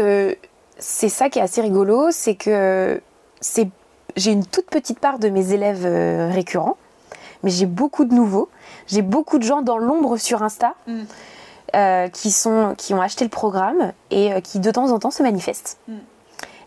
c'est 0.77 1.09
ça 1.09 1.29
qui 1.29 1.39
est 1.39 1.43
assez 1.43 1.61
rigolo, 1.61 2.11
c'est 2.11 2.35
que 2.35 3.01
c'est 3.39 3.69
j'ai 4.15 4.31
une 4.31 4.45
toute 4.45 4.67
petite 4.67 4.99
part 4.99 5.19
de 5.19 5.29
mes 5.29 5.53
élèves 5.53 5.85
euh, 5.85 6.29
récurrents, 6.31 6.77
mais 7.43 7.49
j'ai 7.51 7.65
beaucoup 7.65 8.05
de 8.05 8.13
nouveaux. 8.13 8.49
J'ai 8.87 9.01
beaucoup 9.01 9.37
de 9.37 9.43
gens 9.43 9.61
dans 9.61 9.77
l'ombre 9.77 10.17
sur 10.17 10.43
Insta 10.43 10.73
mm. 10.87 11.01
euh, 11.75 12.07
qui, 12.09 12.31
sont, 12.31 12.75
qui 12.77 12.93
ont 12.93 13.01
acheté 13.01 13.25
le 13.25 13.29
programme 13.29 13.91
et 14.11 14.33
euh, 14.33 14.39
qui 14.39 14.59
de 14.59 14.71
temps 14.71 14.91
en 14.91 14.99
temps 14.99 15.11
se 15.11 15.23
manifestent. 15.23 15.77
Mm. 15.87 15.93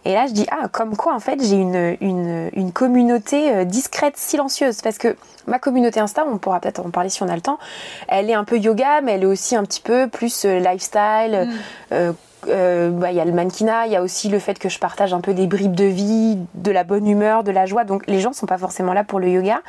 Et 0.05 0.15
là, 0.15 0.27
je 0.27 0.33
dis, 0.33 0.47
ah, 0.51 0.69
comme 0.69 0.97
quoi, 0.97 1.15
en 1.15 1.21
fait, 1.21 1.43
j'ai 1.43 1.57
une, 1.57 1.97
une, 2.01 2.51
une, 2.55 2.73
communauté 2.73 3.65
discrète, 3.67 4.17
silencieuse. 4.17 4.81
Parce 4.81 4.97
que 4.97 5.17
ma 5.47 5.59
communauté 5.59 6.01
Insta, 6.01 6.25
on 6.25 6.39
pourra 6.39 6.61
peut-être 6.61 6.79
en 6.79 6.91
parler 6.91 7.11
si 7.11 7.23
on 7.23 7.29
a 7.29 7.35
le 7.35 7.43
temps, 7.43 7.59
elle 8.07 8.31
est 8.31 8.35
un 8.35 8.45
peu 8.45 8.59
yoga, 8.59 9.01
mais 9.03 9.15
elle 9.15 9.25
est 9.25 9.27
aussi 9.27 9.57
un 9.57 9.65
petit 9.65 9.81
peu 9.81 10.07
plus 10.07 10.45
lifestyle, 10.45 11.49
mm 11.49 11.53
euh, 11.93 12.13
bah, 12.49 13.13
y 13.13 13.21
a 13.21 13.25
le 13.25 13.33
mannequinat, 13.33 13.87
il 13.87 13.93
y 13.93 13.97
a 13.97 14.03
aussi 14.03 14.29
le 14.29 14.39
fait 14.39 14.59
que 14.59 14.69
je 14.69 14.79
partage 14.79 15.15
un 15.15 15.21
peu 15.21 15.35
des 15.35 15.47
bribes 15.47 15.75
de 15.75 15.85
vie, 15.85 16.39
de 16.55 16.71
la 16.71 16.85
bonne 16.85 17.07
humeur, 17.07 17.45
de 17.45 17.51
la 17.51 17.67
joie. 17.67 17.85
Donc 17.85 18.07
les 18.07 18.21
gens 18.21 18.33
sont 18.33 18.47
pas 18.47 18.59
forcément 18.59 18.93
là 18.93 19.05
pour 19.05 19.21
le 19.21 19.29
yoga. 19.29 19.61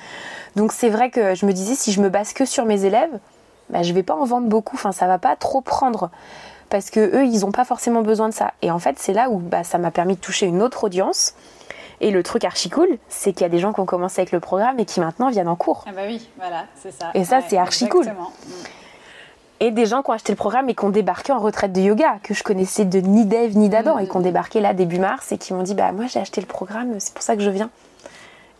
Donc 0.55 0.71
c'est 0.71 0.89
vrai 0.89 1.09
que 1.09 1.35
je 1.35 1.45
me 1.45 1.53
disais 1.53 1.75
si 1.75 1.91
je 1.91 2.01
me 2.01 2.09
base 2.09 2.33
que 2.33 2.45
sur 2.45 2.65
mes 2.65 2.85
élèves, 2.85 3.19
bah, 3.69 3.83
je 3.83 3.93
vais 3.93 4.03
pas 4.03 4.15
en 4.15 4.25
vendre 4.25 4.47
beaucoup. 4.47 4.75
Enfin 4.75 4.91
ça 4.91 5.07
va 5.07 5.17
pas 5.17 5.35
trop 5.35 5.61
prendre 5.61 6.09
parce 6.69 6.89
que 6.89 6.99
eux 6.99 7.25
ils 7.25 7.45
ont 7.45 7.51
pas 7.51 7.65
forcément 7.65 8.01
besoin 8.01 8.29
de 8.29 8.33
ça. 8.33 8.53
Et 8.61 8.71
en 8.71 8.79
fait 8.79 8.97
c'est 8.97 9.13
là 9.13 9.29
où 9.29 9.37
bah, 9.37 9.63
ça 9.63 9.77
m'a 9.77 9.91
permis 9.91 10.15
de 10.15 10.21
toucher 10.21 10.45
une 10.45 10.61
autre 10.61 10.83
audience. 10.83 11.33
Et 12.01 12.11
le 12.11 12.23
truc 12.23 12.45
archi 12.45 12.69
cool, 12.69 12.87
c'est 13.09 13.33
qu'il 13.33 13.41
y 13.41 13.45
a 13.45 13.49
des 13.49 13.59
gens 13.59 13.73
qui 13.73 13.81
ont 13.81 13.85
commencé 13.85 14.21
avec 14.21 14.31
le 14.31 14.39
programme 14.39 14.79
et 14.79 14.85
qui 14.85 15.01
maintenant 15.01 15.29
viennent 15.29 15.49
en 15.49 15.57
cours. 15.57 15.83
Ah 15.85 15.91
bah 15.93 16.03
oui, 16.07 16.29
voilà, 16.37 16.65
c'est 16.81 16.91
ça. 16.91 17.11
Et 17.13 17.25
ça, 17.25 17.41
c'est 17.45 17.57
archi 17.57 17.89
cool. 17.89 18.05
Et 19.59 19.71
des 19.71 19.85
gens 19.85 20.01
qui 20.01 20.09
ont 20.09 20.13
acheté 20.13 20.31
le 20.31 20.37
programme 20.37 20.69
et 20.69 20.75
qui 20.75 20.85
ont 20.85 20.89
débarqué 20.89 21.33
en 21.33 21.39
retraite 21.39 21.73
de 21.73 21.81
yoga, 21.81 22.17
que 22.23 22.33
je 22.33 22.43
connaissais 22.43 22.85
de 22.85 22.99
ni 22.99 23.25
d'Ève 23.25 23.57
ni 23.57 23.69
d'Adam, 23.69 23.97
et 23.97 24.07
qui 24.07 24.15
ont 24.15 24.21
débarqué 24.21 24.61
là 24.61 24.73
début 24.73 24.99
mars 24.99 25.31
et 25.31 25.37
qui 25.37 25.53
m'ont 25.53 25.63
dit 25.63 25.73
Bah, 25.73 25.91
moi 25.91 26.05
j'ai 26.07 26.19
acheté 26.19 26.39
le 26.39 26.47
programme, 26.47 26.95
c'est 26.99 27.13
pour 27.13 27.23
ça 27.23 27.35
que 27.35 27.41
je 27.41 27.49
viens. 27.49 27.69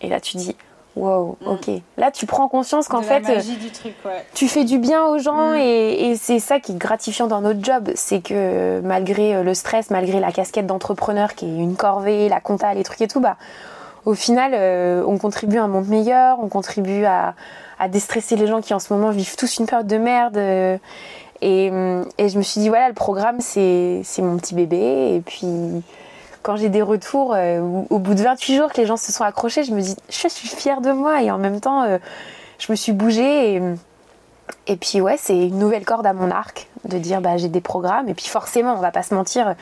Et 0.02 0.10
là, 0.10 0.20
tu 0.20 0.38
dis 0.38 0.56
wow, 0.96 1.38
mm. 1.42 1.48
ok. 1.48 1.70
Là, 1.98 2.12
tu 2.12 2.26
prends 2.26 2.48
conscience 2.48 2.88
qu'en 2.88 3.02
fait, 3.02 3.22
du 3.22 3.72
truc, 3.72 3.94
ouais. 4.06 4.26
tu 4.34 4.48
fais 4.48 4.66
du 4.66 4.80
bien 4.80 5.06
aux 5.06 5.20
gens 5.20 5.52
mm. 5.52 5.56
et, 5.56 6.16
c'est 6.18 6.40
ça 6.40 6.60
qui 6.60 6.74
est 6.74 6.78
gratifiant 6.78 7.28
dans 7.28 7.42
notre 7.42 7.64
job. 7.64 7.92
C'est 7.96 8.22
que 8.22 8.82
malgré 8.82 9.44
le 9.44 9.54
stress, 9.54 9.90
malgré 9.90 10.20
la 10.20 10.32
casquette 10.32 10.68
d'entrepreneur 10.68 11.36
qui 11.36 11.46
est 11.46 11.58
une 11.58 11.76
corvée, 11.76 12.30
la 12.30 12.40
compta, 12.40 12.74
les 12.74 12.84
trucs 12.84 13.02
et 13.02 13.08
tout, 13.08 13.20
bah, 13.20 13.38
au 14.10 14.16
final, 14.16 14.54
on 15.06 15.18
contribue 15.18 15.58
à 15.58 15.64
un 15.64 15.68
monde 15.68 15.88
meilleur, 15.88 16.40
on 16.40 16.50
contribue 16.50 17.06
à, 17.06 17.36
déstresser 17.90 18.36
les 18.36 18.48
gens 18.48 18.60
qui 18.60 18.74
en 18.74 18.80
ce 18.80 18.92
moment 18.92 19.12
vivent 19.12 19.36
tous 19.36 19.58
une 19.60 19.66
période 19.66 19.88
de 19.88 19.98
merde. 19.98 20.38
Euh, 20.38 20.78
et, 21.42 21.70
je 22.30 22.38
me 22.38 22.44
suis 22.44 22.60
dit, 22.60 22.70
voilà, 22.70 22.88
le 22.88 22.94
programme, 22.94 23.40
c'est 23.40 24.04
mon 24.20 24.38
petit 24.38 24.56
bébé. 24.56 25.16
Et 25.16 25.22
puis, 25.22 25.48
quand 26.42 26.56
j'ai 26.56 26.70
des 26.70 26.82
retours, 26.82 27.34
euh, 27.36 27.60
au 27.90 28.00
bout 28.00 28.16
de 28.16 28.22
28 28.22 28.56
jours 28.56 28.72
que 28.72 28.82
les 28.82 28.88
gens 28.88 28.98
se 28.98 29.12
sont 29.12 29.24
accrochés, 29.24 29.64
je 29.64 29.72
me 29.72 29.82
dis, 29.82 29.96
je 30.10 30.28
suis 30.28 30.48
fière 30.48 30.82
de 30.82 30.92
moi. 30.92 31.22
Et 31.22 31.32
en 31.32 31.38
même 31.38 31.62
temps, 31.62 31.84
euh, 31.84 31.98
je 32.58 32.72
me 32.72 32.76
suis 32.76 32.92
bougée. 32.92 33.62
Et 34.68 34.78
puis, 34.78 35.02
ouais, 35.02 35.18
c'est 35.18 35.38
une 35.38 35.60
nouvelle 35.60 35.86
corde 35.86 36.06
à 36.06 36.14
mon 36.14 36.32
arc 36.32 36.68
de 36.86 36.98
dire, 36.98 37.22
bah, 37.22 37.38
j'ai 37.38 37.50
des 37.50 37.62
programmes. 37.62 38.10
Et 38.10 38.14
puis, 38.14 38.28
forcément, 38.28 38.74
on 38.74 38.82
va 38.82 38.92
pas 38.92 39.04
se 39.04 39.14
mentir, 39.14 39.56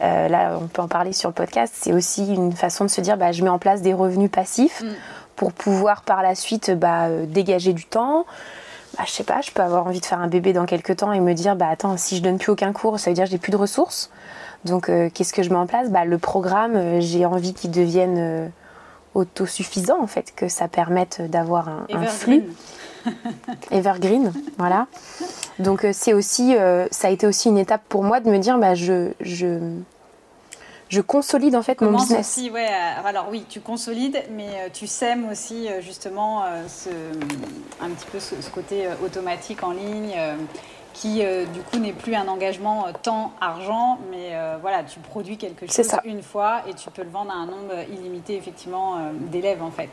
là, 0.00 0.58
on 0.60 0.66
peut 0.66 0.82
en 0.82 0.88
parler 0.88 1.12
sur 1.12 1.28
le 1.28 1.34
podcast, 1.34 1.74
c'est 1.76 1.92
aussi 1.92 2.34
une 2.34 2.52
façon 2.52 2.84
de 2.84 2.90
se 2.90 3.00
dire, 3.00 3.16
bah, 3.16 3.32
je 3.32 3.42
mets 3.42 3.50
en 3.50 3.58
place 3.58 3.82
des 3.82 3.94
revenus 3.94 4.30
passifs. 4.30 4.82
Mm 4.82 4.88
pour 5.38 5.52
pouvoir 5.52 6.02
par 6.02 6.22
la 6.22 6.34
suite 6.34 6.72
bah, 6.72 7.06
euh, 7.06 7.24
dégager 7.24 7.72
du 7.72 7.86
temps. 7.86 8.26
Bah, 8.96 9.04
je 9.06 9.12
sais 9.12 9.24
pas, 9.24 9.40
je 9.40 9.52
peux 9.52 9.62
avoir 9.62 9.86
envie 9.86 10.00
de 10.00 10.04
faire 10.04 10.20
un 10.20 10.26
bébé 10.26 10.52
dans 10.52 10.66
quelques 10.66 10.96
temps 10.96 11.12
et 11.12 11.20
me 11.20 11.32
dire 11.32 11.54
bah 11.56 11.68
attends, 11.70 11.96
si 11.96 12.16
je 12.16 12.22
donne 12.22 12.38
plus 12.38 12.50
aucun 12.50 12.72
cours, 12.72 12.98
ça 12.98 13.10
veut 13.10 13.14
dire 13.14 13.24
que 13.24 13.30
j'ai 13.30 13.38
plus 13.38 13.52
de 13.52 13.56
ressources. 13.56 14.10
Donc 14.64 14.88
euh, 14.88 15.08
qu'est-ce 15.14 15.32
que 15.32 15.44
je 15.44 15.50
mets 15.50 15.56
en 15.56 15.66
place? 15.66 15.90
Bah, 15.90 16.04
Le 16.04 16.18
programme, 16.18 16.74
euh, 16.74 17.00
j'ai 17.00 17.24
envie 17.24 17.54
qu'il 17.54 17.70
devienne 17.70 18.50
autosuffisant 19.14 20.02
en 20.02 20.08
fait, 20.08 20.34
que 20.34 20.48
ça 20.48 20.66
permette 20.66 21.22
d'avoir 21.30 21.68
un, 21.68 21.86
un, 21.92 22.04
flux. 22.06 22.44
Evergreen, 23.70 24.32
voilà. 24.58 24.86
Donc 25.58 25.86
c'est 25.92 26.12
aussi, 26.12 26.54
ça 26.90 27.08
a 27.08 27.10
été 27.10 27.26
aussi 27.26 27.48
une 27.48 27.58
étape 27.58 27.82
pour 27.88 28.02
moi 28.02 28.20
de 28.20 28.30
me 28.30 28.38
dire 28.38 28.58
bah 28.58 28.74
je, 28.74 29.12
je 29.20 29.78
je 30.88 31.00
consolide 31.00 31.54
en 31.54 31.62
fait 31.62 31.80
mon 31.80 31.92
business. 31.92 32.38
Aussi, 32.38 32.50
ouais, 32.50 32.66
euh, 32.66 33.06
alors 33.06 33.28
oui, 33.30 33.44
tu 33.48 33.60
consolides, 33.60 34.22
mais 34.32 34.48
euh, 34.48 34.68
tu 34.72 34.86
sèmes 34.86 35.28
aussi 35.28 35.68
euh, 35.68 35.80
justement 35.80 36.44
ce, 36.66 36.88
un 37.80 37.90
petit 37.90 38.06
peu 38.10 38.18
ce, 38.20 38.34
côté 38.50 38.88
automatique 39.04 39.62
en 39.62 39.72
ligne 39.72 40.14
qui 40.94 41.22
du 41.52 41.60
coup 41.70 41.78
n'est 41.78 41.92
plus 41.92 42.14
un 42.14 42.26
engagement 42.26 42.86
temps 43.02 43.32
argent 43.40 43.98
mais 44.10 44.32
voilà 44.60 44.82
tu 44.82 44.98
produis 44.98 45.36
quelque 45.36 45.66
chose 45.70 45.90
une 46.04 46.22
fois 46.22 46.62
et 46.68 46.74
tu 46.74 46.90
peux 46.90 47.02
le 47.02 47.10
vendre 47.10 47.30
à 47.30 47.34
un 47.34 47.46
nombre 47.46 47.74
illimité 47.92 48.36
effectivement 48.36 48.96
d'élèves 49.30 49.62
en 49.62 49.70
fait 49.70 49.90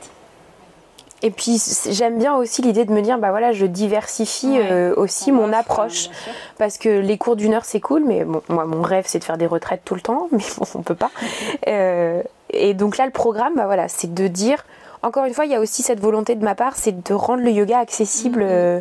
et 1.21 1.31
puis 1.31 1.61
j'aime 1.89 2.19
bien 2.19 2.35
aussi 2.35 2.61
l'idée 2.61 2.85
de 2.85 2.91
me 2.91 3.01
dire, 3.01 3.17
bah 3.17 3.29
voilà, 3.29 3.53
je 3.53 3.65
diversifie 3.65 4.57
euh, 4.59 4.93
aussi 4.95 5.31
mon 5.31 5.53
approche. 5.53 6.09
parce 6.57 6.77
que 6.77 6.89
les 6.89 7.17
cours 7.17 7.35
d'une 7.35 7.53
heure, 7.53 7.65
c'est 7.65 7.79
cool, 7.79 8.03
mais 8.05 8.25
moi, 8.25 8.65
mon 8.65 8.81
rêve, 8.81 9.05
c'est 9.07 9.19
de 9.19 9.23
faire 9.23 9.37
des 9.37 9.47
retraites 9.47 9.81
tout 9.85 9.95
le 9.95 10.01
temps, 10.01 10.27
mais 10.31 10.43
bon, 10.57 10.65
on 10.75 10.81
peut 10.81 10.95
pas. 10.95 11.11
Euh, 11.67 12.21
et 12.51 12.73
donc 12.73 12.97
là, 12.97 13.05
le 13.05 13.11
programme, 13.11 13.55
bah 13.55 13.65
voilà, 13.65 13.87
c'est 13.87 14.13
de 14.13 14.27
dire, 14.27 14.65
encore 15.01 15.25
une 15.25 15.33
fois, 15.33 15.45
il 15.45 15.51
y 15.51 15.55
a 15.55 15.59
aussi 15.59 15.81
cette 15.81 15.99
volonté 15.99 16.35
de 16.35 16.43
ma 16.43 16.53
part, 16.53 16.75
c'est 16.75 17.03
de 17.03 17.13
rendre 17.13 17.41
le 17.43 17.49
yoga 17.49 17.79
accessible 17.79 18.41
mm-hmm. 18.41 18.49
euh, 18.49 18.79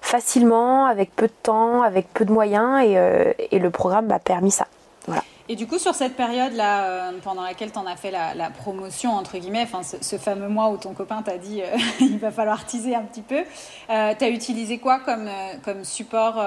facilement, 0.00 0.86
avec 0.86 1.14
peu 1.14 1.26
de 1.26 1.32
temps, 1.42 1.82
avec 1.82 2.12
peu 2.12 2.24
de 2.24 2.32
moyens, 2.32 2.82
et, 2.82 3.46
et 3.54 3.58
le 3.58 3.70
programme 3.70 4.06
m'a 4.06 4.18
permis 4.18 4.50
ça. 4.50 4.66
Voilà. 5.06 5.22
Et 5.50 5.56
du 5.56 5.66
coup, 5.66 5.78
sur 5.78 5.94
cette 5.94 6.14
période-là, 6.14 6.84
euh, 6.84 7.12
pendant 7.22 7.42
laquelle 7.42 7.72
tu 7.72 7.78
en 7.78 7.86
as 7.86 7.96
fait 7.96 8.10
la, 8.10 8.50
promotion, 8.50 9.12
entre 9.12 9.38
guillemets, 9.38 9.62
enfin, 9.62 9.80
ce, 9.82 10.16
fameux 10.18 10.48
mois 10.48 10.68
où 10.68 10.76
ton 10.76 10.92
copain 10.92 11.22
t'a 11.22 11.38
dit 11.38 11.62
euh, 11.62 11.76
il 12.00 12.18
va 12.18 12.30
falloir 12.30 12.66
teaser 12.66 12.94
un 12.94 13.02
petit 13.02 13.22
peu, 13.22 13.44
euh, 13.88 14.14
tu 14.18 14.24
as 14.24 14.28
utilisé 14.28 14.78
quoi 14.78 15.00
comme, 15.00 15.30
comme 15.64 15.84
support, 15.84 16.42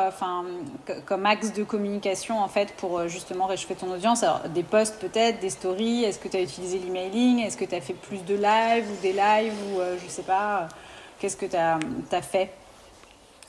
comme 1.06 1.26
axe 1.26 1.52
de 1.54 1.64
communication, 1.64 2.39
en 2.39 2.47
fait, 2.47 2.74
pour 2.74 3.08
justement 3.08 3.47
réchauffer 3.47 3.76
ton 3.76 3.91
audience? 3.91 4.22
Alors, 4.22 4.41
des 4.49 4.64
posts 4.64 4.99
peut-être, 4.99 5.39
des 5.39 5.49
stories, 5.49 6.04
est-ce 6.04 6.20
que 6.20 6.28
tu 6.28 6.38
as 6.38 6.41
utilisé 6.41 6.78
l'emailing? 6.78 7.39
Est-ce 7.39 7.58
que 7.58 7.66
tu 7.66 7.74
as 7.74 7.82
fait 7.82 7.93
plus 7.93 8.24
de 8.24 8.36
live 8.36 8.86
ou 8.88 9.02
des 9.02 9.14
lives 9.14 9.56
ou 9.74 9.80
je 10.04 10.10
sais 10.10 10.24
pas 10.24 10.68
Qu'est-ce 11.20 11.38
que 11.38 11.47
tu 11.47 11.56
as 11.56 12.22
fait? 12.22 12.52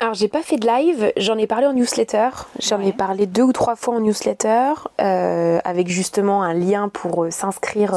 Alors 0.03 0.15
j'ai 0.15 0.27
pas 0.27 0.43
fait 0.43 0.57
de 0.57 0.67
live, 0.67 1.13
j'en 1.17 1.39
ai 1.39 1.47
parlé 1.47 1.65
en 1.65 1.75
newsletter, 1.75 2.31
j'en 2.59 2.81
ai 2.81 2.93
parlé 2.93 3.27
deux 3.27 3.45
ou 3.45 3.53
trois 3.53 3.77
fois 3.77 3.95
en 3.95 4.01
newsletter, 4.01 4.73
euh, 5.01 5.61
avec 5.65 5.87
justement 5.87 6.43
un 6.43 6.55
lien 6.55 6.89
pour 6.89 7.23
euh, 7.23 7.31
s'inscrire 7.31 7.95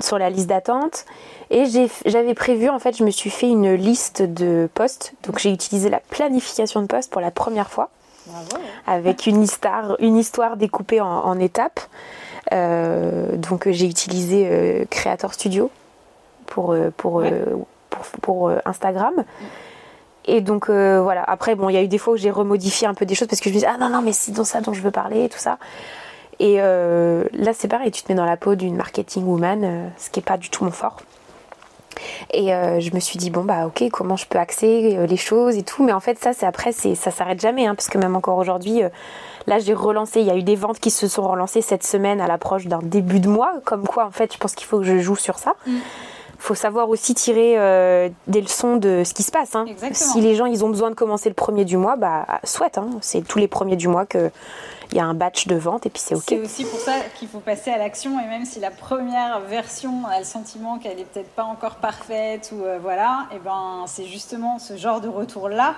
sur, 0.00 0.18
la 0.18 0.30
liste 0.30 0.46
d'attente. 0.46 1.04
Et 1.50 1.64
j'avais 2.06 2.32
prévu, 2.32 2.70
en 2.70 2.78
fait, 2.78 2.96
je 2.96 3.04
me 3.04 3.10
suis 3.10 3.28
fait 3.28 3.50
une 3.50 3.74
liste 3.74 4.22
de 4.22 4.66
posts, 4.72 5.12
donc 5.24 5.38
j'ai 5.38 5.52
utilisé 5.52 5.90
la 5.90 6.00
planification 6.00 6.80
de 6.80 6.86
posts 6.86 7.12
pour 7.12 7.20
la 7.20 7.30
première 7.30 7.68
fois, 7.68 7.90
avec 8.86 9.26
une 9.26 9.42
histoire, 9.42 9.94
une 10.00 10.16
histoire 10.16 10.56
découpée 10.56 11.02
en, 11.02 11.38
étapes. 11.38 11.80
Euh, 12.52 13.36
donc 13.36 13.68
j'ai 13.68 13.86
utilisé 13.86 14.86
Creator 14.88 15.34
Studio 15.34 15.70
pour, 16.46 16.74
pour, 16.96 17.22
pour, 17.90 18.06
pour, 18.22 18.52
Instagram. 18.64 19.12
Mm. 19.16 19.44
Et 20.28 20.42
donc 20.42 20.68
euh, 20.68 21.00
voilà, 21.02 21.24
après 21.26 21.54
bon, 21.54 21.70
il 21.70 21.72
y 21.72 21.78
a 21.78 21.82
eu 21.82 21.88
des 21.88 21.96
fois 21.96 22.12
où 22.12 22.16
j'ai 22.18 22.30
remodifié 22.30 22.86
un 22.86 22.92
peu 22.92 23.06
des 23.06 23.14
choses 23.14 23.28
parce 23.28 23.40
que 23.40 23.48
je 23.48 23.54
me 23.54 23.60
disais 23.60 23.66
ah 23.66 23.78
non 23.78 23.88
non 23.88 24.02
mais 24.02 24.12
c'est 24.12 24.32
dans 24.32 24.44
ça 24.44 24.60
dont 24.60 24.74
je 24.74 24.82
veux 24.82 24.90
parler 24.90 25.24
et 25.24 25.28
tout 25.30 25.38
ça. 25.38 25.58
Et 26.38 26.56
euh, 26.58 27.24
là 27.32 27.52
c'est 27.54 27.66
pareil, 27.66 27.90
tu 27.90 28.02
te 28.02 28.12
mets 28.12 28.14
dans 28.14 28.26
la 28.26 28.36
peau 28.36 28.54
d'une 28.54 28.76
marketing 28.76 29.24
woman, 29.24 29.64
euh, 29.64 29.88
ce 29.96 30.10
qui 30.10 30.20
est 30.20 30.22
pas 30.22 30.36
du 30.36 30.50
tout 30.50 30.64
mon 30.64 30.70
fort. 30.70 30.98
Et 32.32 32.48
je 32.50 32.94
me 32.94 33.00
suis 33.00 33.18
dit 33.18 33.28
bon 33.28 33.42
bah 33.42 33.66
ok 33.66 33.88
comment 33.90 34.14
je 34.14 34.26
peux 34.26 34.38
axer 34.38 35.04
les 35.04 35.16
choses 35.16 35.56
et 35.56 35.64
tout, 35.64 35.82
mais 35.82 35.92
en 35.92 35.98
fait 35.98 36.16
ça 36.18 36.32
c'est 36.32 36.46
après 36.46 36.70
ça 36.70 37.10
s'arrête 37.10 37.40
jamais 37.40 37.66
hein, 37.66 37.74
parce 37.74 37.88
que 37.88 37.98
même 37.98 38.14
encore 38.14 38.36
aujourd'hui 38.36 38.82
là 39.48 39.58
j'ai 39.58 39.74
relancé, 39.74 40.20
il 40.20 40.26
y 40.26 40.30
a 40.30 40.36
eu 40.36 40.44
des 40.44 40.54
ventes 40.54 40.78
qui 40.78 40.92
se 40.92 41.08
sont 41.08 41.26
relancées 41.26 41.60
cette 41.60 41.84
semaine 41.84 42.20
à 42.20 42.28
l'approche 42.28 42.66
d'un 42.66 42.78
début 42.82 43.18
de 43.18 43.28
mois, 43.28 43.54
comme 43.64 43.84
quoi 43.84 44.06
en 44.06 44.12
fait 44.12 44.32
je 44.32 44.38
pense 44.38 44.54
qu'il 44.54 44.68
faut 44.68 44.78
que 44.78 44.84
je 44.84 44.98
joue 45.00 45.16
sur 45.16 45.40
ça. 45.40 45.54
Mm 45.66 45.72
faut 46.38 46.54
savoir 46.54 46.88
aussi 46.88 47.14
tirer 47.14 47.58
euh, 47.58 48.08
des 48.26 48.40
leçons 48.40 48.76
de 48.76 49.02
ce 49.04 49.12
qui 49.12 49.22
se 49.22 49.30
passe. 49.30 49.54
Hein. 49.54 49.66
Si 49.92 50.20
les 50.20 50.34
gens 50.34 50.46
ils 50.46 50.64
ont 50.64 50.68
besoin 50.68 50.90
de 50.90 50.94
commencer 50.94 51.28
le 51.28 51.34
premier 51.34 51.64
du 51.64 51.76
mois, 51.76 51.96
bah 51.96 52.26
soit. 52.44 52.78
Hein. 52.78 52.90
C'est 53.00 53.26
tous 53.26 53.38
les 53.38 53.48
premiers 53.48 53.76
du 53.76 53.88
mois 53.88 54.06
que 54.06 54.30
il 54.90 54.96
y 54.96 55.00
a 55.00 55.04
un 55.04 55.14
batch 55.14 55.46
de 55.46 55.56
vente 55.56 55.84
et 55.84 55.90
puis 55.90 56.00
c'est 56.00 56.14
ok. 56.14 56.24
C'est 56.26 56.40
aussi 56.40 56.64
pour 56.64 56.78
ça 56.78 56.92
qu'il 57.18 57.28
faut 57.28 57.40
passer 57.40 57.70
à 57.70 57.76
l'action 57.76 58.18
et 58.20 58.26
même 58.26 58.44
si 58.44 58.58
la 58.58 58.70
première 58.70 59.40
version 59.40 60.06
a 60.06 60.18
le 60.18 60.24
sentiment 60.24 60.78
qu'elle 60.78 60.98
est 60.98 61.04
peut-être 61.04 61.30
pas 61.30 61.44
encore 61.44 61.76
parfaite 61.76 62.52
ou 62.56 62.64
euh, 62.64 62.78
voilà, 62.80 63.26
et 63.34 63.38
ben 63.38 63.84
c'est 63.86 64.06
justement 64.06 64.58
ce 64.58 64.76
genre 64.76 65.00
de 65.00 65.08
retour 65.08 65.48
là 65.48 65.74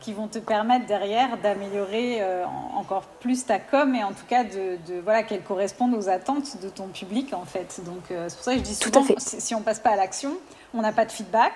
qui 0.00 0.12
vont 0.12 0.28
te 0.28 0.38
permettre 0.38 0.86
derrière 0.86 1.36
d'améliorer 1.38 2.18
euh, 2.20 2.44
encore 2.76 3.02
plus 3.20 3.46
ta 3.46 3.58
com 3.58 3.94
et 3.94 4.04
en 4.04 4.12
tout 4.12 4.26
cas 4.28 4.44
de, 4.44 4.78
voilà 5.02 5.22
qu'elle 5.22 5.42
corresponde 5.42 5.94
aux 5.94 6.08
attentes 6.08 6.60
de 6.62 6.68
ton 6.68 6.88
public 6.88 7.34
en 7.34 7.44
fait. 7.44 7.80
Donc 7.84 8.10
euh, 8.10 8.26
c'est 8.28 8.36
pour 8.36 8.44
ça 8.44 8.52
que 8.52 8.58
je 8.58 8.64
dis 8.64 8.74
souvent 8.74 9.04
si 9.16 9.54
on 9.54 9.62
passe 9.62 9.80
pas 9.80 9.90
à 9.90 9.96
l'action, 9.96 10.32
on 10.74 10.82
n'a 10.82 10.92
pas 10.92 11.04
de 11.04 11.12
feedback. 11.12 11.52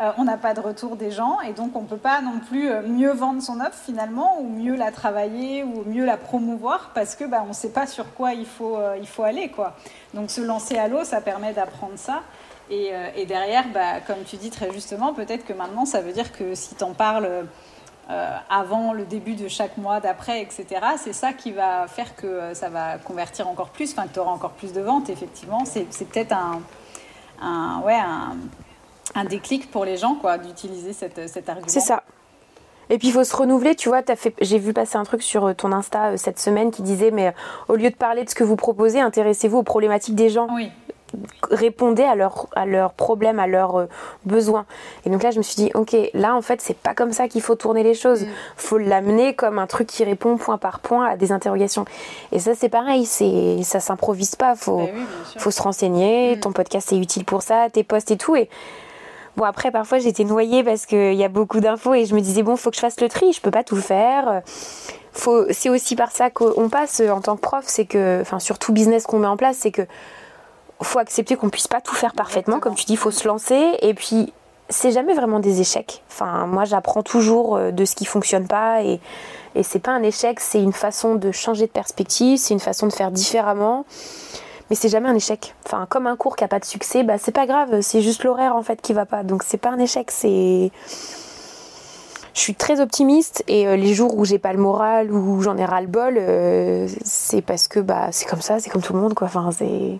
Euh, 0.00 0.10
on 0.16 0.24
n'a 0.24 0.38
pas 0.38 0.54
de 0.54 0.60
retour 0.60 0.96
des 0.96 1.10
gens 1.10 1.38
et 1.42 1.52
donc 1.52 1.76
on 1.76 1.82
ne 1.82 1.86
peut 1.86 1.98
pas 1.98 2.22
non 2.22 2.38
plus 2.38 2.70
mieux 2.88 3.12
vendre 3.12 3.42
son 3.42 3.60
offre 3.60 3.78
finalement 3.84 4.40
ou 4.40 4.48
mieux 4.48 4.74
la 4.74 4.90
travailler 4.90 5.64
ou 5.64 5.84
mieux 5.84 6.06
la 6.06 6.16
promouvoir 6.16 6.92
parce 6.94 7.14
que 7.14 7.24
bah, 7.24 7.42
on 7.44 7.48
ne 7.48 7.52
sait 7.52 7.72
pas 7.72 7.86
sur 7.86 8.14
quoi 8.14 8.32
il 8.32 8.46
faut, 8.46 8.78
il 8.98 9.06
faut 9.06 9.22
aller. 9.22 9.50
Quoi. 9.50 9.76
Donc 10.14 10.30
se 10.30 10.40
lancer 10.40 10.78
à 10.78 10.88
l'eau, 10.88 11.04
ça 11.04 11.20
permet 11.20 11.52
d'apprendre 11.52 11.96
ça. 11.96 12.22
Et, 12.70 12.90
et 13.16 13.26
derrière, 13.26 13.68
bah, 13.68 14.00
comme 14.06 14.24
tu 14.24 14.36
dis 14.36 14.48
très 14.48 14.72
justement, 14.72 15.12
peut-être 15.12 15.44
que 15.44 15.52
maintenant 15.52 15.84
ça 15.84 16.00
veut 16.00 16.12
dire 16.12 16.32
que 16.32 16.54
si 16.54 16.74
tu 16.74 16.82
en 16.84 16.94
parles 16.94 17.46
euh, 18.10 18.36
avant 18.50 18.92
le 18.92 19.04
début 19.04 19.34
de 19.34 19.46
chaque 19.46 19.76
mois 19.76 20.00
d'après, 20.00 20.42
etc. 20.42 20.66
C'est 20.98 21.12
ça 21.12 21.32
qui 21.32 21.52
va 21.52 21.86
faire 21.86 22.16
que 22.16 22.26
euh, 22.26 22.54
ça 22.54 22.68
va 22.68 22.98
convertir 22.98 23.48
encore 23.48 23.68
plus, 23.68 23.92
enfin 23.92 24.08
que 24.08 24.14
tu 24.14 24.18
auras 24.18 24.32
encore 24.32 24.50
plus 24.50 24.72
de 24.72 24.80
ventes, 24.80 25.08
effectivement. 25.08 25.64
C'est 25.64 25.86
peut-être 26.08 26.32
un, 26.32 27.80
ouais, 27.82 27.98
un, 29.14 29.24
déclic 29.24 29.70
pour 29.70 29.84
les 29.84 29.96
gens 29.96 30.16
quoi, 30.16 30.36
d'utiliser 30.36 30.92
cette, 30.92 31.28
cet 31.28 31.48
argument. 31.48 31.68
C'est 31.68 31.80
ça. 31.80 32.02
Et 32.90 32.98
puis 32.98 33.08
il 33.08 33.12
faut 33.12 33.24
se 33.24 33.34
renouveler, 33.36 33.76
tu 33.76 33.88
vois, 33.88 34.02
j'ai 34.40 34.58
vu 34.58 34.72
passer 34.72 34.96
un 34.96 35.04
truc 35.04 35.22
sur 35.22 35.46
euh, 35.46 35.54
ton 35.54 35.72
Insta 35.72 36.16
cette 36.16 36.40
semaine 36.40 36.70
qui 36.70 36.82
disait, 36.82 37.12
mais 37.12 37.32
au 37.68 37.76
lieu 37.76 37.88
de 37.88 37.94
parler 37.94 38.24
de 38.24 38.28
ce 38.28 38.34
que 38.34 38.44
vous 38.44 38.56
proposez, 38.56 39.00
intéressez-vous 39.00 39.58
aux 39.58 39.62
problématiques 39.62 40.16
des 40.16 40.28
gens. 40.28 40.48
Oui 40.52 40.70
répondaient 41.50 42.04
à 42.04 42.14
leurs 42.14 42.46
à 42.54 42.66
leurs 42.66 42.92
problèmes, 42.92 43.38
à 43.38 43.46
leurs 43.46 43.76
euh, 43.76 43.86
besoins. 44.24 44.64
Et 45.04 45.10
donc 45.10 45.22
là, 45.22 45.30
je 45.30 45.38
me 45.38 45.42
suis 45.42 45.56
dit, 45.56 45.70
ok, 45.74 45.96
là 46.14 46.34
en 46.34 46.42
fait, 46.42 46.60
c'est 46.60 46.76
pas 46.76 46.94
comme 46.94 47.12
ça 47.12 47.28
qu'il 47.28 47.42
faut 47.42 47.54
tourner 47.54 47.82
les 47.82 47.94
choses. 47.94 48.22
Il 48.22 48.28
mm. 48.28 48.32
Faut 48.56 48.78
l'amener 48.78 49.34
comme 49.34 49.58
un 49.58 49.66
truc 49.66 49.86
qui 49.86 50.04
répond 50.04 50.36
point 50.36 50.58
par 50.58 50.80
point 50.80 51.06
à 51.06 51.16
des 51.16 51.32
interrogations. 51.32 51.84
Et 52.32 52.38
ça, 52.38 52.54
c'est 52.54 52.68
pareil, 52.68 53.04
c'est 53.06 53.62
ça 53.62 53.80
s'improvise 53.80 54.36
pas. 54.36 54.54
Faut 54.54 54.78
bah 54.78 54.86
faut 55.38 55.50
se 55.50 55.62
renseigner. 55.62 56.36
Mm. 56.36 56.40
Ton 56.40 56.52
podcast 56.52 56.92
est 56.92 56.98
utile 56.98 57.24
pour 57.24 57.42
ça, 57.42 57.68
tes 57.70 57.84
posts 57.84 58.10
et 58.10 58.16
tout. 58.16 58.36
Et 58.36 58.48
bon 59.36 59.44
après, 59.44 59.70
parfois, 59.70 59.98
j'étais 59.98 60.24
noyée 60.24 60.64
parce 60.64 60.86
qu'il 60.86 61.14
y 61.14 61.24
a 61.24 61.28
beaucoup 61.28 61.60
d'infos 61.60 61.94
et 61.94 62.06
je 62.06 62.14
me 62.14 62.20
disais 62.20 62.42
bon, 62.42 62.56
faut 62.56 62.70
que 62.70 62.76
je 62.76 62.80
fasse 62.80 63.00
le 63.00 63.08
tri. 63.08 63.32
Je 63.32 63.40
peux 63.40 63.50
pas 63.50 63.64
tout 63.64 63.76
faire. 63.76 64.42
Faut, 65.12 65.44
c'est 65.50 65.68
aussi 65.68 65.94
par 65.94 66.10
ça 66.10 66.30
qu'on 66.30 66.70
passe 66.70 67.00
en 67.00 67.20
tant 67.20 67.36
que 67.36 67.42
prof, 67.42 67.64
c'est 67.66 67.84
que, 67.84 68.20
enfin, 68.22 68.38
sur 68.38 68.58
tout 68.58 68.72
business 68.72 69.04
qu'on 69.04 69.18
met 69.18 69.26
en 69.26 69.36
place, 69.36 69.58
c'est 69.58 69.70
que 69.70 69.82
faut 70.84 70.98
accepter 70.98 71.36
qu'on 71.36 71.50
puisse 71.50 71.68
pas 71.68 71.80
tout 71.80 71.94
faire 71.94 72.14
parfaitement. 72.14 72.60
Comme 72.60 72.74
tu 72.74 72.84
dis, 72.84 72.94
il 72.94 72.98
faut 72.98 73.10
se 73.10 73.26
lancer. 73.26 73.76
Et 73.82 73.94
puis, 73.94 74.32
c'est 74.68 74.90
jamais 74.90 75.14
vraiment 75.14 75.40
des 75.40 75.60
échecs. 75.60 76.02
Enfin, 76.10 76.46
moi, 76.46 76.64
j'apprends 76.64 77.02
toujours 77.02 77.56
euh, 77.56 77.70
de 77.70 77.84
ce 77.84 77.94
qui 77.94 78.04
fonctionne 78.04 78.46
pas. 78.46 78.82
Et, 78.82 79.00
et 79.54 79.62
c'est 79.62 79.78
pas 79.78 79.92
un 79.92 80.02
échec, 80.02 80.40
c'est 80.40 80.62
une 80.62 80.72
façon 80.72 81.14
de 81.14 81.30
changer 81.30 81.66
de 81.66 81.72
perspective, 81.72 82.38
c'est 82.38 82.54
une 82.54 82.60
façon 82.60 82.86
de 82.86 82.92
faire 82.92 83.10
différemment. 83.10 83.84
Mais 84.70 84.76
c'est 84.76 84.88
jamais 84.88 85.08
un 85.08 85.14
échec. 85.14 85.54
Enfin, 85.66 85.86
comme 85.88 86.06
un 86.06 86.16
cours 86.16 86.36
qui 86.36 86.44
a 86.44 86.48
pas 86.48 86.58
de 86.58 86.64
succès, 86.64 87.02
bah, 87.02 87.18
c'est 87.18 87.32
pas 87.32 87.46
grave, 87.46 87.82
c'est 87.82 88.00
juste 88.00 88.24
l'horaire 88.24 88.56
en 88.56 88.62
fait 88.62 88.80
qui 88.80 88.94
va 88.94 89.04
pas. 89.04 89.22
Donc, 89.22 89.42
c'est 89.42 89.58
pas 89.58 89.70
un 89.70 89.78
échec, 89.78 90.10
c'est 90.10 90.70
je 92.34 92.40
suis 92.40 92.54
très 92.54 92.80
optimiste 92.80 93.44
et 93.46 93.66
euh, 93.66 93.76
les 93.76 93.94
jours 93.94 94.16
où 94.16 94.24
j'ai 94.24 94.38
pas 94.38 94.52
le 94.52 94.58
moral 94.58 95.12
ou 95.12 95.42
j'en 95.42 95.56
ai 95.58 95.64
ras 95.64 95.80
le 95.82 95.86
bol, 95.86 96.16
euh, 96.16 96.88
c'est 97.04 97.42
parce 97.42 97.68
que 97.68 97.78
bah 97.78 98.08
c'est 98.10 98.26
comme 98.26 98.40
ça, 98.40 98.58
c'est 98.58 98.70
comme 98.70 98.82
tout 98.82 98.94
le 98.94 99.00
monde 99.00 99.14
quoi. 99.14 99.26
Enfin 99.26 99.50
c'est 99.52 99.98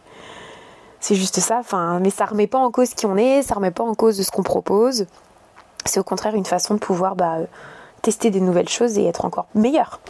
c'est 1.02 1.16
juste 1.16 1.40
ça. 1.40 1.58
Enfin 1.58 2.00
mais 2.00 2.08
ça 2.08 2.24
remet 2.24 2.46
pas 2.46 2.58
en 2.58 2.70
cause 2.70 2.94
qui 2.94 3.04
on 3.04 3.18
est, 3.18 3.42
ça 3.42 3.56
remet 3.56 3.70
pas 3.70 3.84
en 3.84 3.94
cause 3.94 4.16
de 4.16 4.22
ce 4.22 4.30
qu'on 4.30 4.42
propose. 4.42 5.06
C'est 5.84 6.00
au 6.00 6.04
contraire 6.04 6.34
une 6.34 6.46
façon 6.46 6.74
de 6.74 6.78
pouvoir 6.78 7.16
bah, 7.16 7.38
tester 8.00 8.30
des 8.30 8.40
nouvelles 8.40 8.68
choses 8.68 8.96
et 8.96 9.04
être 9.04 9.24
encore 9.26 9.46
meilleur. 9.54 10.00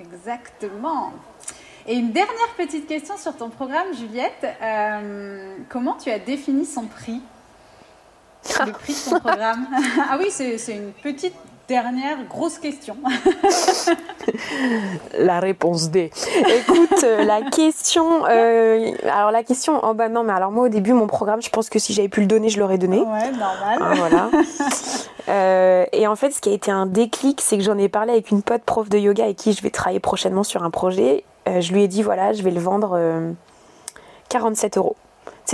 Exactement. 0.00 1.12
Et 1.86 1.94
une 1.94 2.12
dernière 2.12 2.54
petite 2.56 2.86
question 2.86 3.16
sur 3.16 3.36
ton 3.36 3.50
programme, 3.50 3.92
Juliette. 3.94 4.46
Euh, 4.62 5.56
comment 5.68 5.94
tu 5.94 6.10
as 6.10 6.18
défini 6.18 6.64
son 6.64 6.86
prix? 6.86 7.20
Le 8.64 8.72
prix 8.72 8.94
de 8.94 9.10
ton 9.10 9.20
programme? 9.28 9.66
Ah 10.08 10.16
oui, 10.18 10.30
c'est 10.30 10.56
une 10.74 10.92
petite 10.92 11.34
dernière 11.68 12.24
grosse 12.28 12.58
question. 12.58 12.96
la 15.18 15.40
réponse 15.40 15.90
D. 15.90 16.10
Écoute, 16.58 17.04
euh, 17.04 17.24
la 17.24 17.42
question. 17.42 18.24
Euh, 18.28 18.92
alors 19.04 19.30
la 19.30 19.42
question. 19.42 19.80
Oh 19.82 19.94
bah 19.94 20.08
non, 20.08 20.22
mais 20.22 20.32
alors 20.32 20.50
moi 20.50 20.66
au 20.66 20.68
début 20.68 20.92
mon 20.92 21.06
programme, 21.06 21.42
je 21.42 21.50
pense 21.50 21.68
que 21.68 21.78
si 21.78 21.92
j'avais 21.92 22.08
pu 22.08 22.20
le 22.20 22.26
donner, 22.26 22.48
je 22.48 22.58
l'aurais 22.58 22.78
donné. 22.78 22.98
Ouais, 22.98 23.30
normal. 23.32 23.78
Ah, 23.80 23.94
voilà. 23.96 24.30
Euh, 25.28 25.86
et 25.92 26.08
en 26.08 26.16
fait, 26.16 26.32
ce 26.32 26.40
qui 26.40 26.48
a 26.48 26.52
été 26.52 26.72
un 26.72 26.84
déclic, 26.84 27.40
c'est 27.40 27.56
que 27.56 27.62
j'en 27.62 27.78
ai 27.78 27.88
parlé 27.88 28.10
avec 28.10 28.32
une 28.32 28.42
pote 28.42 28.62
prof 28.64 28.88
de 28.88 28.98
yoga 28.98 29.22
avec 29.22 29.36
qui 29.36 29.52
je 29.52 29.62
vais 29.62 29.70
travailler 29.70 30.00
prochainement 30.00 30.42
sur 30.42 30.64
un 30.64 30.70
projet. 30.70 31.22
je 31.46 31.72
lui 31.72 31.84
ai 31.84 31.86
dit 31.86 32.02
voilà, 32.02 32.32
je 32.32 32.42
vais 32.42 32.50
le 32.50 32.58
vendre 32.58 32.98
47 34.30 34.78
euros 34.78 34.96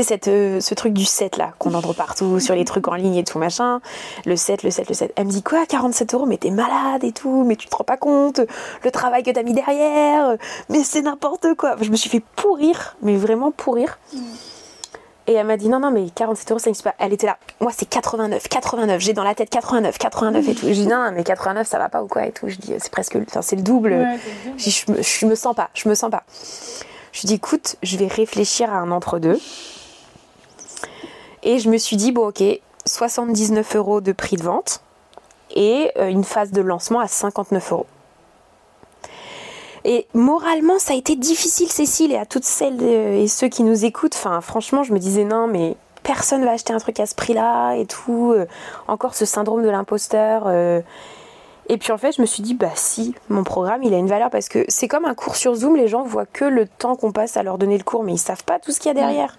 c'est 0.03 0.29
euh, 0.29 0.61
ce 0.61 0.75
truc 0.75 0.93
du 0.93 1.05
7 1.05 1.37
là 1.37 1.53
qu'on 1.59 1.75
entend 1.75 1.95
partout 1.95 2.41
sur 2.41 2.55
les 2.55 2.65
trucs 2.65 2.89
en 2.89 2.95
ligne 2.95 3.17
et 3.17 3.25
tout 3.25 3.39
machin. 3.39 3.81
Le 4.27 4.37
7, 4.37 4.63
le 4.63 4.71
7, 4.71 4.89
le 4.89 4.95
7. 4.95 5.13
Elle 5.17 5.27
me 5.27 5.31
dit 5.31 5.43
quoi 5.43 5.67
47 5.67 6.15
euros? 6.15 6.27
Mais 6.27 6.37
t'es 6.37 6.51
malade 6.51 7.05
et 7.05 7.13
tout, 7.13 7.45
mais 7.45 7.57
tu 7.57 7.69
te 7.69 7.77
rends 7.77 7.85
pas 7.85 7.97
compte 7.97 8.41
le 8.85 8.91
travail 8.91 9.23
que 9.23 9.31
t'as 9.31 9.43
mis 9.43 9.53
derrière, 9.53 10.37
mais 10.69 10.83
c'est 10.85 11.03
n'importe 11.03 11.55
quoi. 11.57 11.77
Je 11.81 11.91
me 11.91 11.97
suis 11.97 12.11
fait 12.11 12.23
pourrir, 12.37 12.97
mais 13.03 13.17
vraiment 13.17 13.51
pourrir. 13.51 13.99
Et 15.27 15.35
elle 15.35 15.47
m'a 15.47 15.59
dit 15.59 15.69
non, 15.69 15.79
non, 15.79 15.91
mais 15.91 16.07
47 16.15 16.51
euros 16.51 16.59
ça 16.59 16.71
n'existe 16.71 16.85
pas. 16.85 16.95
Elle 16.99 17.13
était 17.13 17.27
là, 17.27 17.37
moi 17.61 17.71
c'est 17.77 17.87
89, 17.87 18.49
89, 18.49 19.01
j'ai 19.01 19.13
dans 19.13 19.25
la 19.25 19.35
tête 19.35 19.51
89, 19.51 19.99
89 19.99 20.49
et 20.49 20.55
tout. 20.55 20.67
Je 20.67 20.73
dis 20.73 20.87
non, 20.87 21.11
mais 21.15 21.23
89 21.23 21.67
ça 21.67 21.79
va 21.79 21.91
pas 21.91 22.03
ou 22.03 22.07
quoi 22.07 22.27
et 22.27 22.33
tout. 22.33 22.49
Je 22.49 22.57
dis 22.57 22.73
c'est 22.79 22.91
presque, 22.91 23.17
enfin 23.29 23.43
c'est 23.43 23.57
le 23.57 23.63
double. 23.63 24.07
Je, 24.57 24.91
me, 24.91 25.03
je 25.03 25.27
me 25.27 25.35
sens 25.35 25.55
pas, 25.55 25.69
je 25.75 25.89
me 25.89 25.95
sens 25.95 26.11
pas. 26.11 26.23
Je 27.13 27.27
dis 27.27 27.35
écoute, 27.35 27.77
je 27.83 27.99
vais 27.99 28.07
réfléchir 28.07 28.73
à 28.73 28.77
un 28.77 28.91
entre-deux. 28.91 29.39
Et 31.43 31.59
je 31.59 31.69
me 31.69 31.79
suis 31.79 31.97
dit, 31.97 32.13
bon 32.13 32.29
ok, 32.29 32.43
79 32.87 33.77
euros 33.77 34.01
de 34.01 34.13
prix 34.13 34.37
de 34.37 34.43
vente 34.43 34.81
et 35.55 35.91
euh, 35.97 36.09
une 36.09 36.25
phase 36.25 36.53
de 36.53 36.61
lancement 36.61 37.01
à 37.01 37.09
59 37.09 37.73
euros. 37.73 37.87
Et 39.85 40.07
moralement, 40.13 40.79
ça 40.79 40.93
a 40.93 40.97
été 40.97 41.17
difficile, 41.17 41.71
Cécile, 41.71 42.13
et 42.13 42.17
à 42.17 42.27
toutes 42.27 42.45
celles 42.45 42.83
et 42.83 43.29
ceux 43.29 43.49
qui 43.49 43.63
nous 43.63 43.85
écoutent. 43.85 44.15
Enfin, 44.17 44.41
franchement, 44.41 44.83
je 44.83 44.93
me 44.93 44.99
disais 44.99 45.25
non, 45.25 45.47
mais 45.47 45.77
personne 46.03 46.45
va 46.45 46.53
acheter 46.53 46.73
un 46.73 46.79
truc 46.79 47.01
à 47.01 47.07
ce 47.07 47.15
prix-là 47.15 47.75
et 47.75 47.87
tout. 47.87 48.33
Euh, 48.35 48.47
encore 48.87 49.15
ce 49.15 49.25
syndrome 49.25 49.63
de 49.63 49.69
l'imposteur. 49.69 50.45
Euh. 50.47 50.81
Et 51.69 51.77
puis 51.77 51.93
en 51.93 51.99
fait, 51.99 52.13
je 52.13 52.23
me 52.23 52.27
suis 52.27 52.43
dit, 52.43 52.55
bah 52.55 52.71
si, 52.75 53.15
mon 53.29 53.45
programme, 53.45 53.83
il 53.83 53.93
a 53.93 53.99
une 53.99 54.07
valeur 54.07 54.31
parce 54.31 54.49
que 54.49 54.65
c'est 54.69 54.89
comme 54.89 55.05
un 55.05 55.15
cours 55.15 55.37
sur 55.37 55.55
Zoom, 55.55 55.77
les 55.77 55.89
gens 55.89 56.03
voient 56.03 56.27
que 56.27 56.45
le 56.45 56.67
temps 56.67 56.97
qu'on 56.97 57.13
passe 57.13 57.37
à 57.37 57.43
leur 57.43 57.59
donner 57.59 57.77
le 57.77 57.85
cours, 57.85 58.05
mais 58.05 58.13
ils 58.13 58.19
savent 58.19 58.45
pas 58.45 58.59
tout 58.59 58.73
ce 58.73 58.81
qu'il 58.81 58.89
y 58.89 58.91
a 58.91 58.95
derrière. 58.95 59.37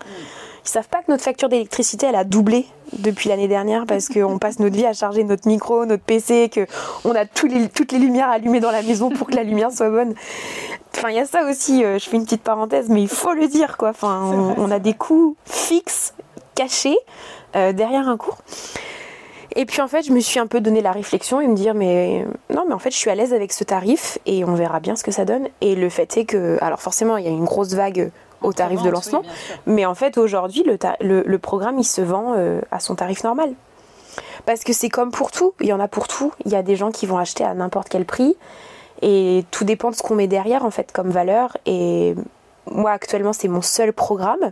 Ils 0.65 0.69
savent 0.69 0.87
pas 0.87 0.99
que 0.99 1.09
notre 1.09 1.23
facture 1.23 1.49
d'électricité, 1.49 2.05
elle 2.05 2.15
a 2.15 2.23
doublé 2.23 2.67
depuis 2.93 3.29
l'année 3.29 3.47
dernière 3.47 3.85
parce 3.87 4.09
qu'on 4.13 4.37
passe 4.37 4.59
notre 4.59 4.75
vie 4.75 4.85
à 4.85 4.93
charger 4.93 5.23
notre 5.23 5.47
micro, 5.47 5.85
notre 5.85 6.03
PC, 6.03 6.51
qu'on 7.03 7.15
a 7.15 7.25
toutes 7.25 7.91
les 7.91 7.99
lumières 7.99 8.29
allumées 8.29 8.59
dans 8.59 8.71
la 8.71 8.83
maison 8.83 9.09
pour 9.09 9.27
que 9.27 9.35
la 9.35 9.43
lumière 9.43 9.71
soit 9.71 9.89
bonne. 9.89 10.13
Enfin, 10.95 11.09
il 11.09 11.15
y 11.15 11.19
a 11.19 11.25
ça 11.25 11.45
aussi, 11.49 11.83
euh, 11.83 11.97
je 11.97 12.09
fais 12.09 12.17
une 12.17 12.25
petite 12.25 12.43
parenthèse, 12.43 12.89
mais 12.89 13.01
il 13.01 13.07
faut 13.07 13.33
le 13.33 13.47
dire, 13.47 13.77
quoi. 13.77 13.89
Enfin, 13.89 14.53
on, 14.57 14.69
a 14.69 14.79
des 14.79 14.93
coûts 14.93 15.35
fixes, 15.45 16.13
cachés, 16.55 16.97
euh, 17.55 17.71
derrière 17.71 18.07
un 18.09 18.17
cours. 18.17 18.39
Et 19.55 19.65
puis 19.65 19.81
en 19.81 19.87
fait, 19.87 20.03
je 20.03 20.11
me 20.11 20.19
suis 20.19 20.39
un 20.39 20.47
peu 20.47 20.61
donné 20.61 20.81
la 20.81 20.91
réflexion 20.91 21.41
et 21.41 21.47
me 21.47 21.55
dire, 21.55 21.73
mais 21.73 22.25
non, 22.53 22.65
mais 22.67 22.73
en 22.73 22.79
fait, 22.79 22.91
je 22.91 22.97
suis 22.97 23.09
à 23.09 23.15
l'aise 23.15 23.33
avec 23.33 23.51
ce 23.51 23.63
tarif 23.63 24.19
et 24.25 24.43
on 24.43 24.53
verra 24.53 24.79
bien 24.79 24.95
ce 24.95 25.03
que 25.03 25.11
ça 25.11 25.25
donne. 25.25 25.47
Et 25.61 25.75
le 25.75 25.89
fait 25.89 26.17
est 26.17 26.25
que, 26.25 26.57
alors 26.61 26.81
forcément, 26.81 27.17
il 27.17 27.25
y 27.25 27.27
a 27.27 27.31
une 27.31 27.45
grosse 27.45 27.73
vague 27.73 28.11
au 28.41 28.53
tarif 28.53 28.81
de 28.81 28.89
lancement. 28.89 29.23
mais 29.65 29.85
en 29.85 29.95
fait, 29.95 30.17
aujourd'hui, 30.17 30.63
le, 30.63 31.23
le, 31.23 31.39
programme, 31.39 31.79
il 31.79 31.83
se 31.83 32.01
vend 32.01 32.35
euh, 32.37 32.61
à 32.71 32.79
son 32.79 32.95
tarif 32.95 33.23
normal. 33.23 33.53
Parce 34.45 34.63
que 34.63 34.73
c'est 34.73 34.89
comme 34.89 35.11
pour 35.11 35.31
tout, 35.31 35.53
il 35.59 35.67
y 35.67 35.73
en 35.73 35.79
a 35.79 35.87
pour 35.87 36.07
tout. 36.07 36.31
Il 36.45 36.51
y 36.51 36.55
a 36.55 36.63
des 36.63 36.75
gens 36.75 36.91
qui 36.91 37.05
vont 37.05 37.17
acheter 37.17 37.43
à 37.43 37.53
n'importe 37.53 37.89
quel 37.89 38.05
prix. 38.05 38.35
Et 39.01 39.45
tout 39.51 39.63
dépend 39.63 39.91
de 39.91 39.95
ce 39.95 40.01
qu'on 40.01 40.15
met 40.15 40.27
derrière, 40.27 40.65
en 40.65 40.71
fait, 40.71 40.91
comme 40.91 41.09
valeur. 41.09 41.57
Et 41.65 42.15
moi, 42.65 42.91
actuellement, 42.91 43.33
c'est 43.33 43.47
mon 43.47 43.61
seul 43.61 43.93
programme. 43.93 44.51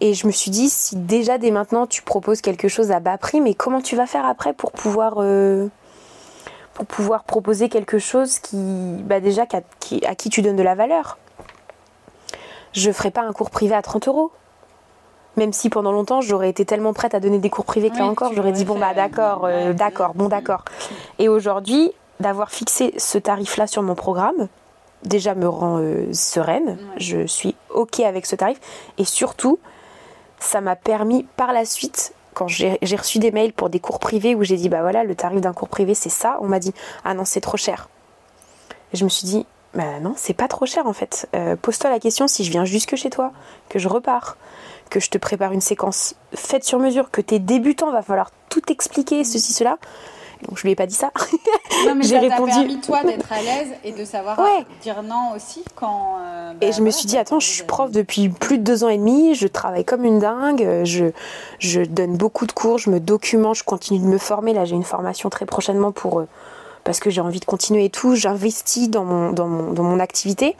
Et 0.00 0.14
je 0.14 0.26
me 0.26 0.32
suis 0.32 0.50
dit, 0.50 0.70
si 0.70 0.96
déjà 0.96 1.38
dès 1.38 1.50
maintenant 1.50 1.86
tu 1.86 2.02
proposes 2.02 2.40
quelque 2.40 2.68
chose 2.68 2.90
à 2.90 3.00
bas 3.00 3.18
prix, 3.18 3.40
mais 3.40 3.54
comment 3.54 3.82
tu 3.82 3.96
vas 3.96 4.06
faire 4.06 4.24
après 4.24 4.52
pour 4.52 4.72
pouvoir, 4.72 5.14
euh, 5.18 5.68
pour 6.74 6.86
pouvoir 6.86 7.24
proposer 7.24 7.68
quelque 7.68 7.98
chose 7.98 8.38
qui, 8.38 8.56
bah 9.04 9.20
déjà, 9.20 9.42
à 10.06 10.14
qui 10.14 10.30
tu 10.30 10.42
donnes 10.42 10.56
de 10.56 10.62
la 10.62 10.74
valeur? 10.74 11.18
Je 12.72 12.90
ferai 12.92 13.10
pas 13.10 13.22
un 13.22 13.32
cours 13.32 13.50
privé 13.50 13.74
à 13.74 13.82
30 13.82 14.08
euros. 14.08 14.30
Même 15.36 15.52
si 15.52 15.70
pendant 15.70 15.92
longtemps 15.92 16.20
j'aurais 16.20 16.50
été 16.50 16.64
tellement 16.64 16.92
prête 16.92 17.14
à 17.14 17.20
donner 17.20 17.38
des 17.38 17.50
cours 17.50 17.64
privés 17.64 17.90
que 17.90 17.96
là 17.96 18.06
encore 18.06 18.34
j'aurais 18.34 18.52
dit 18.52 18.64
bon 18.64 18.78
bah 18.78 18.94
d'accord, 18.94 19.44
euh, 19.44 19.72
d'accord, 19.72 20.12
bon 20.14 20.28
d'accord. 20.28 20.64
Et 21.18 21.28
aujourd'hui, 21.28 21.92
d'avoir 22.18 22.50
fixé 22.50 22.92
ce 22.98 23.16
tarif-là 23.16 23.66
sur 23.66 23.82
mon 23.82 23.94
programme, 23.94 24.48
déjà 25.04 25.34
me 25.34 25.48
rend 25.48 25.78
euh, 25.78 26.12
sereine. 26.12 26.78
Je 26.96 27.26
suis 27.26 27.54
ok 27.70 28.00
avec 28.00 28.26
ce 28.26 28.34
tarif 28.34 28.58
et 28.98 29.04
surtout, 29.04 29.58
ça 30.40 30.60
m'a 30.60 30.76
permis 30.76 31.26
par 31.36 31.52
la 31.52 31.64
suite 31.64 32.12
quand 32.34 32.48
j'ai 32.48 32.78
reçu 32.96 33.18
des 33.18 33.30
mails 33.30 33.52
pour 33.52 33.70
des 33.70 33.80
cours 33.80 33.98
privés 33.98 34.34
où 34.34 34.44
j'ai 34.44 34.56
dit 34.56 34.68
bah 34.68 34.82
voilà 34.82 35.04
le 35.04 35.14
tarif 35.14 35.40
d'un 35.40 35.52
cours 35.52 35.68
privé 35.68 35.94
c'est 35.94 36.10
ça, 36.10 36.38
on 36.40 36.46
m'a 36.46 36.58
dit 36.58 36.72
ah 37.04 37.14
non 37.14 37.24
c'est 37.24 37.40
trop 37.40 37.56
cher. 37.56 37.88
Et 38.92 38.96
je 38.96 39.04
me 39.04 39.08
suis 39.08 39.26
dit 39.26 39.46
bah 39.74 40.00
non, 40.00 40.14
c'est 40.16 40.34
pas 40.34 40.48
trop 40.48 40.66
cher 40.66 40.86
en 40.86 40.92
fait. 40.92 41.28
Euh, 41.34 41.54
pose-toi 41.56 41.90
la 41.90 42.00
question 42.00 42.26
si 42.26 42.44
je 42.44 42.50
viens 42.50 42.64
jusque 42.64 42.96
chez 42.96 43.10
toi, 43.10 43.32
que 43.68 43.78
je 43.78 43.88
repars, 43.88 44.36
que 44.90 44.98
je 44.98 45.10
te 45.10 45.18
prépare 45.18 45.52
une 45.52 45.60
séquence 45.60 46.14
faite 46.34 46.64
sur 46.64 46.78
mesure, 46.80 47.10
que 47.10 47.20
t'es 47.20 47.38
débutant, 47.38 47.92
va 47.92 48.02
falloir 48.02 48.32
tout 48.48 48.62
expliquer, 48.70 49.22
ceci, 49.22 49.52
cela. 49.52 49.78
Donc 50.48 50.58
je 50.58 50.62
lui 50.62 50.70
ai 50.70 50.76
pas 50.76 50.86
dit 50.86 50.94
ça. 50.94 51.10
Non, 51.86 51.94
mais 51.94 52.04
J'ai 52.04 52.18
répondu. 52.18 52.52
permis 52.52 52.80
toi 52.80 53.02
d'être 53.02 53.32
à 53.32 53.42
l'aise 53.42 53.68
et 53.84 53.92
de 53.92 54.04
savoir 54.04 54.38
dire 54.82 55.02
non 55.02 55.32
aussi 55.36 55.64
quand. 55.74 56.16
Euh, 56.20 56.52
et 56.60 56.66
bah, 56.66 56.72
je 56.72 56.82
me 56.82 56.90
suis 56.90 57.06
dit 57.06 57.18
attends, 57.18 57.40
je 57.40 57.46
suis 57.46 57.64
prof 57.64 57.90
depuis 57.90 58.28
plus 58.28 58.58
de 58.58 58.64
deux 58.64 58.84
ans 58.84 58.88
et 58.88 58.98
demi, 58.98 59.34
je 59.34 59.46
travaille 59.46 59.84
comme 59.84 60.04
une 60.04 60.18
dingue, 60.18 60.84
je 60.84 61.06
je 61.58 61.82
donne 61.82 62.16
beaucoup 62.16 62.46
de 62.46 62.52
cours, 62.52 62.78
je 62.78 62.90
me 62.90 63.00
documente, 63.00 63.56
je 63.56 63.64
continue 63.64 63.98
de 64.00 64.06
me 64.06 64.18
former. 64.18 64.52
Là 64.54 64.64
j'ai 64.64 64.76
une 64.76 64.84
formation 64.84 65.28
très 65.30 65.46
prochainement 65.46 65.92
pour 65.92 66.20
euh, 66.20 66.28
parce 66.84 67.00
que 67.00 67.10
j'ai 67.10 67.20
envie 67.20 67.40
de 67.40 67.44
continuer 67.44 67.84
et 67.84 67.90
tout, 67.90 68.14
j'investis 68.14 68.88
dans 68.88 69.04
mon, 69.04 69.32
dans 69.32 69.46
mon, 69.46 69.72
dans 69.72 69.82
mon 69.82 70.00
activité. 70.00 70.56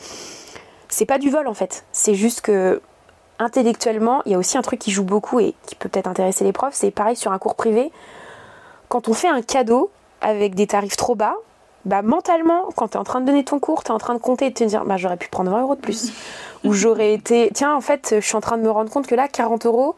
C'est 0.89 1.07
pas 1.07 1.19
du 1.19 1.31
vol 1.31 1.47
en 1.47 1.55
fait, 1.55 1.85
c'est 1.93 2.15
juste 2.15 2.41
que 2.43 2.83
intellectuellement, 3.39 4.23
il 4.27 4.33
y 4.33 4.35
a 4.35 4.39
aussi 4.39 4.59
un 4.59 4.63
truc 4.63 4.79
qui 4.79 4.91
joue 4.91 5.05
beaucoup 5.05 5.41
et 5.41 5.55
qui 5.67 5.75
peut 5.75 5.89
peut-être 5.89 6.09
intéresser 6.09 6.45
les 6.45 6.53
profs, 6.53 6.75
c'est 6.75 6.91
pareil 6.91 7.17
sur 7.17 7.33
un 7.33 7.39
cours 7.39 7.55
privé. 7.55 7.91
Quand 8.91 9.07
on 9.07 9.15
fait 9.15 9.29
un 9.29 9.41
cadeau 9.41 9.93
avec 10.21 10.57
des 10.57 10.67
tarifs 10.67 10.97
trop 10.97 11.15
bas, 11.15 11.37
bah 11.85 12.03
mentalement, 12.03 12.69
quand 12.75 12.89
tu 12.89 12.95
es 12.95 12.97
en 13.01 13.05
train 13.05 13.21
de 13.21 13.27
donner 13.27 13.45
ton 13.45 13.61
cours, 13.61 13.85
tu 13.85 13.91
es 13.91 13.95
en 13.95 13.99
train 13.99 14.15
de 14.15 14.19
compter 14.19 14.47
et 14.47 14.51
de 14.51 14.55
te 14.55 14.65
dire 14.65 14.85
bah 14.85 14.97
j'aurais 14.97 15.17
pu 15.17 15.29
prendre 15.29 15.49
20 15.49 15.63
euros 15.63 15.77
de 15.77 15.81
plus. 15.81 16.13
Ou 16.65 16.73
j'aurais 16.73 17.15
été, 17.15 17.53
tiens 17.55 17.73
en 17.73 17.81
fait, 17.81 18.17
je 18.17 18.27
suis 18.27 18.35
en 18.35 18.41
train 18.41 18.59
de 18.59 18.63
me 18.63 18.71
rendre 18.71 18.91
compte 18.91 19.07
que 19.07 19.15
là, 19.15 19.29
40 19.29 19.65
euros, 19.65 19.95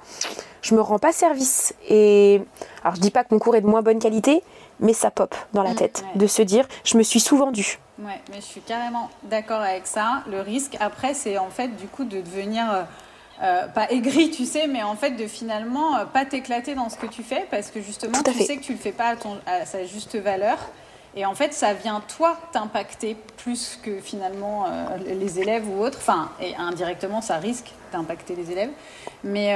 je 0.60 0.74
me 0.74 0.82
rends 0.82 0.98
pas 0.98 1.10
service. 1.10 1.74
Et 1.88 2.42
alors 2.84 2.94
je 2.96 3.00
dis 3.00 3.10
pas 3.10 3.24
que 3.24 3.32
mon 3.32 3.38
cours 3.40 3.56
est 3.56 3.62
de 3.62 3.66
moins 3.66 3.80
bonne 3.80 3.98
qualité, 3.98 4.44
mais 4.78 4.92
ça 4.92 5.10
pop 5.10 5.34
dans 5.54 5.62
la 5.62 5.72
mm, 5.72 5.76
tête 5.76 6.04
de 6.14 6.26
se 6.26 6.42
dire 6.42 6.68
je 6.84 6.98
me 6.98 7.02
suis 7.02 7.18
sous-vendue. 7.18 7.78
Ouais, 7.98 8.20
mais 8.30 8.42
je 8.42 8.46
suis 8.46 8.60
carrément 8.60 9.08
d'accord 9.22 9.62
avec 9.62 9.86
ça. 9.86 10.22
Le 10.30 10.42
risque 10.42 10.76
après, 10.80 11.14
c'est 11.14 11.38
en 11.38 11.48
fait 11.48 11.68
du 11.68 11.86
coup 11.86 12.04
de 12.04 12.20
devenir 12.20 12.86
euh, 13.42 13.66
pas 13.66 13.90
aigri, 13.90 14.30
tu 14.30 14.44
sais, 14.44 14.68
mais 14.68 14.84
en 14.84 14.94
fait 14.94 15.12
de 15.12 15.26
finalement 15.26 15.96
euh, 15.96 16.04
pas 16.04 16.24
t'éclater 16.24 16.76
dans 16.76 16.88
ce 16.88 16.96
que 16.96 17.06
tu 17.06 17.24
fais 17.24 17.44
parce 17.50 17.72
que 17.72 17.80
justement 17.80 18.22
tu 18.22 18.32
sais 18.44 18.56
que 18.56 18.62
tu 18.62 18.72
le 18.72 18.78
fais 18.78 18.92
pas 18.92 19.08
à, 19.08 19.16
ton, 19.16 19.36
à 19.46 19.66
sa 19.66 19.84
juste 19.84 20.14
valeur 20.14 20.58
Et 21.16 21.26
en 21.26 21.34
fait, 21.34 21.52
ça 21.52 21.74
vient 21.74 22.00
toi 22.16 22.38
t'impacter 22.52 23.16
plus 23.38 23.80
que 23.82 24.00
finalement 24.00 24.66
euh, 24.66 24.96
les 25.20 25.40
élèves 25.40 25.68
ou 25.68 25.82
autres. 25.82 25.98
Enfin, 25.98 26.30
et 26.40 26.54
indirectement, 26.54 27.20
ça 27.20 27.38
risque 27.38 27.72
d'impacter 27.90 28.36
les 28.36 28.52
élèves. 28.52 28.70
Mais, 29.24 29.54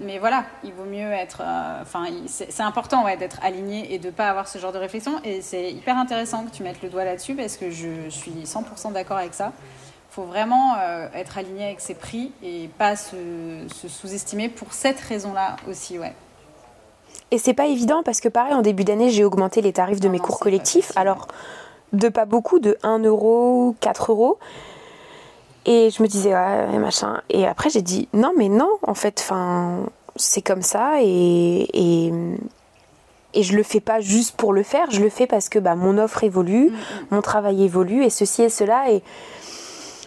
mais 0.00 0.18
voilà, 0.18 0.44
il 0.64 0.72
vaut 0.72 0.86
mieux 0.86 1.12
être. 1.12 1.42
Enfin, 1.82 2.06
c'est 2.26 2.62
important 2.62 3.04
ouais, 3.04 3.16
d'être 3.16 3.38
aligné 3.42 3.92
et 3.92 3.98
de 3.98 4.06
ne 4.06 4.12
pas 4.12 4.28
avoir 4.30 4.48
ce 4.48 4.58
genre 4.58 4.72
de 4.72 4.78
réflexion. 4.78 5.20
Et 5.24 5.42
c'est 5.42 5.70
hyper 5.70 5.98
intéressant 5.98 6.44
que 6.44 6.50
tu 6.50 6.62
mettes 6.62 6.82
le 6.82 6.88
doigt 6.88 7.04
là-dessus 7.04 7.34
parce 7.34 7.58
que 7.58 7.70
je 7.70 8.08
suis 8.08 8.44
100% 8.44 8.92
d'accord 8.92 9.18
avec 9.18 9.34
ça. 9.34 9.52
Il 10.10 10.14
faut 10.14 10.24
vraiment 10.24 10.74
euh, 10.78 11.06
être 11.14 11.38
aligné 11.38 11.64
avec 11.66 11.80
ses 11.80 11.94
prix 11.94 12.32
et 12.42 12.68
pas 12.78 12.96
se, 12.96 13.16
se 13.74 13.88
sous-estimer 13.88 14.48
pour 14.48 14.72
cette 14.72 14.98
raison-là 15.00 15.56
aussi, 15.68 15.98
ouais. 15.98 16.14
Et 17.30 17.38
c'est 17.38 17.54
pas 17.54 17.66
évident 17.66 18.02
parce 18.02 18.20
que 18.20 18.28
pareil, 18.28 18.54
en 18.54 18.62
début 18.62 18.84
d'année, 18.84 19.10
j'ai 19.10 19.24
augmenté 19.24 19.60
les 19.60 19.72
tarifs 19.72 20.00
de 20.00 20.06
Non, 20.06 20.12
mes 20.12 20.18
non, 20.18 20.24
cours 20.24 20.40
collectifs. 20.40 20.92
Alors, 20.96 21.28
de 21.92 22.08
pas 22.08 22.24
beaucoup, 22.24 22.58
de 22.58 22.78
1 22.82 23.00
euro, 23.00 23.76
4 23.80 24.12
euros. 24.12 24.38
Et 25.66 25.90
je 25.90 26.02
me 26.02 26.08
disais, 26.08 26.32
ouais, 26.32 26.78
machin. 26.78 27.20
Et 27.28 27.46
après, 27.46 27.68
j'ai 27.68 27.82
dit, 27.82 28.08
non, 28.14 28.32
mais 28.36 28.48
non, 28.48 28.70
en 28.82 28.94
fait, 28.94 29.20
enfin, 29.20 29.80
c'est 30.16 30.40
comme 30.40 30.62
ça. 30.62 31.02
Et, 31.02 31.68
et, 31.74 32.12
et 33.34 33.42
je 33.42 33.54
le 33.54 33.62
fais 33.62 33.80
pas 33.80 34.00
juste 34.00 34.34
pour 34.36 34.54
le 34.54 34.62
faire, 34.62 34.90
je 34.90 35.00
le 35.00 35.10
fais 35.10 35.26
parce 35.26 35.50
que 35.50 35.58
bah, 35.58 35.74
mon 35.74 35.98
offre 35.98 36.24
évolue, 36.24 36.72
mon 37.10 37.20
travail 37.20 37.62
évolue, 37.62 38.04
et 38.04 38.10
ceci 38.10 38.42
et 38.42 38.48
cela. 38.48 38.90
Et... 38.90 39.02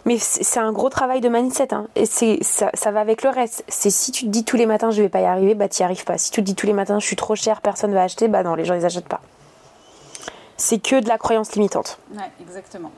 Mais 0.06 0.18
c'est 0.18 0.60
un 0.60 0.72
gros 0.72 0.90
travail 0.90 1.22
de 1.22 1.30
mindset. 1.30 1.74
Hein. 1.74 1.88
Et 1.96 2.06
c'est, 2.06 2.40
ça, 2.42 2.72
ça 2.74 2.92
va 2.92 3.02
avec 3.02 3.24
le 3.24 3.30
reste. 3.30 3.64
C'est 3.68 3.90
si 3.90 4.12
tu 4.12 4.26
te 4.26 4.30
dis 4.30 4.44
tous 4.44 4.58
les 4.58 4.66
matins, 4.66 4.92
je 4.92 5.02
vais 5.02 5.10
pas 5.10 5.22
y 5.22 5.26
arriver, 5.26 5.56
bah, 5.56 5.70
tu 5.70 5.82
y 5.82 5.84
arrives 5.84 6.04
pas. 6.04 6.18
Si 6.18 6.32
tu 6.32 6.42
te 6.42 6.46
dis 6.46 6.56
tous 6.56 6.66
les 6.66 6.74
matins, 6.74 7.00
je 7.00 7.06
suis 7.06 7.16
trop 7.16 7.36
cher, 7.36 7.62
personne 7.62 7.94
va 7.94 8.04
acheter, 8.04 8.28
bah 8.28 8.44
non, 8.44 8.56
les 8.56 8.66
gens, 8.66 8.74
ils 8.74 8.86
achètent 8.86 9.08
pas. 9.08 9.22
C'est 10.58 10.80
que 10.80 11.00
de 11.00 11.08
la 11.08 11.18
croyance 11.18 11.54
limitante. 11.54 12.00
Ouais, 12.14 12.32
exactement. 12.42 12.92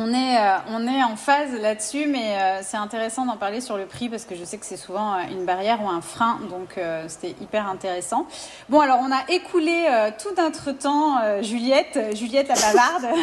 On 0.00 0.14
est, 0.14 0.38
euh, 0.38 0.56
on 0.70 0.86
est 0.86 1.02
en 1.02 1.16
phase 1.16 1.52
là-dessus, 1.60 2.06
mais 2.06 2.36
euh, 2.40 2.60
c'est 2.62 2.76
intéressant 2.76 3.26
d'en 3.26 3.36
parler 3.36 3.60
sur 3.60 3.76
le 3.76 3.86
prix 3.86 4.08
parce 4.08 4.24
que 4.24 4.36
je 4.36 4.44
sais 4.44 4.56
que 4.56 4.64
c'est 4.64 4.76
souvent 4.76 5.14
euh, 5.14 5.22
une 5.28 5.44
barrière 5.44 5.82
ou 5.82 5.88
un 5.88 6.00
frein, 6.00 6.38
donc 6.48 6.78
c'était 7.08 7.34
hyper 7.40 7.68
intéressant. 7.68 8.26
Bon, 8.68 8.78
alors 8.80 9.00
on 9.02 9.10
a 9.10 9.28
écoulé 9.28 9.86
tout 10.22 10.40
notre 10.40 10.70
temps, 10.72 11.16
Juliette, 11.42 12.16
Juliette 12.16 12.48
la 12.48 12.54
bavarde. 12.54 13.08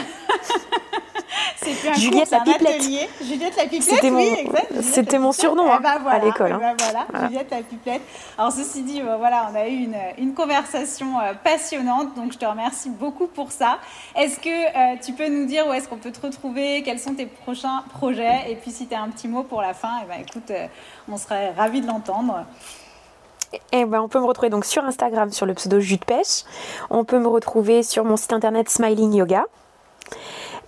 C'était 1.57 1.89
un 1.89 1.93
Juliette 1.93 2.30
cours, 2.30 2.38
la 2.45 2.53
un 2.53 2.56
atelier. 2.76 3.10
Juliette 3.22 3.57
la 3.57 3.64
pipelette, 3.64 3.84
C'était 3.84 4.11
mon- 4.11 4.19
oui, 4.19 4.47
c'était 4.81 5.18
surnom, 5.31 5.72
hein, 5.72 5.80
voilà, 5.81 6.10
à 6.11 6.19
l'école, 6.19 6.52
hein. 6.53 6.76
voilà, 6.77 7.06
Voilà. 7.10 7.27
Juliette 7.27 7.52
la 7.52 7.57
pipelette. 7.61 8.02
Alors 8.38 8.52
ceci 8.52 8.84
dit, 8.84 9.02
voilà, 9.02 9.49
on 9.52 9.56
a 9.56 9.68
eu 9.68 9.73
une, 9.76 9.95
une 10.18 10.34
conversation 10.34 11.07
passionnante, 11.43 12.14
donc 12.15 12.34
je 12.34 12.38
te 12.38 12.45
remercie 12.45 12.89
beaucoup 12.89 13.27
pour 13.27 13.52
ça. 13.52 13.80
Est-ce 14.15 14.39
que 14.39 14.49
euh, 14.49 14.95
tu 15.03 15.14
peux 15.14 15.27
nous 15.27 15.45
dire 15.45 15.65
où 15.68 15.73
est-ce 15.73 15.88
qu'on 15.88 15.97
peut 15.97 16.11
te 16.11 16.22
retrouver, 16.22 16.64
quels 16.85 16.99
sont 16.99 17.13
tes 17.13 17.25
prochains 17.25 17.83
projets, 17.97 18.51
et 18.51 18.55
puis 18.55 18.71
si 18.71 18.87
tu 18.87 18.95
as 18.95 19.01
un 19.01 19.09
petit 19.09 19.27
mot 19.27 19.43
pour 19.43 19.61
la 19.61 19.73
fin, 19.73 20.01
eh 20.03 20.07
ben 20.07 20.21
écoute, 20.21 20.51
euh, 20.51 20.67
on 21.09 21.17
serait 21.17 21.51
ravis 21.51 21.81
de 21.81 21.87
l'entendre. 21.87 22.45
Et 23.71 23.85
ben, 23.85 24.01
on 24.01 24.07
peut 24.07 24.19
me 24.19 24.25
retrouver 24.25 24.49
donc 24.49 24.65
sur 24.65 24.83
Instagram 24.83 25.31
sur 25.31 25.45
le 25.45 25.53
pseudo 25.53 25.79
Jus 25.79 25.97
de 25.97 26.05
Pêche. 26.05 26.43
On 26.89 27.05
peut 27.05 27.19
me 27.19 27.27
retrouver 27.27 27.83
sur 27.83 28.03
mon 28.03 28.17
site 28.17 28.33
internet 28.33 28.69
Smiling 28.69 29.13
Yoga. 29.13 29.45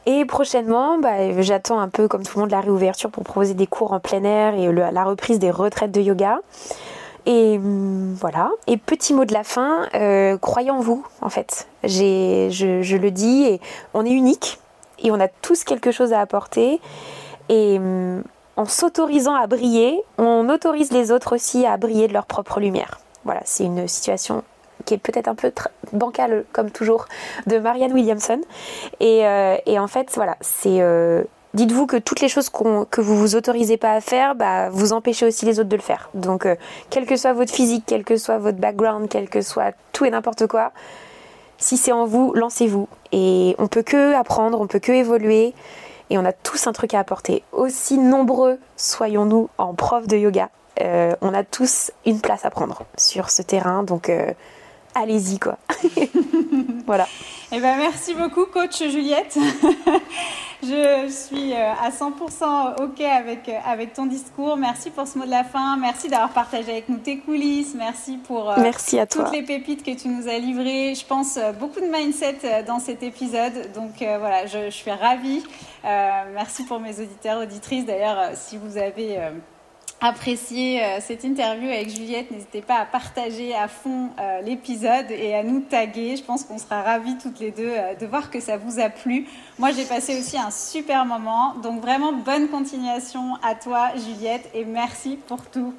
Et 0.06 0.24
prochainement, 0.24 0.98
bah, 1.00 1.42
j'attends 1.42 1.80
un 1.80 1.90
peu 1.90 2.08
comme 2.08 2.24
tout 2.24 2.38
le 2.38 2.44
monde 2.44 2.52
la 2.52 2.62
réouverture 2.62 3.12
pour 3.12 3.24
proposer 3.24 3.56
des 3.56 3.68
cours 3.68 3.92
en 3.92 4.00
plein 4.00 4.24
air 4.24 4.56
et 4.56 4.72
la 4.72 5.04
reprise 5.04 5.38
des 5.38 5.52
retraites 5.52 5.92
de 5.92 6.00
yoga. 6.00 6.40
Et 7.26 7.58
hum, 7.58 8.14
voilà. 8.14 8.52
Et 8.68 8.78
petit 8.78 9.14
mot 9.14 9.26
de 9.26 9.34
la 9.34 9.44
fin, 9.44 9.90
euh, 9.96 10.38
croyez 10.38 10.72
en 10.72 10.80
vous 10.80 11.06
en 11.22 11.30
fait. 11.30 11.68
Je, 11.84 12.48
je 12.50 12.96
le 12.96 13.12
dis, 13.12 13.44
et 13.44 13.62
on 13.94 14.06
est 14.06 14.12
unique 14.12 14.60
et 15.00 15.12
on 15.12 15.20
a 15.20 15.28
tous 15.28 15.64
quelque 15.64 15.92
chose 15.92 16.14
à 16.14 16.20
apporter. 16.20 16.80
Et 17.50 17.78
hum, 17.78 18.24
en 18.56 18.66
s'autorisant 18.66 19.36
à 19.36 19.48
briller, 19.48 20.02
on 20.18 20.50
autorise 20.50 20.92
les 20.92 21.12
autres 21.12 21.36
aussi 21.36 21.66
à 21.66 21.78
briller 21.78 22.08
de 22.08 22.14
leur 22.14 22.26
propre 22.26 22.60
lumière. 22.60 23.00
Voilà, 23.24 23.42
c'est 23.46 23.66
une 23.66 23.88
situation 23.88 24.44
qui 24.86 24.94
est 24.94 24.98
peut-être 24.98 25.28
un 25.28 25.36
peu 25.36 25.52
bancale, 25.92 26.46
comme 26.54 26.72
toujours, 26.72 27.06
de 27.46 27.60
Marianne 27.60 27.94
Williamson. 27.94 28.40
Et, 29.00 29.26
euh, 29.28 29.58
en 29.78 29.88
fait, 29.88 30.10
voilà, 30.16 30.38
c'est. 30.42 30.82
euh, 30.82 31.24
Dites-vous 31.54 31.88
que 31.88 31.98
toutes 31.98 32.20
les 32.20 32.28
choses 32.28 32.50
que 32.50 33.02
vous 33.02 33.18
vous 33.18 33.36
autorisez 33.36 33.78
pas 33.78 33.94
à 33.94 34.02
faire, 34.02 34.36
bah, 34.36 34.70
vous 34.70 34.94
empêchez 34.94 35.26
aussi 35.26 35.46
les 35.46 35.60
autres 35.60 35.70
de 35.70 35.76
le 35.76 35.82
faire. 35.82 36.10
Donc, 36.14 36.46
euh, 36.46 36.56
quel 36.90 37.06
que 37.06 37.16
soit 37.16 37.34
votre 37.34 37.52
physique, 37.52 37.84
quel 37.88 38.04
que 38.04 38.18
soit 38.18 38.38
votre 38.38 38.60
background, 38.60 39.08
quel 39.10 39.28
que 39.28 39.42
soit 39.42 39.74
tout 39.92 40.06
et 40.06 40.12
n'importe 40.12 40.46
quoi, 40.46 40.72
si 41.58 41.78
c'est 41.78 41.92
en 41.92 42.06
vous, 42.06 42.34
lancez-vous. 42.34 42.88
Et 43.12 43.56
on 43.58 43.68
peut 43.68 43.84
que 43.84 44.14
apprendre, 44.14 44.60
on 44.62 44.68
peut 44.68 44.80
que 44.80 44.92
évoluer. 44.92 45.54
Et 46.10 46.18
on 46.18 46.26
a 46.26 46.32
tous 46.32 46.68
un 46.68 46.74
truc 46.74 46.94
à 46.94 47.00
apporter. 47.00 47.44
Aussi 47.52 47.98
nombreux 47.98 48.60
soyons-nous 48.78 49.50
en 49.58 49.74
prof 49.74 50.08
de 50.08 50.18
yoga. 50.18 50.50
Euh, 50.82 51.16
on 51.22 51.34
a 51.34 51.44
tous 51.44 51.92
une 52.06 52.22
place 52.22 52.46
à 52.46 52.50
prendre 52.50 52.84
sur 52.98 53.30
ce 53.30 53.42
terrain. 53.42 53.84
Donc, 53.84 54.10
euh, 54.10 54.32
allez-y, 54.96 55.40
quoi. 55.40 55.58
voilà. 56.86 57.08
Eh 57.52 57.60
ben, 57.60 57.78
merci 57.78 58.14
beaucoup, 58.14 58.46
coach 58.46 58.84
Juliette. 58.84 59.38
Je 60.64 61.08
suis 61.10 61.54
euh, 61.54 61.72
à 61.74 61.92
100% 61.92 62.84
OK 62.84 63.00
avec, 63.02 63.48
euh, 63.48 63.58
avec 63.66 63.94
ton 63.94 64.08
discours. 64.08 64.58
Merci 64.58 64.90
pour 64.90 65.08
ce 65.08 65.18
mot 65.18 65.26
de 65.26 65.30
la 65.30 65.44
fin. 65.44 65.78
Merci 65.78 66.08
d'avoir 66.10 66.30
partagé 66.32 66.72
avec 66.72 66.90
nous 66.90 66.98
tes 66.98 67.20
coulisses. 67.20 67.76
Merci 67.76 68.18
pour 68.18 68.50
euh, 68.50 68.56
Merci 68.60 69.00
à 69.00 69.06
toi. 69.06 69.24
toutes 69.26 69.34
les 69.34 69.44
pépites 69.44 69.84
que 69.84 69.92
tu 69.96 70.08
nous 70.08 70.28
as 70.28 70.40
livrées. 70.40 70.96
Je 70.96 71.06
pense 71.06 71.38
beaucoup 71.60 71.80
de 71.80 71.86
mindset 71.86 72.64
dans 72.66 72.80
cet 72.80 73.04
épisode. 73.04 73.72
Donc 73.76 74.02
euh, 74.02 74.18
voilà, 74.18 74.48
je, 74.48 74.66
je 74.66 74.70
suis 74.72 74.92
ravie. 74.92 75.44
Euh, 75.86 76.10
merci 76.34 76.64
pour 76.64 76.80
mes 76.80 77.00
auditeurs, 77.00 77.40
auditrices. 77.42 77.86
D'ailleurs, 77.86 78.32
si 78.34 78.58
vous 78.58 78.78
avez... 78.78 79.20
euh, 79.20 79.30
apprécié 80.02 80.84
euh, 80.84 81.00
cette 81.00 81.24
interview 81.24 81.70
avec 81.70 81.90
Juliette. 81.90 82.32
N'hésitez 82.32 82.62
pas 82.62 82.76
à 82.76 82.86
partager 82.86 83.56
à 83.56 83.68
fond 83.68 84.10
euh, 84.20 84.42
l'épisode 84.42 85.10
et 85.10 85.34
à 85.34 85.44
nous 85.44 85.62
taguer. 85.62 86.16
Je 86.16 86.24
pense 86.24 86.44
qu'on 86.44 86.58
sera 86.58 86.82
ravis 86.82 87.18
toutes 87.18 87.40
les 87.40 87.52
deux 87.52 87.72
euh, 87.72 87.96
de 87.96 88.06
voir 88.06 88.30
que 88.30 88.40
ça 88.40 88.58
vous 88.58 88.80
a 88.80 88.90
plu. 88.90 89.28
Moi, 89.58 89.72
j'ai 89.72 89.86
passé 89.86 90.20
aussi 90.20 90.38
un 90.38 90.52
super 90.52 91.06
moment. 91.06 91.56
Donc 91.64 91.82
vraiment, 91.82 92.14
bonne 92.14 92.48
continuation 92.50 93.36
à 93.44 93.56
toi, 93.56 93.90
Juliette, 93.96 94.50
et 94.54 94.66
merci 94.66 95.18
pour 95.28 95.42
tout. 95.42 95.74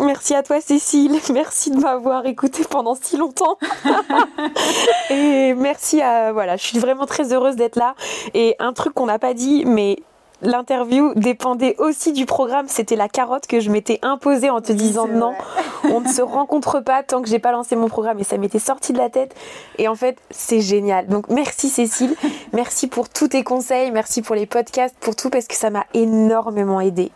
Merci 0.00 0.34
à 0.34 0.42
toi, 0.42 0.60
Cécile. 0.60 1.20
Merci 1.32 1.70
de 1.70 1.76
m'avoir 1.76 2.24
écouté 2.26 2.64
pendant 2.68 2.94
si 2.94 3.16
longtemps. 3.18 3.58
Et 5.10 5.54
merci 5.54 6.00
à. 6.00 6.32
Voilà, 6.32 6.56
je 6.56 6.64
suis 6.64 6.78
vraiment 6.78 7.04
très 7.04 7.32
heureuse 7.32 7.56
d'être 7.56 7.76
là. 7.76 7.94
Et 8.32 8.56
un 8.58 8.72
truc 8.72 8.94
qu'on 8.94 9.06
n'a 9.06 9.18
pas 9.18 9.34
dit, 9.34 9.64
mais. 9.66 9.98
L'interview 10.42 11.12
dépendait 11.14 11.76
aussi 11.78 12.12
du 12.12 12.26
programme. 12.26 12.66
C'était 12.68 12.96
la 12.96 13.08
carotte 13.08 13.46
que 13.46 13.60
je 13.60 13.70
m'étais 13.70 14.00
imposée 14.02 14.50
en 14.50 14.60
te 14.60 14.72
disant 14.72 15.06
non, 15.06 15.34
on 15.84 16.00
ne 16.00 16.08
se 16.08 16.20
rencontre 16.22 16.80
pas 16.80 17.04
tant 17.04 17.22
que 17.22 17.28
j'ai 17.28 17.38
pas 17.38 17.52
lancé 17.52 17.76
mon 17.76 17.88
programme 17.88 18.18
et 18.18 18.24
ça 18.24 18.38
m'était 18.38 18.58
sorti 18.58 18.92
de 18.92 18.98
la 18.98 19.08
tête. 19.08 19.34
Et 19.78 19.86
en 19.86 19.94
fait, 19.94 20.18
c'est 20.30 20.60
génial. 20.60 21.06
Donc 21.06 21.28
merci 21.28 21.68
Cécile, 21.68 22.16
merci 22.52 22.88
pour 22.88 23.08
tous 23.08 23.28
tes 23.28 23.44
conseils, 23.44 23.92
merci 23.92 24.20
pour 24.20 24.34
les 24.34 24.46
podcasts, 24.46 24.96
pour 24.98 25.14
tout 25.14 25.30
parce 25.30 25.46
que 25.46 25.54
ça 25.54 25.70
m'a 25.70 25.86
énormément 25.94 26.80
aidé. 26.80 27.12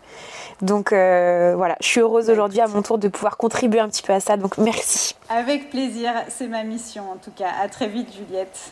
Donc 0.61 0.93
euh, 0.93 1.53
voilà, 1.55 1.75
je 1.81 1.87
suis 1.87 1.99
heureuse 1.99 2.27
Bah, 2.27 2.33
aujourd'hui 2.33 2.61
à 2.61 2.67
mon 2.67 2.81
tour 2.81 2.97
de 2.97 3.09
pouvoir 3.09 3.37
contribuer 3.37 3.79
un 3.79 3.89
petit 3.89 4.03
peu 4.03 4.13
à 4.13 4.21
ça. 4.21 4.37
Donc 4.37 4.57
merci. 4.57 5.15
Avec 5.29 5.69
plaisir, 5.69 6.13
c'est 6.29 6.47
ma 6.47 6.63
mission 6.63 7.11
en 7.11 7.17
tout 7.17 7.31
cas. 7.31 7.49
À 7.61 7.67
très 7.67 7.87
vite, 7.87 8.07
Juliette. 8.13 8.71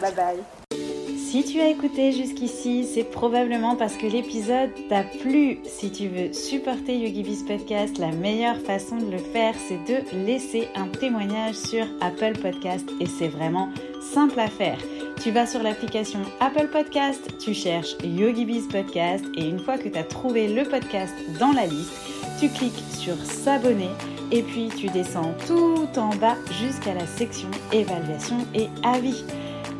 Bye 0.00 0.12
bye. 0.14 0.93
Si 1.34 1.42
tu 1.42 1.60
as 1.60 1.68
écouté 1.68 2.12
jusqu'ici, 2.12 2.84
c'est 2.84 3.02
probablement 3.02 3.74
parce 3.74 3.96
que 3.96 4.06
l'épisode 4.06 4.70
t'a 4.88 5.02
plu. 5.02 5.58
Si 5.64 5.90
tu 5.90 6.06
veux 6.06 6.32
supporter 6.32 6.96
YogiBiz 6.96 7.42
Podcast, 7.42 7.98
la 7.98 8.12
meilleure 8.12 8.60
façon 8.60 8.98
de 8.98 9.10
le 9.10 9.18
faire, 9.18 9.52
c'est 9.66 9.84
de 9.84 10.24
laisser 10.24 10.68
un 10.76 10.86
témoignage 10.86 11.56
sur 11.56 11.86
Apple 12.00 12.38
Podcast 12.40 12.88
et 13.00 13.06
c'est 13.06 13.26
vraiment 13.26 13.68
simple 14.00 14.38
à 14.38 14.46
faire. 14.46 14.78
Tu 15.24 15.32
vas 15.32 15.44
sur 15.44 15.60
l'application 15.60 16.20
Apple 16.38 16.68
Podcast, 16.68 17.28
tu 17.40 17.52
cherches 17.52 17.96
YogiBiz 18.04 18.68
Podcast 18.68 19.24
et 19.34 19.48
une 19.48 19.58
fois 19.58 19.76
que 19.76 19.88
tu 19.88 19.98
as 19.98 20.04
trouvé 20.04 20.46
le 20.46 20.62
podcast 20.62 21.14
dans 21.40 21.50
la 21.50 21.66
liste, 21.66 21.94
tu 22.38 22.48
cliques 22.48 22.84
sur 22.96 23.16
s'abonner 23.16 23.90
et 24.30 24.44
puis 24.44 24.68
tu 24.68 24.86
descends 24.86 25.34
tout 25.48 25.88
en 25.96 26.10
bas 26.10 26.36
jusqu'à 26.62 26.94
la 26.94 27.08
section 27.08 27.50
évaluation 27.72 28.38
et 28.54 28.68
avis. 28.84 29.24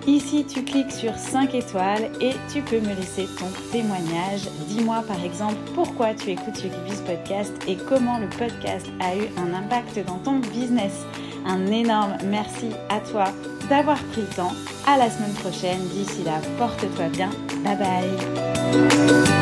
Ici, 0.07 0.45
tu 0.45 0.63
cliques 0.63 0.93
sur 0.93 1.15
5 1.17 1.55
étoiles 1.55 2.11
et 2.21 2.33
tu 2.53 2.61
peux 2.61 2.81
me 2.81 2.95
laisser 2.95 3.27
ton 3.39 3.47
témoignage. 3.73 4.43
Dis-moi 4.69 5.03
par 5.09 5.23
exemple 5.25 5.57
pourquoi 5.75 6.13
tu 6.13 6.31
écoutes 6.31 6.63
YogiBiz 6.63 7.01
Podcast 7.07 7.53
et 7.67 7.77
comment 7.77 8.19
le 8.19 8.29
podcast 8.29 8.87
a 9.01 9.17
eu 9.17 9.29
un 9.39 9.55
impact 9.55 9.99
dans 10.07 10.19
ton 10.19 10.41
business. 10.41 10.93
Un 11.47 11.67
énorme 11.67 12.17
merci 12.27 12.69
à 12.91 13.01
toi 13.01 13.27
d'avoir 13.71 13.99
pris 14.05 14.23
le 14.23 14.37
temps. 14.37 14.53
À 14.87 14.99
la 14.99 15.11
semaine 15.11 15.33
prochaine. 15.33 15.81
D'ici 15.89 16.23
là, 16.25 16.39
porte-toi 16.59 17.09
bien. 17.09 17.31
Bye 17.65 17.79
bye. 17.79 19.34